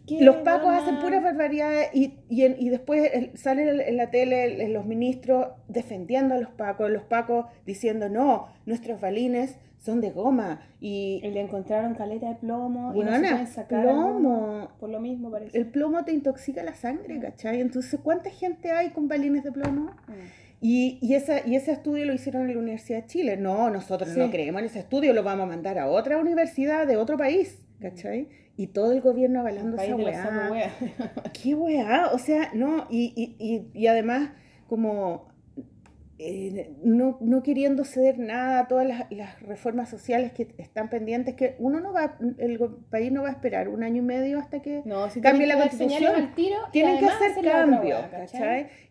que- 0.08 0.24
Los 0.24 0.38
pacos 0.38 0.74
hacen 0.74 1.00
puras 1.00 1.22
barbaridades 1.24 1.90
y, 1.94 2.16
y, 2.30 2.44
en- 2.44 2.56
y 2.60 2.70
después 2.70 3.10
salen 3.36 3.80
en, 3.82 3.98
la 3.98 4.10
tele 4.10 4.64
el- 4.66 4.74
los 4.74 4.86
ministros 4.86 5.48
defendiendo 5.68 6.34
a 6.36 6.40
los 6.40 6.50
pacos, 6.50 6.90
los 6.90 7.04
pacos 7.04 7.46
diciendo 7.66 8.10
no, 8.10 8.48
nuestros 8.66 9.00
balines 9.00 9.60
son 9.78 10.02
de 10.02 10.10
goma 10.10 10.62
y 10.82 11.20
Y 11.24 11.30
le 11.30 11.42
encontraron 11.42 11.94
caleta 11.94 12.30
de 12.30 12.36
plomo 12.36 12.92
y 12.96 13.00
no 13.00 13.04
se 13.06 13.10
Buena, 13.20 13.30
pueden 13.30 13.48
sacar 13.48 13.84
plomo. 13.84 14.70
por 14.80 14.90
lo 14.90 15.00
mismo 15.00 15.30
parece. 15.30 15.56
el 15.56 15.68
plomo 15.68 16.04
te 16.04 16.12
intoxica 16.14 16.64
la 16.64 16.74
sangre, 16.74 17.20
¿cachai? 17.20 17.62
Entonces, 17.62 18.00
¿cuánta 18.02 18.32
gente 18.32 18.72
hay 18.72 18.90
con 18.90 19.08
balines 19.08 19.44
de 19.44 19.52
plomo? 19.52 19.92
Mm. 20.08 20.14
Y, 20.62 20.98
y, 21.02 21.14
esa, 21.16 21.46
y 21.48 21.56
ese 21.56 21.72
estudio 21.74 22.06
lo 22.06 22.14
hicieron 22.14 22.44
en 22.50 22.56
la 22.56 22.60
Universidad 22.62 23.02
de 23.02 23.08
Chile. 23.08 23.38
No, 23.38 23.70
nosotros 23.70 24.10
Sí. 24.12 24.20
no 24.20 24.32
creemos 24.32 24.62
en 24.62 24.66
ese 24.68 24.80
estudio, 24.80 25.14
lo 25.14 25.24
vamos 25.24 25.44
a 25.44 25.48
mandar 25.48 25.78
a 25.78 25.88
otra 25.88 26.18
universidad 26.18 26.88
de 26.88 26.98
otro 26.98 27.18
país, 27.18 27.60
¿cachai? 27.80 28.30
Y 28.58 28.68
todo 28.68 28.92
el 28.94 29.02
gobierno 29.02 29.42
avalando 29.42 29.76
esa 29.78 29.96
weá. 29.96 30.72
¿Qué 31.34 31.56
weá? 31.56 32.10
O 32.14 32.18
sea, 32.20 32.52
no, 32.54 32.88
y, 32.90 33.14
y, 33.16 33.36
y, 33.38 33.68
y 33.80 33.88
además, 33.88 34.32
como 34.68 35.28
eh, 36.18 36.74
no, 36.82 37.18
no 37.20 37.44
queriendo 37.44 37.84
ceder 37.84 38.20
nada 38.20 38.62
a 38.62 38.68
todas 38.70 38.88
las, 38.88 39.12
las 39.12 39.42
reformas 39.42 39.90
sociales 39.90 40.32
que 40.32 40.48
están 40.58 40.90
pendientes, 40.90 41.36
que 41.36 41.58
uno 41.60 41.82
no 41.82 41.92
va, 41.92 42.18
el 42.38 42.58
país 42.90 43.12
no 43.12 43.24
va 43.24 43.30
a 43.30 43.32
esperar 43.32 43.68
un 43.68 43.84
año 43.84 43.98
y 43.98 44.06
medio 44.06 44.40
hasta 44.40 44.62
que 44.62 44.82
No, 44.86 45.10
si 45.10 45.20
Cambie 45.20 45.46
la 45.46 45.58
constitución. 45.60 46.16
al 46.16 46.34
tiro 46.34 46.58
tienen 46.72 47.00
que 47.00 47.06
hacer 47.08 47.44
cambios. 47.44 48.02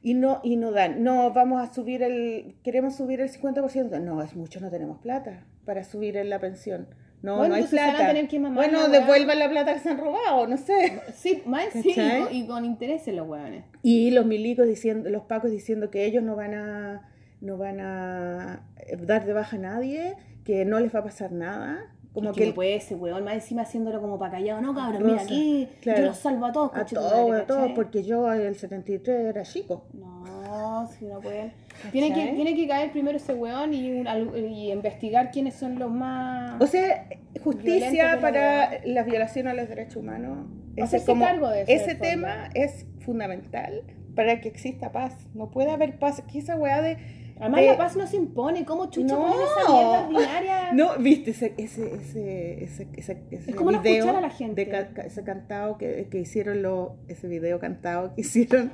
Y 0.02 0.12
no, 0.12 0.40
y 0.42 0.56
no 0.56 0.70
dan, 0.70 1.02
no, 1.02 1.32
vamos 1.32 1.66
a 1.66 1.72
subir 1.72 2.02
el, 2.02 2.56
queremos 2.62 2.96
subir 2.96 3.22
el 3.22 3.30
50%, 3.30 4.02
no, 4.02 4.22
es 4.22 4.36
mucho, 4.36 4.60
no 4.60 4.70
tenemos 4.70 4.98
plata 4.98 5.46
para 5.64 5.82
subir 5.82 6.18
en 6.18 6.28
la 6.28 6.38
pensión, 6.40 6.88
no, 7.22 7.38
Bueno, 7.38 7.56
no 7.56 7.62
hay 7.62 7.66
plata. 7.66 8.12
que 8.28 8.38
Bueno, 8.38 8.88
devuelvan 8.90 9.38
la 9.38 9.48
plata 9.48 9.72
que 9.72 9.80
se 9.80 9.88
han 9.88 9.96
robado, 9.96 10.46
no 10.46 10.58
sé. 10.58 11.00
Sí, 11.14 11.42
más 11.46 11.68
sí, 11.72 11.80
y 11.82 11.94
¿Cachai? 11.94 12.22
con, 12.22 12.34
y 12.34 12.46
con 12.46 12.64
intereses 12.66 13.14
los 13.14 13.26
hueones. 13.26 13.64
Y 13.82 14.10
los 14.10 14.26
milicos 14.26 14.66
diciendo, 14.66 15.08
los 15.08 15.22
pacos 15.22 15.50
diciendo 15.50 15.90
que 15.90 16.04
ellos 16.04 16.22
no 16.22 16.36
van 16.36 16.52
a, 16.52 17.13
no 17.44 17.56
van 17.58 17.80
a 17.80 18.64
eh, 18.78 18.96
dar 18.96 19.24
de 19.26 19.32
baja 19.32 19.56
a 19.56 19.60
nadie, 19.60 20.16
que 20.44 20.64
no 20.64 20.80
les 20.80 20.94
va 20.94 21.00
a 21.00 21.04
pasar 21.04 21.32
nada. 21.32 21.90
Como 22.12 22.32
que 22.32 22.46
no 22.46 22.54
puede 22.54 22.76
ese 22.76 22.94
hueón 22.94 23.24
más 23.24 23.34
encima 23.34 23.62
haciéndolo 23.62 24.00
como 24.00 24.18
para 24.20 24.32
callado. 24.32 24.60
No, 24.60 24.72
cabrón, 24.72 25.04
mira 25.04 25.22
aquí, 25.22 25.68
claro. 25.80 26.00
yo 26.00 26.06
los 26.06 26.18
salvo 26.18 26.46
a 26.46 26.52
todos, 26.52 26.70
a 26.74 26.84
todos, 26.84 27.32
a 27.40 27.44
todos, 27.46 27.72
porque 27.72 28.04
yo 28.04 28.32
en 28.32 28.42
el 28.42 28.54
73 28.54 29.26
era 29.26 29.42
chico. 29.42 29.86
No, 29.92 30.88
si 30.96 31.06
no 31.06 31.20
pueden. 31.20 31.52
Tiene 31.90 32.14
que, 32.14 32.32
tiene 32.34 32.54
que 32.54 32.68
caer 32.68 32.92
primero 32.92 33.16
ese 33.16 33.34
hueón 33.34 33.74
y, 33.74 33.90
un- 33.90 34.36
y 34.48 34.70
investigar 34.70 35.32
quiénes 35.32 35.54
son 35.54 35.76
los 35.78 35.90
más. 35.90 36.60
O 36.62 36.68
sea, 36.68 37.08
justicia 37.42 38.18
para 38.20 38.78
la 38.84 39.02
violación 39.02 39.48
a 39.48 39.54
los 39.54 39.68
derechos 39.68 39.96
humanos. 39.96 40.46
Ese, 40.76 41.04
como, 41.04 41.24
cargo 41.24 41.48
de 41.50 41.62
eso, 41.62 41.72
ese 41.72 41.94
de 41.94 41.94
tema 41.96 42.48
es 42.54 42.86
fundamental 43.00 43.82
para 44.14 44.40
que 44.40 44.48
exista 44.48 44.92
paz. 44.92 45.14
No 45.34 45.50
puede 45.50 45.70
haber 45.70 45.98
paz. 45.98 46.22
Que 46.30 46.38
esa 46.38 46.56
weá 46.56 46.80
de. 46.80 46.96
Además, 47.40 47.60
de- 47.62 47.66
la 47.68 47.76
paz 47.76 47.96
no 47.96 48.06
se 48.06 48.16
impone. 48.16 48.64
¿Cómo 48.64 48.90
chucha 48.90 49.14
No. 49.14 49.20
ponen 49.22 49.38
esa 49.40 49.72
mierda 49.72 50.00
ordinaria? 50.06 50.60
No, 50.74 50.96
viste 50.98 51.30
ese, 51.32 51.54
ese, 51.56 51.94
ese, 51.94 52.64
ese, 52.64 52.88
ese, 52.96 53.50
Es 53.50 53.54
como 53.56 53.70
no 53.72 53.80
video 53.80 53.96
escuchar 53.96 54.16
a 54.16 54.20
la 54.20 54.30
gente. 54.30 54.64
de 54.64 54.86
ese 55.06 55.22
cantado 55.24 55.78
que, 55.78 56.08
que 56.10 56.18
hicieron 56.20 56.62
los, 56.62 56.90
ese 57.08 57.28
video 57.28 57.58
cantado 57.60 58.14
que 58.14 58.20
hicieron 58.22 58.72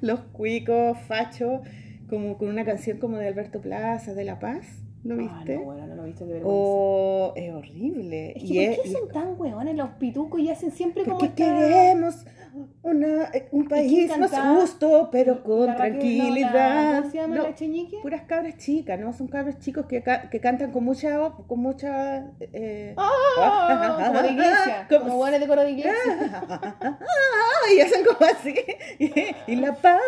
los 0.00 0.20
cuicos, 0.32 0.98
fachos, 1.08 1.60
como 2.08 2.36
con 2.38 2.48
una 2.48 2.64
canción 2.64 2.98
como 2.98 3.16
de 3.16 3.28
Alberto 3.28 3.60
Plaza, 3.60 4.14
de 4.14 4.24
La 4.24 4.38
Paz, 4.38 4.66
¿lo 5.04 5.14
Ah, 5.14 5.18
viste? 5.18 5.56
no, 5.56 5.64
bueno, 5.64 5.86
no 5.86 5.94
lo 5.96 6.02
viste, 6.04 6.24
qué 6.26 6.32
vergüenza. 6.32 6.48
O 6.60 7.32
es 7.36 7.52
horrible. 7.54 8.32
Es 8.36 8.42
y 8.44 8.52
que, 8.52 8.64
es- 8.66 8.76
¿por 8.76 8.84
qué 8.84 8.90
y- 8.90 8.92
son 8.92 9.08
tan 9.08 9.40
hueones 9.40 9.74
los 9.76 9.90
pitucos 9.92 10.40
y 10.40 10.50
hacen 10.50 10.70
siempre 10.72 11.04
como 11.04 11.22
esta- 11.24 11.34
queremos 11.34 12.26
una, 12.82 13.30
eh, 13.32 13.48
un 13.52 13.68
país 13.68 14.10
más 14.18 14.30
justo, 14.60 15.08
pero 15.12 15.42
con 15.44 15.66
La 15.66 15.76
Raquel- 15.76 15.76
no, 15.76 15.76
la- 15.76 15.76
tranquilidad. 15.76 16.98
¿Cómo 17.00 17.10
se 17.10 17.16
llama 17.18 17.36
No, 17.36 17.42
la 17.44 17.54
cheñique? 17.54 17.96
puras 18.02 18.22
cabras 18.22 18.56
chicas, 18.58 18.98
¿no? 19.00 19.12
Son 19.12 19.28
cabros 19.28 19.58
chicos 19.60 19.86
que, 19.86 20.02
que 20.30 20.40
cantan 20.40 20.72
con 20.72 20.84
mucha... 20.84 21.30
Con 21.46 21.60
mucha 21.60 22.26
eh, 22.40 22.94
Ah, 22.96 24.04
como 24.08 24.22
de 24.22 24.30
iglesia, 24.32 24.86
Como- 24.90 25.00
como 25.04 25.18
hueones 25.20 25.40
de 25.40 25.46
coro 25.46 25.62
de 25.62 25.70
iglesia. 25.70 25.94
y 27.74 27.80
hacen 27.80 28.04
como 28.04 28.30
así, 28.30 28.54
y, 29.46 29.56
la 29.56 29.74
paz, 29.74 30.00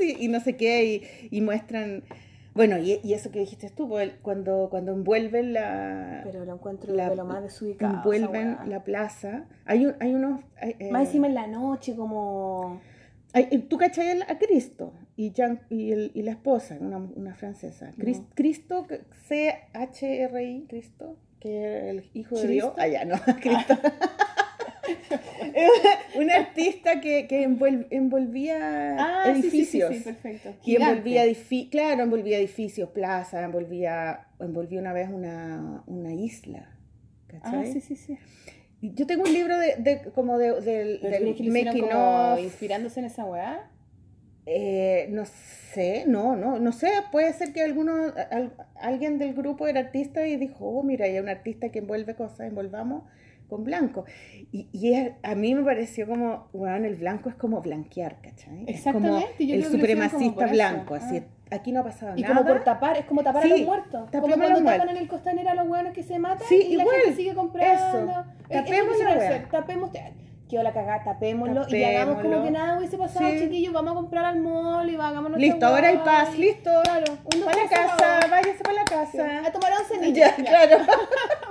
y, 0.00 0.24
y 0.24 0.28
no 0.28 0.40
sé 0.40 0.56
qué, 0.56 0.84
y, 1.30 1.36
y 1.36 1.40
muestran, 1.40 2.02
bueno, 2.56 2.78
y, 2.78 3.00
y 3.04 3.12
eso 3.12 3.30
que 3.30 3.38
dijiste 3.40 3.70
tú, 3.70 3.88
pues, 3.88 4.12
cuando, 4.22 4.68
cuando 4.70 4.92
envuelven 4.92 5.52
la, 5.52 6.22
Pero 6.24 6.44
lo 6.44 6.54
encuentro 6.54 6.92
La- 6.94 7.10
de 7.10 7.16
lo 7.16 7.24
más 7.24 7.42
desubicado. 7.42 7.94
envuelven 7.96 8.56
la 8.66 8.82
plaza, 8.82 9.44
hay, 9.66 9.86
un, 9.86 9.94
hay 10.00 10.14
unos... 10.14 10.40
hay, 10.60 10.74
eh, 10.78 10.90
Más 10.90 11.06
encima 11.06 11.26
en 11.28 11.34
la 11.34 11.46
noche, 11.46 11.94
como. 11.94 12.80
hay- 13.32 13.48
eh, 13.50 13.58
¿Tú 13.58 13.76
cachai 13.78 14.20
a 14.22 14.38
Cristo 14.38 14.92
y, 15.16 15.32
Jean- 15.32 15.60
y, 15.68 15.92
el- 15.92 16.10
y 16.14 16.22
la 16.22 16.32
esposa, 16.32 16.76
una, 16.80 16.96
una 16.98 17.34
francesa? 17.34 17.92
No. 17.96 18.04
Cristo, 18.34 18.86
C-H-R-I, 19.28 20.66
Cristo, 20.68 21.16
que 21.40 21.62
era 21.62 21.90
el 21.90 22.10
hijo 22.14 22.34
de. 22.36 22.48
Dios. 22.48 22.72
Ah, 22.78 22.88
ya, 22.88 23.04
no, 23.04 23.16
Cristo. 23.40 23.74
un 26.16 26.30
artista 26.30 27.00
que, 27.00 27.26
que 27.26 27.42
envolvía 27.90 28.96
Ah, 28.98 29.34
sí, 29.34 29.42
sí, 29.42 29.50
sí, 29.50 29.56
edificios. 29.80 29.94
sí, 29.94 30.00
perfecto. 30.00 30.54
Y 30.64 30.76
envolvía 30.76 31.24
edificios, 31.24 31.70
claro, 31.70 32.02
envolvía 32.02 32.38
edificios, 32.38 32.90
plazas, 32.90 33.44
envolvía, 33.44 34.26
envolvía 34.40 34.80
una 34.80 34.92
vez 34.92 35.08
una, 35.12 35.82
una 35.86 36.12
isla. 36.14 36.76
Ah, 37.34 37.40
¿cachai? 37.42 37.72
sí, 37.72 37.80
sí, 37.80 37.96
sí. 37.96 38.18
Y 38.80 38.92
Yo 38.94 39.06
tengo 39.06 39.24
un 39.24 39.32
libro 39.32 39.58
de, 39.58 39.76
de 39.78 40.02
como 40.14 40.38
de, 40.38 40.52
Pero 40.52 40.60
del 40.62 41.00
¿crees 41.00 41.36
que 41.36 41.64
making 41.64 41.88
of. 41.92 42.38
inspirándose 42.40 43.00
en 43.00 43.06
esa 43.06 43.24
weá? 43.24 43.70
Eh, 44.48 45.08
no 45.10 45.24
sé, 45.26 46.04
no, 46.06 46.36
no, 46.36 46.60
no 46.60 46.70
sé, 46.72 46.88
puede 47.10 47.32
ser 47.32 47.52
que 47.52 47.62
alguno, 47.62 48.12
al- 48.30 48.52
alguien 48.76 49.18
del 49.18 49.34
grupo 49.34 49.66
era 49.66 49.80
artista 49.80 50.24
y 50.28 50.36
dijo, 50.36 50.66
oh, 50.68 50.84
mira, 50.84 51.06
hay 51.06 51.18
un 51.18 51.28
artista 51.28 51.70
que 51.70 51.80
envuelve 51.80 52.14
cosas, 52.14 52.40
envolvamos 52.46 53.02
con 53.48 53.64
blanco. 53.64 54.04
Y, 54.52 54.68
y 54.72 54.92
es- 54.94 55.12
a 55.22 55.34
mí 55.34 55.54
me 55.54 55.62
pareció 55.62 56.06
como, 56.06 56.48
bueno, 56.52 56.86
el 56.86 56.96
blanco 56.96 57.28
es 57.28 57.34
como 57.34 57.60
blanquear, 57.60 58.20
¿cachai? 58.20 58.64
Es 58.66 58.82
como 58.84 58.98
Exactamente, 59.08 59.46
yo 59.46 59.54
el 59.54 59.64
como 59.64 59.76
supremacista 59.76 60.44
eso. 60.44 60.54
blanco, 60.54 60.94
Ah. 60.94 60.98
así, 61.02 61.22
aquí 61.50 61.72
no 61.72 61.80
ha 61.80 61.84
pasado 61.84 62.16
Y 62.16 62.22
nada. 62.22 62.34
como 62.34 62.46
por 62.48 62.64
tapar, 62.64 62.96
es 62.96 63.04
como 63.04 63.22
tapar 63.22 63.42
a 63.42 63.44
Sí, 63.44 63.50
los 63.50 63.60
muertos. 63.62 64.10
Como 64.10 64.10
tapemos 64.10 64.34
a 64.34 64.36
cuando 64.38 64.58
tapan 64.58 64.64
muertos. 64.64 64.90
en 64.90 64.96
el 64.96 65.08
costanera 65.08 65.52
a 65.52 65.54
los 65.54 65.68
hueones 65.68 65.92
que 65.92 66.02
se 66.02 66.18
matan 66.18 66.46
Sí, 66.48 66.56
y 66.70 66.76
la 66.76 66.82
igual. 66.82 66.96
gente 67.04 67.16
sigue 67.16 67.34
comprando. 67.34 67.88
Eso. 68.10 68.24
Es- 68.48 68.64
Tapemos 68.64 68.94
eso 68.96 69.04
la 69.04 69.10
hacer, 69.12 69.48
Tapemos. 69.48 69.90
Quedó 70.48 70.62
la 70.62 70.72
cagada, 70.72 71.02
tapémoslo, 71.02 71.66
y 71.76 71.82
hagamos 71.82 72.14
como 72.18 72.28
Tapémoslo. 72.30 72.44
que 72.44 72.50
nada 72.52 72.78
hubiese 72.78 72.96
pasado, 72.96 73.28
Sí. 73.30 73.40
chiquillos. 73.40 73.72
Vamos 73.72 73.90
a 73.90 73.94
comprar 73.96 74.24
al 74.26 74.38
mall 74.40 74.88
y 74.88 74.94
hagamos 74.94 75.30
nuestra 75.32 75.38
Listo, 75.40 75.66
ahora 75.66 75.88
hay 75.88 75.96
paz, 75.96 76.28
y- 76.36 76.38
listo. 76.40 76.70
Claro, 76.84 77.04
Para 77.44 77.62
la 77.64 77.68
casa, 77.68 78.20
váyase 78.30 78.62
para 78.62 78.74
la 78.74 78.82
Sí. 78.86 78.94
casa. 79.18 79.38
A 79.44 79.50
tomar 79.50 79.72
once. 79.72 80.12
Ya, 80.14 80.36
ya. 80.36 80.44
claro. 80.44 80.84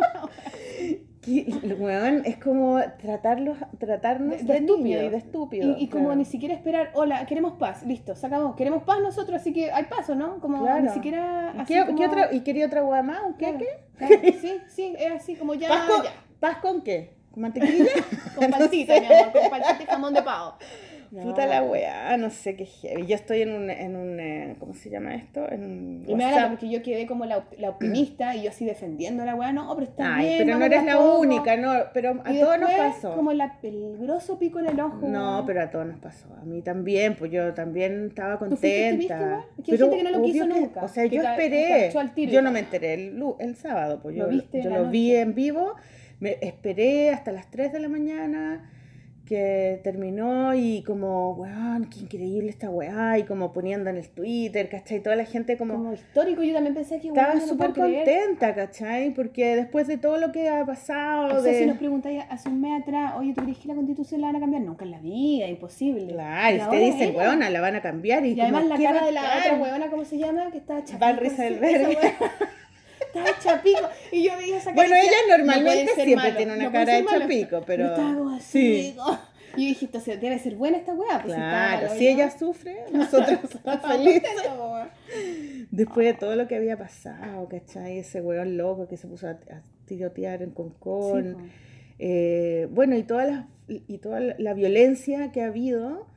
Weón, 1.80 2.22
es 2.26 2.38
como 2.38 2.80
tratarlos, 3.02 3.57
tratarnos 3.80 4.38
De- 4.38 4.43
de, 4.43 4.53
de 4.53 4.61
niños 4.61 4.77
estúpido. 4.77 5.03
y 5.03 5.10
de 5.10 5.18
estúpido. 5.18 5.77
Y, 5.77 5.84
y 5.84 5.88
como 5.89 6.06
claro. 6.06 6.18
ni 6.19 6.26
siquiera 6.26 6.53
esperar, 6.53 6.91
hola, 6.93 7.26
queremos 7.26 7.53
paz, 7.53 7.84
listo, 7.85 8.14
acabó. 8.22 8.56
Queremos 8.56 8.84
paz 8.84 8.99
nosotros, 9.02 9.41
así 9.41 9.52
que 9.53 9.72
hay 9.72 9.85
paso, 9.85 10.15
¿no? 10.15 10.39
Como 10.39 10.61
Claro. 10.61 10.84
ni 10.84 10.89
siquiera. 10.89 11.53
¿Y 11.56 11.60
Así 11.61 11.73
qué, 11.73 11.85
como- 11.85 11.97
qué 11.97 12.07
otra, 12.07 12.34
¿Y 12.34 12.41
quería 12.41 12.65
otra 12.68 12.84
hueá 12.84 13.02
más? 13.03 13.22
¿Un 13.26 13.34
Claro, 13.34 13.57
queque? 13.57 13.69
claro, 13.97 14.15
sí, 14.41 14.57
sí, 14.69 14.95
es 14.97 15.11
así 15.11 15.35
como 15.35 15.53
ya. 15.56 15.69
¿Paz, 15.69 15.88
con, 15.89 16.03
ya. 16.03 16.10
¿Paz 16.39 16.57
con 16.57 16.81
qué? 16.81 17.15
¿Con 17.35 17.41
mantequilla? 17.41 17.85
Con 18.35 18.49
No 18.49 18.57
paltita, 18.57 18.93
sé. 18.95 19.02
mi 19.02 19.07
amor, 19.07 19.31
con 19.34 19.49
paltita 19.49 19.84
y 19.84 19.85
jamón 19.88 20.14
de 20.14 20.22
pavo. 20.22 20.53
Puta 21.24 21.46
la 21.48 21.64
weá, 21.64 22.18
no 22.18 22.30
sé 22.30 22.56
qué 22.56 22.66
heavy. 22.66 23.06
Yo 23.06 23.16
estoy 23.16 23.42
en 23.42 23.52
un, 23.54 23.70
en 23.70 23.96
un 23.96 24.20
eh, 24.20 24.56
¿cómo 24.60 24.74
se 24.74 24.90
llama 24.90 25.16
esto? 25.16 25.50
En 25.50 25.64
un 25.64 26.04
Y 26.08 26.16
me 26.16 26.24
da 26.24 26.50
porque 26.50 26.70
yo 26.70 26.82
quedé 26.82 27.06
como 27.08 27.26
la, 27.26 27.46
la 27.58 27.70
optimista 27.70 28.36
y 28.36 28.44
yo 28.44 28.50
así 28.50 28.66
defendiendo 28.66 29.24
a 29.24 29.26
la 29.26 29.36
weá, 29.36 29.52
no, 29.54 29.74
pero 29.76 29.88
está 29.90 30.16
Ay, 30.16 30.26
bien. 30.28 30.38
pero 30.46 30.58
no 30.60 30.66
eres 30.66 30.84
la 30.84 31.00
única, 31.00 31.58
no, 31.58 31.74
pero 31.94 32.22
a 32.24 32.34
Y 32.34 32.40
todos 32.40 32.60
nos 32.60 32.70
después, 32.70 32.94
pasó. 32.96 33.16
Como 33.16 33.34
la, 33.34 33.58
el 33.64 33.98
grosso 34.00 34.38
pico 34.40 34.60
en 34.60 34.68
el 34.68 34.80
ojo. 34.80 35.08
No, 35.08 35.44
pero 35.46 35.62
a 35.62 35.70
todos 35.70 35.86
nos 35.88 36.00
pasó. 36.00 36.28
A 36.42 36.44
mí 36.46 36.62
también, 36.62 37.16
pues 37.16 37.32
yo 37.32 37.54
también 37.54 38.08
estaba 38.08 38.34
¿Tú 38.40 38.40
contenta. 38.50 39.46
Es 39.58 39.64
que 39.66 39.72
hay 39.74 39.78
gente 39.78 39.98
que 39.98 40.04
no 40.04 40.10
lo 40.12 40.22
quiso 40.24 40.48
que- 40.48 40.54
nunca, 40.54 40.84
O 40.84 40.88
sea, 40.88 41.06
yo 41.06 41.22
esperé. 41.22 41.92
tiro 42.14 42.32
Yo 42.32 42.42
no 42.42 42.52
me 42.52 42.60
enteré 42.60 42.94
el, 42.96 43.24
el 43.40 43.56
sábado, 43.56 44.00
pues 44.02 44.16
yo 44.16 44.24
Lo 44.24 44.30
viste 44.30 44.62
yo 44.62 44.70
lo 44.70 44.90
vi 44.90 45.16
en 45.16 45.34
vivo. 45.36 45.76
Me 46.20 46.38
esperé 46.42 47.10
hasta 47.12 47.32
las 47.32 47.50
3 47.52 47.74
de 47.74 47.80
la 47.80 47.90
mañana 47.90 48.72
que 49.26 49.80
terminó 49.84 50.53
y 50.56 50.84
como, 50.84 51.31
weón, 51.34 51.89
qué 51.89 52.02
increíble 52.02 52.49
esta 52.49 52.69
weá, 52.69 53.18
y 53.18 53.23
como 53.23 53.52
poniendo 53.52 53.89
en 53.89 53.97
el 53.97 54.07
Twitter, 54.10 54.69
¿cachai? 54.69 55.02
Toda 55.02 55.15
la 55.15 55.26
gente 55.26 55.57
como... 55.57 55.73
Como 55.76 55.93
histórico, 55.93 56.43
yo 56.43 56.53
también 56.53 56.76
pensé 56.76 56.99
que 56.99 57.07
estaba 57.07 57.30
weón, 57.34 57.39
no 57.39 57.47
súper 57.47 57.73
creer. 57.73 58.06
contenta, 58.06 58.56
¿cachai? 58.56 59.14
Porque 59.14 59.56
después 59.56 59.88
de 59.88 59.97
todo 59.97 60.18
lo 60.18 60.31
que 60.31 60.47
ha 60.47 60.65
pasado, 60.65 61.38
O 61.38 61.41
sea, 61.41 61.52
de... 61.52 61.60
si 61.60 61.65
nos 61.65 61.77
preguntáis 61.77 62.23
hace 62.30 62.49
un 62.49 62.61
mes 62.61 62.81
atrás, 62.81 63.14
oye, 63.18 63.34
¿tú 63.34 63.41
crees 63.43 63.57
que 63.57 63.68
la 63.68 63.76
constitución 63.76 64.22
la 64.22 64.27
van 64.27 64.35
a 64.38 64.39
cambiar? 64.39 64.61
Nunca 64.61 64.85
en 64.85 64.91
la 64.91 64.99
vida, 64.99 65.47
imposible. 65.47 66.14
Claro, 66.14 66.56
y 66.56 66.69
te 66.69 66.77
dicen, 66.77 67.15
weona, 67.15 67.49
la 67.49 67.61
van 67.61 67.76
a 67.76 67.81
cambiar. 67.81 68.26
Y, 68.26 68.34
Y 68.34 68.41
además 68.41 68.61
como, 68.64 68.73
la 68.73 68.77
¿qué 68.77 68.84
cara 68.84 69.06
de 69.06 69.11
la 69.11 69.22
otra 69.39 69.53
huevona, 69.61 69.89
¿cómo 69.89 70.06
se 70.06 70.18
llama? 70.18 70.52
Que 70.52 70.57
está 70.60 70.77
chapita. 70.84 70.97
Val 70.99 71.18
Rieselberg. 71.18 71.97
Está 73.20 73.30
hecha 73.32 73.62
pico. 73.62 73.88
Y 74.12 74.24
yo 74.24 74.38
veía 74.38 74.58
esa 74.58 74.66
cara 74.66 74.76
Bueno, 74.76 74.96
decía, 74.96 75.12
ella 75.12 75.22
"No 75.30 75.38
normalmente 75.38 75.94
ser 75.96 76.06
siempre 76.06 76.28
malo, 76.28 76.38
tiene 76.38 76.54
una 76.54 76.64
no 76.66 76.72
cara 76.72 76.98
hecha 76.98 77.12
malo". 77.12 77.28
pico, 77.28 77.64
pero. 77.66 77.84
Yo 77.86 77.90
estaba 77.92 78.16
como 78.16 78.30
así, 78.36 78.46
sí. 78.52 78.82
digo. 78.92 79.20
Y 79.58 79.62
yo 79.64 79.68
dije, 79.70 79.86
entonces 79.86 80.20
debe 80.20 80.38
ser 80.40 80.56
buena 80.56 80.78
esta 80.78 80.94
weá. 80.94 81.22
Pues, 81.22 81.34
Claro, 81.34 81.88
si, 81.98 82.08
ella 82.10 82.30
sufre, 82.30 82.76
nosotros 82.92 83.40
somos 83.64 83.82
felices. 83.88 84.32
Después 85.72 86.08
de 86.08 86.14
todo 86.14 86.36
lo 86.36 86.48
que 86.48 86.56
había 86.56 86.78
pasado, 86.78 87.48
¿cachai? 87.48 88.00
Ese 88.00 88.22
weón 88.22 88.58
loco 88.58 88.88
que 88.88 88.98
se 88.98 89.08
puso 89.08 89.28
a, 89.28 89.32
a 89.32 89.62
tirotear 89.86 90.42
en 90.42 90.52
Concón. 90.52 91.50
Eh, 92.00 92.68
bueno, 92.72 92.98
y 92.98 93.04
toda, 93.04 93.26
la, 93.26 93.48
y 93.68 93.98
toda 94.00 94.20
la 94.20 94.54
violencia 94.54 95.32
que 95.32 95.42
ha 95.42 95.48
habido. 95.48 96.08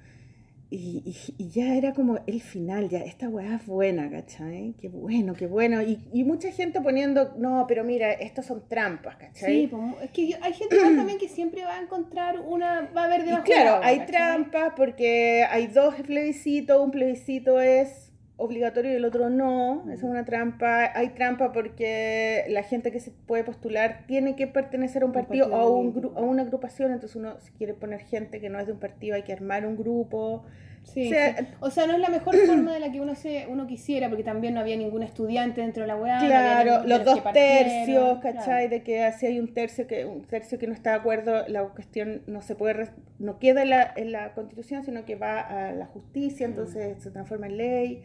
Y, 0.71 1.03
y- 1.07 1.35
y 1.45 1.49
ya 1.49 1.75
era 1.77 1.95
como 1.95 2.19
el 2.27 2.43
final, 2.43 2.91
ya, 2.91 2.99
esta 2.99 3.27
weá 3.31 3.55
es 3.57 3.65
buena, 3.67 4.11
¿cachai? 4.11 4.75
Qué 4.79 4.89
bueno, 4.91 5.33
qué 5.33 5.47
bueno. 5.47 5.81
Y, 5.81 5.99
y 6.13 6.25
mucha 6.25 6.51
gente 6.53 6.81
poniendo, 6.83 7.35
no, 7.39 7.65
pero 7.67 7.85
mira, 7.85 8.13
estos 8.13 8.45
son 8.45 8.69
trampas, 8.69 9.17
¿cachai? 9.17 9.63
Sí, 9.63 9.67
pues, 9.69 9.83
es 10.03 10.11
que 10.11 10.29
yo- 10.29 10.37
hay 10.43 10.53
gente 10.53 10.77
también 10.79 11.17
que 11.19 11.29
siempre 11.29 11.65
va 11.65 11.79
a 11.79 11.83
encontrar 11.83 12.41
una, 12.41 12.83
va 12.95 13.03
a 13.03 13.05
haber 13.07 13.25
debajo 13.25 13.45
claro, 13.45 13.61
del 13.65 13.69
agua, 13.77 13.87
hay 13.87 13.99
¿cachai? 14.01 14.13
trampas 14.13 14.73
porque 14.77 15.45
hay 15.49 15.69
dos 15.69 15.95
plebiscitos, 16.07 16.79
un 16.85 16.91
plebiscito 16.91 17.61
es 17.61 18.08
obligatorio 18.39 18.93
y 18.93 18.95
el 18.95 19.05
otro 19.05 19.29
no, 19.29 19.83
esa 19.87 19.93
es 19.95 20.03
una 20.05 20.25
trampa, 20.25 20.91
hay 20.97 21.09
trampa 21.11 21.53
porque 21.53 22.45
la 22.49 22.63
gente 22.63 22.91
que 22.93 23.01
se 23.01 23.11
puede 23.11 23.45
postular 23.45 24.05
tiene 24.07 24.37
que 24.37 24.47
pertenecer 24.47 25.03
a 25.03 25.07
un 25.07 25.11
Un 25.11 25.15
partido, 25.15 25.49
o 25.49 25.57
a, 25.57 25.71
un 25.71 25.93
gru- 25.95 26.17
a 26.17 26.21
una 26.21 26.43
agrupación, 26.43 26.93
entonces 26.93 27.17
uno 27.17 27.35
si 27.41 27.51
quiere 27.53 27.75
poner 27.75 28.01
gente 28.01 28.41
que 28.41 28.49
no 28.49 28.59
es 28.59 28.67
de 28.67 28.73
un 28.73 28.79
partido 28.81 29.17
hay 29.17 29.23
que 29.25 29.33
armar 29.33 29.67
un 29.67 29.77
grupo. 29.77 30.45
Sí, 30.85 31.09
O 31.09 31.11
sea, 31.11 31.37
sí. 31.37 31.47
O 31.61 31.71
sea, 31.71 31.87
no 31.87 31.93
es 31.95 31.99
la 31.99 32.09
mejor 32.09 32.35
forma 32.47 32.73
de 32.73 32.81
la 32.81 32.91
que 32.91 33.01
uno 33.01 33.15
se 33.15 33.47
uno 33.51 33.67
quisiera, 33.67 34.09
porque 34.09 34.23
también 34.25 34.55
no 34.55 34.61
había 34.61 34.77
ningún 34.77 35.03
estudiante 35.03 35.61
dentro 35.61 35.83
de 35.83 35.89
la 35.89 35.97
weá. 35.97 36.21
no 36.21 36.27
Claro, 36.27 36.83
de 36.83 36.89
los 36.89 37.05
dos 37.05 37.23
tercios, 37.33 38.19
¿cachai? 38.21 38.45
claro. 38.45 38.69
De 38.71 38.83
que 38.85 39.03
así 39.05 39.27
hay 39.27 39.39
un 39.41 39.53
tercio 39.53 39.87
que 39.87 40.07
un 40.07 40.23
tercio 40.23 40.59
que 40.59 40.67
no 40.67 40.73
está 40.73 40.91
de 40.91 40.97
acuerdo, 40.97 41.47
la 41.49 41.65
cuestión 41.65 42.23
no 42.27 42.41
se 42.41 42.55
puede 42.55 42.89
no 43.19 43.39
queda 43.39 43.63
en 43.63 43.71
la, 43.71 43.93
en 43.97 44.13
la 44.13 44.33
Constitución, 44.35 44.85
sino 44.85 45.05
que 45.05 45.17
va 45.17 45.41
a 45.41 45.73
la 45.73 45.87
justicia, 45.87 46.47
Mm. 46.47 46.51
entonces 46.51 47.03
se 47.03 47.11
transforma 47.11 47.47
en 47.49 47.57
ley. 47.59 48.03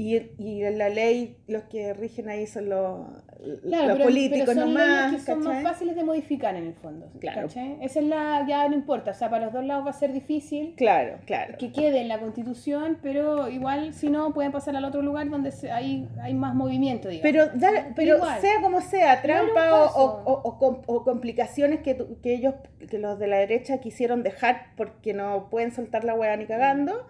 Y, 0.00 0.14
y 0.38 0.62
la 0.76 0.88
ley 0.90 1.38
los 1.48 1.64
que 1.64 1.92
rigen 1.92 2.28
ahí 2.28 2.46
son 2.46 2.68
los, 2.68 3.00
Claro, 3.62 3.86
los 3.88 3.92
pero, 3.94 4.04
políticos 4.04 4.46
pero 4.48 4.60
son 4.60 4.74
nomás, 4.74 5.10
leyes 5.12 5.24
que 5.26 5.32
son 5.32 5.42
más 5.44 5.62
fáciles 5.62 5.96
de 5.96 6.04
modificar 6.04 6.54
en 6.56 6.66
el 6.66 6.74
fondo. 6.74 7.10
Claro. 7.20 7.42
¿cachai? 7.48 7.78
Esa 7.82 7.98
es 8.00 8.06
la, 8.06 8.44
ya 8.48 8.68
no 8.68 8.74
importa, 8.76 9.10
o 9.10 9.14
sea, 9.14 9.28
para 9.28 9.46
los 9.46 9.54
dos 9.54 9.64
lados 9.64 9.84
va 9.86 9.90
a 9.90 9.94
ser 9.94 10.12
difícil 10.12 10.74
Claro, 10.76 11.18
claro. 11.26 11.56
que 11.58 11.72
quede 11.72 12.00
en 12.00 12.06
la 12.08 12.18
constitución, 12.20 12.98
pero 13.02 13.48
igual 13.48 13.92
si 13.92 14.08
no 14.08 14.32
pueden 14.34 14.52
pasar 14.52 14.76
al 14.76 14.84
otro 14.84 15.02
lugar 15.02 15.28
donde 15.30 15.50
se- 15.50 15.70
hay, 15.72 16.08
hay 16.22 16.34
más 16.34 16.54
movimiento, 16.54 17.08
digamos. 17.08 17.22
Pero, 17.30 17.46
dar- 17.58 17.92
pero 17.96 18.16
Igual. 18.18 18.40
sea 18.40 18.60
como 18.60 18.80
sea, 18.80 19.20
trampa 19.20 19.74
o, 19.74 20.00
o- 20.00 20.22
o- 20.32 20.40
o 20.48 20.58
com- 20.58 20.82
o 20.86 21.02
complicaciones 21.04 21.80
que, 21.80 21.96
que 22.22 22.34
ellos, 22.34 22.54
que 22.88 22.98
los 22.98 23.18
de 23.18 23.26
la 23.26 23.38
derecha 23.38 23.78
quisieron 23.78 24.22
dejar 24.22 24.66
porque 24.76 25.12
no 25.12 25.48
pueden 25.50 25.72
soltar 25.72 26.04
la 26.04 26.14
hueá 26.14 26.36
ni 26.36 26.46
cagando, 26.46 27.04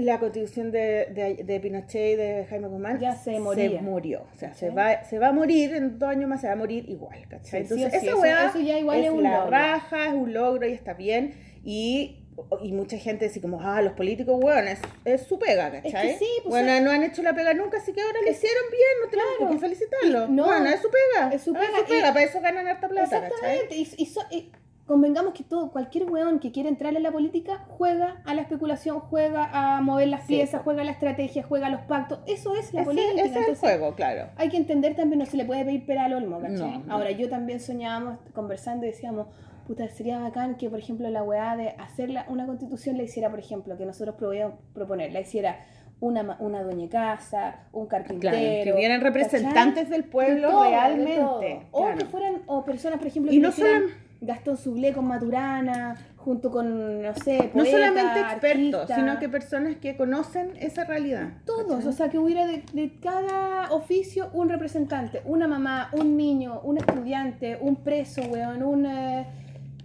la 0.00 0.18
constitución 0.18 0.70
de, 0.70 1.06
de, 1.14 1.42
de 1.44 1.60
Pinochet 1.60 2.12
y 2.14 2.16
de 2.16 2.46
Jaime 2.48 2.68
Guzmán 2.68 2.98
Ya 2.98 3.14
se 3.16 3.38
moría. 3.40 3.80
murió. 3.82 4.26
O 4.32 4.36
sea, 4.38 4.54
se 4.54 4.68
¿Cachai? 4.68 4.96
va, 4.98 5.04
se 5.04 5.18
va 5.18 5.28
a 5.28 5.32
morir, 5.32 5.74
en 5.74 5.98
dos 5.98 6.08
años 6.08 6.28
más 6.28 6.40
se 6.40 6.46
va 6.48 6.54
a 6.54 6.56
morir 6.56 6.88
igual, 6.88 7.20
¿cachai? 7.28 7.66
Sí, 7.66 7.74
Entonces, 7.74 7.90
sí, 7.92 7.96
esa 7.98 8.06
eso- 8.12 8.20
hueá 8.20 8.46
eso 8.48 8.60
ya 8.60 8.78
igual 8.78 8.98
es, 9.00 9.04
es 9.06 9.10
un 9.12 9.22
la 9.22 9.36
logro. 9.38 9.50
raja, 9.50 10.06
es 10.08 10.12
un 10.14 10.32
logro 10.32 10.66
y 10.66 10.72
está 10.72 10.94
bien. 10.94 11.34
Y, 11.64 12.16
y 12.62 12.72
mucha 12.72 12.96
gente 12.96 13.26
dice 13.28 13.40
como, 13.40 13.60
ah, 13.60 13.82
los 13.82 13.92
políticos, 13.92 14.38
hueones, 14.42 14.80
es 15.04 15.22
su 15.24 15.38
pega, 15.38 15.70
¿cachai? 15.70 16.16
sí, 16.18 16.26
pues, 16.42 16.50
bueno, 16.50 16.72
es- 16.72 16.82
no 16.82 16.90
han 16.90 17.02
hecho 17.02 17.22
la 17.22 17.34
pega 17.34 17.52
nunca, 17.54 17.78
así 17.78 17.92
que 17.92 18.00
ahora 18.00 18.18
lo 18.24 18.30
hicieron 18.30 18.62
bien, 18.70 18.82
no 19.04 19.10
tenemos 19.10 19.30
Claro. 19.36 19.50
por 19.50 19.56
qué 19.56 19.60
felicitarlos. 19.60 20.30
Y- 20.30 20.32
no, 20.32 20.44
bueno, 20.46 20.66
es 20.70 20.80
su 20.80 20.88
pega. 20.90 21.30
es 21.34 21.42
su 21.42 21.52
pega, 21.52 21.66
y- 21.86 22.00
para 22.12 22.22
eso 22.22 22.40
ganan 22.40 22.66
harta 22.66 22.88
plata, 22.88 23.10
¿cachai? 23.20 23.56
Exactamente. 23.58 23.76
Y, 23.76 24.02
y 24.02 24.06
so- 24.06 24.26
y 24.30 24.50
convengamos 24.90 25.34
que 25.34 25.44
todo, 25.44 25.70
cualquier 25.70 26.10
weón 26.10 26.40
que 26.40 26.50
quiera 26.50 26.68
entrar 26.68 26.96
en 26.96 27.04
la 27.04 27.12
política 27.12 27.64
juega 27.68 28.20
a 28.24 28.34
la 28.34 28.42
especulación, 28.42 28.98
juega 28.98 29.48
a 29.52 29.80
mover 29.82 30.08
las 30.08 30.22
piezas, 30.26 30.62
juega 30.64 30.82
a 30.82 30.84
la 30.84 30.90
estrategia, 30.90 31.44
juega 31.44 31.68
a 31.68 31.70
los 31.70 31.82
pactos. 31.82 32.18
Eso 32.26 32.56
es 32.56 32.74
la 32.74 32.82
política. 32.82 33.22
ese 33.22 33.38
es 33.38 33.48
el 33.50 33.54
juego, 33.54 33.94
claro. 33.94 34.30
Hay 34.34 34.48
que 34.48 34.56
entender 34.56 34.96
también, 34.96 35.20
no 35.20 35.26
se 35.26 35.36
le 35.36 35.44
puede 35.44 35.64
pedir 35.64 35.86
pera 35.86 36.06
al 36.06 36.14
olmo, 36.14 36.40
¿cachai? 36.40 36.78
No, 36.78 36.84
no. 36.86 36.92
Ahora, 36.92 37.12
yo 37.12 37.28
también 37.28 37.60
soñábamos 37.60 38.18
conversando 38.32 38.84
y 38.84 38.88
decíamos, 38.88 39.28
puta, 39.68 39.88
sería 39.90 40.18
bacán 40.18 40.56
que, 40.56 40.68
por 40.68 40.80
ejemplo, 40.80 41.08
la 41.08 41.22
weá 41.22 41.56
de 41.56 41.68
hacer 41.78 42.10
la- 42.10 42.26
una 42.28 42.44
constitución 42.46 42.96
la 42.96 43.04
hiciera, 43.04 43.30
por 43.30 43.38
ejemplo, 43.38 43.78
que 43.78 43.86
nosotros 43.86 44.16
podíamos 44.16 44.56
proponer, 44.74 45.12
la 45.12 45.20
hiciera 45.20 45.60
una, 46.00 46.36
una 46.40 46.64
dueña 46.64 46.88
casa, 46.88 47.68
un 47.72 47.86
carpintero. 47.86 48.32
Claro, 48.36 48.64
que 48.64 48.72
hubieran 48.72 49.00
¿cachai? 49.02 49.12
representantes 49.22 49.88
del 49.88 50.02
De 50.02 50.08
pueblo 50.08 50.62
de 50.64 50.68
realmente. 50.70 51.68
O 51.70 51.94
que 51.96 52.04
fueran, 52.06 52.42
o 52.46 52.64
personas, 52.64 52.98
por 52.98 53.06
ejemplo, 53.06 53.30
Y 53.30 53.36
que 53.36 53.42
no 53.42 53.50
hicieran 53.50 53.82
Gastón 54.20 54.56
Sublé 54.56 54.92
con 54.92 55.06
Maturana, 55.06 55.96
junto 56.16 56.50
con, 56.50 57.02
no 57.02 57.14
sé, 57.14 57.50
No 57.54 57.62
poeta, 57.62 57.70
solamente 57.70 58.20
expertos, 58.20 58.80
artista, 58.80 58.94
sino 58.96 59.18
que 59.18 59.28
personas 59.28 59.76
que 59.76 59.96
conocen 59.96 60.52
esa 60.60 60.84
realidad. 60.84 61.28
todos, 61.46 61.76
¿cachai? 61.76 61.88
o 61.88 61.92
sea, 61.92 62.08
que 62.10 62.18
hubiera 62.18 62.46
de, 62.46 62.62
de 62.72 62.98
cada 63.00 63.72
oficio 63.72 64.30
un 64.34 64.48
representante, 64.50 65.22
una 65.24 65.48
mamá, 65.48 65.90
un 65.92 66.16
niño, 66.16 66.60
un 66.62 66.76
estudiante, 66.76 67.58
un 67.60 67.76
preso, 67.76 68.20
weón, 68.22 68.62
un, 68.62 68.84
eh, 68.84 69.26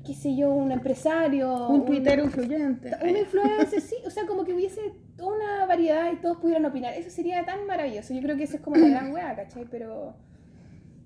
qué 0.06 0.14
sé 0.14 0.36
yo, 0.36 0.52
un 0.52 0.72
empresario. 0.72 1.68
un 1.70 1.86
tuitero 1.86 2.26
influyente. 2.26 2.91
Un 3.02 3.18
influencer, 3.18 3.82
sí, 3.82 3.95
o 4.06 4.10
sea, 4.10 4.26
como 4.26 4.44
que 4.44 4.53
hubiese 4.53 4.82
toda 5.18 5.36
una 5.36 5.66
variedad 5.66 6.12
y 6.12 6.18
todos 6.18 6.38
pudieran 6.38 6.66
opinar. 6.66 6.94
Eso 6.94 7.10
sería 7.10 7.45
tan 7.45 7.66
maravilloso. 7.66 8.14
Yo 8.14 8.22
creo 8.22 8.36
que 8.36 8.44
eso 8.44 8.57
es 8.57 8.62
como 8.62 8.76
la 8.76 8.88
gran 8.88 9.12
weá, 9.14 9.36
¿cachai? 9.36 9.66
Pero. 9.72 10.14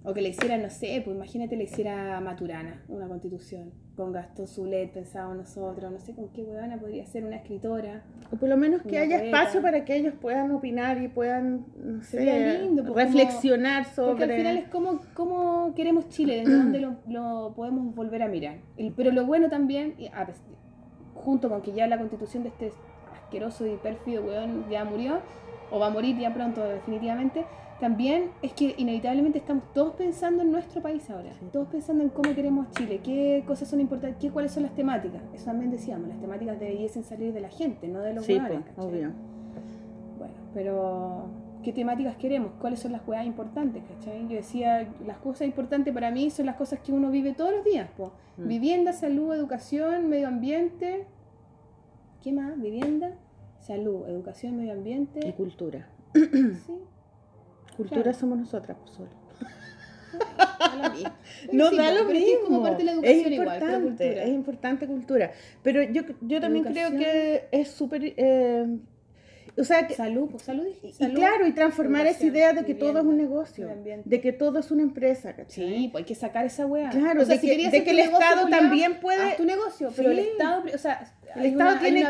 O 0.09 0.13
que 0.13 0.21
le 0.21 0.29
hiciera, 0.29 0.57
no 0.57 0.69
sé, 0.71 1.01
pues 1.05 1.15
imagínate 1.15 1.55
le 1.55 1.65
hiciera 1.65 2.19
Maturana 2.19 2.81
una 2.87 3.07
constitución 3.07 3.71
con 3.95 4.11
Gastón 4.11 4.47
Zulet, 4.47 4.91
pensábamos 4.91 5.37
nosotros, 5.37 5.91
no 5.91 5.99
sé 5.99 6.15
con 6.15 6.29
qué 6.29 6.41
weona 6.41 6.79
podría 6.79 7.05
ser 7.05 7.25
una 7.25 7.35
escritora. 7.35 8.03
O 8.31 8.37
por 8.37 8.49
lo 8.49 8.57
menos 8.57 8.81
que 8.81 8.97
haya 8.97 9.19
poeta. 9.19 9.25
espacio 9.41 9.61
para 9.61 9.85
que 9.85 9.95
ellos 9.97 10.13
puedan 10.19 10.49
opinar 10.51 10.99
y 11.01 11.09
puedan, 11.09 11.65
no 11.77 12.01
sé, 12.01 12.17
Sería 12.17 12.53
lindo, 12.61 12.83
pues, 12.91 13.05
reflexionar 13.05 13.85
sobre... 13.85 14.09
Porque 14.11 14.23
al 14.23 14.31
final 14.31 14.57
es 14.57 14.67
como, 14.69 14.99
como 15.13 15.73
queremos 15.75 16.09
Chile, 16.09 16.37
desde 16.37 16.57
dónde 16.57 16.79
lo, 16.79 16.95
lo 17.07 17.53
podemos 17.55 17.93
volver 17.93 18.23
a 18.23 18.27
mirar. 18.29 18.57
El- 18.77 18.93
pero 18.93 19.11
lo 19.11 19.25
bueno 19.25 19.49
también, 19.49 19.95
a 20.13 20.25
junto 21.13 21.49
con 21.49 21.61
que 21.61 21.73
ya 21.73 21.85
la 21.87 21.97
constitución 21.99 22.43
de 22.43 22.49
este 22.49 22.71
asqueroso 23.21 23.67
y 23.67 23.75
pérfido 23.75 24.23
weón 24.23 24.65
ya 24.69 24.85
murió, 24.85 25.19
o 25.69 25.77
va 25.77 25.87
a 25.87 25.89
morir 25.91 26.17
ya 26.17 26.33
pronto 26.33 26.63
definitivamente, 26.63 27.45
también 27.79 28.31
es 28.41 28.53
que 28.53 28.75
inevitablemente 28.77 29.39
estamos 29.39 29.63
todos 29.73 29.93
pensando 29.95 30.43
en 30.43 30.51
nuestro 30.51 30.81
país 30.81 31.09
ahora, 31.09 31.31
Sí. 31.39 31.45
todos 31.51 31.67
pensando 31.69 32.03
en 32.03 32.09
cómo 32.09 32.33
queremos 32.35 32.69
Chile, 32.71 32.99
qué 33.03 33.43
cosas 33.47 33.67
son 33.69 33.79
importantes, 33.79 34.17
qué, 34.19 34.29
cuáles 34.31 34.51
son 34.51 34.63
las 34.63 34.75
temáticas. 34.75 35.21
Eso 35.33 35.45
también 35.45 35.71
decíamos, 35.71 36.09
las 36.09 36.19
temáticas 36.19 36.59
debiesen 36.59 37.03
salir 37.03 37.33
de 37.33 37.39
la 37.39 37.49
gente, 37.49 37.87
no 37.87 37.99
de 38.01 38.13
los 38.13 38.25
Sí, 38.25 38.37
pues, 38.39 38.59
obvio. 38.77 39.11
Bueno, 40.17 40.33
pero 40.53 41.25
¿qué 41.63 41.71
temáticas 41.73 42.17
queremos? 42.17 42.51
¿Cuáles 42.59 42.79
son 42.79 42.91
las 42.91 43.07
weas 43.07 43.25
importantes? 43.25 43.83
¿cachai? 43.87 44.27
Yo 44.27 44.35
decía, 44.35 44.87
las 45.05 45.17
cosas 45.17 45.47
importantes 45.47 45.93
para 45.93 46.11
mí 46.11 46.29
son 46.29 46.45
las 46.47 46.55
cosas 46.55 46.79
que 46.79 46.91
uno 46.91 47.09
vive 47.11 47.33
todos 47.33 47.51
los 47.51 47.63
días. 47.63 47.89
po. 47.97 48.11
Mm. 48.37 48.47
Vivienda, 48.47 48.93
salud, 48.93 49.33
educación, 49.33 50.09
medio 50.09 50.27
ambiente. 50.27 51.05
¿Qué 52.21 52.33
más? 52.33 52.59
Vivienda, 52.59 53.11
salud, 53.59 54.07
educación, 54.09 54.57
medio 54.57 54.73
Y 54.73 54.77
ambiente. 54.77 55.33
cultura. 55.35 55.87
Sí, 56.13 56.73
Cultura 57.79 58.03
Claro. 58.03 58.19
somos 58.19 58.37
nosotras, 58.39 58.77
pues 58.83 58.91
solo. 58.95 59.09
da 60.59 60.75
lo 60.75 60.89
mismo. 60.89 61.11
No 61.51 61.69
Sí, 61.69 61.77
da 61.77 61.91
lo 61.91 62.01
es 62.01 62.07
mismo. 62.07 62.27
Es 62.33 62.39
como 62.43 62.61
parte 62.61 62.83
de 62.83 62.83
la 62.85 62.91
es 62.91 62.97
educación 62.97 63.33
igual, 63.33 63.63
pero 63.65 63.77
importante, 63.77 63.81
cultura. 63.81 64.23
es 64.23 64.29
importante 64.29 64.87
cultura. 64.87 65.31
Pero 65.63 65.83
yo, 65.83 66.01
yo 66.21 66.41
también 66.41 66.65
creo 66.65 66.95
que 66.97 67.47
es 67.51 67.69
súper... 67.69 68.13
eh, 68.17 68.67
o 69.59 69.63
sea, 69.63 69.85
que, 69.87 69.93
Salud, 69.93 70.29
pues 70.31 70.43
salud 70.43 70.65
y 70.83 70.91
salud. 70.93 71.15
claro, 71.15 71.45
y 71.47 71.51
transformar 71.53 72.07
esa 72.07 72.25
idea 72.25 72.53
de 72.53 72.65
que 72.65 72.73
todo 72.75 72.99
es 72.99 73.05
un 73.05 73.17
negocio, 73.17 73.69
de 74.05 74.21
que 74.21 74.31
todo 74.33 74.59
es 74.59 74.71
una 74.71 74.83
empresa, 74.83 75.35
¿cachai? 75.35 75.67
Sí, 75.77 75.89
pues 75.91 76.03
hay 76.03 76.07
que 76.07 76.15
sacar 76.15 76.45
esa 76.45 76.65
wea. 76.65 76.89
Claro, 76.89 77.21
O 77.21 77.25
sea, 77.25 77.35
de 77.35 77.41
si 77.41 77.47
que- 77.47 77.69
de 77.69 77.77
el 77.89 77.99
Estado 77.99 78.47
también 78.49 78.99
puede- 79.01 79.21
Haz 79.21 79.37
tu 79.37 79.45
negocio, 79.45 79.91
pero 79.95 80.11
el. 80.11 80.19
Estado, 80.19 80.63
o 80.73 80.77
sea, 80.77 81.13
El 81.35 81.45
Estado 81.45 81.71
una- 81.73 81.79
tiene 81.79 82.03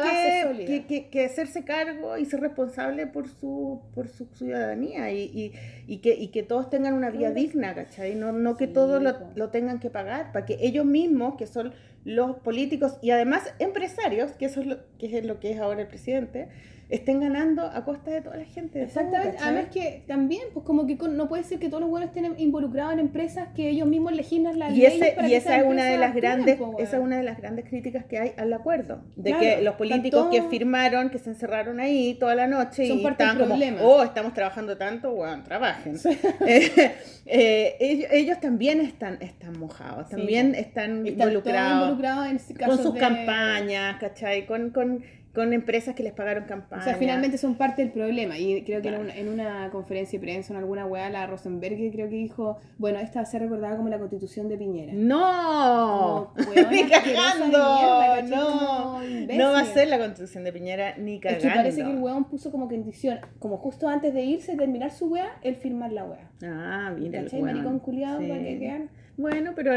que, 0.88 1.08
que, 1.10 1.26
hacerse 1.26 1.64
cargo 1.66 2.18
y 2.18 2.26
ser 2.26 2.40
responsable 2.40 3.06
por 3.08 3.28
su, 3.28 3.82
por 3.94 4.08
su 4.08 4.26
ciudadanía 4.34 5.12
y, 5.12 5.24
y, 5.24 5.54
y 5.88 5.98
que, 5.98 6.14
y 6.16 6.30
que 6.30 6.44
todos 6.44 6.70
tengan 6.70 6.94
una 6.94 7.10
vida 7.10 7.32
digna, 7.32 7.74
¿cachai? 7.76 8.16
No, 8.16 8.32
no 8.32 8.56
que 8.56 8.68
Sí, 8.68 8.74
todos 8.74 9.02
lo, 9.02 9.20
po. 9.20 9.26
lo 9.36 9.50
tengan 9.50 9.80
que 9.80 9.90
pagar, 9.90 10.32
para 10.32 10.46
que 10.46 10.58
ellos 10.62 10.86
mismos, 10.86 11.36
que 11.36 11.48
son 11.48 11.74
los 12.06 12.38
políticos 12.38 12.98
y 13.02 13.12
además 13.12 13.44
empresarios, 13.60 14.32
que 14.32 14.46
eso 14.46 14.62
es 14.62 14.68
lo 14.68 14.78
que 14.98 15.18
es, 15.18 15.26
lo 15.26 15.40
que 15.40 15.52
es 15.52 15.60
ahora 15.60 15.82
el 15.82 15.88
presidente, 15.88 16.48
estén 16.90 17.20
ganando 17.20 17.64
a 17.66 17.86
costa 17.86 18.10
de 18.11 18.22
toda 18.22 18.36
la 18.38 18.45
gente. 18.45 18.80
todo, 18.80 18.84
Exactamente, 18.84 19.38
además 19.41 19.66
que 19.72 20.03
también, 20.07 20.41
pues 20.53 20.66
como 20.66 20.88
que 20.88 20.98
con- 20.98 21.16
no 21.18 21.30
puede 21.30 21.44
ser 21.44 21.60
que 21.60 21.68
todos 21.70 21.82
los 21.82 21.90
buenos 21.90 22.10
estén 22.10 22.34
involucrados 22.40 22.94
en 22.94 22.99
empresas 22.99 23.49
que 23.56 23.70
ellos 23.70 23.88
mismos 23.88 24.11
legislan 24.14 24.57
las 24.57 24.72
Y, 24.72 24.78
leyes 24.82 24.94
ese, 24.95 25.11
para 25.11 25.28
y 25.28 25.32
que 25.32 25.38
esa 25.38 25.57
es 25.57 25.66
una 25.66 25.86
de 25.86 25.98
las 25.99 26.16
grandes, 26.16 26.60
weón. 26.60 26.76
esa 26.80 26.98
es 26.98 27.03
una 27.03 27.18
de 27.18 27.24
las 27.24 27.38
grandes 27.38 27.66
críticas 27.70 28.06
que 28.06 28.18
hay 28.18 28.32
al 28.38 28.52
acuerdo, 28.53 29.02
de 29.16 29.30
Claro, 29.32 29.40
que 29.57 29.61
los 29.61 29.76
políticos 29.76 30.28
que 30.32 30.41
firmaron, 30.44 31.10
que 31.11 31.20
se 31.20 31.30
encerraron 31.30 31.80
ahí 31.80 32.16
toda 32.20 32.34
la 32.36 32.48
noche 32.48 32.86
y 32.88 33.06
estaban 33.06 33.38
como, 33.38 33.56
oh, 33.84 34.03
estamos 34.03 34.34
trabajando 34.34 34.76
tanto, 34.78 35.11
bueno, 35.14 35.44
trabajen. 35.44 35.95
Eh, 36.45 36.91
eh, 37.26 37.76
ellos, 37.80 38.07
ellos 38.11 38.40
también 38.40 38.82
están, 38.82 39.18
están 39.22 39.60
mojados, 39.60 40.10
también 40.10 40.56
están, 40.56 41.06
involucrados 41.06 41.82
involucrados 41.84 42.26
en 42.28 42.57
con 42.66 42.78
sus 42.78 42.94
de- 42.94 42.99
campañas, 42.99 43.98
¿cachai? 43.99 44.45
Con, 44.48 44.72
con, 44.72 45.03
con 45.34 45.54
empresas 45.54 45.94
que 45.96 46.02
les 46.04 46.12
pagaron 46.14 46.44
O 46.46 46.48
campañas. 46.48 46.86
sea, 46.86 46.96
finalmente 46.96 47.38
son 47.38 47.56
parte 47.56 47.84
del 47.84 47.92
problema. 47.92 48.38
Y 48.38 48.64
creo 48.64 48.82
que 48.82 48.90
Claro. 48.90 49.04
en, 49.04 49.10
una, 49.10 49.16
en 49.18 49.28
una 49.30 49.70
conferencia 49.72 50.20
de 50.20 50.26
prensa, 50.26 50.54
en 50.54 50.60
alguna 50.60 50.86
weá, 50.88 51.10
la 51.10 51.28
Rosenberg 51.28 51.76
creo 51.92 52.10
que 52.10 52.16
dijo, 52.16 52.58
bueno, 52.80 53.00
esta 53.00 53.20
va 53.20 53.24
a 53.24 53.26
ser 53.26 53.42
recordada 53.44 53.78
como 53.78 53.90
la 53.90 54.00
constitución 54.00 54.50
de 54.50 54.58
Piñera. 54.58 54.94
No, 54.94 56.34
Como 56.36 56.50
ni 56.72 56.84
cagando, 56.90 57.46
mierda, 57.48 58.22
no, 58.24 59.02
no 59.02 59.52
va 59.52 59.60
a 59.60 59.66
ser 59.66 59.88
la 59.88 60.00
constitución 60.00 60.44
de 60.44 60.52
Piñera 60.52 60.98
ni 60.98 61.16
Es 61.16 61.22
cagando. 61.22 61.44
que 61.44 61.50
parece 61.56 61.84
que 61.84 61.92
el 61.92 61.98
weón 62.00 62.26
puso 62.26 62.52
como 62.52 62.68
condición, 62.68 63.20
como 63.38 63.58
justo 63.58 63.88
antes 63.88 64.14
de 64.14 64.24
irse, 64.24 64.56
terminar 64.56 64.92
su 64.92 65.08
weá, 65.08 65.30
el 65.44 65.56
firmar 65.56 65.92
la 65.92 66.06
weá. 66.06 66.30
Ah, 66.44 66.92
mira 66.98 67.20
el 67.20 67.26
¿Cachai? 67.26 67.42
weón. 67.42 67.56
Maricón 67.56 67.80
culiado 67.80 68.20
Sí. 68.20 68.28
para 68.28 68.42
que 68.42 68.60
quedan. 68.60 68.90
Bueno, 69.18 69.52
pero 69.56 69.74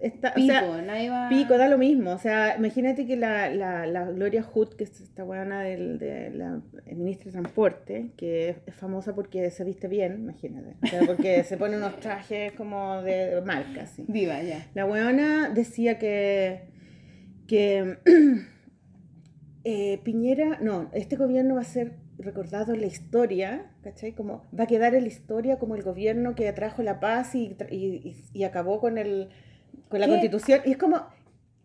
está, 0.00 0.34
Pico, 0.34 0.52
o 0.52 0.74
sea, 0.74 0.82
nadie 0.82 1.10
va. 1.10 1.28
pico, 1.28 1.56
da 1.58 1.68
lo 1.68 1.78
mismo. 1.78 2.10
O 2.12 2.18
sea, 2.18 2.56
imagínate 2.56 3.06
que 3.06 3.16
la, 3.16 3.48
la, 3.50 3.86
la 3.86 4.04
Gloria 4.10 4.42
Hood, 4.42 4.74
que 4.74 4.84
es 4.84 5.00
esta 5.00 5.24
weona 5.24 5.62
del, 5.62 5.98
de 5.98 6.30
la 6.30 6.60
ministra 6.94 7.26
de 7.26 7.32
Transporte, 7.32 8.10
que 8.16 8.56
es 8.66 8.74
famosa 8.74 9.14
porque 9.14 9.50
se 9.50 9.64
viste 9.64 9.88
bien, 9.88 10.14
imagínate. 10.20 10.76
O 10.82 10.86
sea, 10.86 11.02
porque 11.06 11.42
se 11.44 11.56
pone 11.56 11.76
unos 11.76 11.98
trajes 12.00 12.52
como 12.52 13.02
de 13.02 13.40
marca, 13.44 13.86
sí. 13.86 14.04
Viva, 14.08 14.42
ya. 14.42 14.66
La 14.74 14.84
weona 14.86 15.48
decía 15.48 15.98
que, 15.98 16.62
que 17.46 17.98
eh, 19.64 19.98
Piñera, 20.04 20.58
no, 20.60 20.90
este 20.92 21.16
gobierno 21.16 21.56
va 21.56 21.62
a 21.62 21.64
ser 21.64 21.94
recordado 22.18 22.72
en 22.72 22.80
la 22.80 22.86
historia, 22.86 23.66
¿cachai? 23.82 24.12
Como 24.12 24.46
va 24.58 24.64
a 24.64 24.66
quedar 24.66 24.94
en 24.94 25.02
la 25.02 25.08
historia 25.08 25.58
como 25.58 25.74
el 25.74 25.82
gobierno 25.82 26.34
que 26.34 26.50
trajo 26.52 26.82
la 26.82 26.98
paz 27.00 27.34
y, 27.34 27.56
y- 27.70 28.24
y 28.32 28.44
acabó 28.44 28.80
con 28.80 28.96
el 28.96 29.28
con 29.88 30.00
la 30.00 30.06
¿Qué? 30.06 30.12
constitución. 30.12 30.60
Y 30.64 30.72
es 30.72 30.76
como, 30.78 31.00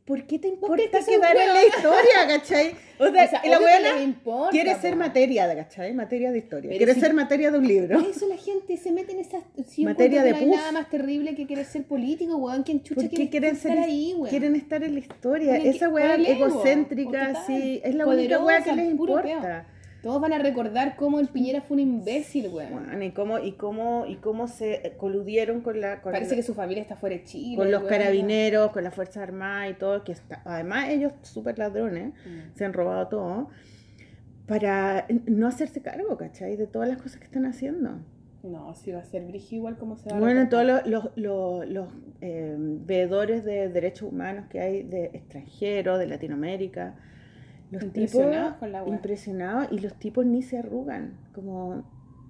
¿por 0.06 0.26
qué 0.26 0.40
te 0.40 0.48
importa 0.48 1.02
soy 1.04 1.16
quedar 1.16 1.38
en 1.38 1.54
la 1.54 1.66
historia, 1.66 2.28
¿cachai? 2.28 2.76
O 3.02 3.10
sea, 3.12 3.26
O 3.26 3.28
sea, 3.30 3.42
la 3.44 3.80
les 3.96 4.04
importa, 4.04 4.52
quiere 4.52 4.76
ser 4.76 4.96
materia, 4.96 5.56
¿cachai? 5.56 5.92
Materia 5.96 6.32
de 6.32 6.38
historia. 6.38 6.70
Pero 6.70 6.78
quiere 6.78 6.94
si- 6.94 7.00
ser 7.00 7.16
materia 7.16 7.50
de 7.50 7.58
un 7.58 7.68
libro. 7.68 8.00
Eso 8.12 8.28
la 8.28 8.38
gente 8.38 8.78
se 8.78 8.92
mete 8.92 9.14
en 9.14 9.20
esas. 9.22 9.42
Si 9.68 9.84
Materia 9.84 10.22
de 10.22 10.30
no 10.32 10.38
hay 10.38 10.46
nada 10.46 10.72
más 10.72 10.88
terrible 10.88 11.34
que 11.34 11.48
querer 11.48 11.66
ser 11.66 11.84
político, 11.86 12.36
weón. 12.38 12.62
¿Quién 12.62 12.84
chucha 12.84 13.02
¿Por 13.02 13.10
qué 13.10 13.16
quiere 13.16 13.30
quieren 13.32 13.56
estar 13.56 13.72
ser 13.72 13.84
ahí, 13.84 14.14
weón? 14.16 14.30
quieren 14.30 14.56
estar 14.56 14.84
en 14.84 14.94
la 14.94 15.00
historia? 15.00 15.56
Esa 15.58 15.90
weá 15.90 16.14
egocéntrica, 16.16 17.44
sí, 17.48 17.82
es 17.84 17.96
la 17.96 18.06
única 18.06 18.44
weá 18.44 18.64
que 18.64 18.74
les 18.74 18.92
importa. 18.92 19.66
Todos 20.02 20.20
van 20.20 20.34
a 20.34 20.40
recordar 20.40 20.96
cómo 20.96 21.20
el 21.20 21.28
Piñera 21.28 21.62
fue 21.62 21.76
un 21.76 21.82
imbécil, 21.82 22.48
weón. 22.48 22.72
Bueno, 22.74 23.04
y 23.04 23.12
cómo, 23.12 23.38
y 23.40 23.52
cómo, 23.52 24.06
y 24.08 24.16
cómo 24.16 24.48
se 24.48 24.94
coludieron 24.98 25.62
con 25.62 25.80
la 25.80 26.02
con, 26.02 26.12
Parece 26.12 26.32
la- 26.32 26.38
que 26.38 26.44
su 26.44 26.56
familia 26.56 26.82
está 26.82 26.96
fuera 26.96 27.16
de 27.18 27.24
Chile. 27.24 27.56
con 27.56 27.70
los 27.70 27.82
weón. 27.82 27.90
carabineros, 27.90 28.72
con 28.72 28.84
las 28.84 28.96
Fuerzas 28.96 29.18
Armadas 29.24 29.70
y 29.72 29.74
todo, 29.76 30.04
que 30.04 30.12
está, 30.14 30.42
además 30.44 30.90
ellos 30.90 31.14
súper 31.22 31.60
ladrones, 31.60 32.14
Mm. 32.26 32.56
se 32.58 32.66
han 32.66 32.74
robado 32.74 33.08
todo, 33.10 33.50
para 34.48 35.06
no 35.28 35.48
hacerse 35.48 35.82
cargo, 35.82 36.18
¿cachai? 36.18 36.58
De 36.58 36.68
todas 36.68 36.90
las 36.90 37.02
cosas 37.02 37.20
que 37.20 37.26
están 37.26 37.46
haciendo. 37.46 38.00
No, 38.44 38.74
sí 38.74 38.92
va 38.92 39.00
a 39.02 39.06
ser 39.06 39.24
brígido 39.28 39.60
igual 39.60 39.78
como 39.78 39.98
se 39.98 40.10
va 40.10 40.18
a 40.18 40.20
Bueno, 40.20 40.50
todos 40.50 40.66
los, 40.66 40.86
los, 40.88 41.12
los, 41.16 41.70
los, 41.70 41.88
eh, 42.22 42.56
veedores 42.58 43.46
de 43.46 43.70
derechos 43.70 44.12
humanos 44.12 44.46
que 44.50 44.60
hay 44.60 44.82
de 44.84 45.06
extranjeros, 45.14 46.00
de 46.00 46.08
Latinoamérica, 46.08 46.96
los 47.72 47.84
Impresionados 47.84 48.54
tipos 48.54 48.60
con 48.60 48.72
la 48.72 48.88
impresionados 48.88 49.68
y 49.72 49.80
los 49.80 49.94
tipos 49.96 50.26
ni 50.26 50.44
se 50.44 50.58
arrugan, 50.58 51.18
como, 51.34 51.84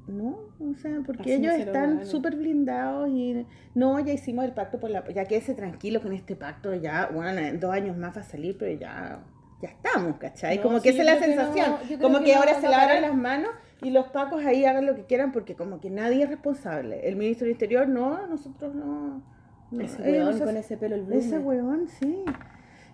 ¿no? 0.08 0.38
O 0.60 0.76
sea, 0.76 1.00
porque 1.04 1.34
Así 1.34 1.34
ellos 1.34 1.56
están 1.56 2.06
súper 2.06 2.36
blindados 2.36 3.10
y 3.10 3.46
no, 3.74 4.00
ya 4.00 4.14
hicimos 4.14 4.46
el 4.46 4.54
pacto 4.54 4.80
por 4.80 4.92
la, 4.92 5.08
ya 5.12 5.26
quédese 5.26 5.56
tranquilo 5.56 6.00
con 6.00 6.14
este 6.14 6.36
pacto, 6.36 6.74
ya, 6.76 7.10
bueno, 7.12 7.40
en 7.40 7.60
dos 7.60 7.72
años 7.72 7.98
más 7.98 8.16
va 8.16 8.22
a 8.22 8.24
salir, 8.24 8.56
pero 8.58 8.80
ya, 8.80 9.24
ya 9.64 9.70
estamos, 9.70 10.18
¿cachai? 10.18 10.58
No, 10.58 10.64
como 10.64 10.78
sí, 10.78 10.84
que 10.84 10.90
esa 10.90 11.00
es 11.00 11.06
la 11.06 11.16
no, 11.16 11.22
sensación, 11.22 12.00
como 12.00 12.20
que 12.20 12.26
que, 12.26 12.34
no 12.34 12.40
ahora 12.40 12.62
se 12.62 12.68
parar. 12.68 13.02
las 13.02 13.16
manos 13.16 13.50
y 13.82 13.90
los 13.90 14.08
pacos 14.10 14.46
ahí 14.46 14.64
hagan 14.66 14.86
lo 14.86 14.96
que 14.96 15.06
quieran 15.06 15.32
porque 15.32 15.56
como 15.56 15.80
que 15.80 15.90
nadie 15.90 16.24
es 16.24 16.30
responsable. 16.30 17.08
El 17.08 17.16
ministro 17.16 17.46
del 17.46 17.54
Interior, 17.54 17.88
no, 17.88 18.28
nosotros 18.28 18.76
no. 18.76 19.24
no, 19.72 19.82
Ese 19.82 20.00
no 20.04 20.26
weón 20.28 20.40
con 20.40 20.56
ese 20.56 20.78
pelo 20.78 20.96
el 20.98 21.12
Ese 21.12 21.40
weón, 21.40 21.88
sí. 21.88 22.24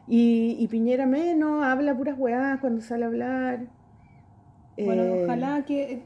Y, 0.07 0.55
y 0.59 0.67
Piñera 0.67 1.05
menos, 1.05 1.63
habla 1.65 1.95
puras 1.95 2.15
weás 2.17 2.59
cuando 2.59 2.81
sale 2.81 3.03
a 3.03 3.07
hablar. 3.07 3.65
Bueno, 4.77 5.03
Eh, 5.03 5.23
ojalá 5.23 5.65
que, 5.65 5.91
eh, 5.91 6.03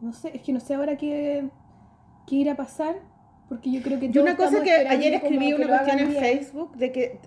no 0.00 0.12
sé, 0.12 0.32
es 0.34 0.42
que 0.42 0.52
no 0.52 0.60
sé 0.60 0.74
ahora 0.74 0.96
qué, 0.96 1.48
qué 2.26 2.34
irá 2.36 2.52
a 2.52 2.56
pasar, 2.56 2.96
porque 3.48 3.70
yo 3.70 3.80
creo 3.80 3.98
que 3.98 4.06
Y 4.06 4.12
todos 4.12 4.26
una 4.26 4.36
cosa 4.36 4.62
que 4.62 4.72
ayer 4.72 5.14
escribí 5.14 5.52
una 5.54 5.68
cuestión 5.68 5.98
en 6.00 6.08
bien. 6.10 6.20
Facebook 6.20 6.76
de 6.76 6.92
que 6.92 7.20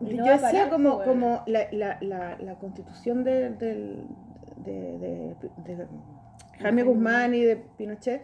yo 0.00 0.16
no 0.16 0.24
va 0.24 0.30
a 0.30 0.32
decía 0.34 0.50
parar, 0.52 0.70
como, 0.70 0.96
pues, 0.96 1.08
como 1.08 1.42
la, 1.46 1.66
la, 1.72 1.98
la, 2.00 2.38
la 2.38 2.54
constitución 2.54 3.24
de, 3.24 3.50
del- 3.50 4.06
de, 4.64 4.98
de- 4.98 5.36
de 5.76 5.86
Jaime 6.60 6.82
Guzmán 6.84 7.34
y 7.34 7.40
de 7.42 7.56
Pinochet 7.56 8.22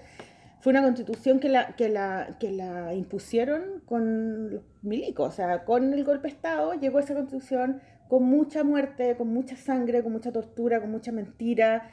fue 0.65 0.71
una 0.71 0.83
constitución 0.83 1.41
que 1.41 1.51
la, 1.51 1.77
que 1.77 1.91
la, 1.91 2.39
que 2.41 2.51
la 2.51 2.95
impusieron 2.95 3.83
con 3.85 4.51
los 4.51 4.63
milicos, 4.81 5.29
o 5.29 5.31
sea, 5.31 5.63
con 5.67 5.93
el 5.93 6.05
golpe 6.05 6.29
de 6.29 6.35
Estado 6.37 6.73
llegó 6.73 7.01
esa 7.01 7.13
constitución 7.13 7.83
con 8.09 8.23
mucha 8.23 8.65
muerte, 8.65 9.15
con 9.19 9.29
mucha 9.29 9.57
sangre, 9.57 10.03
con 10.03 10.13
mucha 10.13 10.33
tortura, 10.33 10.81
con 10.81 10.91
mucha 10.91 11.13
mentira. 11.13 11.91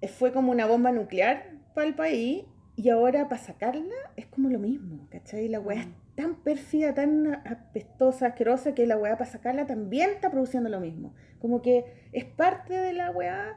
Eh, 0.00 0.06
Fue 0.06 0.32
como 0.32 0.52
una 0.52 0.64
bomba 0.64 0.92
nuclear 0.92 1.54
para 1.74 1.88
el 1.88 1.96
país 1.96 2.44
y 2.76 2.88
ahora 2.88 3.28
para 3.28 3.42
sacarla 3.42 3.96
es 4.14 4.26
como 4.26 4.48
lo 4.48 4.60
mismo, 4.60 5.08
¿cachai? 5.10 5.48
La 5.48 5.58
weá 5.58 5.80
es 5.80 5.88
tan 6.14 6.36
pérfida, 6.36 6.94
tan 6.94 7.42
apestosa, 7.44 8.28
asquerosa 8.28 8.76
que 8.76 8.86
la 8.86 8.96
weá 8.96 9.18
para 9.18 9.28
sacarla 9.28 9.66
también 9.66 10.10
está 10.10 10.30
produciendo 10.30 10.70
lo 10.70 10.78
mismo. 10.78 11.16
Como 11.40 11.62
que 11.62 11.84
es 12.12 12.26
parte 12.26 12.74
de 12.74 12.92
la 12.92 13.10
weá 13.10 13.56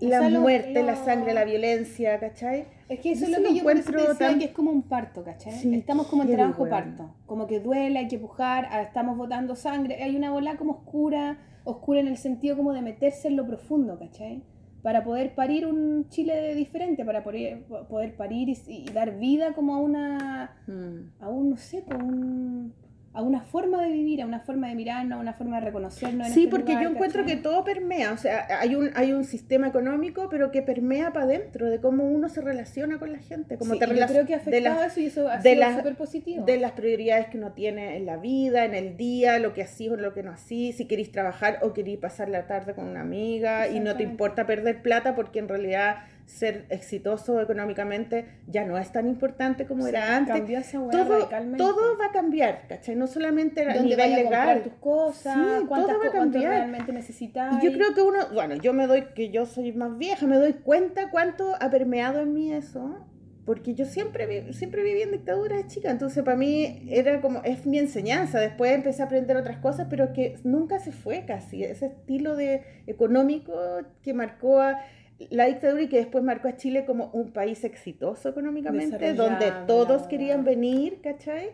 O 0.00 0.08
la 0.08 0.28
lo- 0.28 0.40
muerte, 0.42 0.82
la 0.82 0.96
sangre, 0.96 1.32
la 1.32 1.44
violencia, 1.44 2.18
¿cachai? 2.20 2.66
Es 2.88 3.00
que 3.00 3.12
eso 3.12 3.24
es 3.24 3.30
lo 3.30 3.38
que 3.38 3.54
yo 3.54 3.60
encuentro 3.60 4.00
decía 4.00 4.28
tan- 4.28 4.38
que 4.38 4.44
es 4.46 4.50
como 4.52 4.70
un 4.70 4.82
parto, 4.82 5.24
¿cachai? 5.24 5.52
Sí, 5.52 5.74
estamos 5.74 6.06
como 6.08 6.22
en 6.24 6.32
trabajo 6.32 6.68
parto. 6.68 7.14
Como 7.26 7.46
que 7.46 7.60
duele, 7.60 7.98
hay 7.98 8.08
que 8.08 8.18
pujar, 8.18 8.68
ah, 8.70 8.82
estamos 8.82 9.16
botando 9.16 9.56
sangre. 9.56 10.02
Hay 10.02 10.14
una 10.14 10.30
bola 10.30 10.56
como 10.56 10.72
oscura, 10.72 11.38
oscura 11.64 12.00
en 12.00 12.08
el 12.08 12.16
sentido 12.18 12.56
como 12.56 12.72
de 12.74 12.82
meterse 12.82 13.28
en 13.28 13.36
lo 13.36 13.46
profundo, 13.46 13.98
¿cachai? 13.98 14.42
Para 14.82 15.02
poder 15.02 15.34
parir 15.34 15.66
un 15.66 16.08
Chile 16.10 16.54
diferente, 16.54 17.04
para 17.04 17.24
poder, 17.24 17.64
poder 17.88 18.14
parir 18.16 18.50
y, 18.50 18.56
y 18.68 18.84
dar 18.92 19.18
vida 19.18 19.52
como 19.54 19.74
a 19.74 19.78
una, 19.78 20.56
Mm. 20.68 21.22
a 21.22 21.28
un, 21.28 21.50
no 21.50 21.56
sé, 21.56 21.82
pues, 21.88 22.00
un- 22.00 22.72
a 23.16 23.22
una 23.22 23.40
forma 23.40 23.82
de 23.82 23.90
vivir, 23.90 24.20
a 24.22 24.26
una 24.26 24.40
forma 24.40 24.68
de 24.68 24.74
mirarnos, 24.74 25.18
a 25.18 25.20
una 25.20 25.32
forma 25.32 25.58
de 25.58 25.66
reconocernos. 25.66 26.28
en 26.28 26.32
Sí, 26.34 26.40
este 26.44 26.50
porque 26.50 26.72
lugar, 26.72 26.84
yo 26.84 26.90
encuentro 26.90 27.22
¿cachai? 27.22 27.36
que 27.36 27.42
todo 27.42 27.64
permea, 27.64 28.12
o 28.12 28.16
sea, 28.18 28.46
hay 28.60 28.74
un, 28.74 28.90
hay 28.94 29.12
un 29.12 29.24
sistema 29.24 29.68
económico, 29.68 30.28
pero 30.30 30.50
que 30.50 30.62
permea 30.62 31.12
para 31.12 31.24
adentro, 31.24 31.70
de 31.70 31.80
cómo 31.80 32.04
uno 32.04 32.28
se 32.28 32.40
relaciona 32.42 32.98
con 32.98 33.12
la 33.12 33.18
gente, 33.18 33.56
cómo 33.58 33.72
Sí, 33.74 33.78
te 33.80 33.86
y 33.86 33.98
yo 33.98 34.06
creo 34.06 34.26
que 34.26 34.34
ha 34.34 34.38
de 34.38 34.60
las- 34.60 34.72
afectado 34.74 34.84
eso 34.84 35.00
y 35.00 35.06
eso 35.06 35.28
ha 35.28 35.38
de 35.38 35.50
sido 35.50 35.60
las- 35.60 35.76
súper 35.76 35.96
positivo. 35.96 36.44
de 36.44 36.58
las 36.58 36.72
prioridades 36.72 37.28
que 37.28 37.38
uno 37.38 37.52
tiene 37.52 37.96
en 37.96 38.06
la 38.06 38.16
vida, 38.18 38.64
en 38.64 38.74
el 38.74 38.96
día, 38.96 39.38
lo 39.38 39.54
que 39.54 39.62
así 39.62 39.88
o 39.88 39.96
lo 39.96 40.12
que 40.12 40.22
no 40.22 40.32
así, 40.32 40.72
si 40.72 40.86
queréis 40.86 41.10
trabajar 41.10 41.58
o 41.62 41.72
queréis 41.72 41.98
pasar 41.98 42.28
la 42.28 42.46
tarde 42.46 42.74
con 42.74 42.86
una 42.86 43.00
amiga 43.00 43.68
y 43.68 43.80
no 43.80 43.96
te 43.96 44.02
importa 44.02 44.46
perder 44.46 44.82
plata 44.82 45.14
porque 45.14 45.38
en 45.38 45.48
realidad 45.48 45.96
ser 46.26 46.66
exitoso 46.70 47.40
económicamente 47.40 48.26
ya 48.48 48.64
no 48.64 48.76
es 48.76 48.90
tan 48.90 49.06
importante 49.06 49.64
como 49.64 49.84
Sí, 49.84 49.90
era 49.90 50.16
antes. 50.16 50.34
Cambió 50.36 50.58
esa 50.58 50.78
Todo, 50.90 51.28
todo 51.56 51.98
va 51.98 52.06
a 52.06 52.12
cambiar, 52.12 52.66
¿cachai? 52.68 52.96
No 52.96 53.06
solamente 53.06 53.62
a 53.62 53.74
¿Dónde 53.74 53.90
nivel 53.90 54.12
legal. 54.12 54.62
tus 54.62 54.72
cosas? 54.74 55.34
Sí, 55.34 55.66
¿Cuántas 55.66 55.92
todo 55.94 56.00
va 56.04 56.08
a 56.08 56.12
cambiar. 56.12 56.50
realmente 56.50 56.92
necesitas? 56.92 57.62
Y 57.62 57.66
yo 57.66 57.72
creo 57.72 57.94
que 57.94 58.02
uno, 58.02 58.18
bueno, 58.34 58.56
yo 58.56 58.72
me 58.72 58.86
doy, 58.86 59.04
que 59.14 59.30
yo 59.30 59.46
soy 59.46 59.72
más 59.72 59.96
vieja, 59.96 60.26
me 60.26 60.36
doy 60.36 60.54
cuenta 60.54 61.10
cuánto 61.10 61.54
ha 61.60 61.70
permeado 61.70 62.20
en 62.20 62.34
mí 62.34 62.52
eso, 62.52 63.06
porque 63.44 63.74
yo 63.74 63.84
siempre, 63.84 64.52
siempre 64.52 64.82
viví 64.82 65.02
en 65.02 65.12
dictadura 65.12 65.56
de 65.56 65.68
chica, 65.68 65.92
entonces 65.92 66.24
para 66.24 66.36
mí 66.36 66.84
era 66.90 67.20
como, 67.20 67.40
es 67.44 67.64
mi 67.64 67.78
enseñanza, 67.78 68.40
después 68.40 68.72
empecé 68.72 69.02
a 69.02 69.04
aprender 69.04 69.36
otras 69.36 69.58
cosas, 69.58 69.86
pero 69.88 70.12
que 70.12 70.36
nunca 70.42 70.80
se 70.80 70.90
fue 70.90 71.24
casi, 71.24 71.62
ese 71.62 71.86
estilo 71.86 72.34
de 72.34 72.62
económico 72.88 73.54
que 74.02 74.12
marcó 74.12 74.60
a 74.60 74.80
la 75.30 75.46
dictadura 75.46 75.82
y 75.82 75.88
que 75.88 75.96
después 75.96 76.22
marcó 76.22 76.48
a 76.48 76.56
Chile 76.56 76.84
como 76.84 77.10
un 77.12 77.32
país 77.32 77.64
exitoso 77.64 78.28
económicamente, 78.28 78.96
donde 79.16 79.46
todos 79.66 80.02
querían 80.08 80.44
venir, 80.44 81.00
¿cachai? 81.02 81.50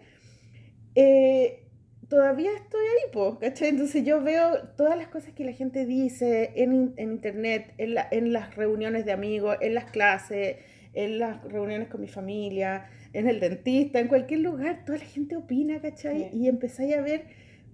Eh, 0.95 1.65
todavía 2.09 2.51
estoy 2.57 2.81
ahí, 2.81 3.13
po, 3.13 3.39
¿cachai? 3.39 3.69
Entonces 3.69 4.05
yo 4.05 4.23
veo 4.23 4.69
todas 4.77 4.97
las 4.99 5.09
cosas 5.09 5.33
que 5.33 5.45
la 5.45 5.53
gente 5.53 5.87
dice 5.87 6.53
en, 6.57 6.73
in- 6.73 6.95
en 6.97 7.13
internet, 7.13 7.73
en, 7.79 7.95
la- 7.95 8.09
en 8.11 8.33
las 8.33 8.55
reuniones 8.57 9.05
de 9.05 9.13
amigos, 9.13 9.57
en 9.61 9.75
las 9.75 9.87
clases, 9.91 10.57
en 10.95 11.19
las 11.19 11.43
reuniones 11.45 11.89
con 11.89 12.01
mi 12.01 12.09
familia, 12.09 12.91
en 13.15 13.29
el 13.29 13.41
dentista, 13.41 14.01
en 14.01 14.09
cualquier 14.09 14.41
lugar, 14.41 14.85
toda 14.85 14.99
la 14.99 15.05
gente 15.05 15.37
opina, 15.37 15.81
¿cachai? 15.81 16.29
Sí. 16.31 16.39
Y 16.39 16.49
empezáis 16.49 16.95
a 16.97 17.01
ver 17.01 17.25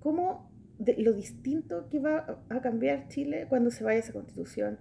cómo 0.01 0.48
de 0.78 0.94
lo 0.98 1.12
distinto 1.12 1.89
que 1.90 1.98
va 1.98 2.40
a 2.51 2.60
cambiar 2.60 3.09
Chile 3.09 3.47
cuando 3.48 3.70
se 3.73 3.82
vaya 3.82 3.98
esa 3.98 4.12
constitución 4.12 4.78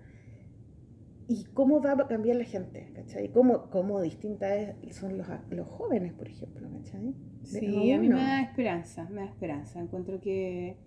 y 1.29 1.43
cómo 1.53 1.81
va 1.81 1.93
a 1.93 2.07
cambiar 2.07 2.37
la 2.37 2.45
gente, 2.45 2.91
¿cachai? 2.95 3.29
Cómo, 3.31 3.69
cómo 3.69 4.01
distintas 4.01 4.75
son 4.91 5.17
los, 5.17 5.27
los 5.49 5.67
jóvenes, 5.67 6.13
por 6.13 6.27
ejemplo, 6.27 6.69
¿cachai? 6.71 7.13
De 7.51 7.59
Sí, 7.59 7.91
a 7.91 7.99
mí 7.99 8.07
me 8.09 8.15
da 8.15 8.41
esperanza, 8.41 9.07
me 9.09 9.21
da 9.21 9.27
esperanza. 9.27 9.79
Encuentro 9.81 10.21
que, 10.21 10.77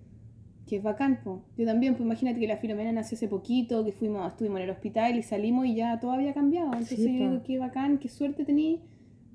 que 0.66 0.76
es 0.76 0.82
bacán, 0.82 1.22
po. 1.22 1.44
Yo 1.58 1.66
también, 1.66 1.94
pues 1.94 2.04
imagínate 2.06 2.40
que 2.40 2.46
la 2.46 2.56
Filomena 2.56 2.90
nació 2.92 3.16
hace 3.16 3.28
poquito, 3.28 3.84
que 3.84 3.92
fuimos, 3.92 4.26
estuvimos 4.32 4.58
en 4.60 4.64
el 4.64 4.70
hospital 4.70 5.16
y 5.16 5.22
salimos 5.22 5.66
y 5.66 5.74
ya 5.74 6.00
todo 6.00 6.12
había 6.12 6.32
cambiado. 6.32 6.68
Entonces 6.68 6.96
Sí, 6.96 7.18
yo 7.18 7.30
digo, 7.30 7.42
qué 7.42 7.58
bacán, 7.58 7.98
qué 7.98 8.08
suerte 8.08 8.44
tení 8.44 8.82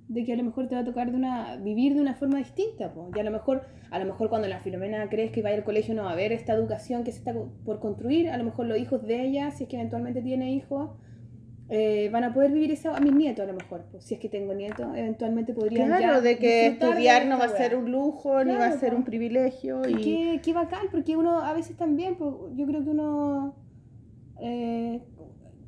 de 0.07 0.23
que 0.23 0.33
a 0.33 0.35
lo 0.35 0.43
mejor 0.43 0.67
te 0.67 0.75
va 0.75 0.81
a 0.81 0.85
tocar 0.85 1.09
de 1.09 1.17
una, 1.17 1.55
vivir 1.57 1.95
de 1.95 2.01
una 2.01 2.13
forma 2.13 2.37
distinta, 2.37 2.93
po. 2.93 3.09
Y 3.15 3.19
a 3.19 3.23
lo 3.23 3.31
mejor, 3.31 3.63
a 3.89 3.97
lo 3.97 4.05
mejor 4.05 4.29
cuando 4.29 4.47
la 4.47 4.59
Filomena 4.59 5.09
crees 5.09 5.31
que 5.31 5.41
vaya 5.41 5.57
al 5.57 5.63
colegio 5.63 5.95
no 5.95 6.03
va 6.03 6.11
a 6.11 6.13
haber 6.13 6.31
esta 6.31 6.53
educación 6.53 7.03
que 7.03 7.11
se 7.11 7.19
está 7.19 7.33
por 7.65 7.79
construir, 7.79 8.29
a 8.29 8.37
lo 8.37 8.43
mejor 8.43 8.67
los 8.67 8.77
hijos 8.77 9.01
de 9.03 9.23
ella, 9.23 9.51
si 9.51 9.63
es 9.63 9.69
que 9.69 9.77
eventualmente 9.77 10.21
tiene 10.21 10.51
hijos, 10.51 10.91
eh, 11.69 12.09
van 12.11 12.23
a 12.23 12.31
poder 12.31 12.51
vivir 12.51 12.71
eso 12.71 12.93
a 12.93 12.99
mis 12.99 13.13
nietos 13.13 13.43
a 13.43 13.47
lo 13.47 13.57
mejor, 13.57 13.85
pues, 13.89 14.03
si 14.03 14.13
es 14.13 14.19
que 14.19 14.29
tengo 14.29 14.53
nietos, 14.53 14.85
eventualmente 14.95 15.51
podrían 15.53 15.89
ya 15.89 15.97
Claro, 15.97 16.21
de 16.21 16.37
que 16.37 16.69
disfrutar 16.69 16.89
de 16.89 16.93
estudiar 16.93 17.25
no 17.25 17.39
va 17.39 17.45
a 17.45 17.49
ser 17.49 17.75
un 17.75 17.91
lujo, 17.91 18.43
ni 18.43 18.51
va 18.51 18.57
a 18.57 18.67
Claro, 18.67 18.79
ser 18.79 18.93
un 18.93 19.03
privilegio. 19.03 19.81
Y 19.89 19.95
qué, 19.95 20.41
qué 20.43 20.53
bacán, 20.53 20.85
porque 20.91 21.17
uno 21.17 21.39
a 21.39 21.53
veces 21.53 21.75
también, 21.75 22.15
pues, 22.17 22.31
yo 22.55 22.67
creo 22.67 22.83
que 22.83 22.89
uno 22.91 23.55
eh, 24.39 25.01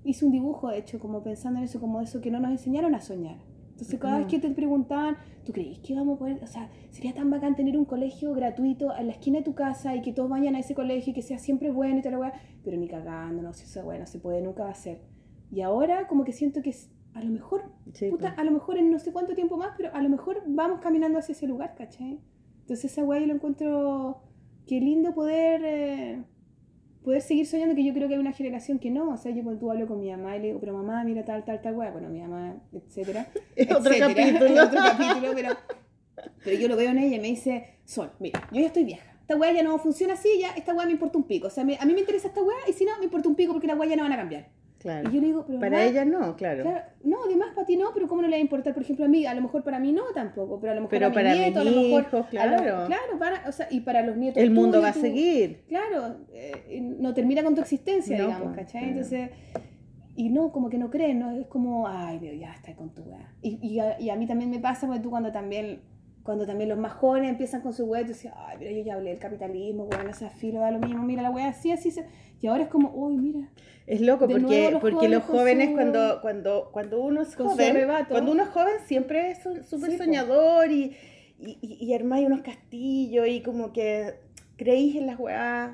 hizo 0.03 0.27
un 0.27 0.31
dibujo, 0.31 0.69
de 0.69 0.77
hecho, 0.77 0.99
como 0.99 1.23
pensando 1.23 1.57
en 1.57 1.65
eso, 1.65 1.80
como 1.80 1.99
eso 2.01 2.22
que 2.22 2.30
no 2.30 2.39
nos 2.39 2.51
enseñaron 2.51 2.93
a 2.93 3.01
soñar. 3.01 3.38
Entonces, 3.78 3.99
cada 3.99 4.18
vez 4.18 4.26
que 4.26 4.40
te 4.40 4.49
preguntaban, 4.49 5.18
¿tú 5.45 5.54
crees 5.54 5.78
que 5.78 5.94
vamos 5.94 6.16
a 6.16 6.20
poder? 6.20 6.44
O 6.44 6.48
sea, 6.48 6.68
sería 6.90 7.14
tan 7.14 7.30
bacán 7.30 7.56
tener 7.56 7.78
un 7.78 7.86
colegio 7.86 8.34
gratuito 8.34 8.91
en 8.98 9.06
la 9.06 9.14
esquina 9.14 9.38
de 9.38 9.44
tu 9.44 9.54
casa 9.54 9.95
y 9.95 10.02
que 10.02 10.14
todos 10.14 10.32
vayan 10.32 10.56
a 10.56 10.60
ese 10.60 10.74
colegio 10.74 11.12
y 11.12 11.14
que 11.14 11.22
sea 11.22 11.38
siempre 11.38 11.70
bueno 11.70 11.99
y 11.99 12.02
tal, 12.02 12.18
weá. 12.18 12.34
Pero 12.64 12.76
ni 12.76 12.88
cagando, 12.88 13.44
no 13.44 13.54
sé, 13.54 13.66
eso, 13.66 13.84
bueno, 13.84 14.08
se 14.08 14.18
puede, 14.18 14.41
nunca 14.41 14.64
va 14.64 14.72
a 14.72 14.74
ser. 14.74 15.02
Y 15.52 15.62
ahora, 15.62 16.08
como 16.08 16.24
que 16.24 16.32
siento 16.32 16.64
que 16.64 16.76
a 17.14 17.24
lo 17.24 17.30
mejor 17.30 17.72
Sí, 17.94 18.10
puta, 18.10 18.30
a 18.30 18.44
lo 18.44 18.49
mejor 18.49 18.80
en 18.80 18.91
no 18.91 18.98
sé 18.98 19.14
cuánto 19.14 19.36
tiempo 19.36 19.58
más, 19.58 19.76
pero 19.78 19.94
a 19.94 20.02
lo 20.02 20.10
mejor 20.10 20.41
vamos 20.48 20.80
caminando 20.80 21.20
hacia 21.20 21.34
ese 21.34 21.45
lugar, 21.45 21.76
¿cachai? 21.76 22.20
Entonces 22.62 22.91
esa 22.91 23.04
weá 23.04 23.20
yo 23.20 23.28
lo 23.28 23.36
encuentro, 23.36 24.24
qué 24.66 24.80
lindo 24.80 25.14
poder, 25.14 25.62
eh, 25.64 26.24
poder 27.07 27.21
seguir 27.21 27.45
soñando, 27.47 27.73
que 27.73 27.85
yo 27.85 27.93
creo 27.93 28.09
que 28.09 28.15
hay 28.15 28.19
una 28.19 28.34
generación 28.34 28.79
que 28.79 28.91
no, 28.91 29.11
o 29.13 29.17
sea, 29.17 29.31
yo 29.31 29.41
cuando 29.41 29.59
tú 29.61 29.71
hablo 29.71 29.88
con 29.88 29.99
mi 30.01 30.11
mamá 30.11 30.35
y 30.35 30.41
le 30.41 30.47
digo, 30.47 30.59
pero 30.59 30.73
mamá, 30.73 31.03
mira 31.05 31.23
tal, 31.23 31.45
tal, 31.45 31.61
tal 31.61 31.73
weá, 31.77 31.89
bueno, 31.91 32.09
mi 32.09 32.19
mamá, 32.19 32.57
etcétera. 32.73 33.27
Es 33.55 33.71
otro 33.71 33.93
capítulo. 33.99 34.45
es 34.45 34.59
otro 34.59 34.79
capítulo, 34.84 35.31
pero, 35.34 35.49
pero 36.43 36.57
yo 36.59 36.67
lo 36.67 36.75
veo 36.75 36.89
en 36.91 36.97
ella 36.99 37.15
y 37.15 37.19
me 37.21 37.27
dice, 37.27 37.77
Sol, 37.85 38.11
mira, 38.19 38.47
yo 38.51 38.59
ya 38.59 38.67
estoy 38.67 38.84
vieja. 38.84 39.05
Esta 39.21 39.38
weá 39.38 39.51
ya 39.53 39.63
no 39.63 39.77
funciona 39.79 40.13
así, 40.15 40.29
ya 40.39 40.49
esta 40.51 40.73
weá 40.73 40.85
me 40.85 40.91
importa 40.93 41.17
un 41.17 41.23
pico. 41.25 41.47
O 41.47 41.49
sea, 41.49 41.63
me- 41.63 41.77
a 41.79 41.85
mí 41.85 41.93
me 41.93 42.01
interesa 42.01 42.27
esta 42.27 42.41
weá 42.43 42.57
y 42.67 42.73
si 42.73 42.84
no, 42.85 42.91
me 42.97 43.05
importa 43.05 43.29
un 43.29 43.35
pico 43.35 43.53
porque 43.53 43.67
las 43.67 43.77
weá 43.79 43.89
ya 43.89 43.95
no 43.95 44.03
van 44.03 44.11
a 44.13 44.17
cambiar. 44.17 44.49
Claro. 44.80 45.10
Y 45.10 45.14
yo 45.16 45.22
le 45.22 45.28
digo, 45.28 45.44
pero 45.48 45.60
Para 45.60 45.78
mamá, 45.78 45.84
ella 45.90 46.06
no, 46.06 46.36
claro. 46.36 46.62
Claro, 46.64 46.82
no, 47.04 47.18
además 47.26 47.49
para 47.56 47.66
ti 47.66 47.78
no, 47.78 47.88
pero 47.94 48.08
¿cómo 48.08 48.22
no 48.22 48.28
le 48.28 48.36
va 48.36 48.38
a 48.38 48.41
importar? 48.41 48.74
Por 48.74 48.84
ejemplo, 48.84 49.06
a 49.06 49.08
mí, 49.08 49.26
a 49.26 49.34
lo 49.34 49.41
mejor 49.41 49.64
para 49.64 49.80
mí 49.80 49.91
no 49.91 50.04
tampoco, 50.14 50.60
pero 50.60 50.72
a 50.74 50.76
lo 50.76 50.82
mejor 50.82 50.91
Pero 50.91 51.06
a 51.08 51.10
mis 51.10 51.16
para 51.16 51.34
nietos, 51.34 51.64
mis 51.66 51.72
a 51.74 51.76
lo 51.76 51.82
mejor. 51.82 52.02
hijos, 52.04 52.14
a 52.14 52.45
lo- 52.45 52.58
claro. 52.58 52.86
claro, 52.88 53.20
para, 53.20 53.49
o 53.49 53.52
sea, 53.52 53.68
y 53.72 53.80
para 53.82 54.04
los 54.04 54.18
nietos. 54.18 54.41
El 54.44 54.52
mundo 54.52 54.82
va 54.82 54.90
a 54.90 54.94
seguir. 54.94 55.64
Claro, 55.68 56.18
eh, 56.32 56.80
no 56.82 57.14
termina 57.14 57.44
con 57.44 57.56
tu 57.56 57.62
existencia, 57.62 58.18
No, 58.18 58.26
digamos, 58.28 58.49
po, 58.49 58.56
¿cachai? 58.56 58.82
claro. 58.82 58.88
Entonces. 58.88 59.30
Y 60.16 60.30
no, 60.30 60.52
como 60.52 60.70
que 60.70 60.80
no 60.80 60.90
creen, 60.90 61.20
¿no? 61.20 61.32
Es 61.32 61.45
como, 61.48 61.88
ay, 61.88 62.18
pero 62.20 62.34
ya 62.34 62.52
está 62.52 62.76
con 62.76 62.90
tu 62.91 63.04
weá. 63.04 63.34
Y, 63.44 63.60
y, 63.62 63.80
a, 63.80 63.99
y 64.02 64.10
a 64.10 64.16
mí 64.16 64.26
también 64.26 64.49
me 64.49 64.58
pasa, 64.60 64.88
porque 64.88 64.99
tú 65.02 65.12
cuando 65.12 65.32
también, 65.32 65.82
cuando 66.24 66.48
también 66.48 66.70
los 66.70 66.80
más 66.80 66.94
jóvenes 66.94 67.30
empiezan 67.30 67.62
con 67.62 67.72
su 67.72 67.86
weá, 67.86 68.02
tú 68.02 68.10
dices, 68.10 68.32
ay, 68.36 68.56
pero 68.58 68.72
yo 68.72 68.82
ya 68.84 68.95
hablé 68.95 69.12
del 69.12 69.20
capitalismo, 69.20 69.84
weón, 69.84 70.10
ese 70.10 70.28
filo 70.32 70.60
da 70.60 70.72
lo 70.72 70.80
mismo, 70.80 71.04
mira 71.04 71.22
la 71.22 71.30
weá, 71.30 71.49
así, 71.49 71.72
así. 71.72 71.91
se-". 71.91 72.08
Y 72.41 72.48
ahora 72.48 72.64
es 72.64 72.70
como, 72.70 72.90
uy, 72.95 73.16
mira. 73.16 73.48
Es 73.88 74.01
loco 74.01 74.27
porque, 74.27 74.69
los 74.72 74.81
porque 74.81 75.07
los 75.07 75.23
jóvenes 75.23 75.69
su- 75.69 75.73
cuando, 75.76 76.19
cuando, 76.22 76.69
cuando 76.73 76.99
uno 76.99 77.22
es 77.22 77.35
con 77.35 77.47
joven, 77.47 77.88
cuando 78.09 78.31
uno 78.34 78.43
es 78.43 78.49
joven 78.49 78.73
siempre 78.85 79.31
es 79.31 79.39
súper 79.68 79.91
Sí, 79.91 79.97
soñador 79.97 80.69
y, 80.72 80.95
y, 81.39 81.57
y, 81.61 81.93
armáis 81.93 82.27
unos 82.27 82.41
castillos 82.41 83.27
y 83.27 83.41
como 83.41 83.72
que 83.72 84.15
creís 84.57 84.95
en 84.97 85.07
las 85.07 85.18
weas, 85.18 85.72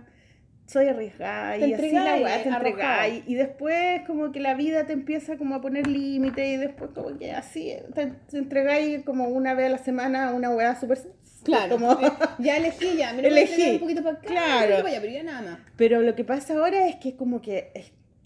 soy 0.68 0.88
arriesgada 0.88 1.58
Te 1.58 1.68
y 1.68 1.74
así 1.74 1.92
la 1.92 2.18
weá 2.18 2.44
te 2.44 2.50
entregáis 2.50 3.24
y 3.28 3.34
después 3.36 4.02
como 4.06 4.32
que 4.32 4.40
la 4.40 4.54
vida 4.54 4.86
te 4.86 4.94
empieza 4.94 5.38
como 5.38 5.56
a 5.56 5.62
poner 5.62 5.88
límites 5.88 6.48
y 6.48 6.58
después 6.58 6.92
como 6.94 7.18
que 7.18 7.32
así 7.32 7.74
te, 7.96 8.08
te 8.30 8.38
entregáis 8.38 9.04
como 9.04 9.28
una 9.28 9.56
vez 9.56 9.66
a 9.68 9.70
la 9.70 9.78
semana 9.80 10.34
una 10.34 10.50
weá 10.52 10.80
súper 10.80 11.00
Claro, 11.44 11.72
como 11.78 11.92
eh, 11.94 12.12
ya 12.40 12.56
elegí, 12.58 12.96
ya, 12.96 13.12
me 13.12 13.22
lo 13.22 13.28
Elegí, 13.28 13.62
voy 13.62 13.70
a 13.70 13.74
un 13.74 13.80
poquito 13.80 14.04
para 14.04 14.16
acá, 14.18 14.28
claro. 14.28 14.80
y 14.80 14.82
vaya, 14.84 15.02
pero 15.02 15.14
ya 15.14 15.24
nada 15.24 15.42
más. 15.42 15.60
Pero 15.76 16.02
lo 16.02 16.16
que 16.16 16.24
pasa 16.24 16.54
ahora 16.54 16.88
es 16.88 16.96
que 16.98 17.10
es 17.10 17.16
como 17.16 17.42
que 17.42 17.72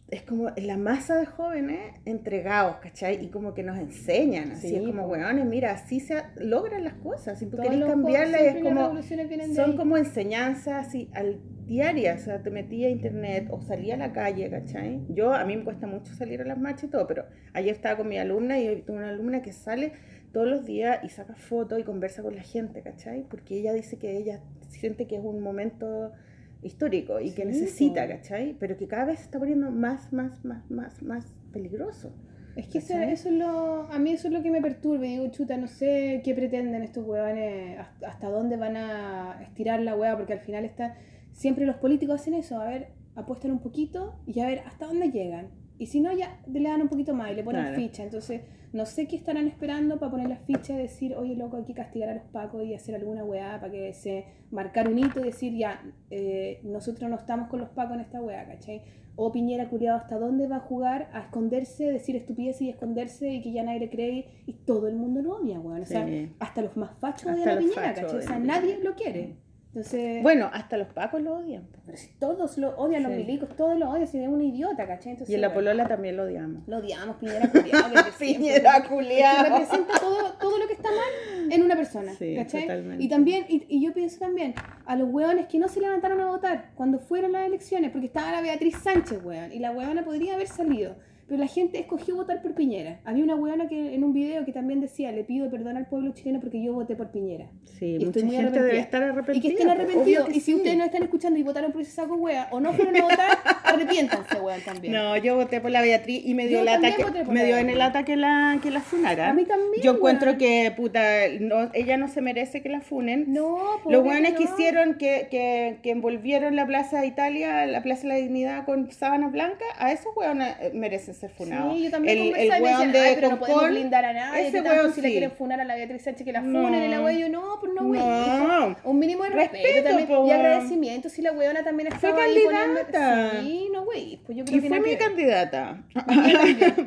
es, 0.09 0.21
como 0.21 0.49
la 0.55 0.77
masa 0.77 1.17
de 1.17 1.25
jóvenes 1.25 1.79
entregados, 2.05 2.77
¿cachai? 2.77 3.23
Y 3.23 3.27
como 3.29 3.53
que 3.53 3.63
nos 3.63 3.77
enseñan, 3.77 4.51
así 4.51 4.69
Sí, 4.69 4.75
es 4.75 4.81
como, 4.83 5.05
weones, 5.07 5.45
mira, 5.45 5.71
así 5.71 5.99
se 5.99 6.23
logran 6.37 6.83
las 6.83 6.93
cosas. 6.95 7.39
Si 7.39 7.45
tú 7.45 7.57
querés 7.57 7.83
cambiarlas, 7.85 8.41
es 8.41 8.63
como, 8.63 9.01
son 9.01 9.71
ahí. 9.71 9.75
como 9.75 9.97
enseñanzas 9.97 10.87
así 10.87 11.09
al 11.13 11.39
diarias, 11.67 12.21
o 12.21 12.25
sea, 12.25 12.41
te 12.41 12.49
metí 12.49 12.85
a 12.85 12.89
internet 12.89 13.47
o 13.51 13.61
salí 13.61 13.91
a 13.91 13.97
la 13.97 14.13
calle, 14.13 14.49
¿cachai? 14.49 15.01
Yo, 15.09 15.33
a 15.33 15.43
mí 15.43 15.57
me 15.57 15.63
cuesta 15.65 15.85
mucho 15.85 16.13
salir 16.13 16.41
a 16.41 16.45
las 16.45 16.57
marchas 16.57 16.85
y 16.85 16.87
todo, 16.87 17.05
pero 17.07 17.25
ayer 17.53 17.75
estaba 17.75 17.97
con 17.97 18.07
mi 18.07 18.17
alumna 18.17 18.57
y 18.59 18.69
hoy 18.69 18.81
tengo 18.83 18.99
una 18.99 19.09
alumna 19.09 19.41
que 19.41 19.51
sale 19.51 19.91
todos 20.31 20.47
los 20.47 20.65
días 20.65 20.99
y 21.03 21.09
saca 21.09 21.35
fotos 21.35 21.79
y 21.79 21.83
conversa 21.83 22.21
con 22.21 22.35
la 22.35 22.43
gente, 22.43 22.81
¿cachai? 22.81 23.25
Porque 23.29 23.59
ella 23.59 23.73
dice 23.73 23.97
que 23.97 24.17
ella 24.17 24.39
siente 24.69 25.07
que 25.07 25.17
es 25.17 25.23
un 25.23 25.41
momento 25.41 26.13
histórico 26.61 27.19
y 27.19 27.31
que 27.31 27.45
necesita, 27.45 28.03
po. 28.03 28.09
¿cachai? 28.13 28.55
Pero 28.59 28.77
que 28.77 28.87
cada 28.87 29.05
vez 29.05 29.19
se 29.19 29.25
está 29.25 29.39
poniendo 29.39 29.71
más, 29.71 30.11
más, 30.13 30.43
más, 30.43 30.69
más, 30.71 31.01
más 31.03 31.25
peligroso. 31.51 32.11
Es 32.55 32.67
que 32.67 32.79
eso, 32.79 32.97
eso 32.97 33.29
es 33.29 33.35
lo, 33.35 33.83
a 33.91 33.99
mí 33.99 34.11
eso 34.13 34.27
es 34.29 34.33
lo 34.33 34.41
que 34.41 34.49
me 34.49 34.61
perturba. 34.61 35.03
Digo, 35.03 35.27
chuta, 35.29 35.57
no 35.57 35.67
sé 35.67 36.21
qué 36.23 36.33
pretenden 36.33 36.81
estos 36.81 37.05
huevones, 37.05 37.77
hasta, 38.07 38.29
dónde 38.29 38.57
van 38.57 38.75
a 38.77 39.39
estirar 39.43 39.79
la 39.81 39.95
hueá, 39.95 40.17
porque 40.17 40.33
al 40.33 40.39
final 40.39 40.65
está, 40.65 40.95
siempre 41.33 41.67
los 41.67 41.75
políticos 41.75 42.19
hacen 42.21 42.33
eso, 42.33 42.59
a 42.59 42.65
ver, 42.65 42.87
apuestan 43.15 43.51
un 43.51 43.59
poquito 43.59 44.19
y 44.25 44.39
a 44.39 44.47
ver 44.47 44.59
hasta 44.65 44.87
dónde 44.87 45.11
llegan. 45.11 45.49
Y 45.77 45.85
si 45.85 45.99
no, 46.01 46.11
ya 46.11 46.39
le 46.51 46.63
dan 46.63 46.81
un 46.81 46.87
poquito 46.87 47.13
más 47.13 47.31
y 47.31 47.35
le 47.35 47.43
ponen 47.43 47.61
Claro. 47.61 47.75
ficha. 47.77 48.03
Entonces, 48.03 48.41
no 48.77 48.85
sé 48.85 49.07
qué 49.07 49.15
estarán 49.15 49.47
esperando 49.47 49.97
para 49.99 50.11
poner 50.11 50.29
la 50.29 50.37
ficha 50.37 50.73
y 50.73 50.77
decir, 50.77 51.15
oye, 51.15 51.35
loco, 51.35 51.57
hay 51.57 51.63
que 51.63 51.73
castigar 51.73 52.09
a 52.09 52.13
los 52.15 52.23
pacos 52.25 52.63
y 52.63 52.73
hacer 52.73 52.95
alguna 52.95 53.23
weá 53.25 53.59
para 53.59 53.71
que 53.71 53.91
se 53.93 54.25
marcar 54.51 54.87
un 54.87 54.99
hito 54.99 55.19
y 55.19 55.23
decir, 55.23 55.53
ya, 55.57 55.81
eh, 56.11 56.61
nosotros 56.63 57.09
no 57.09 57.15
estamos 57.17 57.49
con 57.49 57.59
los 57.59 57.69
pacos 57.69 57.95
en 57.95 58.01
esta 58.01 58.21
weá, 58.21 58.45
¿cachai? 58.47 58.83
O 59.15 59.31
Piñera 59.31 59.67
culiado, 59.67 59.97
¿hasta 59.97 60.19
dónde 60.19 60.47
va 60.47 60.57
a 60.57 60.59
jugar 60.59 61.09
a 61.11 61.21
esconderse, 61.21 61.91
decir 61.91 62.15
estupideces 62.15 62.61
y 62.61 62.69
esconderse 62.69 63.27
y 63.27 63.41
que 63.41 63.51
ya 63.51 63.63
nadie 63.63 63.79
le 63.79 63.89
cree 63.89 64.27
y 64.45 64.53
todo 64.53 64.87
el 64.87 64.95
mundo 64.95 65.23
lo 65.23 65.37
odia, 65.37 65.59
weón? 65.59 65.81
O 65.81 65.85
sea, 65.85 66.05
Sí. 66.05 66.31
hasta 66.39 66.61
los 66.61 66.77
más 66.77 66.91
fachos 66.99 67.25
Hasta 67.31 67.33
odian 67.33 67.49
a 67.49 67.55
los 67.55 67.63
Piñera, 67.63 67.93
¿cachai? 67.95 68.19
O 68.19 68.21
sea, 68.21 68.39
nadie 68.39 68.77
lo 68.83 68.93
quiere. 68.93 69.46
Entonces, 69.77 70.23
Bueno, 70.23 70.49
hasta 70.53 70.75
los 70.75 70.87
pacos 70.87 71.21
lo 71.21 71.35
odian. 71.35 71.67
pero 71.85 71.95
si 71.97 72.07
todos 72.19 72.57
lo 72.57 72.75
odian, 72.77 73.03
los 73.03 73.11
milicos, 73.11 73.55
todos 73.55 73.77
lo 73.77 73.91
odian, 73.91 74.07
si 74.07 74.17
es 74.17 74.27
un 74.27 74.41
idiota, 74.41 74.87
¿cachai? 74.87 75.11
Entonces, 75.11 75.29
Y 75.29 75.35
en 75.35 75.41
la 75.41 75.49
bueno, 75.49 75.69
polola 75.69 75.87
también 75.87 76.17
lo 76.17 76.23
odiamos. 76.23 76.67
Lo 76.67 76.77
odiamos, 76.77 77.17
Piñera 77.17 77.47
culiado. 77.51 77.93
Piñera 78.19 78.77
Es 78.77 78.87
que 78.87 79.49
representa 79.49 79.99
todo, 79.99 80.33
todo 80.39 80.57
lo 80.57 80.65
que 80.67 80.73
está 80.73 80.89
mal 80.89 81.51
en 81.51 81.61
una 81.61 81.75
persona. 81.75 82.11
Sí, 82.15 82.35
¿cachai? 82.35 82.61
totalmente. 82.61 83.03
Y 83.03 83.07
también, 83.07 83.45
y, 83.47 83.65
y 83.69 83.85
yo 83.85 83.93
pienso 83.93 84.17
también, 84.17 84.55
a 84.87 84.95
los 84.95 85.09
hueones 85.09 85.45
que 85.45 85.59
no 85.59 85.67
se 85.67 85.79
levantaron 85.79 86.19
a 86.21 86.25
votar 86.27 86.71
cuando 86.73 86.97
fueron 86.97 87.33
las 87.33 87.45
elecciones, 87.45 87.91
porque 87.91 88.07
estaba 88.07 88.31
la 88.31 88.41
Beatriz 88.41 88.77
Sánchez, 88.83 89.23
hueón, 89.23 89.53
y 89.53 89.59
la 89.59 89.71
hueona 89.71 90.03
podría 90.03 90.33
haber 90.33 90.47
salido. 90.47 90.95
Pero 91.27 91.39
la 91.41 91.47
gente 91.47 91.79
escogió 91.79 92.15
votar 92.15 92.41
por 92.41 92.53
Piñera. 92.53 92.99
Había 93.03 93.23
una 93.23 93.35
hueona 93.35 93.67
que 93.67 93.93
en 93.93 94.03
un 94.03 94.13
video 94.13 94.45
que 94.45 94.53
también 94.53 94.79
decía, 94.79 95.11
le 95.11 95.23
pido 95.25 95.49
perdón 95.51 95.75
al 95.77 95.85
pueblo 95.87 96.13
chileno 96.13 96.39
porque 96.39 96.63
yo 96.63 96.73
voté 96.73 96.95
por 96.95 97.11
Piñera. 97.11 97.47
Sí, 97.77 97.97
Y 97.99 98.05
mucha 98.05 98.19
gente 98.21 98.37
arrepentida. 98.37 98.63
debe 98.63 98.79
estar 98.79 99.03
arrepentida. 99.03 99.37
Y 99.37 99.41
que 99.41 99.47
estén 99.49 99.67
po, 99.67 99.73
arrepentidos. 99.73 100.25
que 100.27 100.31
Y 100.31 100.35
si 100.35 100.41
sí. 100.41 100.55
ustedes 100.55 100.77
no 100.77 100.85
están 100.85 101.03
escuchando 101.03 101.37
y 101.37 101.43
votaron 101.43 101.71
por 101.73 101.81
ese 101.81 101.91
saco 101.91 102.15
hueá, 102.15 102.47
o 102.51 102.59
no 102.61 102.71
fueron 102.73 102.95
a 102.95 103.01
votar, 103.03 103.37
arrepiéntanse, 103.65 104.39
hueón, 104.39 104.61
también. 104.61 104.93
No, 104.93 105.17
yo 105.17 105.35
voté 105.35 105.59
por 105.61 105.71
la 105.71 105.81
Beatriz 105.81 106.21
y 106.25 106.33
me 106.33 106.47
dio 106.47 106.59
Yo 106.59 106.63
lata 106.65 106.75
también 106.81 106.95
que 106.97 107.03
voté 107.03 107.25
por 107.25 107.33
me 107.33 107.45
dio 107.45 107.57
en 107.57 107.69
el 107.69 107.77
lata 107.77 108.03
que 108.05 108.15
la 108.15 108.59
que 108.63 108.71
la 108.71 108.79
funara. 108.81 109.29
A 109.29 109.33
mí 109.33 109.43
también, 109.45 109.83
Yo 109.83 109.95
encuentro 109.95 110.37
que 110.37 110.71
puta 110.75 111.01
no, 111.39 111.69
ella 111.73 111.97
no 111.97 112.07
se 112.07 112.21
merece 112.21 112.61
que 112.61 112.69
la 112.69 112.81
funen. 112.81 113.25
No, 113.33 113.57
pues, 113.83 113.91
Los 113.93 114.01
obvio 114.01 114.11
buenos 114.11 114.31
que 114.33 114.45
no. 114.45 114.51
hicieron 114.51 114.93
que, 114.95 115.27
que, 115.29 115.79
que 115.83 115.91
envolvieron 115.91 116.55
la 116.55 116.65
Plaza 116.65 117.01
de 117.01 117.07
Italia, 117.07 117.65
la 117.65 117.83
Plaza 117.83 118.03
de 118.03 118.07
la 118.07 118.15
Dignidad 118.15 118.65
con 118.65 118.89
sábanas 118.91 119.31
blancas, 119.31 119.67
a 119.77 119.91
esos 119.91 120.15
hueones 120.15 120.55
eh, 120.61 120.71
merecen 120.73 121.16
ser 121.17 121.29
funados. 121.31 121.75
Sí, 121.75 121.83
yo 121.83 121.91
también 121.91 122.17
el, 122.17 122.23
el 122.35 122.49
decían, 122.49 122.91
de 122.91 122.99
"Ay, 122.99 123.15
pero 123.15 123.29
no 123.31 123.39
podemos 123.39 123.69
blindar 123.69 124.05
a 124.05 124.13
nadie, 124.13 124.47
ese 124.47 124.63
que 124.63 124.69
hueón 124.69 124.93
si 124.93 125.01
le 125.01 125.07
sí. 125.07 125.13
quieren 125.13 125.31
funar 125.31 125.59
a 125.61 125.65
la 125.65 125.75
Beatriz 125.75 126.01
Sánchez 126.03 126.25
que 126.25 126.31
la 126.31 126.41
No. 126.41 126.61
funen 126.63 126.83
y 126.83 126.87
la 126.87 127.01
wea, 127.01 127.17
yo 127.17 127.29
no, 127.29 127.43
pues 127.59 127.73
no, 127.73 127.85
güey. 127.87 127.99
No. 127.99 128.75
Un 128.83 128.99
mínimo 128.99 129.23
de 129.23 129.29
respeto, 129.31 129.63
Respeto, 129.63 129.87
también, 129.89 130.07
po, 130.07 130.13
y 130.13 130.17
weón. 130.29 130.31
agradecimiento 130.39 131.09
si 131.09 131.21
la 131.21 131.31
weona 131.33 131.63
también 131.63 131.89
Fue 131.89 131.95
estaba 132.09 132.23
ahí 132.23 132.39
poniendo- 132.45 132.79
candidata. 132.81 133.41
Sí, 133.41 133.67
no, 133.73 133.85
güey, 133.85 134.19
pues 134.25 134.37
yo 134.37 134.45
creo 134.45 134.57
Y 134.57 134.61
que 134.61 134.67
fue 134.69 134.79
mi 134.79 134.89
que 134.91 134.97
candidata. 134.97 135.83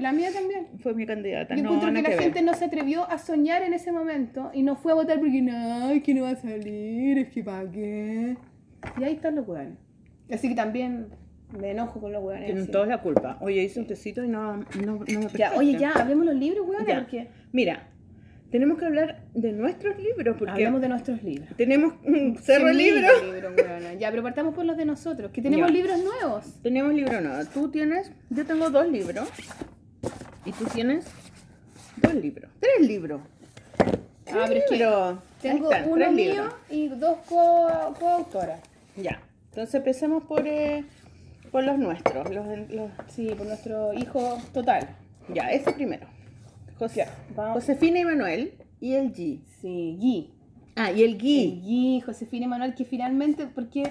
La 0.01 0.13
mía 0.13 0.31
también. 0.33 0.67
Fue 0.83 0.95
mi 0.95 1.07
candidata. 1.07 1.55
Yo 1.57 1.63
no, 1.63 1.75
encuentro 1.75 2.03
que 2.03 2.03
la 2.03 2.09
ver. 2.11 2.21
gente 2.23 2.43
no 2.43 2.55
se 2.55 2.65
atrevió 2.67 3.09
a 3.11 3.19
soñar 3.19 3.63
en 3.63 3.75
ese 3.75 3.93
momento 3.93 4.51
y 4.55 4.63
no 4.63 4.77
fue 4.77 4.93
a 4.93 4.95
votar 4.95 5.19
porque 5.19 5.43
no, 5.43 5.91
es 5.91 6.03
que 6.03 6.15
no 6.15 6.23
va 6.23 6.31
a 6.31 6.37
salir, 6.37 7.19
es 7.19 7.29
que 7.29 7.43
para 7.45 7.71
qué. 7.71 8.37
Y 8.99 9.05
ahí 9.05 9.15
están 9.15 9.35
los 9.37 9.47
hueones. 9.47 9.75
Así 10.33 10.49
que 10.49 10.55
también 10.55 11.09
me 11.59 11.71
enojo 11.73 12.01
con 12.01 12.13
los 12.13 12.23
hueones. 12.23 12.47
Tienen 12.47 12.71
todos 12.71 12.87
la 12.89 13.01
culpa. 13.03 13.39
Oye, 13.41 13.63
hice 13.63 13.81
un 13.81 13.87
tecito 13.87 14.23
y 14.25 14.29
no, 14.29 14.57
no, 14.57 14.65
no 14.85 14.99
me 14.99 15.07
Ya, 15.07 15.29
prestaste. 15.29 15.59
oye, 15.59 15.77
ya, 15.79 15.93
hablemos 15.93 16.25
los 16.27 16.35
libros, 16.35 16.67
hueones, 16.67 16.89
Ya. 16.89 17.01
porque 17.01 17.29
Mira, 17.53 17.89
tenemos 18.51 18.79
que 18.79 18.85
hablar 18.87 19.23
de 19.35 19.53
nuestros 19.53 19.97
libros 19.99 20.37
porque 20.39 20.53
hablamos 20.53 20.81
de 20.81 20.89
nuestros 20.89 21.23
libros. 21.23 21.49
tenemos 21.57 21.95
un 22.05 22.37
cerro 22.39 22.67
de 22.69 22.75
libros. 22.75 23.11
libros. 23.25 23.53
Ya, 23.99 24.11
pero 24.11 24.23
partamos 24.23 24.55
por 24.55 24.65
los 24.65 24.77
de 24.77 24.85
nosotros, 24.85 25.31
que 25.33 25.43
tenemos 25.43 25.69
Ya. 25.69 25.73
libros 25.75 25.99
nuevos. 26.03 26.45
Tenemos 26.63 26.95
libro 26.95 27.21
nuevo. 27.21 27.45
Tú 27.53 27.71
tienes, 27.71 28.13
yo 28.31 28.45
tengo 28.47 28.71
dos 28.71 28.89
libros 28.89 29.29
y 30.45 30.53
tú 30.53 30.65
tienes 30.67 31.07
dos 31.97 32.15
libros, 32.15 32.51
tres 32.61 32.87
libros. 32.87 33.21
Ah, 34.33 34.47
pero 34.49 35.19
tengo 35.43 35.73
están, 35.73 35.91
uno 35.91 36.13
mío 36.13 36.33
libros. 36.35 36.55
y 36.71 36.89
dos 36.89 37.17
co- 37.29 37.95
coautoras. 37.99 38.61
Ya. 38.97 39.21
Entonces 39.51 39.75
empecemos 39.75 40.23
por 40.25 40.47
eh, 40.47 40.85
por 41.51 41.65
los 41.65 41.79
nuestros, 41.79 42.33
los, 42.35 42.47
los- 42.71 42.91
sí, 43.09 43.31
por 43.37 43.47
nuestro 43.47 43.93
hijo 43.95 44.39
total. 44.53 44.89
ya, 45.35 45.51
ese 45.51 45.73
primero. 45.73 46.07
José, 46.79 47.07
vamos. 47.37 47.55
Josefina 47.55 47.99
y 48.01 48.05
Manuel 48.05 48.53
y 48.81 48.95
el 48.95 49.13
G. 49.13 49.41
Sí, 49.61 49.97
Gui. 50.01 50.31
Ah, 50.77 50.91
y 50.91 51.03
el 51.03 51.11
El 51.13 51.19
Gui. 51.19 51.61
Gui, 51.63 52.01
Josefina 52.01 52.47
y 52.47 52.49
Manuel, 52.49 52.75
que 52.75 52.85
finalmente, 52.85 53.47
porque 53.47 53.83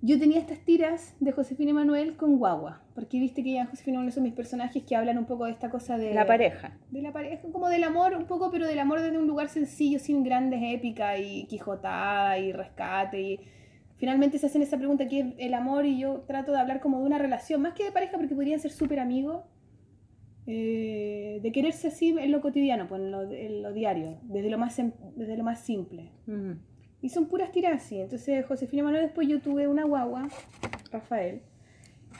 yo 0.00 0.18
tenía 0.18 0.38
estas 0.38 0.60
tiras 0.60 1.14
de 1.20 1.32
Josefina 1.32 1.70
y 1.70 1.74
Manuel 1.74 2.16
con 2.16 2.38
guagua, 2.38 2.80
porque 2.94 3.18
viste 3.18 3.42
que 3.42 3.52
ya 3.54 3.66
Josefina 3.66 3.96
y 3.96 3.98
Manuel 3.98 4.12
son 4.14 4.22
mis 4.22 4.32
personajes 4.32 4.82
que 4.84 4.94
hablan 4.96 5.18
un 5.18 5.26
poco 5.26 5.44
de 5.44 5.50
esta 5.50 5.68
cosa 5.70 5.98
de 5.98 6.14
La 6.14 6.24
pareja. 6.26 6.72
de 6.90 7.02
la 7.02 7.12
pareja, 7.12 7.42
como 7.52 7.68
del 7.68 7.82
amor 7.84 8.14
un 8.16 8.24
poco, 8.26 8.50
pero 8.50 8.66
del 8.66 8.78
amor 8.78 9.00
desde 9.02 9.18
un 9.18 9.26
lugar 9.26 9.48
sencillo, 9.48 9.98
sin 9.98 10.22
grandes 10.22 10.60
épicas 10.62 11.18
y 11.20 11.44
quijotada 11.46 12.38
y 12.38 12.52
rescate 12.52 13.20
y 13.20 13.40
finalmente 13.98 14.38
se 14.38 14.46
hacen 14.46 14.62
esa 14.62 14.78
pregunta 14.78 15.06
que 15.06 15.20
es 15.20 15.26
el 15.38 15.54
amor 15.54 15.84
y 15.84 15.98
yo 15.98 16.20
trato 16.26 16.52
de 16.52 16.58
hablar 16.58 16.80
como 16.80 16.98
de 17.00 17.04
una 17.04 17.18
relación, 17.18 17.60
más 17.60 17.74
que 17.74 17.84
de 17.84 17.92
pareja 17.92 18.16
porque 18.16 18.34
podrían 18.34 18.58
ser 18.60 18.70
súper 18.70 19.00
amigos, 19.00 19.44
eh, 20.46 21.40
de 21.42 21.52
quererse 21.52 21.88
así 21.88 22.16
en 22.18 22.32
lo 22.32 22.40
cotidiano, 22.40 22.88
pues 22.88 23.02
en 23.02 23.10
lo, 23.10 23.30
en 23.30 23.62
lo 23.62 23.72
diario, 23.74 24.18
desde 24.22 24.48
lo 24.48 24.56
más, 24.56 24.80
desde 25.14 25.36
lo 25.36 25.44
más 25.44 25.60
simple. 25.60 26.10
Y 27.02 27.10
son 27.10 27.26
puras 27.26 27.52
tiras 27.52 27.84
así. 27.84 28.00
Entonces, 28.00 28.46
Josefina 28.46 28.82
Manuel, 28.82 29.02
después 29.04 29.28
yo 29.28 29.40
tuve 29.40 29.68
una 29.68 29.84
guagua, 29.84 30.28
Rafael, 30.90 31.42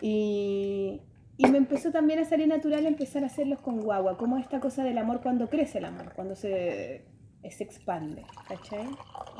y, 0.02 1.00
y 1.38 1.46
me 1.46 1.59
empezó 1.59 1.90
también 1.90 2.18
a 2.18 2.24
salir 2.24 2.48
natural 2.48 2.84
empezar 2.84 3.22
a 3.22 3.26
hacerlos 3.26 3.60
con 3.60 3.80
guagua, 3.80 4.18
como 4.18 4.36
esta 4.36 4.60
cosa 4.60 4.84
del 4.84 4.98
amor 4.98 5.20
cuando 5.22 5.48
crece 5.48 5.78
el 5.78 5.86
amor, 5.86 6.12
cuando 6.14 6.34
se, 6.34 7.06
se 7.48 7.64
expande, 7.64 8.24
¿cachai? 8.46 8.88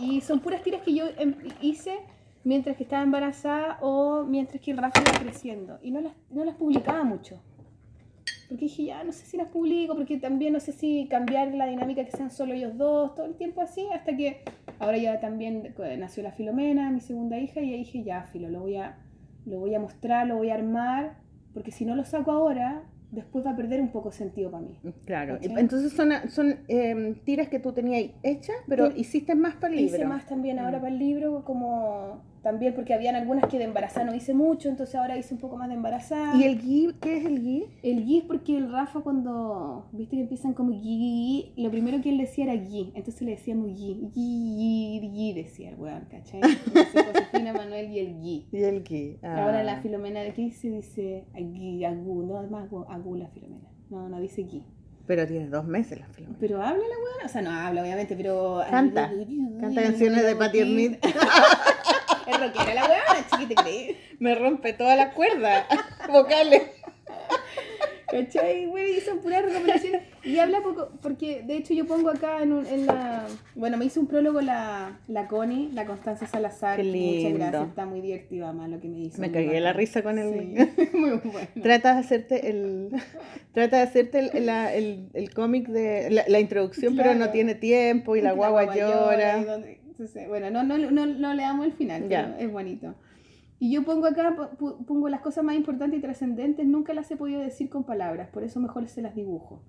Y 0.01 0.23
son 0.23 0.41
puras 0.41 0.63
tiras 0.63 0.81
que 0.83 0.95
yo 0.95 1.05
em- 1.19 1.37
hice 1.61 1.99
mientras 2.49 2.79
que 2.79 2.85
estaba 2.85 3.03
embarazada 3.03 3.77
o 3.83 4.25
mientras 4.25 4.63
que 4.63 4.71
el 4.71 4.79
Rafa 4.79 5.03
iba 5.03 5.21
creciendo. 5.21 5.79
Y 5.83 5.91
no 5.91 6.01
las, 6.01 6.15
no 6.31 6.47
las 6.47 6.55
publicaba 6.57 7.05
mucho. 7.05 7.39
Porque 8.49 8.65
dije, 8.65 8.85
ya 8.87 9.05
no 9.05 9.13
sé 9.13 9.27
si 9.27 9.37
las 9.37 9.49
publico, 9.49 9.95
porque 9.95 10.17
también 10.17 10.55
no 10.55 10.61
sé 10.61 10.73
si 10.73 11.07
cambiar 11.11 11.55
la 11.55 11.67
dinámica 11.67 12.03
que 12.07 12.11
sean 12.11 12.31
solo 12.31 12.55
ellos 12.55 12.79
dos, 12.79 13.15
todo 13.15 13.27
el 13.27 13.35
tiempo 13.35 13.61
así, 13.61 13.87
hasta 13.93 14.17
que 14.17 14.41
ahora 14.79 14.97
ya 14.97 15.21
también 15.21 15.75
eh, 15.79 15.97
nació 15.99 16.23
la 16.23 16.33
Filomena, 16.33 16.91
mi 16.91 17.01
segunda 17.01 17.39
hija, 17.39 17.61
y 17.61 17.75
ahí 17.75 17.81
dije, 17.81 18.03
ya, 18.03 18.23
Filo, 18.23 18.49
lo 18.49 18.61
voy 18.61 18.77
a, 18.77 18.97
lo 19.45 19.61
voy 19.61 19.75
a 19.75 19.81
mostrar, 19.81 20.27
lo 20.27 20.37
voy 20.37 20.49
a 20.49 20.55
armar, 20.55 21.19
porque 21.53 21.71
si 21.71 21.85
no 21.85 21.95
lo 21.97 22.07
saco 22.07 22.31
ahora, 22.33 22.83
después 23.11 23.45
va 23.45 23.51
a 23.51 23.57
perder 23.57 23.83
un 23.83 23.89
poco 23.89 24.11
sentido 24.11 24.51
para 24.51 24.63
mí. 24.63 24.79
Claro. 25.05 25.35
¿Cachai? 25.35 25.61
Entonces 25.61 25.93
son, 25.93 26.11
son 26.31 26.61
em, 26.69 27.15
tiras 27.17 27.49
que 27.51 27.59
tú 27.59 27.73
tenías 27.73 28.11
hechas, 28.23 28.57
pero 28.67 28.91
hiciste 28.97 29.35
más 29.35 29.57
para 29.57 29.75
el 29.75 29.81
libro. 29.81 29.97
Hice 29.97 30.07
más 30.07 30.25
también 30.27 30.59
ahora 30.59 30.79
Mm. 30.79 30.81
para 30.81 30.93
el 30.95 30.99
libro, 30.99 31.45
como 31.45 32.23
también 32.43 32.75
porque 32.75 32.95
habían 32.95 33.15
algunas 33.17 33.47
que 33.49 33.59
de 33.59 33.65
embarazada 33.65 34.07
no 34.07 34.15
hice 34.15 34.35
mucho, 34.35 34.69
entonces 34.69 34.95
ahora 34.95 35.17
hice 35.17 35.35
un 35.35 35.41
poco 35.41 35.57
más 35.57 35.69
de 35.69 35.75
embarazada. 35.75 36.37
¿Y 36.37 36.45
el 36.45 36.61
Gui? 36.61 36.95
¿Qué 37.01 37.17
es 37.19 37.25
el 37.27 37.41
Gui? 37.43 37.67
El 37.83 38.05
gui 38.05 38.19
es 38.19 38.25
porque 38.25 38.57
el 38.57 38.71
Rafa 38.71 39.01
cuando, 39.01 39.89
viste 39.93 40.17
que 40.17 40.23
empiezan 40.23 40.55
como 40.55 40.71
gui, 40.71 40.79
gui, 40.81 41.53
gui, 41.55 41.63
lo 41.63 41.71
primero 41.71 42.01
que 42.01 42.11
él 42.11 42.19
decía 42.19 42.45
era 42.45 42.55
gui, 42.55 42.93
entonces 42.95 43.23
le 43.23 43.33
decíamos 43.33 43.67
gui, 43.69 44.11
gui, 44.15 44.99
gui, 45.01 45.09
gui 45.11 45.33
decía 45.35 45.71
el 45.71 45.77
weón, 45.77 46.05
¿cachai? 46.11 46.41
Entonces 46.43 47.05
Josefina, 47.13 47.53
Manuel 47.53 47.91
y 47.91 47.99
el 47.99 48.15
gui. 48.21 48.47
Y 48.53 48.63
el 48.63 48.83
Gui. 48.83 49.19
Ah. 49.23 49.45
Ahora 49.45 49.63
la 49.63 49.81
Filomena 49.83 50.21
de 50.21 50.33
se 50.53 50.71
dice 50.71 51.25
gui, 51.35 51.85
agú, 51.85 52.23
no 52.23 52.43
es 52.43 52.51
más 52.51 52.71
agu- 52.71 52.87
agú 52.89 53.17
la 53.17 53.29
Filomena, 53.29 53.69
no, 53.91 54.09
no 54.09 54.21
dice 54.21 54.43
gui. 54.43 54.63
Pero 55.07 55.27
tiene 55.27 55.49
dos 55.49 55.65
meses 55.65 55.99
la 55.99 56.07
Filomena. 56.09 56.39
Pero 56.39 56.57
habla 56.63 56.83
la 56.83 56.83
weón, 56.83 57.25
o 57.25 57.29
sea, 57.29 57.43
no 57.43 57.51
habla 57.51 57.83
obviamente, 57.83 58.15
pero... 58.15 58.61
Canta. 58.71 59.11
Canta 59.61 59.83
canciones 59.83 60.25
de 60.25 60.37
Patti 60.37 60.61
Smith. 60.63 60.99
Es 62.29 62.41
rockera 62.41 62.75
la 62.75 62.89
creí. 63.63 63.97
Me 64.19 64.35
rompe 64.35 64.73
toda 64.73 64.97
la 64.97 65.13
cuerda 65.13 65.67
vocales. 66.13 66.63
¿Cachai? 68.11 68.65
Bueno, 68.67 68.89
y 68.89 69.01
son 69.01 69.19
puras 69.19 69.43
recomendaciones. 69.45 70.01
Y 70.25 70.39
habla 70.39 70.63
poco, 70.63 70.89
porque 71.03 71.43
de 71.43 71.57
hecho 71.59 71.75
yo 71.75 71.87
pongo 71.87 72.09
acá 72.09 72.43
en, 72.43 72.55
un- 72.55 72.67
en 72.67 72.87
la. 72.87 73.27
Bueno, 73.55 73.77
me 73.77 73.85
hizo 73.85 74.01
un 74.01 74.07
prólogo 74.07 74.41
la, 74.41 74.99
la 75.09 75.27
Connie, 75.29 75.69
la 75.75 75.85
Constanza 75.85 76.27
Salazar. 76.27 76.77
Qué 76.79 76.85
que 76.85 76.89
Muchas 76.89 77.23
lindo. 77.23 77.39
gracias, 77.39 77.69
está 77.69 77.85
muy 77.85 78.01
divertida 78.01 78.51
más 78.55 78.71
lo 78.71 78.81
que 78.81 78.89
me 78.89 79.01
hizo. 79.01 79.21
Me 79.21 79.31
cagué 79.31 79.61
la 79.61 79.75
risa 79.75 80.03
con 80.03 80.19
el- 80.19 80.33
Sí, 80.75 80.89
muy 80.97 81.11
bueno. 81.23 81.49
Trata 81.63 81.95
de 81.95 82.01
hacerte 82.01 82.49
el 82.49 82.89
trata 83.53 83.77
de 83.77 83.83
hacerte 83.83 84.19
el, 84.21 84.47
la- 84.47 84.75
el, 84.75 85.11
el 85.13 85.31
cómic 85.35 85.69
de 85.69 86.11
la, 86.11 86.25
la 86.29 86.41
introducción, 86.41 86.97
pero 86.97 87.15
no 87.15 87.29
tiene 87.31 87.55
tiempo 87.57 88.17
y 88.17 88.23
la 88.23 88.33
guagua 88.33 88.75
llora. 88.75 89.39
y 89.39 89.45
donde- 89.45 89.81
entonces, 89.99 90.29
bueno, 90.29 90.51
no, 90.51 90.63
no, 90.63 90.79
no, 90.79 91.07
no 91.07 91.35
le 91.35 91.43
damos 91.43 91.67
el 91.67 91.73
final, 91.73 92.09
Ya. 92.09 92.27
pero 92.37 92.47
es 92.47 92.53
bonito. 92.53 92.95
Y 93.59 93.73
yo 93.73 93.85
pongo 93.85 94.07
acá, 94.07 94.37
pongo 94.87 95.09
las 95.09 95.21
cosas 95.21 95.43
más 95.43 95.57
importantes 95.57 95.99
y 95.99 96.03
trascendentes, 96.03 96.65
nunca 96.67 96.95
las 96.95 97.11
he 97.11 97.17
podido 97.17 97.41
decir 97.41 97.69
con 97.69 97.83
palabras, 97.83 98.29
por 98.29 98.45
eso 98.45 98.61
mejor 98.61 98.87
se 98.89 99.03
las 99.03 99.17
dibujo. 99.17 99.61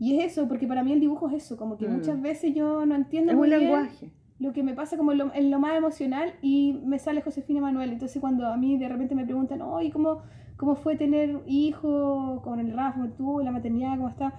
Y 0.00 0.18
es 0.18 0.32
eso, 0.32 0.48
porque 0.48 0.66
para 0.66 0.82
mí 0.82 0.92
el 0.92 0.98
dibujo 1.00 1.28
es 1.28 1.34
eso, 1.44 1.56
como 1.56 1.76
que 1.76 1.86
Mm. 1.86 1.92
muchas 1.92 2.20
veces 2.20 2.54
yo 2.54 2.84
no 2.86 2.94
entiendo 2.96 3.30
Es 3.30 3.38
muy 3.38 3.46
un 3.52 3.58
bien 3.58 3.70
lenguaje. 3.70 4.10
lo 4.40 4.52
que 4.52 4.62
me 4.64 4.74
pasa 4.74 4.96
como 4.96 5.12
en 5.12 5.18
lo, 5.18 5.34
en 5.34 5.50
lo 5.50 5.60
más 5.60 5.76
emocional 5.76 6.32
y 6.42 6.80
me 6.84 6.98
sale 6.98 7.20
Josefina 7.22 7.60
Manuel. 7.60 7.92
Entonces 7.92 8.20
cuando 8.20 8.46
a 8.48 8.56
mí 8.56 8.76
de 8.78 8.88
repente 8.88 9.14
me 9.14 9.24
preguntan, 9.24 9.60
oye, 9.62 9.90
¿cómo, 9.92 10.22
¿cómo 10.56 10.74
fue 10.74 10.96
tener 10.96 11.40
hijo 11.46 12.40
con 12.42 12.58
el 12.58 12.72
Rafa, 12.72 13.08
tuvo 13.16 13.42
la 13.42 13.52
maternidad, 13.52 13.96
cómo 13.96 14.08
está? 14.08 14.32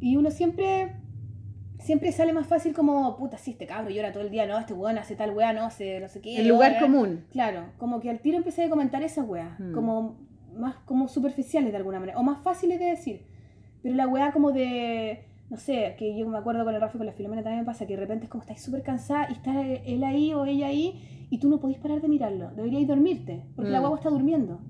Y 0.00 0.16
uno 0.16 0.30
siempre, 0.30 0.92
siempre 1.86 2.10
sale 2.12 2.32
más 2.32 2.46
fácil 2.46 2.74
como, 2.74 3.16
puta, 3.16 3.38
sí, 3.38 3.52
este 3.52 3.66
cabro 3.66 3.90
llora 3.90 4.12
todo 4.12 4.22
el 4.24 4.30
día, 4.30 4.44
no, 4.46 4.58
este 4.58 4.74
weón 4.74 4.98
hace 4.98 5.14
tal 5.16 5.30
weá, 5.30 5.52
no 5.52 5.70
sé, 5.70 6.00
no 6.00 6.08
sé 6.08 6.20
qué. 6.20 6.36
El 6.36 6.48
lugar 6.48 6.72
ahora". 6.74 6.80
común. 6.86 7.24
Claro, 7.30 7.60
como 7.78 8.00
que 8.00 8.10
al 8.10 8.18
tiro 8.20 8.36
empecé 8.36 8.64
a 8.64 8.68
comentar 8.70 9.02
esas 9.02 9.26
weas, 9.28 9.58
Mm. 9.60 9.72
como 9.72 10.18
más 10.56 10.76
como 10.84 11.06
superficiales 11.06 11.70
de 11.70 11.76
alguna 11.78 12.00
manera, 12.00 12.18
o 12.18 12.22
más 12.22 12.40
fáciles 12.42 12.78
de 12.78 12.86
decir. 12.86 13.26
Pero 13.82 13.94
la 13.94 14.08
wea 14.08 14.32
como 14.32 14.50
de, 14.52 15.24
no 15.50 15.56
sé, 15.58 15.94
que 15.98 16.16
yo 16.18 16.26
me 16.28 16.38
acuerdo 16.38 16.64
con 16.64 16.74
el 16.74 16.80
Rafa 16.80 16.96
y 16.96 16.98
con 16.98 17.06
la 17.06 17.12
Filomena 17.12 17.42
también 17.42 17.60
me 17.60 17.66
pasa, 17.66 17.86
que 17.86 17.94
de 17.94 18.00
repente 18.00 18.24
es 18.24 18.30
como 18.30 18.42
estáis 18.42 18.62
súper 18.62 18.82
cansada 18.82 19.28
y 19.30 19.34
está 19.34 19.62
él 19.64 20.02
ahí 20.02 20.32
o 20.34 20.44
ella 20.44 20.66
ahí 20.66 21.26
y 21.30 21.38
tú 21.38 21.48
no 21.48 21.60
podís 21.60 21.78
parar 21.78 22.00
de 22.00 22.08
mirarlo, 22.08 22.50
deberíais 22.56 22.88
dormirte, 22.88 23.42
porque 23.54 23.70
la 23.70 23.78
Mm. 23.78 23.82
guagua 23.82 23.98
está 23.98 24.10
durmiendo, 24.10 24.60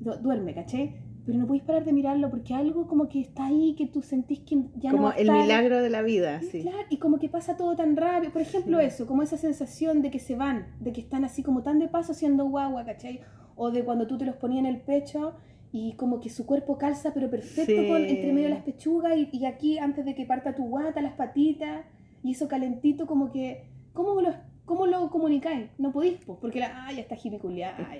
Du- 0.00 0.16
duerme, 0.22 0.52
¿caché? 0.54 0.94
Pero 1.26 1.38
no 1.38 1.46
podéis 1.46 1.64
parar 1.64 1.84
de 1.84 1.92
mirarlo 1.92 2.30
porque 2.30 2.54
algo 2.54 2.86
como 2.86 3.08
que 3.08 3.20
está 3.20 3.46
ahí 3.46 3.74
que 3.76 3.86
tú 3.86 4.00
sentís 4.00 4.38
que 4.40 4.56
ya 4.76 4.90
no 4.92 4.98
como 4.98 5.08
va 5.08 5.14
a 5.14 5.16
el 5.16 5.30
milagro 5.30 5.82
de 5.82 5.90
la 5.90 6.02
vida, 6.02 6.40
sí. 6.40 6.62
Claro, 6.62 6.78
y 6.88 6.98
como 6.98 7.18
que 7.18 7.28
pasa 7.28 7.56
todo 7.56 7.74
tan 7.74 7.96
rápido. 7.96 8.32
Por 8.32 8.42
ejemplo, 8.42 8.78
Sí. 8.78 8.86
eso, 8.86 9.06
como 9.06 9.22
esa 9.22 9.36
sensación 9.36 10.02
de 10.02 10.10
que 10.12 10.20
se 10.20 10.36
van, 10.36 10.66
de 10.78 10.92
que 10.92 11.00
están 11.00 11.24
así 11.24 11.42
como 11.42 11.62
tan 11.64 11.80
de 11.80 11.88
paso 11.88 12.14
siendo 12.14 12.44
guagua, 12.46 12.84
¿cachai? 12.84 13.20
O 13.56 13.70
de 13.72 13.84
cuando 13.84 14.06
tú 14.06 14.16
te 14.18 14.24
los 14.24 14.36
ponías 14.36 14.60
en 14.60 14.66
el 14.66 14.80
pecho 14.80 15.34
y 15.72 15.94
como 15.94 16.20
que 16.20 16.30
su 16.30 16.46
cuerpo 16.46 16.78
calza, 16.78 17.12
pero 17.12 17.28
perfecto 17.28 17.72
Sí. 17.82 17.88
con, 17.88 18.04
entre 18.04 18.32
medio 18.32 18.48
de 18.48 18.54
las 18.54 18.62
pechugas 18.62 19.16
y, 19.16 19.28
y 19.32 19.46
aquí 19.46 19.78
antes 19.78 20.04
de 20.04 20.14
que 20.14 20.24
parta 20.26 20.54
tu 20.54 20.62
guata, 20.64 21.02
las 21.02 21.14
patitas 21.14 21.84
y 22.22 22.30
eso 22.32 22.46
calentito, 22.48 23.06
como 23.06 23.32
que. 23.32 23.64
¿Cómo 23.92 24.20
lo, 24.20 24.32
cómo 24.64 24.86
lo 24.86 25.10
comunicáis? 25.10 25.70
No 25.78 25.90
podéis, 25.90 26.18
po, 26.24 26.38
porque 26.38 26.60
la. 26.60 26.86
¡Ay, 26.86 26.96
ya 26.96 27.02
está 27.02 27.16
hipiculeada! 27.22 27.76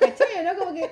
¿Cachai? 0.00 0.44
¿No? 0.44 0.58
Como 0.58 0.74
que. 0.74 0.84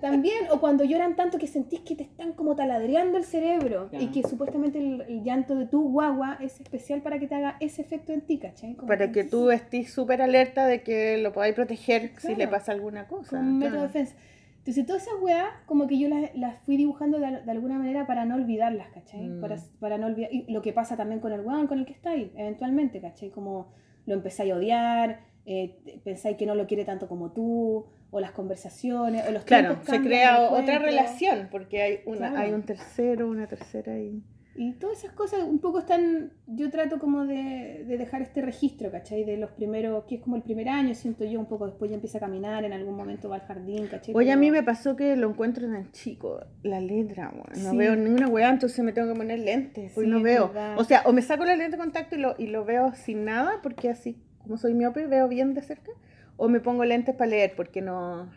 También, 0.00 0.46
o 0.50 0.60
cuando 0.60 0.84
lloran 0.84 1.16
tanto 1.16 1.38
que 1.38 1.46
sentís 1.46 1.80
que 1.80 1.94
te 1.94 2.02
están 2.02 2.32
como 2.32 2.56
taladreando 2.56 3.18
el 3.18 3.24
cerebro 3.24 3.88
y 3.92 4.08
que 4.08 4.22
supuestamente 4.22 4.78
el, 4.78 5.02
el 5.02 5.22
llanto 5.22 5.54
de 5.54 5.66
tu 5.66 5.90
guagua 5.90 6.38
es 6.40 6.60
especial 6.60 7.02
para 7.02 7.18
que 7.18 7.26
te 7.26 7.34
haga 7.34 7.56
ese 7.60 7.82
efecto 7.82 8.12
en 8.12 8.22
ti, 8.22 8.38
¿cachai? 8.38 8.74
Como 8.74 8.88
Para 8.88 9.12
que 9.12 9.24
tú 9.24 9.50
estés 9.50 9.92
súper 9.92 10.22
alerta 10.22 10.66
de 10.66 10.82
que 10.82 11.18
lo 11.18 11.32
podáis 11.32 11.54
proteger 11.54 12.12
si 12.18 12.34
le 12.34 12.48
pasa 12.48 12.72
alguna 12.72 13.06
cosa. 13.06 13.38
un 13.38 13.58
método 13.58 13.70
claro. 13.70 13.80
de 13.82 13.86
defensa. 13.88 14.16
Entonces, 14.58 14.86
todas 14.86 15.02
esas 15.02 15.14
weas, 15.20 15.48
como 15.66 15.88
que 15.88 15.98
yo 15.98 16.08
las, 16.08 16.36
las 16.36 16.56
fui 16.60 16.76
dibujando 16.76 17.18
de, 17.18 17.42
de 17.42 17.50
alguna 17.50 17.78
manera 17.78 18.06
para 18.06 18.24
no 18.24 18.36
olvidarlas, 18.36 18.88
¿cachai? 18.90 19.28
Mm. 19.28 19.40
Para, 19.40 19.56
para 19.80 19.98
no 19.98 20.06
olvidar. 20.06 20.32
Y 20.32 20.52
lo 20.52 20.62
que 20.62 20.72
pasa 20.72 20.96
también 20.96 21.20
con 21.20 21.32
el 21.32 21.40
weón 21.40 21.66
con 21.66 21.80
el 21.80 21.84
que 21.84 21.92
estáis, 21.92 22.30
eventualmente, 22.36 23.00
¿cachai? 23.00 23.30
Como 23.30 23.72
lo 24.06 24.14
empezáis 24.14 24.52
a 24.52 24.56
odiar, 24.56 25.20
eh, 25.46 26.00
pensáis 26.04 26.36
que 26.36 26.46
no 26.46 26.54
lo 26.54 26.68
quiere 26.68 26.84
tanto 26.84 27.08
como 27.08 27.32
tú, 27.32 27.86
o 28.14 28.20
las 28.20 28.30
conversaciones, 28.32 29.26
o 29.26 29.32
los 29.32 29.42
Claro, 29.44 29.78
se 29.84 30.00
crea 30.00 30.38
otra 30.50 30.78
relación 30.78 31.48
porque 31.50 31.82
hay 31.82 32.00
una 32.06 32.28
Claro. 32.28 32.38
hay 32.38 32.52
un 32.52 32.62
tercero, 32.62 33.26
una 33.28 33.46
tercera 33.48 33.98
y 33.98 34.22
Y 34.54 34.74
todas 34.74 34.98
esas 34.98 35.14
cosas 35.14 35.44
un 35.44 35.60
poco 35.60 35.78
están, 35.78 36.30
yo 36.46 36.68
trato 36.68 36.98
como 36.98 37.24
de, 37.24 37.84
de 37.88 37.96
dejar 37.96 38.20
este 38.20 38.42
registro, 38.42 38.90
¿cachai? 38.90 39.24
De 39.24 39.38
los 39.38 39.50
primeros, 39.52 40.04
que 40.04 40.16
es 40.16 40.20
como 40.20 40.36
el 40.36 40.42
primer 40.42 40.68
año, 40.68 40.94
siento 40.94 41.24
yo, 41.24 41.40
un 41.40 41.46
poco 41.46 41.64
después 41.64 41.90
ya 41.90 41.94
empieza 41.94 42.18
a 42.18 42.20
caminar, 42.20 42.62
en 42.66 42.74
algún 42.74 42.94
momento 42.94 43.30
va 43.30 43.36
al 43.36 43.40
jardín, 43.46 43.86
¿cachai? 43.86 44.14
Oye, 44.14 44.30
a 44.30 44.36
mí 44.36 44.50
me 44.50 44.62
pasó 44.62 44.94
que 44.94 45.16
lo 45.16 45.30
encuentro 45.30 45.66
tan 45.66 45.90
chico, 45.92 46.38
la 46.62 46.80
letra, 46.82 47.30
weón. 47.34 47.64
No 47.64 47.70
Sí. 47.70 47.76
veo 47.78 47.96
ninguna 47.96 48.28
weá, 48.28 48.50
entonces 48.50 48.84
me 48.84 48.92
tengo 48.92 49.10
que 49.10 49.18
poner 49.18 49.38
lentes, 49.38 49.92
Sí, 49.94 50.06
no 50.06 50.20
veo. 50.20 50.48
verdad. 50.48 50.78
O 50.78 50.84
sea, 50.84 51.00
o 51.06 51.14
me 51.14 51.22
saco 51.22 51.46
la 51.46 51.56
lente 51.56 51.78
de 51.78 51.82
contacto 51.82 52.16
y 52.16 52.18
lo, 52.18 52.34
y 52.36 52.48
lo 52.48 52.66
veo 52.66 52.92
sin 52.94 53.24
nada, 53.24 53.52
porque 53.62 53.88
así, 53.88 54.18
como 54.42 54.58
soy 54.58 54.74
miope, 54.74 55.06
veo 55.06 55.28
bien 55.28 55.54
de 55.54 55.62
cerca. 55.62 55.90
O 56.36 56.48
me 56.48 56.60
pongo 56.60 56.84
lentes 56.84 57.14
para 57.14 57.30
leer, 57.30 57.54
porque 57.56 57.80
no, 57.82 58.30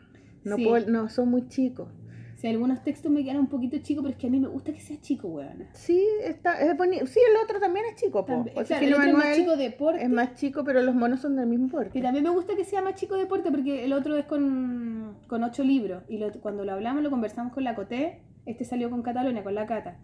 no, 0.44 0.56
Sí. 0.58 0.66
puedo, 0.66 0.88
no 0.90 1.10
son 1.10 1.30
muy 1.30 1.48
chicos. 1.48 1.88
Si 2.36 2.48
algunos 2.48 2.84
textos 2.84 3.12
me 3.12 3.24
quedan 3.24 3.38
un 3.40 3.48
poquito 3.48 3.78
chicos, 3.80 4.04
pero 4.04 4.12
es 4.14 4.20
que 4.20 4.28
a 4.28 4.30
mí 4.30 4.40
me 4.40 4.50
gusta 4.50 4.72
que 4.74 4.80
sea 4.82 5.00
chico, 5.00 5.30
weón. 5.30 5.64
Sí, 5.72 6.06
está, 6.22 6.60
es 6.62 6.78
bonito. 6.78 7.08
Sí, 7.08 7.20
el 7.32 7.38
otro 7.44 7.60
también 7.60 7.86
es 7.90 7.96
chico. 7.96 8.24
También- 8.26 8.56
O 8.58 8.64
sea, 8.66 8.78
claro, 8.78 8.96
el 8.98 9.00
otro 9.02 9.08
es 9.10 9.26
más 9.26 9.36
chico 9.38 9.56
de 9.56 9.72
porte. 9.72 10.04
es 10.04 10.10
más 10.10 10.36
chico, 10.36 10.64
pero 10.66 10.82
los 10.84 10.94
monos 10.94 11.22
son 11.22 11.38
del 11.38 11.48
mismo 11.48 11.70
porte. 11.70 11.98
Y 11.98 12.02
también 12.02 12.24
me 12.26 12.30
gusta 12.30 12.56
que 12.56 12.66
sea 12.66 12.82
más 12.82 12.96
chico 12.96 13.16
de 13.16 13.26
porte 13.26 13.50
porque 13.52 13.86
el 13.86 13.94
otro 13.94 14.16
es 14.18 14.26
con, 14.26 15.16
con 15.28 15.44
ocho 15.44 15.64
libros. 15.64 16.04
Y 16.10 16.18
lo- 16.18 16.32
cuando 16.42 16.66
lo 16.66 16.74
hablamos, 16.74 17.02
lo 17.02 17.10
conversamos 17.10 17.54
con 17.54 17.64
la 17.64 17.74
Coté. 17.74 18.20
Este 18.46 18.66
salió 18.66 18.90
con 18.92 19.02
Cataluña, 19.02 19.42
con 19.42 19.56
la 19.56 19.66
Cata. 19.66 19.98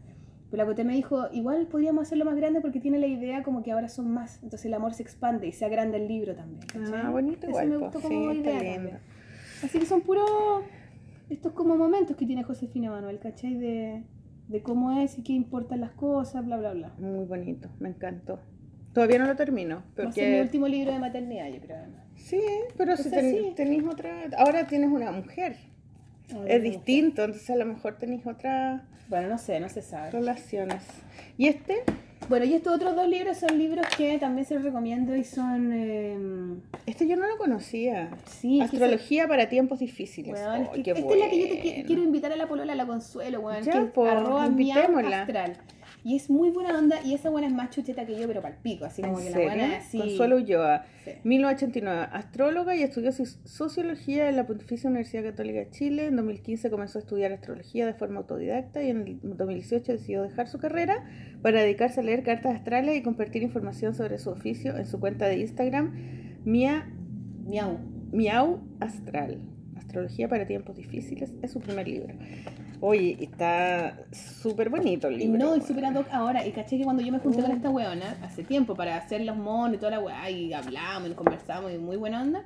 Pero 0.51 0.63
la 0.63 0.67
Coté 0.67 0.83
me 0.83 0.93
dijo, 0.93 1.27
igual 1.31 1.65
podríamos 1.67 2.03
hacerlo 2.03 2.25
más 2.25 2.35
grande 2.35 2.59
porque 2.61 2.79
tiene 2.81 2.99
la 2.99 3.07
idea 3.07 3.41
como 3.41 3.63
que 3.63 3.71
ahora 3.71 3.87
son 3.87 4.11
más. 4.11 4.35
Entonces 4.43 4.65
el 4.65 4.73
amor 4.73 4.93
se 4.93 5.01
expande 5.01 5.47
y 5.47 5.53
sea 5.53 5.69
grande 5.69 5.97
el 5.97 6.07
libro 6.09 6.35
también. 6.35 6.61
¿cachai? 6.67 7.01
Ah, 7.05 7.09
bonito 7.09 7.39
Eso 7.47 7.49
igual, 7.49 7.69
me 7.69 7.77
gustó 7.77 7.99
Sí, 7.99 8.07
como 8.07 8.31
está 8.31 8.49
idea. 8.51 8.99
Así 9.63 9.79
que 9.79 9.85
son 9.85 10.01
puros 10.01 10.29
estos 11.29 11.53
como 11.53 11.77
momentos 11.77 12.17
que 12.17 12.25
tiene 12.25 12.43
Josefina 12.43 12.91
Manuel, 12.91 13.19
¿cachai? 13.19 13.53
De, 13.55 14.03
de 14.49 14.61
cómo 14.61 14.99
es 14.99 15.17
y 15.17 15.23
qué 15.23 15.31
importan 15.33 15.79
las 15.79 15.91
cosas, 15.91 16.45
bla, 16.45 16.57
bla, 16.57 16.73
bla. 16.73 16.93
Muy 16.99 17.23
bonito, 17.25 17.69
me 17.79 17.87
encantó. 17.89 18.39
Todavía 18.93 19.19
no 19.19 19.25
lo 19.27 19.37
termino, 19.37 19.75
Va 19.77 20.09
a 20.09 20.11
ser 20.11 20.25
mi 20.25 20.31
porque... 20.31 20.41
último 20.41 20.67
libro 20.67 20.91
de 20.91 20.99
maternidad, 20.99 21.47
yo 21.47 21.61
creo. 21.61 21.77
además. 21.77 22.01
Sí, 22.15 22.41
pero 22.77 22.97
si 22.97 23.03
sea, 23.09 23.21
ten- 23.21 23.31
sí. 23.37 23.53
tenéis 23.55 23.85
otra... 23.85 24.25
Ahora 24.37 24.67
tienes 24.67 24.89
una 24.89 25.13
mujer. 25.13 25.55
Ahora 26.33 26.53
Es 26.53 26.61
distinto, 26.61 27.23
entonces 27.23 27.49
a 27.49 27.55
lo 27.55 27.65
mejor 27.65 27.97
tenéis 27.97 28.25
otras 28.27 28.81
Bueno, 29.11 29.27
no 29.27 29.37
sé, 29.37 29.59
no 29.59 29.67
se 29.69 29.81
sabe. 29.83 30.09
relaciones. 30.09 30.81
¿Y 31.37 31.47
este? 31.49 31.83
Bueno, 32.29 32.45
y 32.45 32.53
estos 32.53 32.73
otros 32.75 32.95
dos 32.95 33.07
libros 33.09 33.35
son 33.37 33.57
libros 33.57 33.85
que 33.97 34.17
también 34.19 34.45
se 34.47 34.53
los 34.55 34.63
recomiendo 34.63 35.15
y 35.17 35.23
son... 35.25 35.71
eh, 35.73 36.17
Este 36.85 37.05
yo 37.07 37.17
no 37.17 37.27
lo 37.27 37.37
conocía. 37.37 38.09
sí, 38.25 38.61
es 38.61 38.69
que 38.71 38.77
Astrología 38.77 39.27
para 39.27 39.49
tiempos 39.49 39.79
difíciles. 39.79 40.39
es 40.39 40.67
Oh, 40.69 40.71
que 40.71 40.83
qué 40.83 40.91
esta 40.91 41.13
es 41.13 41.19
la 41.19 41.29
que 41.29 41.39
yo 41.39 41.47
te 41.47 41.61
qui- 41.61 41.71
bueno. 41.73 41.87
quiero 41.87 42.03
invitar 42.03 42.31
a 42.31 42.35
la 42.37 42.47
polola, 42.47 42.71
a 42.71 42.75
la 42.77 42.85
Consuelo, 42.87 43.41
weón. 43.41 43.63
Que 43.65 43.69
es 43.69 43.85
po, 43.91 44.05
arroba 44.05 44.45
astral. 44.45 45.57
Y 46.03 46.15
es 46.15 46.29
muy 46.29 46.49
buena 46.49 46.77
onda 46.77 47.01
y 47.03 47.13
esa 47.13 47.29
buena 47.29 47.47
es 47.47 47.53
más 47.53 47.69
chucheta 47.69 48.05
que 48.05 48.19
yo, 48.19 48.27
pero 48.27 48.41
para 48.41 48.55
el 48.55 48.61
pico, 48.61 48.85
así 48.85 49.01
como 49.01 49.19
¿En 49.19 49.25
que 49.25 49.31
serio? 49.31 49.47
la 49.47 49.55
buena 49.55 49.77
así... 49.77 49.97
Consuelo 49.99 50.37
Ulloa. 50.37 50.85
Sí. 51.05 51.11
1989, 51.23 52.09
astróloga 52.11 52.75
y 52.75 52.83
estudió 52.83 53.11
sociología 53.11 54.29
en 54.29 54.35
la 54.35 54.47
Pontificia 54.47 54.89
Universidad 54.89 55.23
Católica 55.23 55.59
de 55.59 55.69
Chile. 55.69 56.05
En 56.07 56.15
2015 56.15 56.69
comenzó 56.71 56.97
a 56.97 57.01
estudiar 57.01 57.31
astrología 57.31 57.85
de 57.85 57.93
forma 57.93 58.19
autodidacta 58.19 58.81
y 58.81 58.89
en 58.89 59.01
el 59.01 59.19
2018 59.37 59.91
decidió 59.91 60.23
dejar 60.23 60.47
su 60.47 60.57
carrera 60.57 61.05
para 61.41 61.61
dedicarse 61.61 61.99
a 61.99 62.03
leer 62.03 62.23
cartas 62.23 62.55
astrales 62.55 62.97
y 62.97 63.03
compartir 63.03 63.43
información 63.43 63.93
sobre 63.93 64.17
su 64.17 64.29
oficio 64.31 64.77
en 64.77 64.87
su 64.87 64.99
cuenta 64.99 65.27
de 65.27 65.37
Instagram, 65.37 65.93
Mia, 66.45 66.91
Miau. 67.45 67.77
Miau 68.11 68.59
Astral. 68.79 69.50
Astrología 69.91 70.29
para 70.29 70.45
tiempos 70.47 70.77
difíciles 70.77 71.33
es 71.41 71.51
su 71.51 71.59
primer 71.59 71.85
libro. 71.85 72.13
Oye, 72.79 73.17
está 73.19 73.99
súper 74.13 74.69
bonito 74.69 75.09
el 75.09 75.17
libro. 75.17 75.37
no, 75.37 75.57
y 75.57 75.61
súper 75.61 75.83
ad 75.85 75.95
hoc 75.95 76.07
ahora. 76.13 76.47
Y 76.47 76.53
caché 76.53 76.77
que 76.77 76.85
cuando 76.85 77.03
yo 77.03 77.11
me 77.11 77.19
junté 77.19 77.41
con 77.41 77.51
Mm. 77.51 77.55
esta 77.57 77.69
weona, 77.69 78.17
hace 78.23 78.43
tiempo, 78.43 78.73
para 78.73 78.95
hacer 78.95 79.19
los 79.25 79.35
monos 79.35 79.75
y 79.75 79.77
toda 79.79 79.91
la 79.91 79.99
weá, 79.99 80.29
y 80.31 80.53
hablamos 80.53 81.09
y 81.11 81.13
conversamos 81.13 81.73
y 81.73 81.77
muy 81.77 81.97
buena 81.97 82.21
onda, 82.21 82.45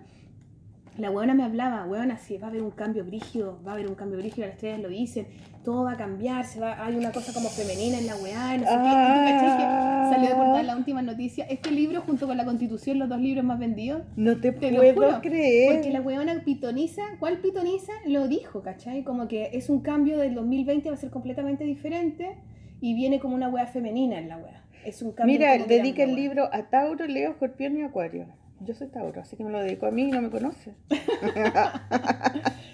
la 0.97 1.11
weona 1.11 1.35
me 1.35 1.43
hablaba, 1.43 1.85
weona, 1.85 2.17
si 2.17 2.37
va 2.39 2.47
a 2.47 2.49
haber 2.49 2.63
un 2.63 2.71
cambio 2.71 3.05
brígido, 3.05 3.59
va 3.63 3.71
a 3.71 3.75
haber 3.75 3.87
un 3.87 3.93
cambio 3.95 4.17
brígido, 4.17 4.47
las 4.47 4.55
estrellas 4.55 4.79
lo 4.81 4.89
dicen, 4.89 5.27
todo 5.65 5.83
va 5.83 5.93
a 5.93 5.97
cambiar, 5.97 6.45
se 6.45 6.61
va, 6.61 6.85
hay 6.85 6.95
una 6.95 7.11
cosa 7.11 7.33
como 7.33 7.49
femenina 7.49 7.97
en 7.97 8.07
la 8.07 8.15
weá, 8.15 8.57
no 8.57 8.63
sé 8.63 8.69
qué. 8.69 8.87
Y 8.87 9.11
tú 9.11 9.19
caché 9.25 9.57
que 9.57 10.15
salió 10.15 10.29
de 10.29 10.35
portada 10.35 10.63
la 10.63 10.77
última 10.77 11.01
noticia. 11.01 11.45
Este 11.49 11.71
libro, 11.71 12.01
junto 12.01 12.27
con 12.27 12.37
La 12.37 12.45
Constitución, 12.45 12.99
los 12.99 13.09
dos 13.09 13.19
libros 13.19 13.43
más 13.43 13.59
vendidos, 13.59 14.03
No 14.15 14.37
te, 14.39 14.53
puedo 14.53 14.93
juro, 14.93 15.19
creer. 15.21 15.73
porque 15.73 15.91
la 15.91 15.99
weona 15.99 16.41
pitoniza, 16.45 17.01
¿cuál 17.19 17.39
pitoniza? 17.39 17.91
Lo 18.05 18.29
dijo, 18.29 18.61
¿cachai? 18.61 19.03
Como 19.03 19.27
que 19.27 19.49
es 19.53 19.69
un 19.69 19.81
cambio 19.81 20.17
del 20.17 20.35
2020, 20.35 20.87
va 20.89 20.95
a 20.95 20.97
ser 20.97 21.09
completamente 21.09 21.65
diferente 21.65 22.37
y 22.79 22.93
viene 22.93 23.19
como 23.19 23.35
una 23.35 23.49
wea 23.49 23.65
femenina 23.67 24.19
en 24.19 24.29
la 24.29 24.37
wea. 24.37 24.63
Es 24.85 25.01
un 25.01 25.11
cambio. 25.11 25.37
Mira, 25.37 25.57
dedica 25.57 26.03
el 26.03 26.15
libro 26.15 26.47
a 26.53 26.69
Tauro, 26.69 27.07
Leo, 27.07 27.31
Escorpión 27.31 27.75
y 27.77 27.81
Acuario. 27.81 28.27
Yo 28.61 28.73
soy 28.73 28.87
Tauro, 28.87 29.19
así 29.21 29.35
que 29.35 29.43
me 29.43 29.49
lo 29.51 29.59
dedico 29.59 29.85
a 29.85 29.91
mí 29.91 30.03
y 30.03 30.11
no 30.11 30.21
me 30.21 30.29
conoce. 30.29 30.75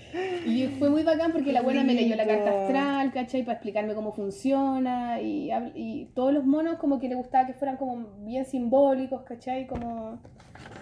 Y 0.45 0.67
fue 0.79 0.89
muy 0.89 1.03
bacán 1.03 1.31
porque 1.31 1.51
la 1.51 1.61
buena 1.61 1.83
me 1.83 1.93
leyó 1.93 2.15
la 2.15 2.25
carta 2.25 2.63
astral, 2.63 3.11
¿cachai? 3.13 3.43
Para 3.43 3.53
explicarme 3.53 3.93
cómo 3.93 4.11
funciona 4.13 5.21
y, 5.21 5.49
y 5.75 6.05
todos 6.15 6.33
los 6.33 6.45
monos 6.45 6.77
como 6.77 6.99
que 6.99 7.07
le 7.09 7.15
gustaba 7.15 7.45
que 7.47 7.53
fueran 7.53 7.77
como 7.77 8.07
bien 8.25 8.45
simbólicos, 8.45 9.21
¿cachai? 9.23 9.67
Como 9.67 10.19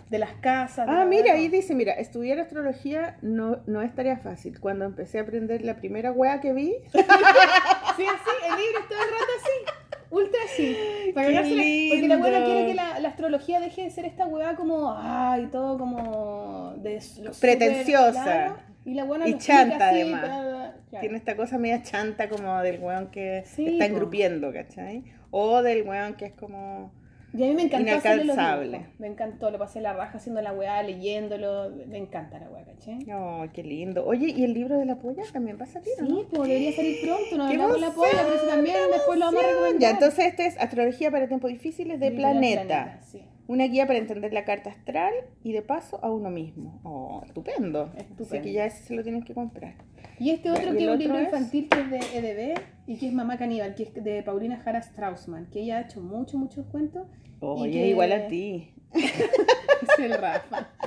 de 0.10 0.18
las 0.20 0.34
casas. 0.42 0.88
de 0.88 0.92
Ah, 0.92 1.00
la 1.00 1.06
mira, 1.06 1.34
ahí 1.34 1.48
dice, 1.50 1.76
mira, 1.76 1.94
estudiar 1.94 2.40
astrología 2.40 3.18
no, 3.22 3.60
no 3.68 3.82
es 3.82 3.94
tarea 3.94 4.18
fácil. 4.18 4.60
Cuando 4.60 4.86
empecé 4.86 5.20
a 5.20 5.22
aprender 5.24 5.64
la 5.64 5.76
primera 5.76 6.12
wea 6.12 6.40
que 6.42 6.54
vi, 6.54 6.74
Sí, 6.94 7.00
así, 7.02 8.32
el 8.50 8.56
libro 8.56 8.80
todo 8.90 9.00
el 9.00 9.10
rato 9.10 9.32
así. 9.42 9.76
Ultra 10.12 10.40
así. 10.46 10.78
Para 11.14 11.28
cagársela, 11.28 11.62
porque 11.62 12.08
la 12.08 12.16
lindo. 12.16 12.46
quiere 12.46 12.66
que 12.68 12.74
la, 12.74 13.00
la 13.00 13.10
astrología 13.10 13.60
deje 13.60 13.84
de 13.84 13.90
ser 13.92 14.06
esta 14.06 14.26
weá 14.26 14.56
como, 14.56 14.92
ay, 14.98 15.48
todo 15.52 15.78
como 15.78 16.74
de 16.78 17.00
lo 17.22 17.32
Pretenciosa. 17.34 18.24
claro, 18.24 18.56
y 18.90 18.94
la 18.96 19.04
buena 19.04 19.28
Y 19.28 19.38
chanta, 19.38 19.90
además. 19.90 20.22
bla, 20.22 20.42
bla, 20.42 20.50
bla, 20.50 20.76
claro. 20.90 21.02
tiene 21.02 21.18
esta 21.18 21.36
cosa 21.36 21.58
media 21.58 21.84
chanta 21.84 22.28
como 22.30 22.60
del 22.62 22.80
weón 22.80 23.12
que 23.12 23.44
Sí, 23.46 23.66
está 23.68 23.86
engrupiendo, 23.86 24.52
¿cachai? 24.52 25.04
O 25.32 25.62
del 25.62 25.84
weón 25.88 26.16
que 26.16 26.26
es 26.26 26.34
como... 26.34 26.92
Y 27.32 27.44
a 27.44 27.46
mí 27.48 27.54
me 27.54 27.62
encantó 27.62 27.88
inalcanzable. 27.88 28.88
Me 28.98 29.06
encantó, 29.06 29.52
lo 29.52 29.60
pasé 29.60 29.82
la 29.82 29.94
raja 29.94 30.18
haciendo 30.18 30.42
la 30.42 30.52
weá, 30.52 30.82
leyéndolo. 30.82 31.70
Me 31.88 32.00
encanta 32.00 32.40
la 32.40 32.50
weá, 32.50 32.66
¿cachai? 32.66 33.06
Oh, 33.14 33.46
qué 33.54 33.62
lindo. 33.62 34.04
Oye, 34.04 34.34
¿y 34.36 34.44
el 34.44 34.56
libro 34.56 34.80
de 34.80 34.86
la 34.86 34.96
polla 34.96 35.22
también 35.32 35.60
va 35.60 35.66
a 35.66 35.68
salir, 35.68 35.94
o 36.00 36.02
no? 36.02 36.08
Sí, 36.22 36.26
pues 36.32 36.48
debería 36.50 36.72
salir 36.76 36.98
pronto, 37.04 37.38
no 37.38 37.46
¡Qué 37.48 37.54
hablamos 37.54 37.74
con 37.74 37.82
la 37.82 37.92
polla, 37.92 38.24
pero 38.24 38.36
eso 38.36 38.48
también 38.48 38.78
después 38.92 39.20
lo 39.20 39.26
vamos 39.26 39.44
a 39.44 39.48
recomendar. 39.48 39.80
Ya, 39.80 39.90
entonces 39.92 40.26
este 40.26 40.48
es 40.48 40.58
Astrología 40.60 41.12
para 41.12 41.28
tiempos 41.28 41.52
difíciles 41.52 42.00
de 42.00 42.08
del 42.10 42.16
Planeta. 42.18 43.00
sí. 43.04 43.22
Una 43.50 43.66
guía 43.66 43.88
para 43.88 43.98
entender 43.98 44.32
la 44.32 44.46
carta 44.46 44.70
astral 44.70 45.12
y 45.44 45.54
de 45.54 45.64
paso 45.64 46.00
a 46.04 46.12
uno 46.12 46.30
mismo. 46.30 46.80
Oh, 46.84 47.24
estupendo. 47.26 47.92
Estupendo. 47.98 48.24
Así 48.26 48.42
que 48.42 48.52
ya 48.54 48.66
ese 48.66 48.84
se 48.84 48.94
lo 48.94 49.02
tienen 49.02 49.24
que 49.24 49.34
comprar. 49.34 49.74
Y 50.20 50.30
este 50.30 50.52
otro 50.52 50.72
¿y 50.72 50.78
que 50.78 50.84
es 50.84 50.90
un 50.92 51.00
libro 51.00 51.18
es? 51.18 51.24
infantil 51.26 51.68
que 51.68 51.80
es 51.82 51.90
de 51.90 51.98
EDB 51.98 52.60
y 52.86 52.98
que 53.00 53.08
es 53.08 53.14
Mamá 53.14 53.40
Caníbal, 53.40 53.74
que 53.74 53.84
es 53.84 53.94
de 54.04 54.22
Paulina 54.22 54.58
Jara 54.58 54.84
Straussman, 54.84 55.48
que 55.50 55.62
ella 55.62 55.80
ha 55.80 55.82
hecho 55.82 56.00
muchos, 56.00 56.36
muchos 56.40 56.64
cuentos. 56.68 57.08
Oye, 57.40 57.72
que- 57.72 57.88
igual 57.88 58.12
a 58.12 58.28
ti. 58.28 58.72
Es 58.94 59.98
el 60.00 60.14
Rafa. 60.14 60.70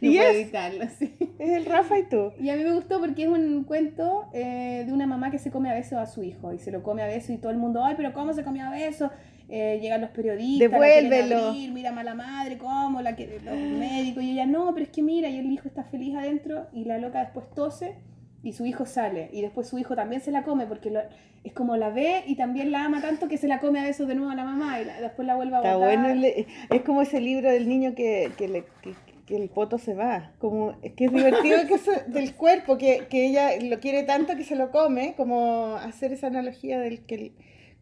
No 0.00 0.10
¿Y 0.10 0.16
puedo 0.16 0.30
es? 0.30 0.36
evitarlo, 0.36 0.84
sí. 0.98 1.14
Es 1.38 1.50
el 1.50 1.66
Rafa 1.66 1.98
y 1.98 2.08
tú. 2.08 2.32
Y 2.40 2.48
a 2.48 2.56
mí 2.56 2.64
me 2.64 2.72
gustó 2.72 2.98
porque 2.98 3.24
es 3.24 3.28
un 3.28 3.64
cuento 3.64 4.26
eh, 4.32 4.84
de 4.86 4.92
una 4.92 5.06
mamá 5.06 5.30
que 5.30 5.38
se 5.38 5.50
come 5.50 5.70
a 5.70 5.74
besos 5.74 5.98
a 5.98 6.06
su 6.06 6.22
hijo 6.22 6.52
y 6.52 6.58
se 6.58 6.70
lo 6.72 6.82
come 6.82 7.02
a 7.02 7.06
besos 7.06 7.30
y 7.30 7.36
todo 7.38 7.52
el 7.52 7.58
mundo, 7.58 7.84
ay, 7.84 7.94
pero 7.96 8.12
¿cómo 8.14 8.32
se 8.32 8.42
comió 8.42 8.64
a 8.64 8.70
besos? 8.70 9.10
Eh, 9.48 9.78
llegan 9.82 10.00
los 10.00 10.10
periodistas, 10.10 10.70
la 10.70 10.78
Devuélvelo. 10.78 11.48
abrir, 11.48 11.72
mira 11.72 11.92
mala 11.92 12.14
madre, 12.14 12.56
¿cómo? 12.58 13.02
La 13.02 13.14
que, 13.16 13.38
los 13.44 13.54
médicos 13.54 14.22
y 14.22 14.30
ella, 14.32 14.46
no, 14.46 14.72
pero 14.72 14.84
es 14.86 14.90
que 14.92 15.02
mira, 15.02 15.28
y 15.28 15.36
el 15.38 15.50
hijo 15.50 15.68
está 15.68 15.84
feliz 15.84 16.14
adentro 16.14 16.66
y 16.72 16.84
la 16.84 16.98
loca 16.98 17.20
después 17.20 17.46
tose 17.54 17.96
y 18.42 18.52
su 18.54 18.64
hijo 18.66 18.86
sale 18.86 19.28
y 19.32 19.42
después 19.42 19.68
su 19.68 19.78
hijo 19.78 19.94
también 19.94 20.20
se 20.22 20.30
la 20.32 20.42
come 20.42 20.66
porque 20.66 20.90
lo- 20.90 21.02
es 21.44 21.52
como 21.52 21.76
la 21.76 21.90
ve 21.90 22.22
y 22.26 22.36
también 22.36 22.70
la 22.72 22.84
ama 22.84 23.00
tanto 23.02 23.28
que 23.28 23.36
se 23.36 23.46
la 23.48 23.58
come 23.60 23.80
a 23.80 23.84
besos 23.84 24.08
de 24.08 24.14
nuevo 24.14 24.30
a 24.30 24.34
la 24.34 24.44
mamá 24.44 24.80
y 24.80 24.84
la- 24.84 25.00
después 25.00 25.26
la 25.26 25.34
vuelve 25.34 25.54
a 25.56 25.58
Está 25.58 25.76
botar. 25.76 25.98
bueno. 26.06 26.26
es 26.70 26.82
como 26.82 27.02
ese 27.02 27.20
libro 27.20 27.50
del 27.50 27.68
niño 27.68 27.94
que, 27.94 28.30
que, 28.38 28.48
le- 28.48 28.64
que- 28.82 28.94
que 29.26 29.36
el 29.36 29.48
poto 29.50 29.78
se 29.78 29.94
va. 29.94 30.32
Como, 30.38 30.74
es 30.82 30.92
que 30.94 31.04
es 31.04 31.12
divertido 31.12 31.58
que 31.68 31.74
eso, 31.74 31.92
del 32.08 32.34
cuerpo, 32.34 32.76
que, 32.78 33.06
que 33.08 33.26
ella 33.26 33.50
lo 33.62 33.78
quiere 33.78 34.02
tanto 34.02 34.34
que 34.36 34.42
se 34.44 34.56
lo 34.56 34.70
come, 34.72 35.14
como 35.16 35.76
hacer 35.76 36.12
esa 36.12 36.26
analogía 36.28 36.80
del 36.80 37.04
que 37.06 37.14
el- 37.14 37.32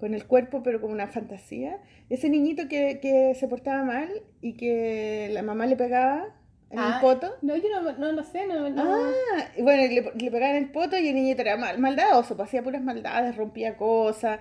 con 0.01 0.14
el 0.14 0.27
cuerpo, 0.27 0.62
pero 0.62 0.81
como 0.81 0.94
una 0.94 1.06
fantasía. 1.09 1.78
Ese 2.09 2.28
niñito 2.31 2.66
que, 2.68 2.98
que 3.01 3.35
se 3.35 3.47
portaba 3.47 3.85
mal 3.85 4.09
y 4.40 4.55
que 4.55 5.28
la 5.31 5.43
mamá 5.43 5.66
le 5.66 5.77
pegaba 5.77 6.35
en 6.70 6.78
Ah, 6.78 6.94
el 6.94 7.01
poto. 7.01 7.36
No, 7.43 7.55
yo 7.56 7.68
no, 7.68 7.93
no 7.93 8.12
lo 8.12 8.24
sé, 8.24 8.47
no, 8.47 8.68
no. 8.70 8.82
Ah, 8.82 9.12
bueno, 9.60 9.82
le, 9.82 10.12
le 10.24 10.31
pegaban 10.31 10.56
el 10.56 10.70
poto 10.70 10.97
y 10.98 11.09
el 11.09 11.14
niñito 11.14 11.43
era 11.43 11.56
mal, 11.56 11.78
maldadoso, 11.78 12.36
pues, 12.36 12.48
hacía 12.48 12.62
puras 12.62 12.82
maldades, 12.82 13.36
rompía 13.36 13.77
cosas, 13.77 14.40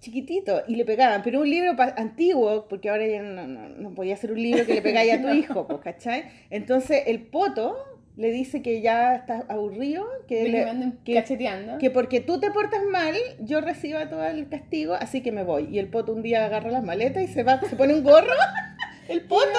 chiquitito, 0.00 0.62
y 0.66 0.76
le 0.76 0.84
pegaban. 0.84 1.22
Pero 1.22 1.40
un 1.40 1.50
libro 1.50 1.74
antiguo, 1.96 2.66
porque 2.68 2.88
ahora 2.88 3.06
ya 3.06 3.22
no, 3.22 3.46
no, 3.46 3.68
no 3.68 3.94
podía 3.94 4.16
ser 4.16 4.32
un 4.32 4.42
libro 4.42 4.64
que 4.64 4.74
le 4.74 4.82
pegáis 4.82 5.12
a 5.12 5.22
tu 5.22 5.28
hijo, 5.34 5.66
pues, 5.66 5.80
¿cachai? 5.80 6.24
Entonces 6.50 7.02
el 7.06 7.20
poto 7.26 7.76
le 8.16 8.30
dice 8.30 8.62
que 8.62 8.80
ya 8.80 9.14
está 9.16 9.44
aburrido, 9.48 10.04
que, 10.28 10.48
le- 10.48 10.92
que- 11.04 11.14
cacheteando. 11.14 11.78
que 11.78 11.90
porque 11.90 12.20
tú 12.20 12.38
te 12.38 12.50
portas 12.52 12.82
mal, 12.90 13.14
yo 13.40 13.60
reciba 13.60 14.08
todo 14.08 14.24
el 14.24 14.48
castigo, 14.48 14.94
así 14.94 15.20
que 15.20 15.32
me 15.32 15.42
voy. 15.42 15.68
Y 15.70 15.78
el 15.80 15.88
poto 15.88 16.12
un 16.12 16.22
día 16.22 16.44
agarra 16.44 16.70
las 16.70 16.84
maletas 16.84 17.24
y 17.24 17.26
se 17.28 17.42
va, 17.42 17.60
se 17.60 17.74
pone 17.76 17.92
un 17.94 18.04
gorro, 18.04 18.32
el 19.08 19.22
poto, 19.22 19.58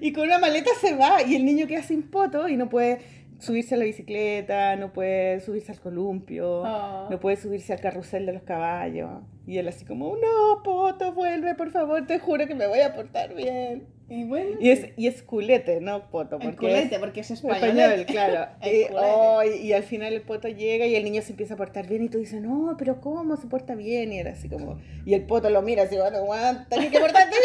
y 0.00 0.12
con 0.12 0.24
una 0.24 0.38
maleta 0.38 0.70
se 0.80 0.94
va. 0.96 1.22
Y 1.22 1.36
el 1.36 1.44
niño 1.44 1.66
queda 1.66 1.82
sin 1.82 2.02
poto 2.10 2.48
y 2.48 2.56
no 2.56 2.68
puede 2.70 2.98
subirse 3.38 3.74
a 3.74 3.78
la 3.78 3.84
bicicleta, 3.84 4.76
no 4.76 4.92
puede 4.92 5.40
subirse 5.40 5.72
al 5.72 5.80
columpio, 5.80 6.62
Oh. 6.62 7.08
no 7.10 7.20
puede 7.20 7.36
subirse 7.36 7.72
al 7.72 7.80
carrusel 7.80 8.26
de 8.26 8.32
los 8.32 8.42
caballos. 8.42 9.10
Y 9.50 9.58
él 9.58 9.66
así 9.66 9.84
como, 9.84 10.16
no, 10.16 10.62
poto, 10.62 11.12
vuelve, 11.12 11.56
por 11.56 11.72
favor, 11.72 12.06
te 12.06 12.20
juro 12.20 12.46
que 12.46 12.54
me 12.54 12.68
voy 12.68 12.78
a 12.82 12.94
portar 12.94 13.34
bien. 13.34 13.88
Y 14.08 14.22
bueno, 14.22 14.56
Y 14.60 14.70
es, 14.70 14.86
y 14.96 15.08
es 15.08 15.22
culete, 15.24 15.80
no 15.80 16.08
poto. 16.08 16.36
el 16.36 16.42
porque 16.42 16.56
culete, 16.56 16.94
es- 16.94 17.00
porque 17.00 17.20
es 17.20 17.30
español. 17.32 17.56
Español, 17.64 18.06
claro. 18.06 18.52
El 18.60 18.76
y, 18.76 18.86
oh, 18.94 19.42
y- 19.42 19.56
y 19.66 19.72
al 19.72 19.82
final 19.82 20.12
el 20.12 20.22
poto 20.22 20.46
llega 20.46 20.86
y 20.86 20.94
el 20.94 21.02
niño 21.02 21.20
se 21.22 21.32
empieza 21.32 21.54
a 21.54 21.56
portar 21.56 21.88
bien 21.88 22.04
y 22.04 22.08
tú 22.08 22.18
dices, 22.18 22.40
no, 22.40 22.76
pero 22.78 23.00
¿cómo 23.00 23.36
se 23.36 23.48
porta 23.48 23.74
bien? 23.74 24.12
Y 24.12 24.18
era 24.20 24.30
así 24.32 24.48
como, 24.48 24.78
y 25.04 25.14
el 25.14 25.26
poto 25.26 25.50
lo 25.50 25.62
mira 25.62 25.82
así, 25.82 25.96
bueno, 25.96 26.18
aguanta, 26.18 26.66
tienes 26.70 26.92
que 26.92 27.00
portarte 27.00 27.36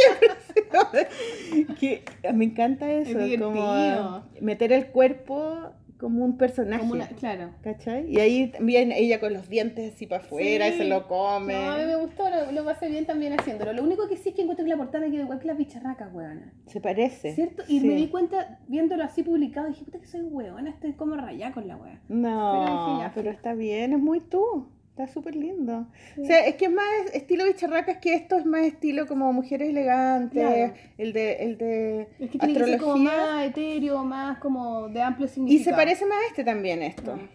bien. 1.51 1.67
que, 1.79 2.03
me 2.35 2.45
encanta 2.45 2.91
eso, 2.91 3.17
como 3.39 4.23
meter 4.41 4.71
el 4.73 4.87
cuerpo 4.87 5.71
como 6.05 6.23
un 6.23 6.37
personaje. 6.37 6.81
Como 6.81 6.93
una- 6.93 7.07
claro. 7.07 7.49
¿Cachai? 7.63 8.05
Y 8.07 8.19
ahí 8.19 8.47
también 8.51 8.91
ella 8.91 9.19
con 9.19 9.33
los 9.33 9.49
dientes 9.49 9.95
así 9.95 10.05
para 10.05 10.21
afuera 10.23 10.67
y 10.67 10.73
Sí. 10.73 10.77
se 10.77 10.85
lo 10.85 11.07
come. 11.07 11.53
No, 11.55 11.71
a 11.71 11.77
mí 11.79 11.85
me 11.85 11.95
gustó, 11.95 12.29
lo, 12.29 12.51
lo 12.51 12.63
pasé 12.63 12.87
bien 12.89 13.05
también 13.07 13.33
haciéndolo. 13.39 13.73
Lo 13.73 13.81
único 13.83 14.07
que 14.07 14.17
sí 14.17 14.29
es 14.29 14.35
que 14.35 14.43
encuentro 14.43 14.63
que 14.63 14.69
la 14.69 14.77
portada 14.77 15.03
me 15.03 15.11
quedó 15.11 15.23
igual 15.23 15.39
que 15.39 15.47
las 15.47 15.57
bicharracas, 15.57 16.13
weona. 16.13 16.53
Se 16.67 16.79
parece. 16.79 17.33
¿Cierto? 17.33 17.63
Y 17.67 17.79
Sí. 17.79 17.87
me 17.87 17.95
di 17.95 18.07
cuenta 18.09 18.59
viéndolo 18.67 19.03
así 19.03 19.23
publicado, 19.23 19.67
dije, 19.67 19.83
puta 19.83 19.97
que 19.99 20.05
soy 20.05 20.21
weona, 20.21 20.69
estoy 20.69 20.93
como 20.93 21.15
rayada 21.15 21.51
con 21.53 21.67
la 21.67 21.75
wea. 21.77 21.99
No, 22.07 22.51
Pero 22.65 22.85
dije, 22.91 22.99
ya, 23.01 23.11
pero 23.15 23.31
está 23.31 23.55
bien, 23.55 23.93
es 23.93 23.99
muy 23.99 24.19
tú. 24.19 24.67
Está 24.97 25.07
súper 25.11 25.35
lindo. 25.35 25.87
O 26.17 26.23
sea, 26.23 26.45
es 26.45 26.55
que 26.55 26.65
es 26.65 26.71
más 26.71 26.85
estilo 27.13 27.43
bicharracas 27.45 27.97
que 27.97 28.13
esto 28.13 28.37
es 28.37 28.45
más 28.45 28.61
estilo 28.61 29.07
como 29.07 29.33
mujeres 29.33 29.67
elegantes, 29.69 30.41
Claro. 30.41 30.73
el 30.97 31.11
de 31.11 31.33
el 31.43 31.57
de 31.57 32.01
Es 32.17 32.29
que 32.29 32.39
tiene 32.39 32.53
que 32.53 32.63
ser 32.63 32.79
como 32.79 32.97
más 32.97 33.43
etéreo, 33.45 34.05
más 34.05 34.37
como 34.39 34.87
de 34.87 35.01
amplio 35.01 35.25
y 35.25 35.29
significado. 35.29 35.63
se 35.65 35.73
parece 35.75 36.05
más 36.05 36.17
a 36.23 36.27
este 36.29 36.45
también 36.45 36.81
esto. 36.81 37.17
Mm. 37.17 37.27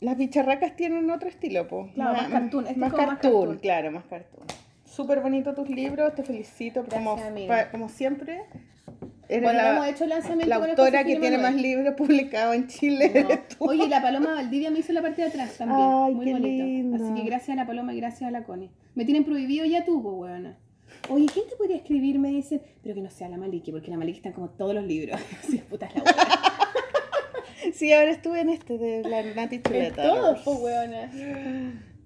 Las 0.00 0.16
bicharracas 0.16 0.74
tienen 0.74 1.08
otro 1.08 1.28
estilo, 1.28 1.68
pues. 1.68 1.92
Claro, 1.94 2.14
más 2.14 2.28
cartoon, 2.28 2.64
este 2.64 2.72
es 2.72 2.78
más 2.78 2.90
más 2.92 2.98
cartoon, 3.06 3.16
cartoon. 3.40 3.58
claro, 3.58 3.90
más 3.92 4.04
cartoon. 4.06 4.46
Súper 4.84 5.20
bonito 5.20 5.54
tus 5.54 5.70
libros, 5.70 6.14
te 6.16 6.24
felicito 6.24 6.84
como, 6.84 7.12
Gracias, 7.14 7.30
amiga. 7.30 7.64
pa- 7.64 7.70
como 7.70 7.88
siempre. 7.88 8.42
Bueno, 9.28 9.52
la, 9.52 9.62
no 9.62 9.70
hemos 9.76 9.86
hecho 9.88 10.06
lanzamiento 10.06 10.46
la 10.48 10.56
con 10.56 10.64
el 10.64 10.70
autora 10.70 11.04
que 11.04 11.16
tiene 11.16 11.38
más 11.38 11.54
libros 11.54 11.94
publicados 11.94 12.54
en 12.54 12.66
Chile. 12.68 13.10
No. 13.14 13.20
eres 13.30 13.48
tú. 13.48 13.56
Oye, 13.64 13.88
la 13.88 14.02
Paloma 14.02 14.34
Valdivia 14.34 14.70
me 14.70 14.80
hizo 14.80 14.92
la 14.92 15.02
parte 15.02 15.22
de 15.22 15.28
atrás 15.28 15.56
también. 15.56 15.80
Ay, 15.80 16.14
muy 16.14 16.24
qué 16.26 16.32
bonito. 16.32 16.64
lindo. 16.64 17.04
Así 17.04 17.14
que 17.14 17.26
gracias 17.26 17.50
a 17.50 17.60
la 17.60 17.66
Paloma 17.66 17.94
y 17.94 17.96
gracias 17.98 18.28
a 18.28 18.30
la 18.30 18.44
Connie. 18.44 18.70
Me 18.94 19.04
tienen 19.04 19.24
prohibido 19.24 19.64
ya 19.64 19.84
tú, 19.84 19.98
weona. 20.00 20.56
Oye, 21.08 21.26
¿quién 21.32 21.46
te 21.48 21.56
podría 21.56 21.76
escribir? 21.76 22.18
Me 22.18 22.28
dicen, 22.30 22.62
pero 22.82 22.94
que 22.94 23.00
no 23.02 23.10
sea 23.10 23.28
la 23.28 23.36
Maliki, 23.36 23.72
porque 23.72 23.90
la 23.90 23.96
Maliki 23.96 24.18
están 24.18 24.32
como 24.32 24.48
todos 24.50 24.74
los 24.74 24.84
libros. 24.84 25.20
Así, 25.42 25.58
puta 25.58 25.86
es 25.86 25.94
la. 25.96 26.04
Sí, 27.72 27.92
ahora 27.92 28.10
estuve 28.10 28.40
en 28.40 28.50
este 28.50 28.76
de 28.78 29.02
la 29.08 29.22
Nati 29.34 29.56
En 29.56 29.62
Chuleta. 29.62 30.02
todos, 30.02 30.40
pues, 30.44 30.58
weona. 30.60 31.10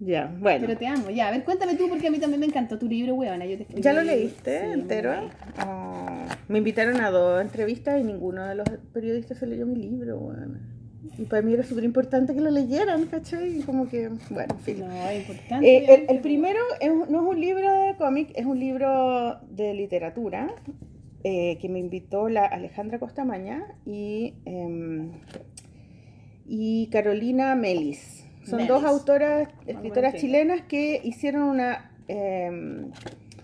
Ya, 0.01 0.33
bueno. 0.39 0.66
Pero 0.66 0.79
te 0.79 0.87
amo. 0.87 1.11
Ya, 1.11 1.29
a 1.29 1.31
ver, 1.33 1.45
cuéntame 1.45 1.75
tú, 1.75 1.89
porque 1.89 2.07
a 2.07 2.11
mí 2.11 2.19
también 2.19 2.41
me 2.41 2.47
encantó 2.47 2.79
tu 2.79 2.87
libro, 2.87 3.15
weona. 3.15 3.47
Yo 3.47 3.59
te 3.59 3.81
¿Ya 3.81 3.93
lo 3.93 4.03
leíste 4.03 4.61
Sí, 4.61 4.73
entero? 4.73 5.29
Oh, 5.66 6.25
me 6.49 6.59
invitaron 6.59 7.01
a 7.01 7.11
dos 7.11 7.41
entrevistas 7.41 8.01
y 8.01 8.05
ninguno 8.05 8.47
de 8.47 8.55
los 8.55 8.69
periodistas 8.93 9.39
se 9.39 9.47
leyó 9.47 9.66
mi 9.66 9.77
libro, 9.77 10.19
bueno. 10.19 10.59
Y 11.16 11.25
para 11.25 11.43
mí 11.43 11.53
era 11.53 11.65
súper 11.65 11.85
importante 11.85 12.35
que 12.35 12.41
lo 12.41 12.51
leyeran, 12.51 13.07
¿cachai? 13.07 13.59
Y 13.59 13.62
como 13.62 13.89
que, 13.89 14.09
bueno, 14.31 14.55
en 14.55 14.61
fin. 14.61 14.81
No, 14.81 15.09
es 15.09 15.20
importante. 15.20 15.77
Eh, 15.77 16.07
el, 16.09 16.20
primero 16.20 16.61
es 16.81 16.91
no 16.91 17.23
es 17.23 17.29
un 17.29 17.41
libro 17.41 17.73
de 17.73 17.97
cómic, 17.97 18.31
es 18.37 18.47
un 18.47 18.61
libro 18.61 19.41
de 19.51 19.75
literatura 19.75 20.55
eh, 21.25 21.59
que 21.61 21.69
me 21.69 21.81
invitó 21.81 22.29
la 22.29 22.45
Alejandra 22.47 23.01
Costamaña 23.01 23.65
y, 23.85 24.35
em, 24.45 25.11
y 26.47 26.89
Carolina 26.91 27.57
Melis. 27.57 28.18
Son 28.49 28.66
dos 28.66 28.85
autoras, 28.85 29.49
escritoras 29.66 30.15
chilenas 30.15 30.62
que 30.62 31.01
hicieron 31.05 31.43
una... 31.43 31.93
em, 32.09 32.91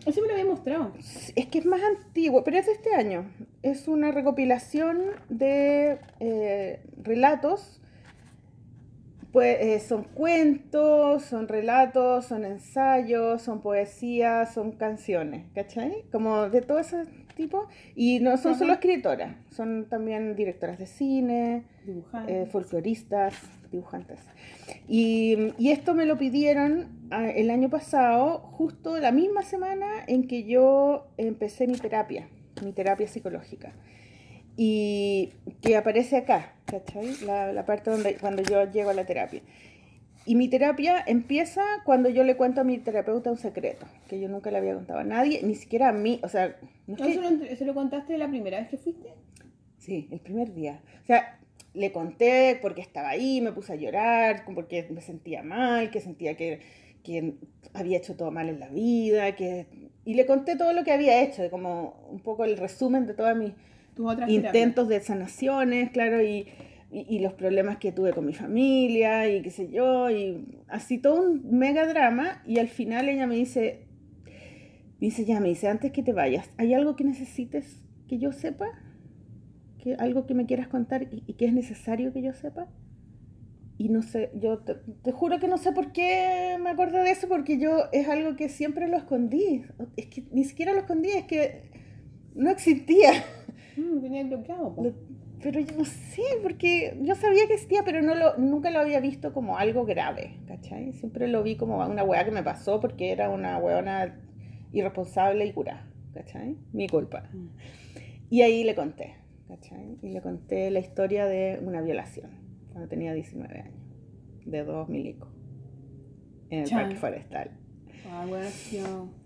Eso 0.06 0.20
me 0.22 0.28
lo 0.28 0.32
había 0.34 0.46
mostrado. 0.46 0.92
es 1.34 1.46
que 1.46 1.58
es 1.58 1.66
más 1.66 1.80
antiguo, 1.82 2.44
pero 2.44 2.58
es 2.58 2.66
de 2.66 2.72
este 2.72 2.94
año. 2.94 3.30
Es 3.62 3.88
una 3.88 4.10
recopilación 4.12 5.02
de 5.28 5.98
eh, 6.20 6.80
relatos. 7.02 7.80
Pues, 9.32 9.56
eh, 9.60 9.80
son 9.80 10.04
cuentos, 10.04 11.24
son 11.24 11.48
relatos, 11.48 12.26
son 12.26 12.44
ensayos, 12.44 13.42
son 13.42 13.60
poesías, 13.62 14.54
son 14.54 14.72
canciones, 14.72 15.46
¿cachai? 15.54 16.04
Como 16.12 16.48
de 16.50 16.60
todo 16.62 16.78
ese 16.78 17.04
tipo. 17.34 17.66
Y 17.94 18.20
no 18.20 18.36
son 18.36 18.52
Ajá. 18.52 18.58
solo 18.60 18.72
escritoras, 18.74 19.34
son 19.50 19.86
también 19.88 20.34
directoras 20.36 20.78
de 20.78 20.86
cine, 20.86 21.64
Dibujar. 21.86 22.30
eh, 22.30 22.46
folcloristas, 22.50 23.34
dibujantes. 23.70 24.20
Y, 24.88 25.52
y 25.58 25.70
esto 25.70 25.94
me 25.94 26.06
lo 26.06 26.16
pidieron 26.18 26.88
ah, 27.10 27.28
el 27.28 27.50
año 27.50 27.68
pasado, 27.70 28.38
justo 28.38 28.98
la 28.98 29.12
misma 29.12 29.42
semana 29.42 29.86
en 30.06 30.26
que 30.26 30.44
yo 30.44 31.06
empecé 31.16 31.66
mi 31.66 31.76
terapia, 31.78 32.28
mi 32.64 32.72
terapia 32.72 33.06
psicológica. 33.08 33.72
Y 34.56 35.32
que 35.62 35.76
aparece 35.76 36.16
acá, 36.16 36.52
¿cachai? 36.66 37.16
La, 37.26 37.52
la 37.52 37.66
parte 37.66 37.90
donde 37.90 38.16
cuando 38.16 38.42
yo 38.42 38.70
llego 38.70 38.90
a 38.90 38.94
la 38.94 39.04
terapia. 39.04 39.42
Y 40.26 40.36
mi 40.36 40.48
terapia 40.48 41.02
empieza 41.06 41.62
cuando 41.84 42.08
yo 42.08 42.24
le 42.24 42.36
cuento 42.36 42.62
a 42.62 42.64
mi 42.64 42.78
terapeuta 42.78 43.30
un 43.30 43.36
secreto, 43.36 43.86
que 44.08 44.20
yo 44.20 44.28
nunca 44.28 44.50
le 44.50 44.58
había 44.58 44.74
contado 44.74 45.00
a 45.00 45.04
nadie, 45.04 45.40
ni 45.42 45.54
siquiera 45.54 45.88
a 45.90 45.92
mí, 45.92 46.18
o 46.22 46.28
sea, 46.28 46.56
no 46.86 46.94
es 46.94 47.00
¿No 47.00 47.06
que- 47.06 47.14
se, 47.14 47.20
lo, 47.20 47.56
se 47.56 47.64
lo 47.66 47.74
contaste 47.74 48.16
la 48.16 48.28
primera 48.28 48.58
vez 48.58 48.68
que 48.68 48.78
fuiste? 48.78 49.10
Sí, 49.78 50.08
el 50.10 50.20
primer 50.20 50.54
día. 50.54 50.80
O 51.02 51.06
sea, 51.06 51.38
le 51.74 51.92
conté 51.92 52.58
porque 52.62 52.80
estaba 52.80 53.10
ahí, 53.10 53.40
me 53.42 53.52
puse 53.52 53.74
a 53.74 53.76
llorar, 53.76 54.44
porque 54.54 54.86
me 54.90 55.02
sentía 55.02 55.42
mal, 55.42 55.90
que 55.90 56.00
sentía 56.00 56.36
que, 56.36 56.60
que 57.02 57.34
había 57.74 57.98
hecho 57.98 58.16
todo 58.16 58.30
mal 58.30 58.48
en 58.48 58.60
la 58.60 58.68
vida, 58.68 59.34
que... 59.36 59.66
Y 60.06 60.14
le 60.14 60.24
conté 60.26 60.56
todo 60.56 60.72
lo 60.72 60.84
que 60.84 60.92
había 60.92 61.22
hecho, 61.22 61.50
como 61.50 62.06
un 62.10 62.20
poco 62.20 62.44
el 62.44 62.56
resumen 62.56 63.06
de 63.06 63.14
todas 63.14 63.36
mis 63.36 63.52
intentos 64.28 64.88
de 64.88 65.00
sanaciones, 65.00 65.90
claro, 65.90 66.22
y, 66.22 66.46
y, 66.94 67.16
y 67.16 67.18
los 67.18 67.34
problemas 67.34 67.78
que 67.78 67.92
tuve 67.92 68.12
con 68.12 68.24
mi 68.24 68.32
familia, 68.34 69.28
y 69.28 69.42
qué 69.42 69.50
sé 69.50 69.68
yo, 69.68 70.10
y 70.10 70.60
así 70.68 70.98
todo 70.98 71.20
un 71.22 71.58
mega 71.58 71.86
drama, 71.86 72.42
y 72.46 72.58
al 72.58 72.68
final 72.68 73.08
ella 73.08 73.26
me 73.26 73.34
dice, 73.34 73.86
me 75.00 75.08
dice, 75.08 75.24
ya, 75.24 75.40
me 75.40 75.48
dice, 75.48 75.68
antes 75.68 75.92
que 75.92 76.02
te 76.02 76.12
vayas, 76.12 76.48
¿hay 76.56 76.72
algo 76.72 76.96
que 76.96 77.04
necesites 77.04 77.82
que 78.08 78.18
yo 78.18 78.32
sepa? 78.32 78.66
¿Que, 79.78 79.94
¿Algo 79.94 80.24
que 80.26 80.34
me 80.34 80.46
quieras 80.46 80.68
contar 80.68 81.02
y, 81.02 81.22
y 81.26 81.34
que 81.34 81.46
es 81.46 81.52
necesario 81.52 82.12
que 82.12 82.22
yo 82.22 82.32
sepa? 82.32 82.68
Y 83.76 83.88
no 83.88 84.02
sé, 84.02 84.30
yo 84.40 84.58
te, 84.58 84.74
te 85.02 85.10
juro 85.10 85.40
que 85.40 85.48
no 85.48 85.58
sé 85.58 85.72
por 85.72 85.90
qué 85.92 86.56
me 86.62 86.70
acordé 86.70 87.00
de 87.02 87.10
eso, 87.10 87.26
porque 87.28 87.58
yo 87.58 87.70
es 87.92 88.08
algo 88.08 88.36
que 88.36 88.48
siempre 88.48 88.86
lo 88.88 88.96
escondí. 88.96 89.62
Es 89.96 90.06
que 90.06 90.22
ni 90.30 90.44
siquiera 90.44 90.72
lo 90.72 90.78
escondí, 90.78 91.08
es 91.10 91.24
que 91.24 91.70
no 92.36 92.50
existía. 92.50 93.10
Mm, 93.76 94.00
tenía 94.00 94.22
bloqueado. 94.24 94.76
Lo- 94.80 94.94
pero 95.44 95.60
yo 95.60 95.76
no 95.76 95.84
sé, 95.84 96.22
porque 96.42 96.98
yo 97.02 97.14
sabía 97.14 97.46
que 97.46 97.52
existía, 97.54 97.82
pero 97.84 98.02
no 98.02 98.14
lo, 98.16 98.36
nunca 98.38 98.70
lo 98.70 98.80
había 98.80 98.98
visto 98.98 99.32
como 99.32 99.58
algo 99.58 99.84
grave, 99.84 100.38
¿cachai? 100.48 100.92
Siempre 100.94 101.28
lo 101.28 101.42
vi 101.44 101.54
como 101.56 101.76
una 101.86 102.02
weá 102.02 102.24
que 102.24 102.32
me 102.32 102.42
pasó 102.42 102.80
porque 102.80 103.12
era 103.12 103.30
una 103.30 103.58
weona 103.58 104.18
irresponsable 104.72 105.46
y 105.46 105.52
curada, 105.52 105.86
¿cachai? 106.14 106.56
Mi 106.72 106.88
culpa. 106.88 107.30
Y 108.30 108.42
ahí 108.42 108.64
le 108.64 108.74
conté, 108.74 109.14
¿cachai? 109.46 109.98
Y 110.02 110.08
le 110.08 110.20
conté 110.22 110.70
la 110.72 110.80
historia 110.80 111.26
de 111.26 111.60
una 111.62 111.80
violación 111.82 112.30
cuando 112.72 112.88
tenía 112.88 113.12
19 113.14 113.60
años, 113.60 113.84
de 114.46 114.64
dos 114.64 114.88
milicos, 114.88 115.28
en 116.50 116.60
el 116.60 116.66
parque 116.70 116.96
forestal. 116.96 117.50
Ah, 118.10 118.26
bueno, 118.28 118.48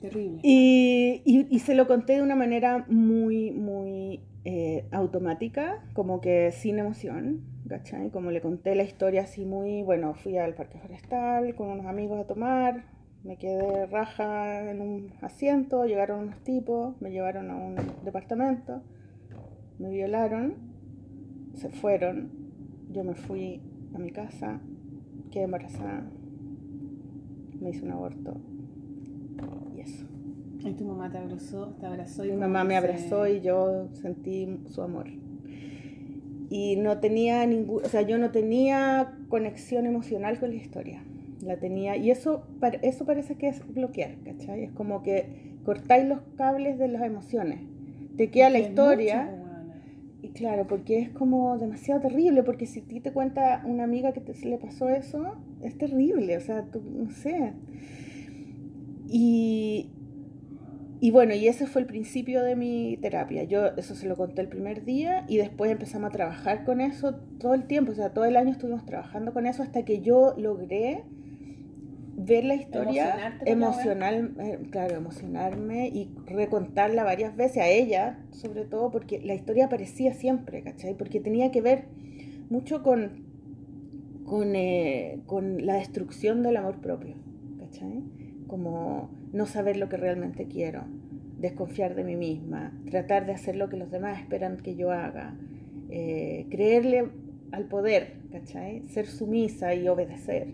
terrible. 0.00 0.40
Y, 0.42 1.22
y- 1.24 1.46
y 1.50 1.58
se 1.60 1.74
lo 1.74 1.86
conté 1.86 2.14
de 2.14 2.22
una 2.22 2.36
manera 2.36 2.84
muy, 2.88 3.50
muy 3.50 4.20
eh, 4.44 4.86
automática, 4.92 5.84
como 5.94 6.20
que 6.20 6.52
sin 6.52 6.78
emoción, 6.78 7.42
¿cachai? 7.68 8.10
Como 8.10 8.30
le 8.30 8.40
conté 8.40 8.74
la 8.74 8.84
historia 8.84 9.22
así 9.22 9.44
muy, 9.44 9.82
bueno, 9.82 10.14
fui 10.14 10.38
al 10.38 10.54
parque 10.54 10.78
forestal 10.78 11.54
con 11.54 11.68
unos 11.68 11.86
amigos 11.86 12.20
a 12.20 12.26
tomar, 12.26 12.84
me 13.24 13.36
quedé 13.36 13.86
raja 13.86 14.70
en 14.70 14.80
un 14.80 15.12
asiento, 15.20 15.84
llegaron 15.84 16.20
unos 16.20 16.38
tipos, 16.44 17.00
me 17.00 17.10
llevaron 17.10 17.50
a 17.50 17.56
un 17.56 17.76
departamento, 18.04 18.82
me 19.78 19.90
violaron, 19.90 20.54
se 21.54 21.68
fueron, 21.68 22.30
yo 22.90 23.04
me 23.04 23.14
fui 23.14 23.60
a 23.94 23.98
mi 23.98 24.12
casa, 24.12 24.60
quedé 25.30 25.44
embarazada, 25.44 26.08
me 27.60 27.70
hice 27.70 27.84
un 27.84 27.90
aborto 27.90 28.40
y 30.68 30.74
tu 30.74 30.84
mamá 30.84 31.10
te 31.10 31.18
abrazó, 31.18 31.74
te 31.80 31.86
abrazó 31.86 32.24
y 32.24 32.30
Mi 32.30 32.36
mamá 32.36 32.64
me 32.64 32.74
que 32.74 32.80
se- 32.80 32.86
abrazó 32.86 33.26
y 33.26 33.40
yo 33.40 33.88
sentí 33.94 34.46
su 34.66 34.82
amor. 34.82 35.06
y 36.50 36.76
no 36.76 36.98
tenía 36.98 37.44
ningún, 37.46 37.84
o 37.84 37.88
sea, 37.88 38.02
yo 38.02 38.16
no 38.18 38.30
tenía 38.30 39.12
conexión 39.28 39.84
emocional 39.86 40.38
con 40.40 40.50
la 40.50 40.56
historia. 40.56 41.02
La 41.42 41.58
tenía, 41.58 41.96
y 41.96 42.10
eso, 42.10 42.42
eso 42.82 43.04
parece 43.04 43.36
que 43.36 43.48
es 43.48 43.62
bloquear, 43.72 44.16
¿cachai? 44.24 44.64
Es 44.64 44.72
como 44.72 45.02
que 45.02 45.26
cortáis 45.64 46.06
los 46.08 46.20
cables 46.36 46.78
de 46.78 46.88
las 46.88 47.02
emociones. 47.02 47.60
Te 48.16 48.30
queda 48.30 48.48
la 48.50 48.58
Porque 48.58 48.64
es 48.64 48.70
historia. 48.70 49.34
Y 50.22 50.28
claro, 50.30 50.66
porque 50.66 50.98
es 50.98 51.10
como 51.10 51.56
demasiado 51.58 52.00
terrible, 52.00 52.42
porque 52.42 52.66
si 52.66 52.80
a 52.80 52.84
ti 52.84 52.98
te 53.00 53.12
cuenta 53.12 53.62
una 53.66 53.84
amiga 53.84 54.12
que 54.12 54.20
te, 54.20 54.32
le 54.48 54.58
pasó 54.58 54.88
eso, 54.88 55.36
es 55.62 55.76
terrible, 55.78 56.36
o 56.36 56.40
sea, 56.40 56.64
tú, 56.64 56.80
no 56.82 57.10
sé. 57.10 57.52
Y, 59.08 59.90
y 61.00 61.10
bueno, 61.12 61.34
y 61.34 61.46
ese 61.46 61.66
fue 61.66 61.82
el 61.82 61.86
principio 61.86 62.42
de 62.42 62.56
mi 62.56 62.96
terapia. 63.00 63.44
Yo 63.44 63.66
eso 63.76 63.94
se 63.94 64.08
lo 64.08 64.16
conté 64.16 64.42
el 64.42 64.48
primer 64.48 64.84
día 64.84 65.24
y 65.28 65.36
después 65.36 65.70
empezamos 65.70 66.08
a 66.08 66.12
trabajar 66.12 66.64
con 66.64 66.80
eso 66.80 67.14
todo 67.38 67.54
el 67.54 67.66
tiempo, 67.66 67.92
o 67.92 67.94
sea, 67.94 68.12
todo 68.12 68.24
el 68.24 68.36
año 68.36 68.50
estuvimos 68.50 68.84
trabajando 68.84 69.32
con 69.32 69.46
eso 69.46 69.62
hasta 69.62 69.84
que 69.84 70.00
yo 70.00 70.34
logré 70.36 71.04
ver 72.16 72.44
la 72.44 72.56
historia 72.56 73.38
emocional, 73.46 74.34
eh, 74.40 74.58
claro, 74.70 74.96
emocionarme 74.96 75.86
y 75.86 76.10
recontarla 76.26 77.04
varias 77.04 77.36
veces 77.36 77.58
a 77.58 77.68
ella, 77.68 78.18
sobre 78.32 78.64
todo 78.64 78.90
porque 78.90 79.20
la 79.20 79.34
historia 79.34 79.66
aparecía 79.66 80.14
siempre, 80.14 80.62
¿cachai? 80.62 80.94
Porque 80.94 81.20
tenía 81.20 81.52
que 81.52 81.60
ver 81.60 81.84
mucho 82.50 82.82
con, 82.82 83.24
con, 84.24 84.56
eh, 84.56 85.20
con 85.26 85.64
la 85.64 85.74
destrucción 85.74 86.42
del 86.42 86.56
amor 86.56 86.80
propio, 86.80 87.14
¿cachai? 87.60 88.02
Como 88.48 89.10
no 89.32 89.46
saber 89.46 89.76
lo 89.76 89.88
que 89.88 89.96
realmente 89.96 90.46
quiero, 90.46 90.84
desconfiar 91.38 91.94
de 91.94 92.04
mí 92.04 92.16
misma, 92.16 92.72
tratar 92.90 93.26
de 93.26 93.32
hacer 93.32 93.56
lo 93.56 93.68
que 93.68 93.76
los 93.76 93.90
demás 93.90 94.20
esperan 94.20 94.56
que 94.58 94.74
yo 94.74 94.90
haga, 94.90 95.36
eh, 95.90 96.46
creerle 96.50 97.08
al 97.52 97.64
poder, 97.66 98.16
¿cachai? 98.30 98.86
Ser 98.88 99.06
sumisa 99.06 99.74
y 99.74 99.88
obedecer. 99.88 100.48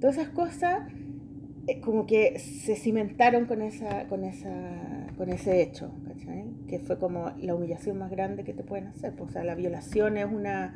Todas 0.00 0.16
esas 0.16 0.30
cosas 0.30 0.82
eh, 1.66 1.80
como 1.80 2.06
que 2.06 2.38
se 2.38 2.74
cimentaron 2.74 3.46
con, 3.46 3.62
esa, 3.62 4.06
con, 4.08 4.24
esa, 4.24 5.06
con 5.16 5.28
ese 5.28 5.62
hecho, 5.62 5.92
¿cachai? 6.06 6.46
Que 6.66 6.78
fue 6.78 6.98
como 6.98 7.30
la 7.38 7.54
humillación 7.54 7.98
más 7.98 8.10
grande 8.10 8.44
que 8.44 8.54
te 8.54 8.64
pueden 8.64 8.88
hacer. 8.88 9.14
pues, 9.14 9.30
o 9.30 9.32
sea, 9.32 9.44
la 9.44 9.54
violación 9.54 10.16
es 10.16 10.26
una... 10.26 10.74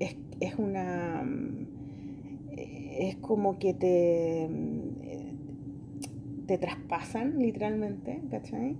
Es, 0.00 0.16
es 0.40 0.54
una... 0.58 1.22
mm, 1.22 1.66
eh, 2.52 3.08
Es 3.08 3.16
como 3.16 3.58
que 3.58 3.74
te... 3.74 4.48
Te 6.50 6.58
traspasan 6.58 7.38
literalmente, 7.38 8.22
¿cachai? 8.28 8.76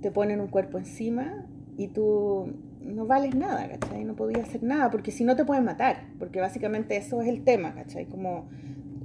Te 0.00 0.10
ponen 0.10 0.40
un 0.40 0.48
cuerpo 0.48 0.76
encima 0.78 1.46
y 1.78 1.86
tú 1.86 2.48
no 2.84 3.06
vales 3.06 3.36
nada, 3.36 3.68
¿cachai? 3.68 4.04
No 4.04 4.16
podías 4.16 4.48
hacer 4.48 4.64
nada 4.64 4.90
porque 4.90 5.12
si 5.12 5.22
no 5.22 5.36
te 5.36 5.44
pueden 5.44 5.64
matar, 5.64 6.08
porque 6.18 6.40
básicamente 6.40 6.96
eso 6.96 7.22
es 7.22 7.28
el 7.28 7.44
tema, 7.44 7.74
¿cachai? 7.76 8.06
Como 8.06 8.48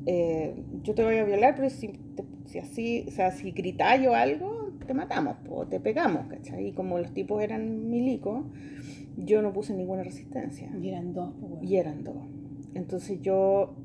eh, 0.07 0.55
yo 0.81 0.95
te 0.95 1.03
voy 1.03 1.17
a 1.17 1.25
violar, 1.25 1.53
pero 1.55 1.69
si, 1.69 1.89
te- 1.89 2.23
si 2.45 2.57
así, 2.57 3.05
o 3.07 3.11
sea, 3.11 3.29
si 3.29 3.51
gritáis 3.51 4.07
o 4.07 4.15
algo, 4.15 4.71
te 4.87 4.95
matamos, 4.95 5.35
o 5.51 5.67
te 5.67 5.79
pegamos, 5.79 6.25
¿cachai? 6.25 6.69
Y 6.69 6.71
como 6.71 6.97
los 6.97 7.13
tipos 7.13 7.43
eran 7.43 7.87
milicos, 7.87 8.45
yo 9.15 9.43
no 9.43 9.53
puse 9.53 9.75
ninguna 9.75 10.01
resistencia. 10.01 10.71
Y 10.81 10.89
eran 10.89 11.13
dos, 11.13 11.35
po, 11.35 11.45
weona. 11.45 11.63
Y 11.69 11.75
eran 11.77 12.03
dos. 12.03 12.17
Entonces 12.73 13.21
yo 13.21 13.75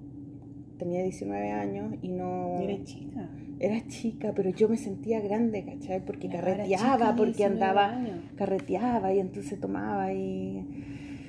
tenía 0.78 1.02
19 1.02 1.50
años 1.50 1.94
y 2.00 2.08
no... 2.08 2.56
Y 2.60 2.64
eres 2.64 2.84
chica. 2.84 3.28
Era 3.62 3.86
chica, 3.86 4.32
pero 4.34 4.50
yo 4.50 4.68
me 4.68 4.76
sentía 4.76 5.20
grande, 5.20 5.64
¿cachai? 5.64 6.04
Porque 6.04 6.28
carreteaba, 6.28 6.94
chica, 6.96 7.14
porque 7.16 7.32
19 7.36 7.54
andaba 7.54 7.90
años. 7.90 8.16
carreteaba 8.36 9.14
y 9.14 9.20
entonces 9.20 9.60
tomaba 9.60 10.02
ahí 10.04 10.66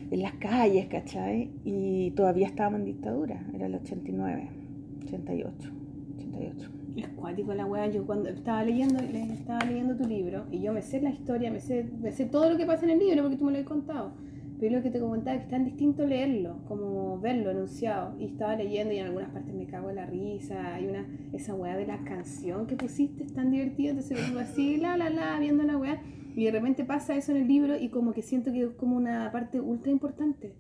en 0.10 0.22
las 0.22 0.34
calles, 0.34 0.88
¿cachai? 0.88 1.52
Y 1.64 2.12
todavía 2.12 2.48
estábamos 2.48 2.80
en 2.80 2.86
dictadura, 2.88 3.46
era 3.54 3.68
el 3.68 3.76
89, 3.76 4.50
88, 5.06 5.72
88. 6.18 6.70
Es 6.96 7.08
cuático 7.10 7.54
la 7.54 7.66
weá. 7.66 7.88
Yo 7.88 8.06
cuando 8.06 8.30
estaba 8.30 8.64
leyendo, 8.64 9.02
le- 9.02 9.34
estaba 9.34 9.60
leyendo 9.66 9.96
tu 9.96 10.08
libro 10.08 10.46
y 10.52 10.60
yo 10.62 10.74
me 10.74 10.82
sé 10.82 11.02
la 11.02 11.10
historia, 11.12 11.52
me 11.52 11.60
sé, 11.60 11.86
me 12.02 12.12
sé 12.12 12.26
todo 12.26 12.50
lo 12.50 12.58
que 12.58 12.66
pasa 12.66 12.86
en 12.86 12.92
el 12.92 13.00
libro 13.00 13.22
porque 13.24 13.38
tú 13.38 13.46
me 13.46 13.52
lo 13.52 13.60
has 13.60 13.66
contado. 13.66 14.12
Pero 14.64 14.78
lo 14.78 14.82
que 14.82 14.92
te 14.92 15.00
comentaba 15.02 15.36
es 15.36 15.40
que 15.42 15.44
es 15.48 15.52
tan 15.52 15.66
distinto 15.66 16.06
leerlo, 16.06 16.60
como 16.70 17.20
verlo 17.20 17.52
enunciado. 17.52 18.16
Y 18.18 18.28
estaba 18.28 18.56
leyendo 18.56 18.94
y 18.94 18.98
en 19.00 19.08
algunas 19.08 19.30
partes 19.32 19.54
me 19.54 19.66
cago 19.66 19.90
en 19.90 19.98
la 19.98 20.06
risa. 20.06 20.74
Hay 20.76 20.86
una, 20.88 21.06
esa 21.34 21.54
weá 21.54 21.76
de 21.76 21.86
la 21.86 22.02
canción 22.06 22.66
que 22.66 22.78
pusiste 22.78 23.26
es 23.26 23.34
tan 23.34 23.52
divertida. 23.52 23.90
Entonces 23.90 24.26
vengo 24.26 24.40
así, 24.40 24.78
la, 24.78 24.96
la, 24.96 25.10
la, 25.10 25.38
viendo 25.38 25.64
la 25.64 25.76
weá. 25.76 26.02
Y 26.34 26.46
de 26.46 26.52
repente 26.52 26.86
pasa 26.86 27.14
eso 27.18 27.34
en 27.34 27.40
el 27.42 27.48
libro 27.50 27.78
y 27.78 27.90
como 27.90 28.14
que 28.14 28.22
siento 28.22 28.54
que 28.54 28.62
es 28.64 28.70
como 28.76 28.96
una 28.96 29.30
parte 29.34 29.60
ultra 29.60 29.92
importante. 29.92 30.56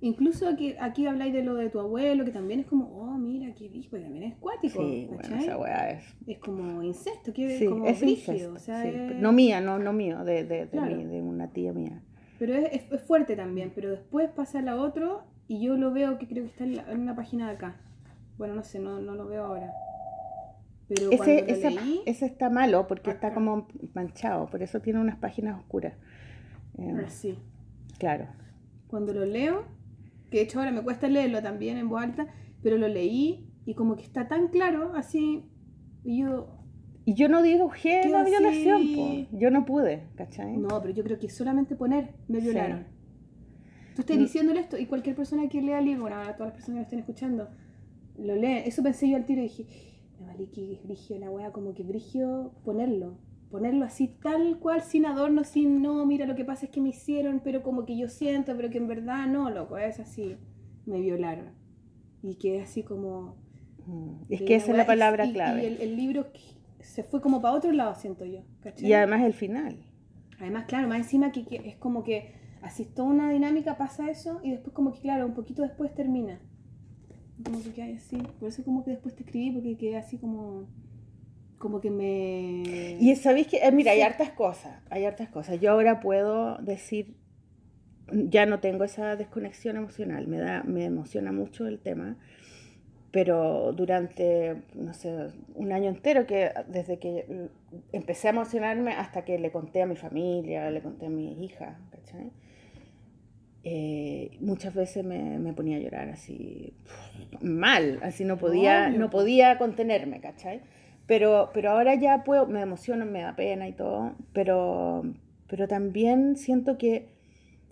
Incluso 0.00 0.48
aquí, 0.48 0.74
aquí 0.80 1.06
habláis 1.06 1.34
de 1.34 1.42
lo 1.42 1.56
de 1.56 1.68
tu 1.68 1.78
abuelo, 1.78 2.24
que 2.24 2.30
también 2.30 2.60
es 2.60 2.66
como, 2.66 2.86
oh, 2.86 3.18
mira, 3.18 3.52
qué 3.54 3.68
bicho, 3.68 3.88
porque 3.90 4.04
también 4.04 4.24
es 4.32 4.36
cuático. 4.36 4.80
Sí, 4.82 5.08
bueno, 5.10 5.36
esa 5.36 5.58
weá 5.58 5.90
es... 5.90 6.04
Es 6.26 6.38
como 6.38 6.82
incesto, 6.82 7.32
que 7.34 7.58
Sí, 7.58 7.66
como 7.66 7.86
es 7.86 8.00
brígido, 8.00 8.32
incesto, 8.34 8.54
o 8.54 8.58
sea, 8.58 8.82
sí, 8.82 8.88
es- 8.88 8.94
pero 8.94 9.20
No 9.20 9.32
mía, 9.32 9.60
no, 9.60 9.78
no 9.78 9.92
mío, 9.92 10.24
de, 10.24 10.44
de, 10.44 10.64
de, 10.64 10.68
Claro. 10.68 10.96
mí, 10.96 11.04
de 11.04 11.20
una 11.22 11.48
tía 11.48 11.72
mía. 11.72 12.02
Pero 12.38 12.54
es, 12.54 12.90
es- 12.92 13.02
fuerte 13.02 13.36
también, 13.36 13.72
pero 13.74 13.90
después 13.90 14.30
pasa 14.30 14.62
la 14.62 14.76
otro 14.76 15.24
y 15.48 15.60
yo 15.64 15.76
lo 15.76 15.92
veo 15.92 16.18
que 16.18 16.26
creo 16.28 16.44
que 16.44 16.50
está 16.50 16.64
en, 16.64 16.76
la- 16.76 16.90
en 16.92 17.00
una 17.00 17.16
página 17.16 17.48
de 17.48 17.54
acá. 17.56 17.76
Bueno, 18.38 18.54
no 18.54 18.62
sé, 18.62 18.78
no, 18.80 19.00
no 19.00 19.14
lo 19.14 19.26
veo 19.26 19.44
ahora. 19.44 19.72
Pero 20.88 21.10
Ese, 21.10 21.42
lo 21.42 21.46
ese, 21.48 21.70
leí, 21.70 22.02
ese 22.06 22.26
está 22.26 22.48
malo 22.50 22.86
porque 22.86 23.10
está 23.10 23.34
como 23.34 23.66
manchado, 23.94 24.46
por 24.48 24.62
eso 24.62 24.80
tiene 24.80 25.00
unas 25.00 25.16
páginas 25.18 25.58
oscuras. 25.58 25.94
Eh, 26.78 26.92
ah, 26.94 27.08
sí, 27.08 27.38
claro. 27.98 28.26
cuando 28.86 29.12
lo 29.12 29.24
leo, 29.24 29.64
que 30.30 30.38
de 30.38 30.44
hecho 30.44 30.58
ahora 30.58 30.72
me 30.72 30.82
cuesta 30.82 31.08
leerlo 31.08 31.42
también 31.42 31.76
en 31.76 31.88
voz 31.88 32.02
alta, 32.02 32.28
pero 32.62 32.76
lo 32.78 32.88
leí 32.88 33.48
y 33.64 33.74
como 33.74 33.96
que 33.96 34.02
está 34.04 34.28
tan 34.28 34.48
claro, 34.48 34.92
así, 34.94 35.44
y 36.04 36.20
yo, 36.22 36.48
Y 37.06 37.14
yo 37.14 37.28
no 37.28 37.40
digo 37.40 37.70
que 37.70 38.00
Queda 38.02 38.08
la 38.08 38.24
violación, 38.24 38.76
así. 38.82 39.28
po. 39.30 39.38
yo 39.38 39.50
no 39.50 39.64
pude, 39.64 40.02
¿cachai? 40.16 40.56
no, 40.58 40.68
pero 40.82 40.92
yo 40.92 41.04
creo 41.04 41.18
que 41.18 41.28
solamente 41.30 41.74
poner, 41.76 42.14
me 42.28 42.40
Sí. 42.40 42.46
violaron. 42.46 42.84
Tú 43.94 44.02
estás 44.02 44.16
Mm. 44.16 44.20
diciéndole 44.20 44.60
esto 44.60 44.76
y 44.76 44.86
cualquier 44.86 45.14
persona 45.16 45.48
que 45.48 45.62
lea 45.62 45.78
el 45.78 45.84
libro, 45.86 46.02
bueno, 46.02 46.16
ahora 46.16 46.34
todas 46.36 46.48
las 46.48 46.54
personas 46.54 46.74
que 46.76 46.80
lo 46.80 46.82
estén 46.82 46.98
escuchando, 46.98 47.48
lo 48.18 48.34
lee. 48.34 48.62
Eso 48.66 48.82
pensé 48.82 49.08
yo 49.08 49.16
al 49.16 49.24
tiro 49.24 49.40
y 49.40 49.44
dije, 49.44 49.66
me 50.20 50.26
vale 50.26 50.50
que 50.50 50.72
es 50.74 50.82
brigio 50.82 51.18
la 51.18 51.30
wea, 51.30 51.52
como 51.52 51.72
que 51.74 51.82
brigio 51.84 52.52
ponerlo. 52.64 53.18
Ponerlo 53.50 53.84
así 53.84 54.08
tal 54.08 54.58
cual, 54.58 54.82
sin 54.82 55.06
adorno, 55.06 55.44
sin 55.44 55.80
no, 55.80 56.04
mira, 56.04 56.26
lo 56.26 56.34
que 56.34 56.44
pasa 56.44 56.66
es 56.66 56.72
que 56.72 56.80
me 56.80 56.88
hicieron, 56.88 57.40
pero 57.44 57.62
como 57.62 57.86
que 57.86 57.96
yo 57.96 58.08
siento, 58.08 58.54
pero 58.56 58.68
que 58.68 58.78
en 58.78 58.88
verdad 58.88 59.28
no, 59.28 59.48
loco, 59.50 59.78
es 59.78 60.00
así. 60.00 60.36
Me 60.84 61.00
violaron. 61.00 61.50
Y 62.22 62.34
quedé 62.34 62.60
así 62.62 62.82
como... 62.82 63.36
Mm, 63.86 64.22
Es 64.28 64.42
que 64.42 64.56
esa 64.56 64.72
es 64.72 64.76
la 64.76 64.84
palabra 64.86 65.26
y- 65.26 65.32
clave. 65.32 65.62
Y 65.62 65.66
el, 65.66 65.80
el 65.80 65.96
libro 65.96 66.26
se 66.86 67.02
fue 67.02 67.20
como 67.20 67.40
para 67.42 67.54
otro 67.54 67.72
lado, 67.72 67.94
siento 67.94 68.24
yo. 68.24 68.40
¿cachai? 68.60 68.88
Y 68.88 68.92
además 68.92 69.22
el 69.22 69.34
final. 69.34 69.76
Además, 70.38 70.66
claro, 70.66 70.88
más 70.88 70.98
encima 70.98 71.32
que, 71.32 71.44
que 71.44 71.56
es 71.68 71.76
como 71.76 72.02
que 72.04 72.34
así 72.62 72.84
toda 72.84 73.08
una 73.08 73.30
dinámica 73.30 73.76
pasa 73.76 74.10
eso 74.10 74.40
y 74.42 74.50
después 74.50 74.74
como 74.74 74.92
que 74.92 75.00
claro, 75.00 75.26
un 75.26 75.34
poquito 75.34 75.62
después 75.62 75.94
termina. 75.94 76.40
Como 77.44 77.62
que 77.62 77.70
queda 77.72 77.94
así. 77.96 78.16
Por 78.40 78.48
eso 78.48 78.64
como 78.64 78.84
que 78.84 78.92
después 78.92 79.14
te 79.14 79.22
escribí 79.24 79.50
porque 79.50 79.76
quedé 79.76 79.96
así 79.96 80.18
como 80.18 80.66
como 81.58 81.80
que 81.80 81.90
me 81.90 82.96
Y 83.00 83.16
sabéis 83.16 83.46
que, 83.46 83.56
eh, 83.58 83.72
mira, 83.72 83.92
hay 83.92 83.98
Sí. 83.98 84.04
hartas 84.04 84.30
cosas, 84.30 84.82
hay 84.90 85.04
hartas 85.04 85.30
cosas. 85.30 85.58
Yo 85.60 85.70
ahora 85.72 86.00
puedo 86.00 86.58
decir, 86.58 87.16
ya 88.12 88.46
no 88.46 88.60
tengo 88.60 88.84
esa 88.84 89.16
desconexión 89.16 89.76
emocional, 89.76 90.28
me 90.28 90.38
da, 90.38 90.62
me 90.64 90.84
emociona 90.84 91.32
mucho 91.32 91.66
el 91.66 91.78
tema, 91.80 92.18
pero 93.16 93.72
durante, 93.72 94.56
no 94.74 94.92
sé, 94.92 95.28
un 95.54 95.72
año 95.72 95.88
entero, 95.88 96.26
que 96.26 96.50
desde 96.68 96.98
que 96.98 97.48
empecé 97.90 98.28
a 98.28 98.32
emocionarme 98.32 98.92
hasta 98.92 99.24
que 99.24 99.38
le 99.38 99.50
conté 99.50 99.80
a 99.80 99.86
mi 99.86 99.96
familia, 99.96 100.70
le 100.70 100.82
conté 100.82 101.06
a 101.06 101.08
mi 101.08 101.42
hija, 101.42 101.78
¿cachai? 101.92 102.30
Eh, 103.64 104.36
muchas 104.40 104.74
veces 104.74 105.02
me, 105.02 105.38
me 105.38 105.54
ponía 105.54 105.78
a 105.78 105.80
llorar 105.80 106.10
así 106.10 106.74
mal, 107.40 108.00
así 108.02 108.26
no 108.26 108.36
podía, 108.36 108.90
no 108.90 109.08
po. 109.08 109.20
podía 109.20 109.56
contenerme, 109.56 110.20
¿cachai? 110.20 110.60
Pero, 111.06 111.52
pero 111.54 111.70
ahora 111.70 111.94
ya 111.94 112.22
puedo, 112.22 112.46
me 112.46 112.60
emociono, 112.60 113.06
me 113.06 113.22
da 113.22 113.34
pena 113.34 113.66
y 113.66 113.72
todo, 113.72 114.14
pero, 114.34 115.04
pero 115.46 115.66
también 115.68 116.36
siento 116.36 116.76
que 116.76 117.08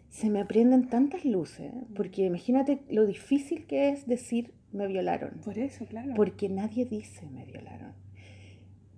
se 0.09 0.31
me 0.31 0.47
prenden 0.47 0.89
tantas 0.89 1.27
luces, 1.27 1.71
porque 1.95 2.23
imagínate 2.23 2.81
lo 2.89 3.05
difícil 3.05 3.67
que 3.67 3.91
es 3.91 4.07
decir 4.07 4.55
me 4.75 4.87
violaron, 4.87 5.41
por 5.45 5.59
eso, 5.59 5.87
claro. 5.87 6.13
porque 6.15 6.49
nadie 6.49 6.85
dice 6.85 7.27
me 7.31 7.45
violaron. 7.45 7.93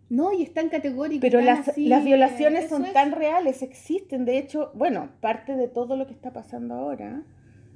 No, 0.09 0.33
y 0.33 0.43
es 0.43 0.55
tan 0.55 0.69
categórico. 0.69 1.21
Pero 1.21 1.39
tan 1.41 1.47
las, 1.47 1.69
así, 1.69 1.87
las 1.87 2.05
violaciones 2.05 2.69
son 2.69 2.85
es. 2.87 2.93
tan 2.93 3.13
reales, 3.13 3.63
existen, 3.63 4.25
de 4.25 4.39
hecho, 4.39 4.71
bueno, 4.75 5.11
parte 5.21 5.57
de 5.57 5.69
todo 5.69 5.97
lo 5.97 6.07
que 6.07 6.13
está 6.13 6.33
pasando 6.33 6.75
ahora 6.75 7.25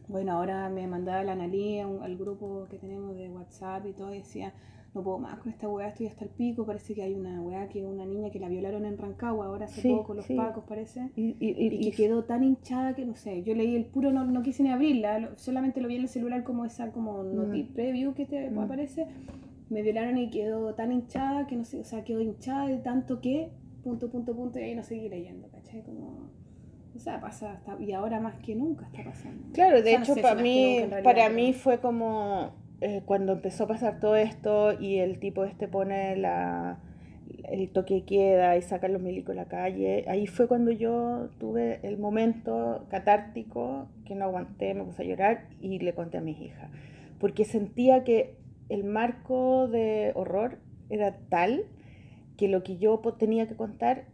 Bueno, 0.08 0.32
ahora 0.32 0.68
me 0.68 0.86
mandaba 0.86 1.24
la 1.24 1.32
analía 1.32 1.86
al 1.86 2.16
grupo 2.16 2.66
que 2.70 2.78
tenemos 2.78 3.16
de 3.16 3.28
WhatsApp 3.28 3.86
y 3.86 3.92
todo, 3.92 4.14
y 4.14 4.18
decía, 4.18 4.54
no 4.92 5.02
puedo 5.04 5.18
más 5.18 5.38
con 5.38 5.52
esta 5.52 5.68
weá, 5.68 5.88
estoy 5.88 6.08
hasta 6.08 6.24
el 6.24 6.30
pico, 6.30 6.66
parece 6.66 6.94
que 6.94 7.02
hay 7.02 7.14
una 7.14 7.40
weá 7.40 7.68
que 7.68 7.84
una 7.86 8.04
niña 8.04 8.30
que 8.30 8.40
la 8.40 8.48
violaron 8.48 8.84
en 8.84 8.98
Rancagua, 8.98 9.46
ahora 9.46 9.66
hace 9.66 9.82
Sí, 9.82 9.88
poco, 9.88 10.14
los 10.14 10.24
sí. 10.26 10.34
pacos 10.34 10.64
parece, 10.64 11.10
Y, 11.14 11.36
y- 11.38 11.54
y- 11.56 11.66
y 11.86 11.90
que 11.90 11.96
quedó 11.96 12.24
tan 12.24 12.42
hinchada 12.42 12.94
que 12.96 13.04
no 13.06 13.14
sé, 13.14 13.42
yo 13.44 13.54
leí 13.54 13.76
el 13.76 13.84
puro, 13.84 14.10
no, 14.12 14.24
no 14.24 14.42
quise 14.42 14.62
ni 14.64 14.70
abrirla, 14.70 15.18
lo- 15.20 15.38
solamente 15.38 15.80
lo 15.80 15.86
vi 15.88 15.94
en 15.96 16.02
el 16.02 16.08
celular 16.08 16.42
como 16.42 16.64
esa 16.64 16.90
como 16.90 17.22
noti 17.22 17.62
Mm. 17.62 17.72
preview 17.72 18.14
que 18.14 18.26
te 18.26 18.50
Mm. 18.50 18.58
aparece, 18.58 19.06
me 19.68 19.82
violaron 19.82 20.18
y 20.18 20.28
quedó 20.30 20.74
tan 20.74 20.90
hinchada 20.90 21.46
que 21.46 21.54
no 21.54 21.64
sé, 21.64 21.78
o 21.78 21.84
sea, 21.84 22.02
quedó 22.02 22.20
hinchada 22.20 22.66
de 22.66 22.78
tanto 22.78 23.20
que, 23.20 23.50
punto, 23.84 24.10
punto, 24.10 24.34
punto, 24.34 24.58
y 24.58 24.62
ahí 24.62 24.74
no 24.74 24.82
seguí 24.82 25.08
leyendo, 25.08 25.46
¿cachai? 25.50 25.82
Como, 25.84 26.28
o 26.96 26.98
sea, 26.98 27.20
pasa 27.20 27.52
hasta, 27.52 27.80
y 27.80 27.92
ahora 27.92 28.18
más 28.20 28.34
que 28.40 28.56
nunca 28.56 28.86
está 28.86 29.04
pasando. 29.04 29.44
Claro, 29.52 29.78
O 29.78 29.82
de 29.82 29.90
sea, 29.90 29.98
no 30.00 30.04
hecho, 30.04 30.16
para 30.20 30.42
mí, 30.42 30.80
para 31.04 31.28
mí 31.30 31.52
fue 31.52 31.78
como 31.78 32.50
eh, 32.80 33.02
cuando 33.04 33.32
empezó 33.32 33.64
a 33.64 33.68
pasar 33.68 34.00
todo 34.00 34.16
esto 34.16 34.72
y 34.78 34.98
el 34.98 35.18
tipo 35.18 35.44
este 35.44 35.68
pone 35.68 36.16
la, 36.16 36.80
el 37.44 37.68
toque 37.70 38.04
queda 38.04 38.56
y 38.56 38.62
saca 38.62 38.88
los 38.88 39.02
milicos 39.02 39.32
a 39.32 39.36
la 39.36 39.44
calle, 39.46 40.04
ahí 40.08 40.26
fue 40.26 40.48
cuando 40.48 40.70
yo 40.70 41.28
tuve 41.38 41.80
el 41.82 41.98
momento 41.98 42.86
catártico 42.90 43.88
que 44.04 44.14
no 44.14 44.24
aguanté, 44.24 44.74
me 44.74 44.84
puse 44.84 45.02
a 45.02 45.06
llorar 45.06 45.48
y 45.60 45.78
le 45.78 45.94
conté 45.94 46.18
a 46.18 46.20
mis 46.22 46.40
hijas, 46.40 46.70
porque 47.18 47.44
sentía 47.44 48.04
que 48.04 48.36
el 48.68 48.84
marco 48.84 49.68
de 49.68 50.12
horror 50.14 50.58
era 50.88 51.16
tal 51.28 51.64
que 52.36 52.48
lo 52.48 52.62
que 52.62 52.78
yo 52.78 52.98
tenía 53.18 53.46
que 53.46 53.56
contar 53.56 54.06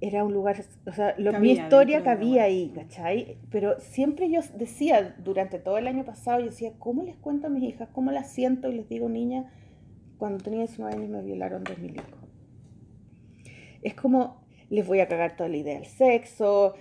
era 0.00 0.22
un 0.24 0.32
lugar, 0.34 0.56
o 0.86 0.92
sea, 0.92 1.14
lo- 1.18 1.30
mi 1.40 1.48
historia 1.64 1.98
cabía 2.04 2.42
ahí, 2.44 2.72
¿cachai? 2.74 3.38
Pero 3.50 3.80
siempre 3.80 4.30
yo 4.30 4.40
decía, 4.54 5.14
durante 5.24 5.58
todo 5.58 5.78
el 5.78 5.86
año 5.86 6.04
pasado, 6.04 6.40
yo 6.40 6.46
decía, 6.46 6.72
¿cómo 6.78 7.02
les 7.02 7.16
cuento 7.16 7.46
a 7.46 7.50
mis 7.50 7.62
hijas? 7.64 7.88
¿Cómo 7.92 8.10
las 8.10 8.30
siento? 8.32 8.68
Y 8.70 8.74
les 8.74 8.88
digo, 8.88 9.08
niña, 9.08 9.50
cuando 10.18 10.42
tenía 10.44 10.60
19 10.60 10.94
años 10.94 11.08
me 11.08 11.22
violaron 11.22 11.64
dos 11.64 11.78
milicos. 11.78 12.06
Es 13.82 13.94
como, 13.94 14.44
les 14.70 14.86
voy 14.86 15.00
a 15.00 15.08
cagar 15.08 15.36
toda 15.36 15.48
la 15.48 15.56
idea 15.56 15.74
del 15.74 15.86
sexo, 15.86 16.74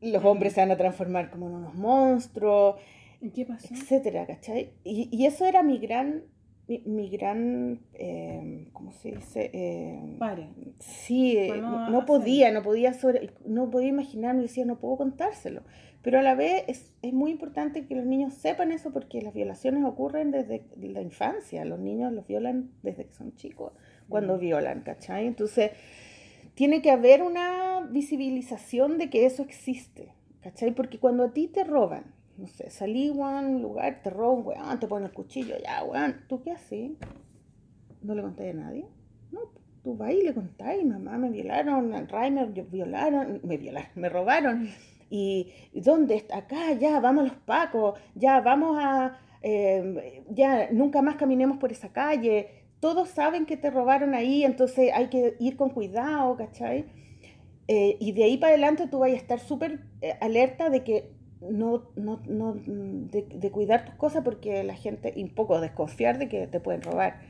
los 0.00 0.24
hombres 0.24 0.52
se 0.52 0.60
van 0.60 0.70
a 0.70 0.76
transformar 0.76 1.30
como 1.30 1.48
en 1.48 1.54
unos 1.54 1.74
monstruos, 1.74 2.76
¿Y 3.20 3.30
qué 3.30 3.46
pasó? 3.46 3.72
etcétera, 3.74 4.26
¿cachai? 4.26 4.74
Y, 4.84 5.08
y 5.10 5.26
eso 5.26 5.46
era 5.46 5.62
mi 5.62 5.78
gran, 5.78 6.24
mi, 6.68 6.80
mi 6.86 7.08
gran, 7.10 7.80
eh, 7.94 8.68
¿cómo 8.72 8.92
se 8.92 9.12
dice? 9.12 9.50
Eh, 9.52 10.16
Pare. 10.18 10.48
Sí, 10.80 11.36
Pues 11.48 11.62
no 11.62 12.04
podía, 12.06 12.50
no 12.52 12.62
podía 12.62 12.94
sobre, 12.94 13.30
no 13.46 13.70
podía 13.70 13.88
imaginarme, 13.88 14.42
decía, 14.42 14.64
no 14.64 14.78
puedo 14.78 14.96
contárselo. 14.96 15.62
Pero 16.02 16.18
a 16.18 16.22
la 16.22 16.34
vez 16.34 16.64
es, 16.68 16.92
es 17.02 17.12
muy 17.12 17.30
importante 17.30 17.86
que 17.86 17.94
los 17.94 18.04
niños 18.04 18.34
sepan 18.34 18.72
eso 18.72 18.92
porque 18.92 19.22
las 19.22 19.32
violaciones 19.32 19.84
ocurren 19.84 20.30
desde 20.30 20.62
la 20.80 21.00
infancia. 21.00 21.64
Los 21.64 21.78
niños 21.80 22.12
los 22.12 22.26
violan 22.26 22.70
desde 22.82 23.06
que 23.06 23.12
son 23.12 23.34
chicos, 23.36 23.72
cuando 24.08 24.36
Mm. 24.36 24.40
violan, 24.40 24.80
¿cachai? 24.82 25.26
Entonces, 25.26 25.70
tiene 26.54 26.82
que 26.82 26.90
haber 26.90 27.22
una 27.22 27.88
visibilización 27.90 28.98
de 28.98 29.10
que 29.10 29.24
eso 29.26 29.42
existe, 29.42 30.12
¿cachai? 30.42 30.72
Porque 30.74 30.98
cuando 30.98 31.24
a 31.24 31.32
ti 31.32 31.48
te 31.48 31.64
roban, 31.64 32.04
no 32.36 32.46
sé, 32.48 32.70
salí 32.70 33.10
weón, 33.10 33.46
un 33.46 33.62
lugar, 33.62 34.00
te 34.02 34.10
roban, 34.10 34.46
weón, 34.46 34.80
te 34.80 34.86
ponen 34.86 35.08
el 35.08 35.14
cuchillo, 35.14 35.56
ya, 35.62 35.84
weón, 35.84 36.24
¿tú 36.28 36.42
qué 36.42 36.52
haces? 36.52 36.92
¿No 38.02 38.14
le 38.14 38.22
conté 38.22 38.50
a 38.50 38.54
nadie? 38.54 38.86
No, 39.30 39.40
tú 39.82 39.96
vas 39.96 40.12
y 40.12 40.22
le 40.22 40.34
contás, 40.34 40.82
mamá, 40.84 41.16
me 41.18 41.30
violaron, 41.30 41.90
me 41.90 42.02
violaron, 42.70 43.40
me 43.44 43.56
violaron, 43.56 43.90
me 43.94 44.08
robaron. 44.08 44.68
¿Y 45.10 45.52
dónde 45.72 46.16
está? 46.16 46.38
Acá, 46.38 46.72
ya, 46.72 46.98
vamos 46.98 47.24
a 47.24 47.28
los 47.28 47.36
pacos, 47.42 48.00
ya, 48.16 48.40
vamos 48.40 48.76
a, 48.80 49.16
eh, 49.42 50.24
ya, 50.30 50.70
nunca 50.72 51.02
más 51.02 51.16
caminemos 51.16 51.58
por 51.58 51.70
esa 51.70 51.92
calle. 51.92 52.48
Todos 52.80 53.10
saben 53.10 53.46
que 53.46 53.56
te 53.56 53.70
robaron 53.70 54.14
ahí, 54.14 54.42
entonces 54.42 54.90
hay 54.92 55.08
que 55.08 55.36
ir 55.38 55.56
con 55.56 55.70
cuidado, 55.70 56.36
¿cachai? 56.36 56.86
Eh, 57.68 57.96
y 58.00 58.12
de 58.12 58.24
ahí 58.24 58.36
para 58.36 58.52
adelante 58.52 58.88
tú 58.88 58.98
vas 58.98 59.12
a 59.12 59.14
estar 59.14 59.38
súper 59.38 59.80
eh, 60.02 60.14
alerta 60.20 60.68
de 60.68 60.82
que 60.82 61.10
no, 61.50 61.90
no, 61.96 62.20
no, 62.28 62.54
mm, 62.54 63.10
de, 63.10 63.22
de 63.22 63.50
cuidar 63.50 63.84
tus 63.84 63.94
cosas 63.94 64.22
porque 64.24 64.62
la 64.64 64.74
gente, 64.74 65.12
y 65.14 65.22
un 65.22 65.34
poco 65.34 65.60
desconfiar 65.60 66.18
de 66.18 66.28
que 66.28 66.46
te 66.46 66.60
pueden 66.60 66.82
robar. 66.82 67.20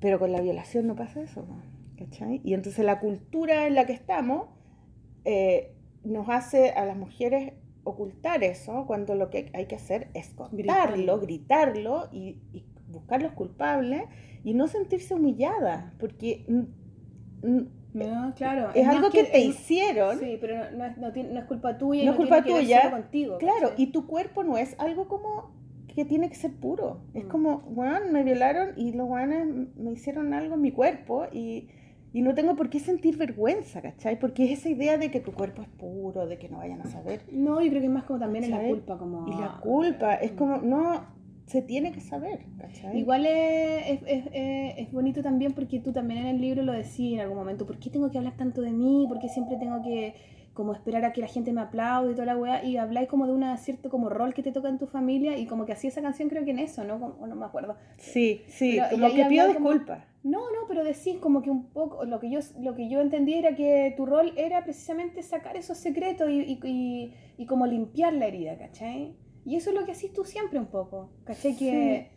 Pero 0.00 0.18
con 0.18 0.32
la 0.32 0.40
violación 0.40 0.86
no 0.86 0.94
pasa 0.94 1.22
eso. 1.22 1.46
¿cachai? 1.96 2.40
Y 2.44 2.54
entonces 2.54 2.84
la 2.84 3.00
cultura 3.00 3.66
en 3.66 3.74
la 3.74 3.86
que 3.86 3.92
estamos 3.92 4.48
eh, 5.24 5.72
nos 6.04 6.28
hace 6.28 6.70
a 6.70 6.84
las 6.84 6.96
mujeres 6.96 7.54
ocultar 7.84 8.42
eso 8.44 8.84
cuando 8.86 9.14
lo 9.14 9.30
que 9.30 9.50
hay 9.54 9.66
que 9.66 9.76
hacer 9.76 10.08
es 10.14 10.28
contarlo, 10.28 10.58
Gritarlo. 10.58 11.20
gritarlo 11.20 12.08
y, 12.12 12.40
y 12.52 12.64
buscar 12.88 13.22
los 13.22 13.32
culpables 13.32 14.02
y 14.44 14.54
no 14.54 14.68
sentirse 14.68 15.14
humillada, 15.14 15.94
porque 15.98 16.44
mm, 16.48 17.48
mm, 17.48 17.68
No, 18.04 18.34
claro. 18.34 18.70
es, 18.74 18.86
algo 18.86 19.10
que, 19.10 19.24
te 19.24 19.38
es- 19.38 19.46
hicieron. 19.46 20.18
Sí, 20.18 20.36
pero 20.40 20.70
no, 20.72 20.88
no 20.96 21.08
es, 21.08 21.30
no 21.32 21.38
es 21.40 21.44
culpa 21.46 21.78
tuya. 21.78 22.04
No 22.04 22.10
es 22.12 22.16
culpa 22.16 22.42
tiene 22.42 22.60
que 22.60 22.66
ver 22.74 22.80
tuya, 22.82 22.90
contigo. 22.90 23.38
Claro, 23.38 23.70
¿cachai? 23.70 23.82
y 23.82 23.86
tu 23.88 24.06
cuerpo 24.06 24.42
no 24.44 24.56
es 24.58 24.74
algo 24.78 25.08
como 25.08 25.50
que 25.94 26.04
tiene 26.04 26.28
que 26.28 26.34
ser 26.34 26.52
puro. 26.52 27.00
Es 27.14 27.24
Mm. 27.24 27.28
como, 27.28 27.58
bueno, 27.60 28.00
me 28.12 28.22
violaron 28.22 28.70
y 28.76 28.92
los 28.92 29.06
guanes 29.06 29.46
me 29.76 29.92
hicieron 29.92 30.34
algo 30.34 30.54
en 30.56 30.60
mi 30.60 30.70
cuerpo 30.72 31.24
y, 31.32 31.68
y 32.12 32.20
no 32.20 32.34
tengo 32.34 32.54
por 32.54 32.68
qué 32.68 32.80
sentir 32.80 33.16
vergüenza, 33.16 33.80
¿cachai? 33.80 34.18
Porque 34.18 34.44
es 34.44 34.58
esa 34.58 34.68
idea 34.68 34.98
de 34.98 35.10
que 35.10 35.20
tu 35.20 35.32
cuerpo 35.32 35.62
es 35.62 35.68
puro, 35.68 36.26
de 36.26 36.38
que 36.38 36.48
no 36.50 36.58
vayan 36.58 36.82
a 36.82 36.86
saber. 36.86 37.22
No, 37.32 37.62
yo 37.62 37.68
creo 37.70 37.80
que 37.80 37.86
es 37.86 37.92
más 37.92 38.04
como 38.04 38.18
también 38.18 38.44
es 38.44 38.50
la 38.50 38.60
culpa. 38.62 38.98
Como, 38.98 39.26
Y 39.26 39.40
la 39.40 39.58
culpa 39.62 40.14
es 40.16 40.32
Mm. 40.32 40.36
como, 40.36 40.58
no, 40.58 41.15
se 41.46 41.62
tiene 41.62 41.92
que 41.92 42.00
saber, 42.00 42.40
¿cachai? 42.58 42.98
Igual 42.98 43.24
es, 43.26 44.02
es, 44.06 44.26
es- 44.32 44.76
es- 44.78 44.92
bonito 44.92 45.22
también 45.22 45.52
porque 45.52 45.78
tú 45.80 45.92
también 45.92 46.20
en 46.20 46.26
el 46.26 46.40
libro 46.40 46.62
lo 46.62 46.72
decís 46.72 47.14
en 47.14 47.20
algún 47.20 47.36
momento. 47.38 47.66
¿Por 47.66 47.78
qué 47.78 47.88
tengo 47.90 48.10
que 48.10 48.18
hablar 48.18 48.36
tanto 48.36 48.60
de 48.62 48.72
mí? 48.72 49.06
¿Por 49.08 49.18
qué 49.20 49.28
siempre 49.28 49.56
tengo 49.56 49.80
que 49.82 50.14
como 50.54 50.72
esperar 50.72 51.04
a 51.04 51.12
que 51.12 51.20
la 51.20 51.26
gente 51.28 51.52
me 51.52 51.60
aplaude 51.60 52.12
y 52.12 52.14
toda 52.14 52.26
la 52.26 52.36
weá? 52.36 52.64
Y 52.64 52.78
habláis 52.78 53.08
como 53.08 53.26
de 53.26 53.32
un 53.32 53.44
cierto 53.58 53.90
como 53.90 54.08
rol 54.08 54.34
que 54.34 54.42
te 54.42 54.50
toca 54.52 54.68
en 54.68 54.78
tu 54.78 54.86
familia 54.86 55.36
y 55.38 55.46
como 55.46 55.66
que 55.66 55.72
hacía 55.72 55.88
esa 55.88 56.02
canción 56.02 56.28
creo 56.28 56.44
que 56.44 56.50
en 56.50 56.58
eso, 56.58 56.82
¿no? 56.82 56.98
Como- 56.98 57.26
no 57.26 57.36
me 57.36 57.44
acuerdo. 57.44 57.76
Sí, 57.98 58.42
sí, 58.48 58.78
Pero- 58.78 58.90
como 59.02 59.14
que 59.14 59.24
pido 59.26 59.46
disculpas. 59.48 60.04
No, 60.24 60.40
no, 60.50 60.66
pero 60.66 60.82
decís 60.82 61.18
como 61.20 61.42
que 61.42 61.50
un 61.50 61.66
poco, 61.68 62.04
lo 62.04 62.18
que 62.18 62.28
yo, 62.28 62.40
lo 62.58 62.74
que 62.74 62.88
yo 62.88 63.00
entendí 63.00 63.34
era 63.34 63.54
que 63.54 63.94
tu 63.96 64.04
rol 64.06 64.32
era 64.36 64.64
precisamente 64.64 65.22
sacar 65.22 65.56
esos 65.56 65.78
secretos 65.78 66.28
y, 66.28 66.40
y, 66.40 66.58
y- 66.64 67.12
y 67.38 67.46
como 67.46 67.66
limpiar 67.66 68.12
la 68.14 68.26
herida, 68.26 68.56
¿cachai? 68.58 69.14
Y 69.46 69.54
eso 69.54 69.70
es 69.70 69.76
lo 69.76 69.86
que 69.86 69.92
hacís 69.92 70.12
tú 70.12 70.24
siempre 70.24 70.58
un 70.58 70.66
poco, 70.66 71.12
¿cachai? 71.24 71.54
Que, 71.56 72.10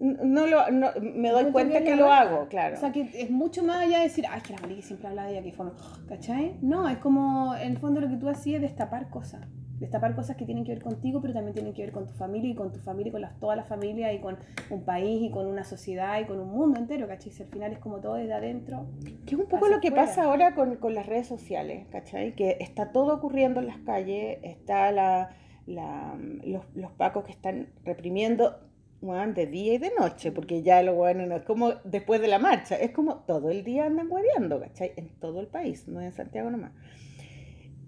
No 0.00 0.46
lo, 0.46 0.70
no, 0.70 0.88
me 1.00 1.28
doy 1.28 1.44
Encuentro 1.46 1.52
cuenta 1.52 1.78
que 1.80 1.84
que 1.84 1.96
lo 1.96 2.10
hago, 2.10 2.48
claro. 2.48 2.76
o 2.76 2.80
sea, 2.80 2.90
que 2.92 3.08
es 3.14 3.30
mucho 3.30 3.62
más 3.62 3.82
allá 3.86 3.98
de 3.98 4.04
decir, 4.04 4.24
ay, 4.28 4.40
que 4.40 4.54
la 4.54 4.60
Maliki 4.60 4.80
siempre 4.82 5.06
habla 5.08 5.26
de 5.26 5.32
ella, 5.32 5.42
que 5.42 5.52
fue, 5.52 5.66
¿cachai? 6.08 6.56
No, 6.62 6.88
es 6.88 6.96
como, 6.98 7.54
en 7.54 7.72
el 7.72 7.78
fondo 7.78 8.00
lo 8.00 8.08
que 8.08 8.16
tú 8.16 8.28
hacías 8.28 8.56
es 8.56 8.62
destapar 8.62 9.10
cosas. 9.10 9.46
Destapar 9.78 10.14
cosas 10.14 10.36
que 10.36 10.44
tienen 10.44 10.64
que 10.64 10.72
ver 10.72 10.82
contigo, 10.82 11.20
pero 11.20 11.34
también 11.34 11.54
tienen 11.54 11.74
que 11.74 11.82
ver 11.82 11.92
con 11.92 12.06
tu 12.06 12.14
familia 12.14 12.50
y 12.50 12.54
con 12.54 12.72
tu 12.72 12.78
familia 12.80 13.10
y 13.10 13.12
con 13.12 13.20
las, 13.20 13.38
toda 13.38 13.54
la 13.54 13.64
familia 13.64 14.12
y 14.12 14.20
con 14.20 14.38
un 14.70 14.84
país 14.84 15.22
y 15.22 15.30
con 15.30 15.46
una 15.46 15.64
sociedad 15.64 16.20
y 16.20 16.24
con 16.24 16.40
un 16.40 16.48
mundo 16.48 16.80
entero, 16.80 17.06
¿cachai? 17.06 17.32
Si 17.32 17.42
al 17.42 17.48
final 17.48 17.72
es 17.72 17.78
como 17.80 18.00
todo 18.00 18.14
desde 18.14 18.32
adentro. 18.32 18.86
Que 19.26 19.34
es 19.34 19.40
un 19.40 19.46
poco 19.46 19.68
lo 19.68 19.80
que 19.80 19.88
afuera. 19.88 20.06
pasa 20.06 20.22
ahora 20.24 20.54
con, 20.54 20.76
con 20.76 20.94
las 20.94 21.04
redes 21.06 21.26
sociales, 21.26 21.86
¿cachai? 21.90 22.34
Que 22.34 22.56
está 22.60 22.92
todo 22.92 23.14
ocurriendo 23.14 23.60
en 23.60 23.66
las 23.66 23.78
calles, 23.78 24.38
está 24.42 24.90
la, 24.92 25.30
la- 25.66 26.16
los, 26.44 26.64
los 26.74 26.92
pacos 26.92 27.24
que 27.24 27.32
están 27.32 27.68
reprimiendo 27.84 28.56
weón, 29.00 29.34
de 29.34 29.46
día 29.48 29.74
y 29.74 29.78
de 29.78 29.90
noche, 29.98 30.30
porque 30.30 30.62
ya 30.62 30.80
lo 30.82 30.94
bueno 30.94 31.26
no 31.26 31.34
es 31.34 31.42
como 31.42 31.70
después 31.84 32.20
de 32.20 32.28
la 32.28 32.38
marcha, 32.38 32.76
es 32.76 32.92
como 32.92 33.16
todo 33.26 33.50
el 33.50 33.64
día 33.64 33.86
andan 33.86 34.06
hueveando, 34.08 34.60
¿cachai? 34.60 34.92
En 34.96 35.08
todo 35.18 35.40
el 35.40 35.48
país, 35.48 35.88
no 35.88 36.00
en 36.00 36.12
Santiago 36.12 36.50
nomás. 36.52 36.70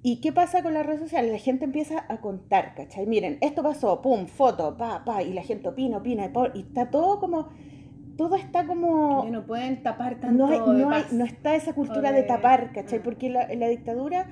¿Y 0.02 0.20
qué 0.20 0.32
pasa 0.32 0.62
con 0.62 0.74
las 0.74 0.84
redes 0.84 1.00
sociales? 1.00 1.30
La 1.30 1.38
gente 1.38 1.64
empieza 1.64 2.04
a 2.08 2.20
contar, 2.20 2.74
¿cachai? 2.74 3.06
Miren, 3.06 3.38
esto 3.40 3.62
pasó, 3.62 4.02
pum, 4.02 4.26
foto, 4.26 4.76
pa, 4.76 5.04
pa, 5.04 5.22
y 5.22 5.32
la 5.32 5.42
gente 5.42 5.68
opina, 5.68 5.98
opina, 5.98 6.30
y 6.52 6.60
está 6.62 6.90
todo 6.90 7.20
como, 7.20 7.48
todo 8.16 8.34
está 8.34 8.66
como... 8.66 9.22
Que 9.24 9.30
no 9.30 9.46
pueden 9.46 9.82
tapar 9.84 10.18
tanto 10.20 10.46
No, 10.48 10.52
hay- 10.52 10.58
no, 10.58 10.90
hay- 10.90 11.04
no 11.12 11.24
está 11.24 11.54
esa 11.54 11.74
cultura 11.74 12.10
de- 12.12 12.24
tapar, 12.24 12.72
¿cachai? 12.72 12.98
ah. 12.98 13.02
Porque 13.04 13.30
la- 13.30 13.44
en 13.50 13.60
la 13.60 13.68
dictadura 13.68 14.28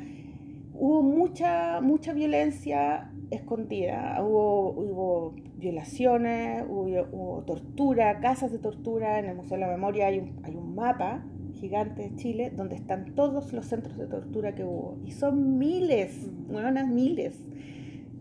hubo 0.74 1.00
mucha, 1.02 1.80
mucha 1.80 2.12
violencia 2.12 3.10
escondida, 3.32 4.18
hubo, 4.22 4.70
hubo 4.70 5.34
violaciones, 5.56 6.64
hubo, 6.68 6.84
hubo 7.12 7.42
tortura, 7.44 8.20
casas 8.20 8.52
de 8.52 8.58
tortura, 8.58 9.18
en 9.18 9.26
el 9.26 9.36
Museo 9.36 9.56
de 9.56 9.64
la 9.64 9.70
Memoria 9.70 10.06
hay 10.06 10.18
un, 10.18 10.40
hay 10.44 10.54
un 10.54 10.74
mapa 10.74 11.24
gigante 11.54 12.02
de 12.02 12.16
Chile 12.16 12.52
donde 12.56 12.74
están 12.76 13.14
todos 13.14 13.52
los 13.52 13.66
centros 13.66 13.96
de 13.96 14.06
tortura 14.06 14.54
que 14.54 14.64
hubo, 14.64 14.98
y 15.04 15.12
son 15.12 15.58
miles, 15.58 16.30
Mm. 16.48 16.52
buenas 16.52 16.88
miles, 16.88 17.38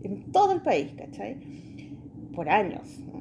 en 0.02 0.32
todo 0.32 0.52
el 0.52 0.60
país, 0.62 0.92
¿cachai? 0.96 1.36
Por 2.34 2.48
años. 2.48 3.00
¿no? 3.12 3.20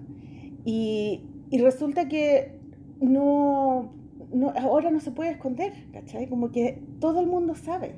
Y, 0.66 1.22
y 1.50 1.58
resulta 1.60 2.08
que 2.08 2.60
no, 3.00 3.92
no, 4.34 4.50
ahora 4.52 4.92
no 4.92 5.00
se 5.00 5.12
puede 5.12 5.32
esconder, 5.32 5.74
¿cachai? 5.92 6.28
Como 6.28 6.52
que 6.52 6.82
todo 7.00 7.20
el 7.20 7.28
mundo 7.28 7.56
sabe. 7.56 7.96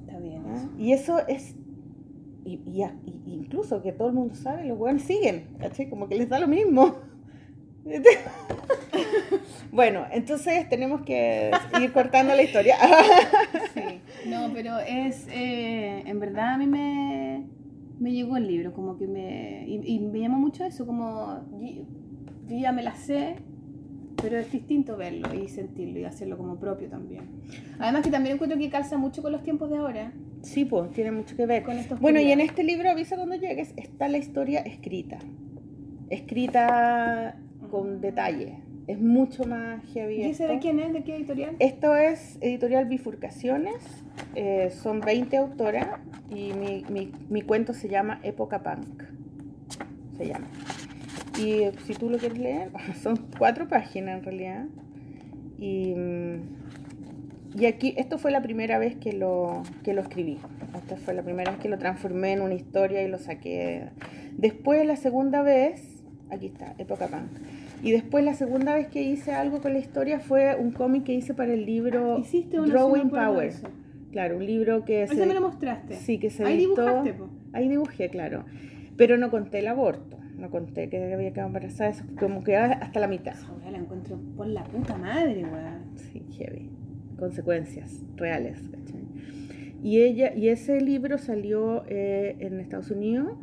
Está 0.00 0.18
bien. 0.18 0.42
¿ah? 0.46 0.54
eso. 0.56 0.68
Y 0.78 0.92
eso 0.92 1.26
es 1.26 1.54
y, 2.48 2.62
y 2.66 2.82
y- 2.82 3.34
incluso 3.34 3.82
que 3.82 3.92
todo 3.92 4.08
el 4.08 4.14
mundo 4.14 4.34
sabe, 4.34 4.64
los 4.66 4.78
weones 4.78 5.02
siguen, 5.02 5.48
¿cachai? 5.58 5.88
Como 5.90 6.08
que 6.08 6.16
les 6.16 6.28
da 6.28 6.38
lo 6.38 6.48
mismo. 6.48 6.96
bueno, 9.72 10.04
entonces 10.12 10.68
tenemos 10.68 11.02
que 11.02 11.50
ir 11.80 11.92
cortando 11.92 12.34
la 12.34 12.42
historia. 12.42 12.76
No, 14.26 14.50
pero 14.52 14.78
es, 14.80 15.26
eh, 15.30 16.02
en 16.04 16.20
verdad 16.20 16.54
a 16.54 16.58
mí 16.58 16.66
me, 16.66 17.46
me 17.98 18.12
llegó 18.12 18.36
el 18.36 18.46
libro, 18.46 18.74
como 18.74 18.98
que 18.98 19.06
me, 19.06 19.64
y, 19.66 20.00
me 20.00 20.18
llamó 20.18 20.38
mucho 20.38 20.64
eso, 20.64 20.84
como 20.86 21.46
yo 22.46 22.56
ya 22.58 22.72
me 22.72 22.82
la 22.82 22.94
sé, 22.96 23.36
pero 24.20 24.38
es 24.38 24.50
distinto 24.50 24.96
verlo 24.96 25.32
y 25.34 25.48
sentirlo 25.48 25.98
y 26.00 26.04
hacerlo 26.04 26.36
como 26.36 26.56
propio 26.56 26.88
también. 26.88 27.24
Además 27.78 28.02
que 28.02 28.10
también 28.10 28.34
encuentro 28.34 28.58
que 28.58 28.68
calza 28.70 28.96
mucho 28.98 29.22
con 29.22 29.32
los 29.32 29.42
tiempos 29.42 29.70
de 29.70 29.76
ahora, 29.78 30.12
sí, 30.42 30.64
pues, 30.64 30.90
tiene 30.92 31.12
mucho 31.12 31.36
que 31.36 31.46
ver. 31.46 31.62
con 31.62 31.76
Bueno, 32.00 32.20
y 32.20 32.30
en 32.32 32.40
este 32.40 32.62
libro, 32.64 32.90
Avisa 32.90 33.16
cuando 33.16 33.36
llegues, 33.36 33.72
está 33.76 34.08
la 34.08 34.18
historia 34.18 34.60
escrita. 34.60 35.18
Escrita 36.10 37.36
con 37.70 38.00
detalle. 38.00 38.58
Es 38.86 38.98
mucho 38.98 39.44
más 39.44 39.84
heavy. 39.92 40.16
¿Y 40.16 40.22
ese 40.30 40.46
de 40.46 40.58
quién 40.58 40.80
es? 40.80 40.92
¿De 40.94 41.04
qué 41.04 41.16
editorial? 41.16 41.56
Esto 41.58 41.94
es 41.94 42.38
editorial 42.40 42.86
Bifurcaciones, 42.86 43.76
eh, 44.34 44.70
son 44.70 45.00
20 45.00 45.36
autoras 45.36 46.00
y 46.30 46.52
mi, 46.54 46.84
mi- 46.88 47.12
mi 47.28 47.42
cuento 47.42 47.74
se 47.74 47.88
llama 47.90 48.18
Época 48.22 48.62
Punk. 48.62 49.02
Se 50.16 50.26
llama. 50.26 50.46
Y 51.38 51.62
si 51.86 51.94
tú 51.94 52.10
lo 52.10 52.18
quieres 52.18 52.38
leer, 52.38 52.70
son 53.02 53.16
cuatro 53.38 53.68
páginas 53.68 54.18
en 54.18 54.24
realidad. 54.24 54.64
Y, 55.58 55.94
y 57.58 57.66
aquí, 57.66 57.94
esto 57.96 58.18
fue 58.18 58.30
la 58.30 58.42
primera 58.42 58.78
vez 58.78 58.96
que 58.96 59.12
lo, 59.12 59.62
que 59.82 59.92
lo 59.94 60.02
escribí. 60.02 60.38
Esta 60.76 60.96
fue 60.96 61.14
la 61.14 61.22
primera 61.22 61.50
vez 61.52 61.60
que 61.60 61.68
lo 61.68 61.78
transformé 61.78 62.32
en 62.32 62.42
una 62.42 62.54
historia 62.54 63.02
y 63.02 63.08
lo 63.08 63.18
saqué. 63.18 63.88
Después, 64.36 64.86
la 64.86 64.96
segunda 64.96 65.42
vez, 65.42 66.02
aquí 66.30 66.46
está, 66.46 66.74
Época 66.78 67.08
Punk. 67.08 67.28
Y 67.82 67.92
después 67.92 68.24
la 68.24 68.34
segunda 68.34 68.74
vez 68.74 68.88
que 68.88 69.02
hice 69.02 69.32
algo 69.32 69.60
con 69.60 69.72
la 69.72 69.78
historia 69.78 70.18
fue 70.18 70.56
un 70.56 70.72
cómic 70.72 71.04
que 71.04 71.12
hice 71.14 71.32
para 71.32 71.52
el 71.54 71.64
libro 71.64 72.18
Hiciste 72.18 72.58
una 72.58 72.72
Drawing 72.72 73.08
Power. 73.08 73.52
Claro, 74.10 74.36
un 74.36 74.44
libro 74.46 74.84
que 74.84 75.04
Ese 75.04 75.14
se, 75.14 75.26
me 75.26 75.34
lo 75.34 75.40
mostraste. 75.42 75.94
sí, 75.94 76.18
que 76.18 76.30
se 76.30 76.44
Ahí 76.44 76.56
editó- 76.64 76.82
dibujaste, 76.84 77.12
po. 77.14 77.28
Ahí 77.52 77.68
dibujé, 77.68 78.08
claro. 78.08 78.44
Pero 78.96 79.16
no 79.16 79.30
conté 79.30 79.60
el 79.60 79.68
aborto. 79.68 80.17
No 80.38 80.50
conté 80.50 80.88
que 80.88 81.12
había 81.12 81.32
quedado 81.32 81.48
embarazada. 81.48 81.90
Eso 81.90 82.04
como 82.18 82.42
que 82.42 82.56
hasta 82.56 83.00
la 83.00 83.08
mitad. 83.08 83.34
La 83.70 83.78
encuentro 83.78 84.18
por 84.36 84.46
la 84.46 84.64
puta 84.64 84.96
madre, 84.96 85.44
weón. 85.44 85.96
Sí, 85.96 86.24
heavy. 86.38 86.70
Consecuencias 87.18 88.02
reales. 88.16 88.60
¿cachai? 88.70 89.08
Y, 89.82 90.00
ella, 90.00 90.34
y 90.34 90.48
ese 90.48 90.80
libro 90.80 91.18
salió 91.18 91.84
eh, 91.88 92.36
en 92.40 92.60
Estados 92.60 92.90
Unidos 92.90 93.36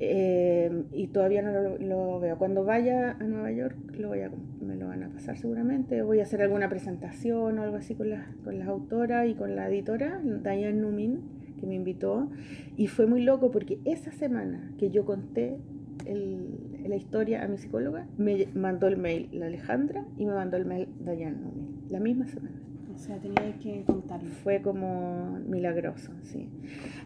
eh, 0.00 0.84
y 0.92 1.08
todavía 1.08 1.42
no 1.42 1.52
lo, 1.52 1.78
lo 1.78 2.20
veo. 2.20 2.38
Cuando 2.38 2.64
vaya 2.64 3.12
a 3.12 3.24
Nueva 3.24 3.50
York 3.52 3.76
lo 3.98 4.08
voy 4.08 4.20
a, 4.20 4.30
me 4.60 4.76
lo 4.76 4.88
van 4.88 5.02
a 5.02 5.08
pasar 5.08 5.36
seguramente. 5.38 6.02
Voy 6.02 6.20
a 6.20 6.22
hacer 6.22 6.42
alguna 6.42 6.68
presentación 6.68 7.58
o 7.58 7.62
algo 7.62 7.76
así 7.76 7.94
con 7.94 8.10
las, 8.10 8.34
con 8.44 8.58
las 8.58 8.68
autoras 8.68 9.28
y 9.28 9.34
con 9.34 9.56
la 9.56 9.68
editora, 9.68 10.20
Diane 10.22 10.72
Numin, 10.72 11.56
que 11.58 11.66
me 11.66 11.74
invitó. 11.74 12.30
Y 12.76 12.86
fue 12.86 13.06
muy 13.06 13.22
loco 13.22 13.50
porque 13.50 13.80
esa 13.84 14.12
semana 14.12 14.72
que 14.78 14.90
yo 14.90 15.04
conté 15.04 15.58
el- 16.08 16.88
la 16.88 16.96
historia 16.96 17.44
a 17.44 17.48
mi 17.48 17.58
psicóloga, 17.58 18.06
me 18.16 18.46
mandó 18.54 18.86
el 18.88 18.96
mail 18.96 19.28
la 19.32 19.46
Alejandra 19.46 20.04
y 20.16 20.24
me 20.26 20.32
mandó 20.34 20.56
el 20.56 20.64
mail 20.64 20.88
Numin. 20.98 21.84
La 21.90 22.00
misma 22.00 22.26
semana. 22.26 22.56
O 22.94 23.00
sea, 23.00 23.16
tenía 23.18 23.56
que 23.62 23.84
contarlo. 23.86 24.28
Fue 24.42 24.60
como 24.60 25.38
milagroso, 25.46 26.10
sí. 26.24 26.48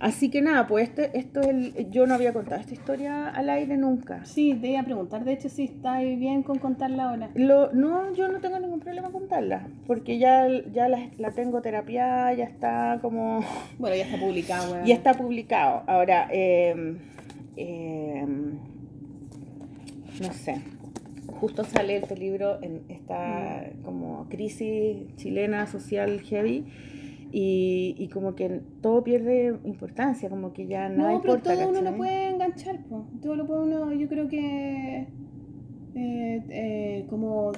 Así 0.01 0.31
que 0.31 0.41
nada, 0.41 0.67
pues 0.67 0.89
este, 0.89 1.19
esto 1.19 1.41
es 1.43 1.49
el, 1.49 1.91
yo 1.91 2.07
no 2.07 2.15
había 2.15 2.33
contado 2.33 2.59
esta 2.63 2.73
historia 2.73 3.29
al 3.29 3.51
aire 3.51 3.77
nunca. 3.77 4.25
Sí, 4.25 4.55
te 4.59 4.69
iba 4.69 4.81
a 4.81 4.85
preguntar, 4.85 5.23
de 5.25 5.33
hecho, 5.35 5.51
si 5.51 5.65
está 5.65 6.01
bien 6.01 6.43
con 6.45 6.59
contarla 6.59 7.11
ahora. 7.11 7.29
Lo, 7.35 7.73
no, 7.75 8.11
yo 8.15 8.29
no 8.29 8.39
tengo 8.41 8.59
ningún 8.59 8.81
problema 8.81 9.11
con 9.11 9.23
contarla, 9.23 9.69
porque 9.87 10.19
ya, 10.19 10.47
ya 10.73 10.89
la, 10.89 11.11
la 11.19 11.33
tengo 11.33 11.61
terapiada, 11.61 12.33
ya 12.33 12.45
está 12.45 12.99
como... 13.03 13.41
Bueno, 13.79 13.95
ya 13.95 14.05
está 14.05 14.17
publicado, 14.19 14.73
weón. 14.73 14.87
Ya 14.87 14.95
está 14.95 15.13
publicado. 15.13 15.83
Ahora, 15.87 16.27
eh, 16.33 16.97
eh, 17.57 18.27
no 20.23 20.33
sé, 20.33 20.57
justo 21.27 21.65
sale 21.65 21.97
este 21.97 22.17
libro 22.17 22.63
en 22.63 22.83
esta 22.89 23.71
como 23.85 24.27
crisis 24.29 24.97
chilena 25.17 25.67
social 25.67 26.21
heavy 26.21 26.65
y, 27.33 27.95
y 27.99 28.09
como 28.09 28.35
que 28.35 28.61
todo 28.81 29.03
pierde 29.03 29.57
importancia, 29.65 30.29
como 30.29 30.53
que 30.53 30.67
ya 30.67 30.89
nada 30.89 31.13
No, 31.13 31.21
pero 31.21 31.35
importa. 31.35 31.55
todo 31.55 31.69
uno 31.71 31.79
lo 31.81 31.85
¿cachai? 31.85 31.99
puede 31.99 32.29
enganchar, 32.31 32.85
po. 32.85 33.07
Todo 33.23 33.37
lo 33.37 33.47
puede 33.47 33.61
uno, 33.63 33.93
yo 33.93 34.09
creo 34.09 34.29
que 34.29 35.07
eh, 35.95 36.43
eh, 36.51 37.07
como 37.11 37.53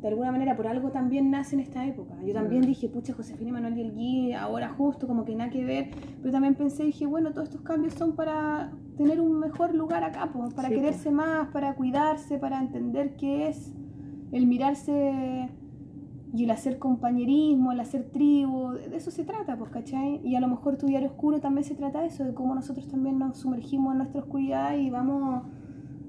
de 0.00 0.08
alguna 0.08 0.30
manera 0.30 0.56
por 0.56 0.66
algo 0.68 0.90
también 0.90 1.30
nace 1.30 1.56
en 1.56 1.60
esta 1.60 1.84
época. 1.84 2.14
Yo 2.24 2.32
también 2.32 2.62
Mm. 2.62 2.66
dije, 2.66 2.88
pucha, 2.88 3.12
Josefina 3.14 3.52
Manuel 3.52 3.76
y 3.78 3.80
el 3.80 3.92
Gui, 3.92 4.32
ahora 4.32 4.68
justo, 4.68 5.06
como 5.08 5.24
que 5.24 5.34
nada 5.34 5.50
que 5.50 5.64
ver. 5.64 5.90
Pero 6.20 6.30
también 6.32 6.54
pensé, 6.54 6.84
dije, 6.84 7.04
bueno, 7.06 7.32
todos 7.32 7.48
estos 7.48 7.62
cambios 7.62 7.94
son 7.94 8.14
para 8.14 8.72
tener 8.96 9.20
un 9.20 9.38
mejor 9.40 9.74
lugar 9.74 10.04
acá, 10.04 10.30
po, 10.32 10.48
para 10.54 10.68
Sí, 10.68 10.74
quererse 10.74 11.10
más, 11.10 11.48
para 11.48 11.74
cuidarse, 11.74 12.38
para 12.38 12.60
entender 12.60 13.16
qué 13.16 13.48
es 13.48 13.72
el 14.30 14.46
mirarse 14.46 15.48
y 16.32 16.44
el 16.44 16.50
hacer 16.50 16.78
compañerismo, 16.78 17.72
el 17.72 17.80
hacer 17.80 18.10
tribu, 18.10 18.72
de 18.72 18.96
eso 18.96 19.10
se 19.10 19.24
trata, 19.24 19.56
pues, 19.56 19.70
¿cachai? 19.70 20.20
Y 20.22 20.36
a 20.36 20.40
lo 20.40 20.46
mejor 20.48 20.76
tu 20.76 20.86
diario 20.86 21.08
oscuro 21.08 21.40
también 21.40 21.64
se 21.64 21.74
trata 21.74 22.00
de 22.02 22.06
eso, 22.08 22.22
de 22.24 22.34
cómo 22.34 22.54
nosotros 22.54 22.86
también 22.86 23.18
nos 23.18 23.38
sumergimos 23.38 23.92
en 23.92 23.98
nuestra 23.98 24.20
oscuridad 24.20 24.76
y 24.76 24.90
vamos... 24.90 25.42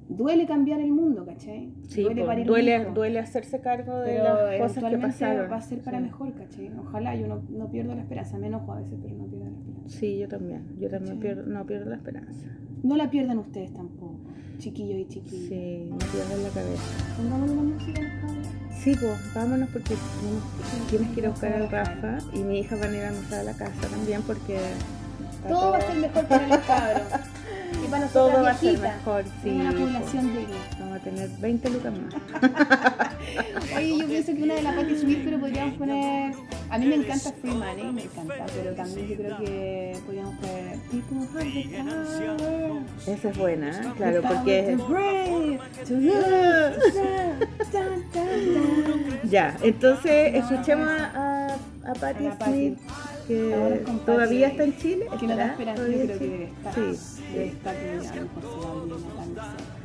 Duele 0.09 0.47
cambiar 0.47 0.81
el 0.81 0.91
mundo, 0.91 1.23
¿cachai? 1.23 1.71
Sí, 1.87 2.01
duele 2.01 2.23
un 2.27 2.43
duele, 2.45 2.85
duele 2.95 3.19
hacerse 3.19 3.61
cargo 3.61 3.99
de 3.99 4.17
las 4.17 4.59
cosas 4.59 4.83
que 4.91 4.97
pasaron. 4.97 5.51
va 5.51 5.57
a 5.57 5.61
ser 5.61 5.81
para 5.81 5.99
Sí. 5.99 6.03
mejor, 6.05 6.33
¿cachai? 6.33 6.71
Ojalá, 6.79 7.15
yo 7.15 7.27
no, 7.27 7.43
no 7.49 7.69
pierdo 7.69 7.93
la 7.93 8.01
esperanza, 8.01 8.39
me 8.39 8.47
enojo 8.47 8.73
a 8.73 8.77
veces, 8.77 8.97
pero 9.01 9.15
no 9.15 9.25
pierdo 9.25 9.45
la 9.45 9.57
esperanza. 9.57 9.99
Sí, 9.99 10.17
yo 10.17 10.27
también, 10.27 10.75
yo 10.79 10.89
también 10.89 11.19
pierdo, 11.19 11.43
no 11.45 11.63
pierdo 11.65 11.89
la 11.91 11.95
esperanza. 11.97 12.47
No 12.81 12.95
la 12.95 13.11
pierdan 13.11 13.37
ustedes 13.37 13.71
tampoco, 13.71 14.19
chiquillos 14.57 14.97
y 14.99 15.05
chiquillas. 15.05 15.47
Sí, 15.49 15.87
no 15.91 15.97
pierdo 15.97 16.41
la 16.41 16.49
cabeza. 16.49 17.15
Pongámosle 17.17 17.55
la 17.55 17.61
música. 17.61 18.01
Sí, 18.79 18.95
pues 18.99 19.33
vámonos 19.35 19.69
porque 19.69 19.93
tienes 20.89 21.09
que 21.11 21.19
ir 21.19 21.25
a 21.27 21.29
buscar 21.29 21.53
al 21.53 21.69
Rafa 21.69 22.17
y 22.33 22.39
mi 22.39 22.59
hija 22.59 22.77
van 22.77 22.93
a 22.93 22.97
ir 22.97 23.03
a 23.03 23.39
a 23.39 23.43
la 23.43 23.53
casa 23.53 23.87
también 23.91 24.21
porque 24.23 24.55
está 24.55 25.49
Todo 25.49 25.71
va 25.71 25.77
a 25.77 25.81
ser 25.81 25.97
mejor 25.97 26.25
para 26.25 26.47
los 26.47 26.57
cabros. 26.59 27.03
Para 27.89 28.05
nosotros 28.05 28.31
todo 28.33 28.43
va 28.43 28.51
a 28.51 28.57
ser 28.57 28.79
mejor, 28.79 29.23
sí. 29.43 29.49
Una 29.49 29.71
población 29.71 30.27
digna. 30.35 30.57
Vamos 30.79 30.97
a 30.97 30.99
tener 30.99 31.29
20 31.29 31.69
lucas 31.69 31.93
más. 31.93 32.13
Oye, 33.77 33.97
yo 33.97 34.07
pienso 34.07 34.35
que 34.35 34.43
una 34.43 34.53
de 34.55 34.61
las 34.61 34.75
Patti 34.75 34.95
Smith, 34.97 35.21
pero 35.23 35.39
podríamos 35.39 35.75
poner. 35.75 36.33
A 36.69 36.77
mí 36.77 36.85
me 36.85 36.95
encanta 36.95 37.31
Free 37.41 37.51
Money, 37.51 37.91
me 37.91 38.03
encanta, 38.03 38.45
pero 38.55 38.75
también 38.75 39.07
yo 39.07 39.15
creo 39.15 39.37
que 39.37 39.97
podríamos 40.05 40.35
poner. 40.35 40.79
Esa 43.07 43.29
es 43.29 43.37
buena, 43.37 43.69
¿eh? 43.69 43.93
claro, 43.97 44.21
porque 44.21 44.77
dun. 44.77 45.59
ya, 49.29 49.57
entonces 49.61 50.35
escuchemos 50.35 50.87
a, 50.89 51.47
a 51.85 51.91
A 51.91 51.93
Patti. 51.93 52.25
Smith 52.43 52.77
que 53.29 53.85
todavía 54.05 54.47
está 54.47 54.63
en 54.63 54.77
Chile. 54.77 55.05
Que 55.19 55.27
no 55.27 55.35
da 55.35 55.45
¿Estará 55.45 55.73
esperanza, 55.73 55.87
yo 55.87 56.03
creo 56.03 56.19
que 56.19 56.27
debe 56.27 56.43
estar. 56.45 56.73
Sí, 56.73 57.23
Debe 57.31 57.47
estar 57.47 57.75
que 57.75 57.89
a 57.89 57.93
lo 57.93 58.01
mejor 58.01 58.41
se 58.41 58.65
va 58.65 58.71
a 58.71 58.85
matándose. 58.99 59.79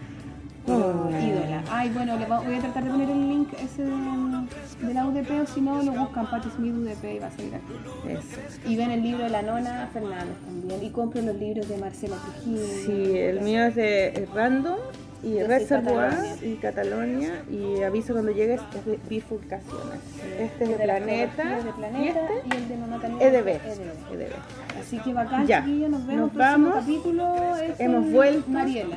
Oh. 0.66 1.10
Ídola. 1.10 1.62
Ay, 1.70 1.90
bueno, 1.90 2.18
le 2.18 2.24
voy 2.24 2.54
a 2.54 2.60
tratar 2.60 2.84
de 2.84 2.90
poner 2.90 3.10
el 3.10 3.28
link 3.28 3.48
ese 3.62 3.82
de, 3.82 4.86
de 4.86 4.94
la 4.94 5.06
UDP 5.06 5.42
o 5.42 5.46
si 5.46 5.60
no 5.60 5.82
lo 5.82 5.92
buscan 5.92 6.30
Patti 6.30 6.48
Smith 6.56 6.74
UDP 6.74 7.04
y 7.04 7.18
va 7.18 7.26
a 7.26 7.30
salir 7.32 7.54
aquí. 7.54 8.08
Eso. 8.08 8.40
Y 8.66 8.76
ven 8.76 8.90
el 8.90 9.02
libro 9.02 9.24
de 9.24 9.30
la 9.30 9.42
nona 9.42 9.90
Fernández 9.92 10.36
también. 10.46 10.82
Y 10.82 10.88
compren 10.88 11.26
los 11.26 11.36
libros 11.36 11.68
de 11.68 11.76
Marcela 11.76 12.16
Trujillo. 12.16 12.66
Sí, 12.86 13.18
el 13.18 13.42
mío 13.42 13.66
es 13.66 13.74
de 13.74 14.26
Random 14.34 14.78
y 15.24 15.38
Yo 15.38 15.46
Reservoir 15.46 16.12
y 16.42 16.54
Catalonia 16.56 17.42
y 17.50 17.82
aviso 17.82 18.12
cuando 18.12 18.32
llegues 18.32 18.60
es 18.76 18.84
de 18.84 18.98
bifurcaciones. 19.08 20.00
Este 20.38 20.64
es 20.64 20.70
de 20.70 20.76
de 20.76 20.86
la 20.86 20.96
Planeta, 20.96 21.44
de 21.44 21.60
y 21.68 21.72
Planeta 21.72 22.20
este 22.20 22.48
y 22.48 22.56
el 22.58 22.68
de 22.68 22.98
Canela. 23.00 23.24
EDB. 23.24 23.48
EDB. 23.48 24.12
EDB. 24.12 24.32
Así 24.80 24.98
que 24.98 25.12
bacán, 25.14 25.46
Ya. 25.46 25.64
chiquillos. 25.64 25.90
Nos 25.90 26.06
vemos. 26.06 26.20
Nos 26.22 26.30
próximo 26.32 26.66
vamos. 26.68 26.84
capítulo 26.84 27.56
es 27.56 27.80
Hemos 27.80 28.10
vuelto. 28.10 28.50
Mariela. 28.50 28.96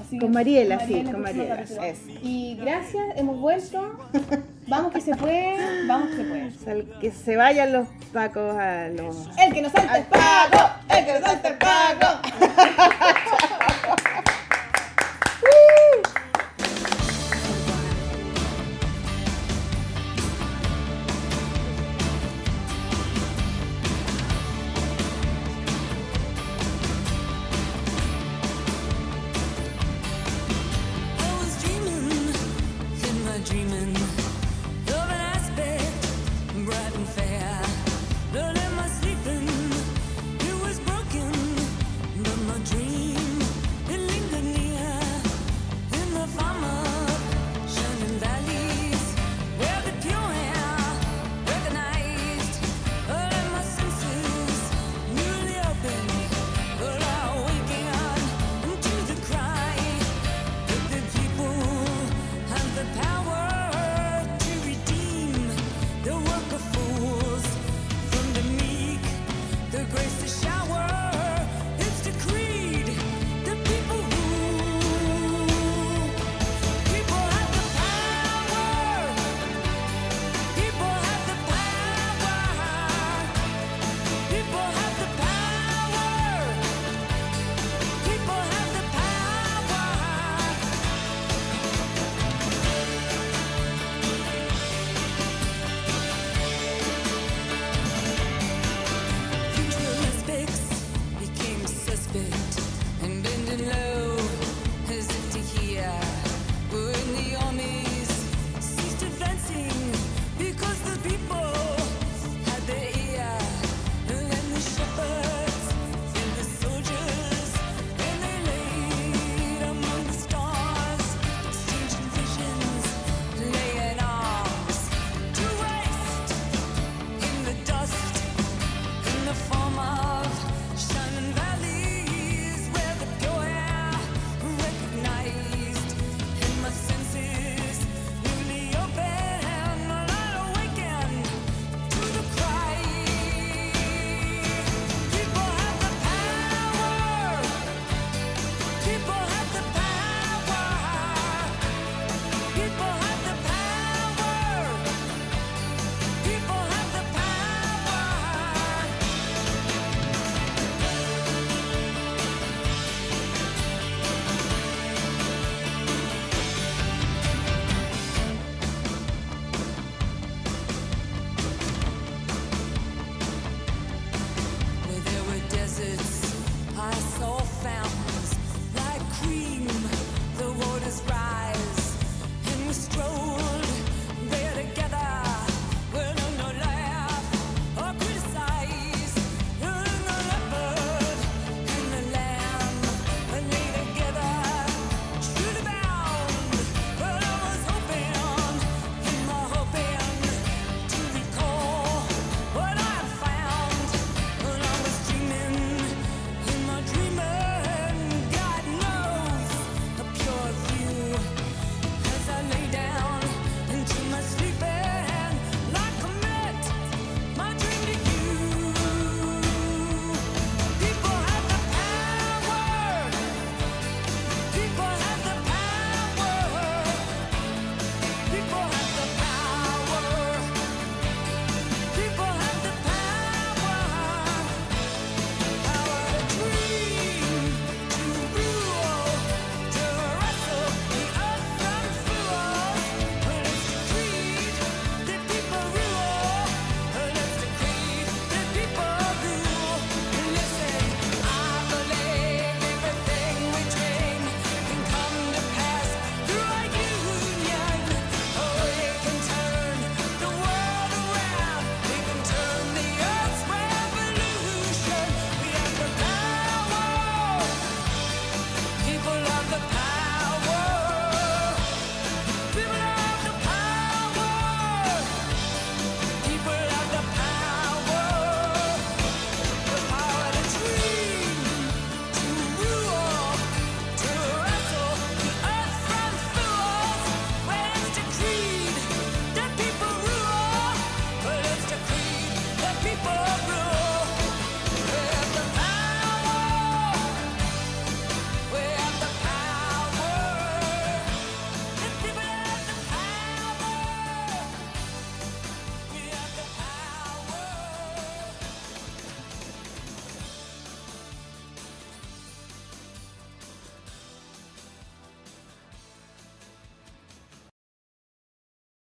Así 0.00 0.18
Con 0.18 0.32
Mariela, 0.32 0.80
sí, 0.86 1.02
con 1.04 1.20
Mariela, 1.22 1.60
es. 1.62 1.98
Y 2.22 2.56
gracias, 2.60 3.04
hemos 3.16 3.38
vuelto. 3.40 3.98
Vamos 4.66 4.92
que 4.92 5.00
se 5.00 5.14
puede, 5.14 5.86
vamos 5.86 6.08
que 6.10 6.16
se 6.16 6.24
puede. 6.24 6.50
Sal- 6.52 6.86
que 7.00 7.10
se 7.10 7.36
vayan 7.36 7.72
los 7.72 7.86
pacos 8.12 8.54
a 8.56 8.88
los 8.88 9.28
El 9.38 9.52
que 9.52 9.62
nos 9.62 9.72
salta 9.72 9.98
el 9.98 10.04
pago, 10.04 10.70
el 10.88 11.04
que 11.04 11.12
nos 11.12 11.22
salta 11.22 11.48
el 11.48 11.58
pago. 11.58 12.20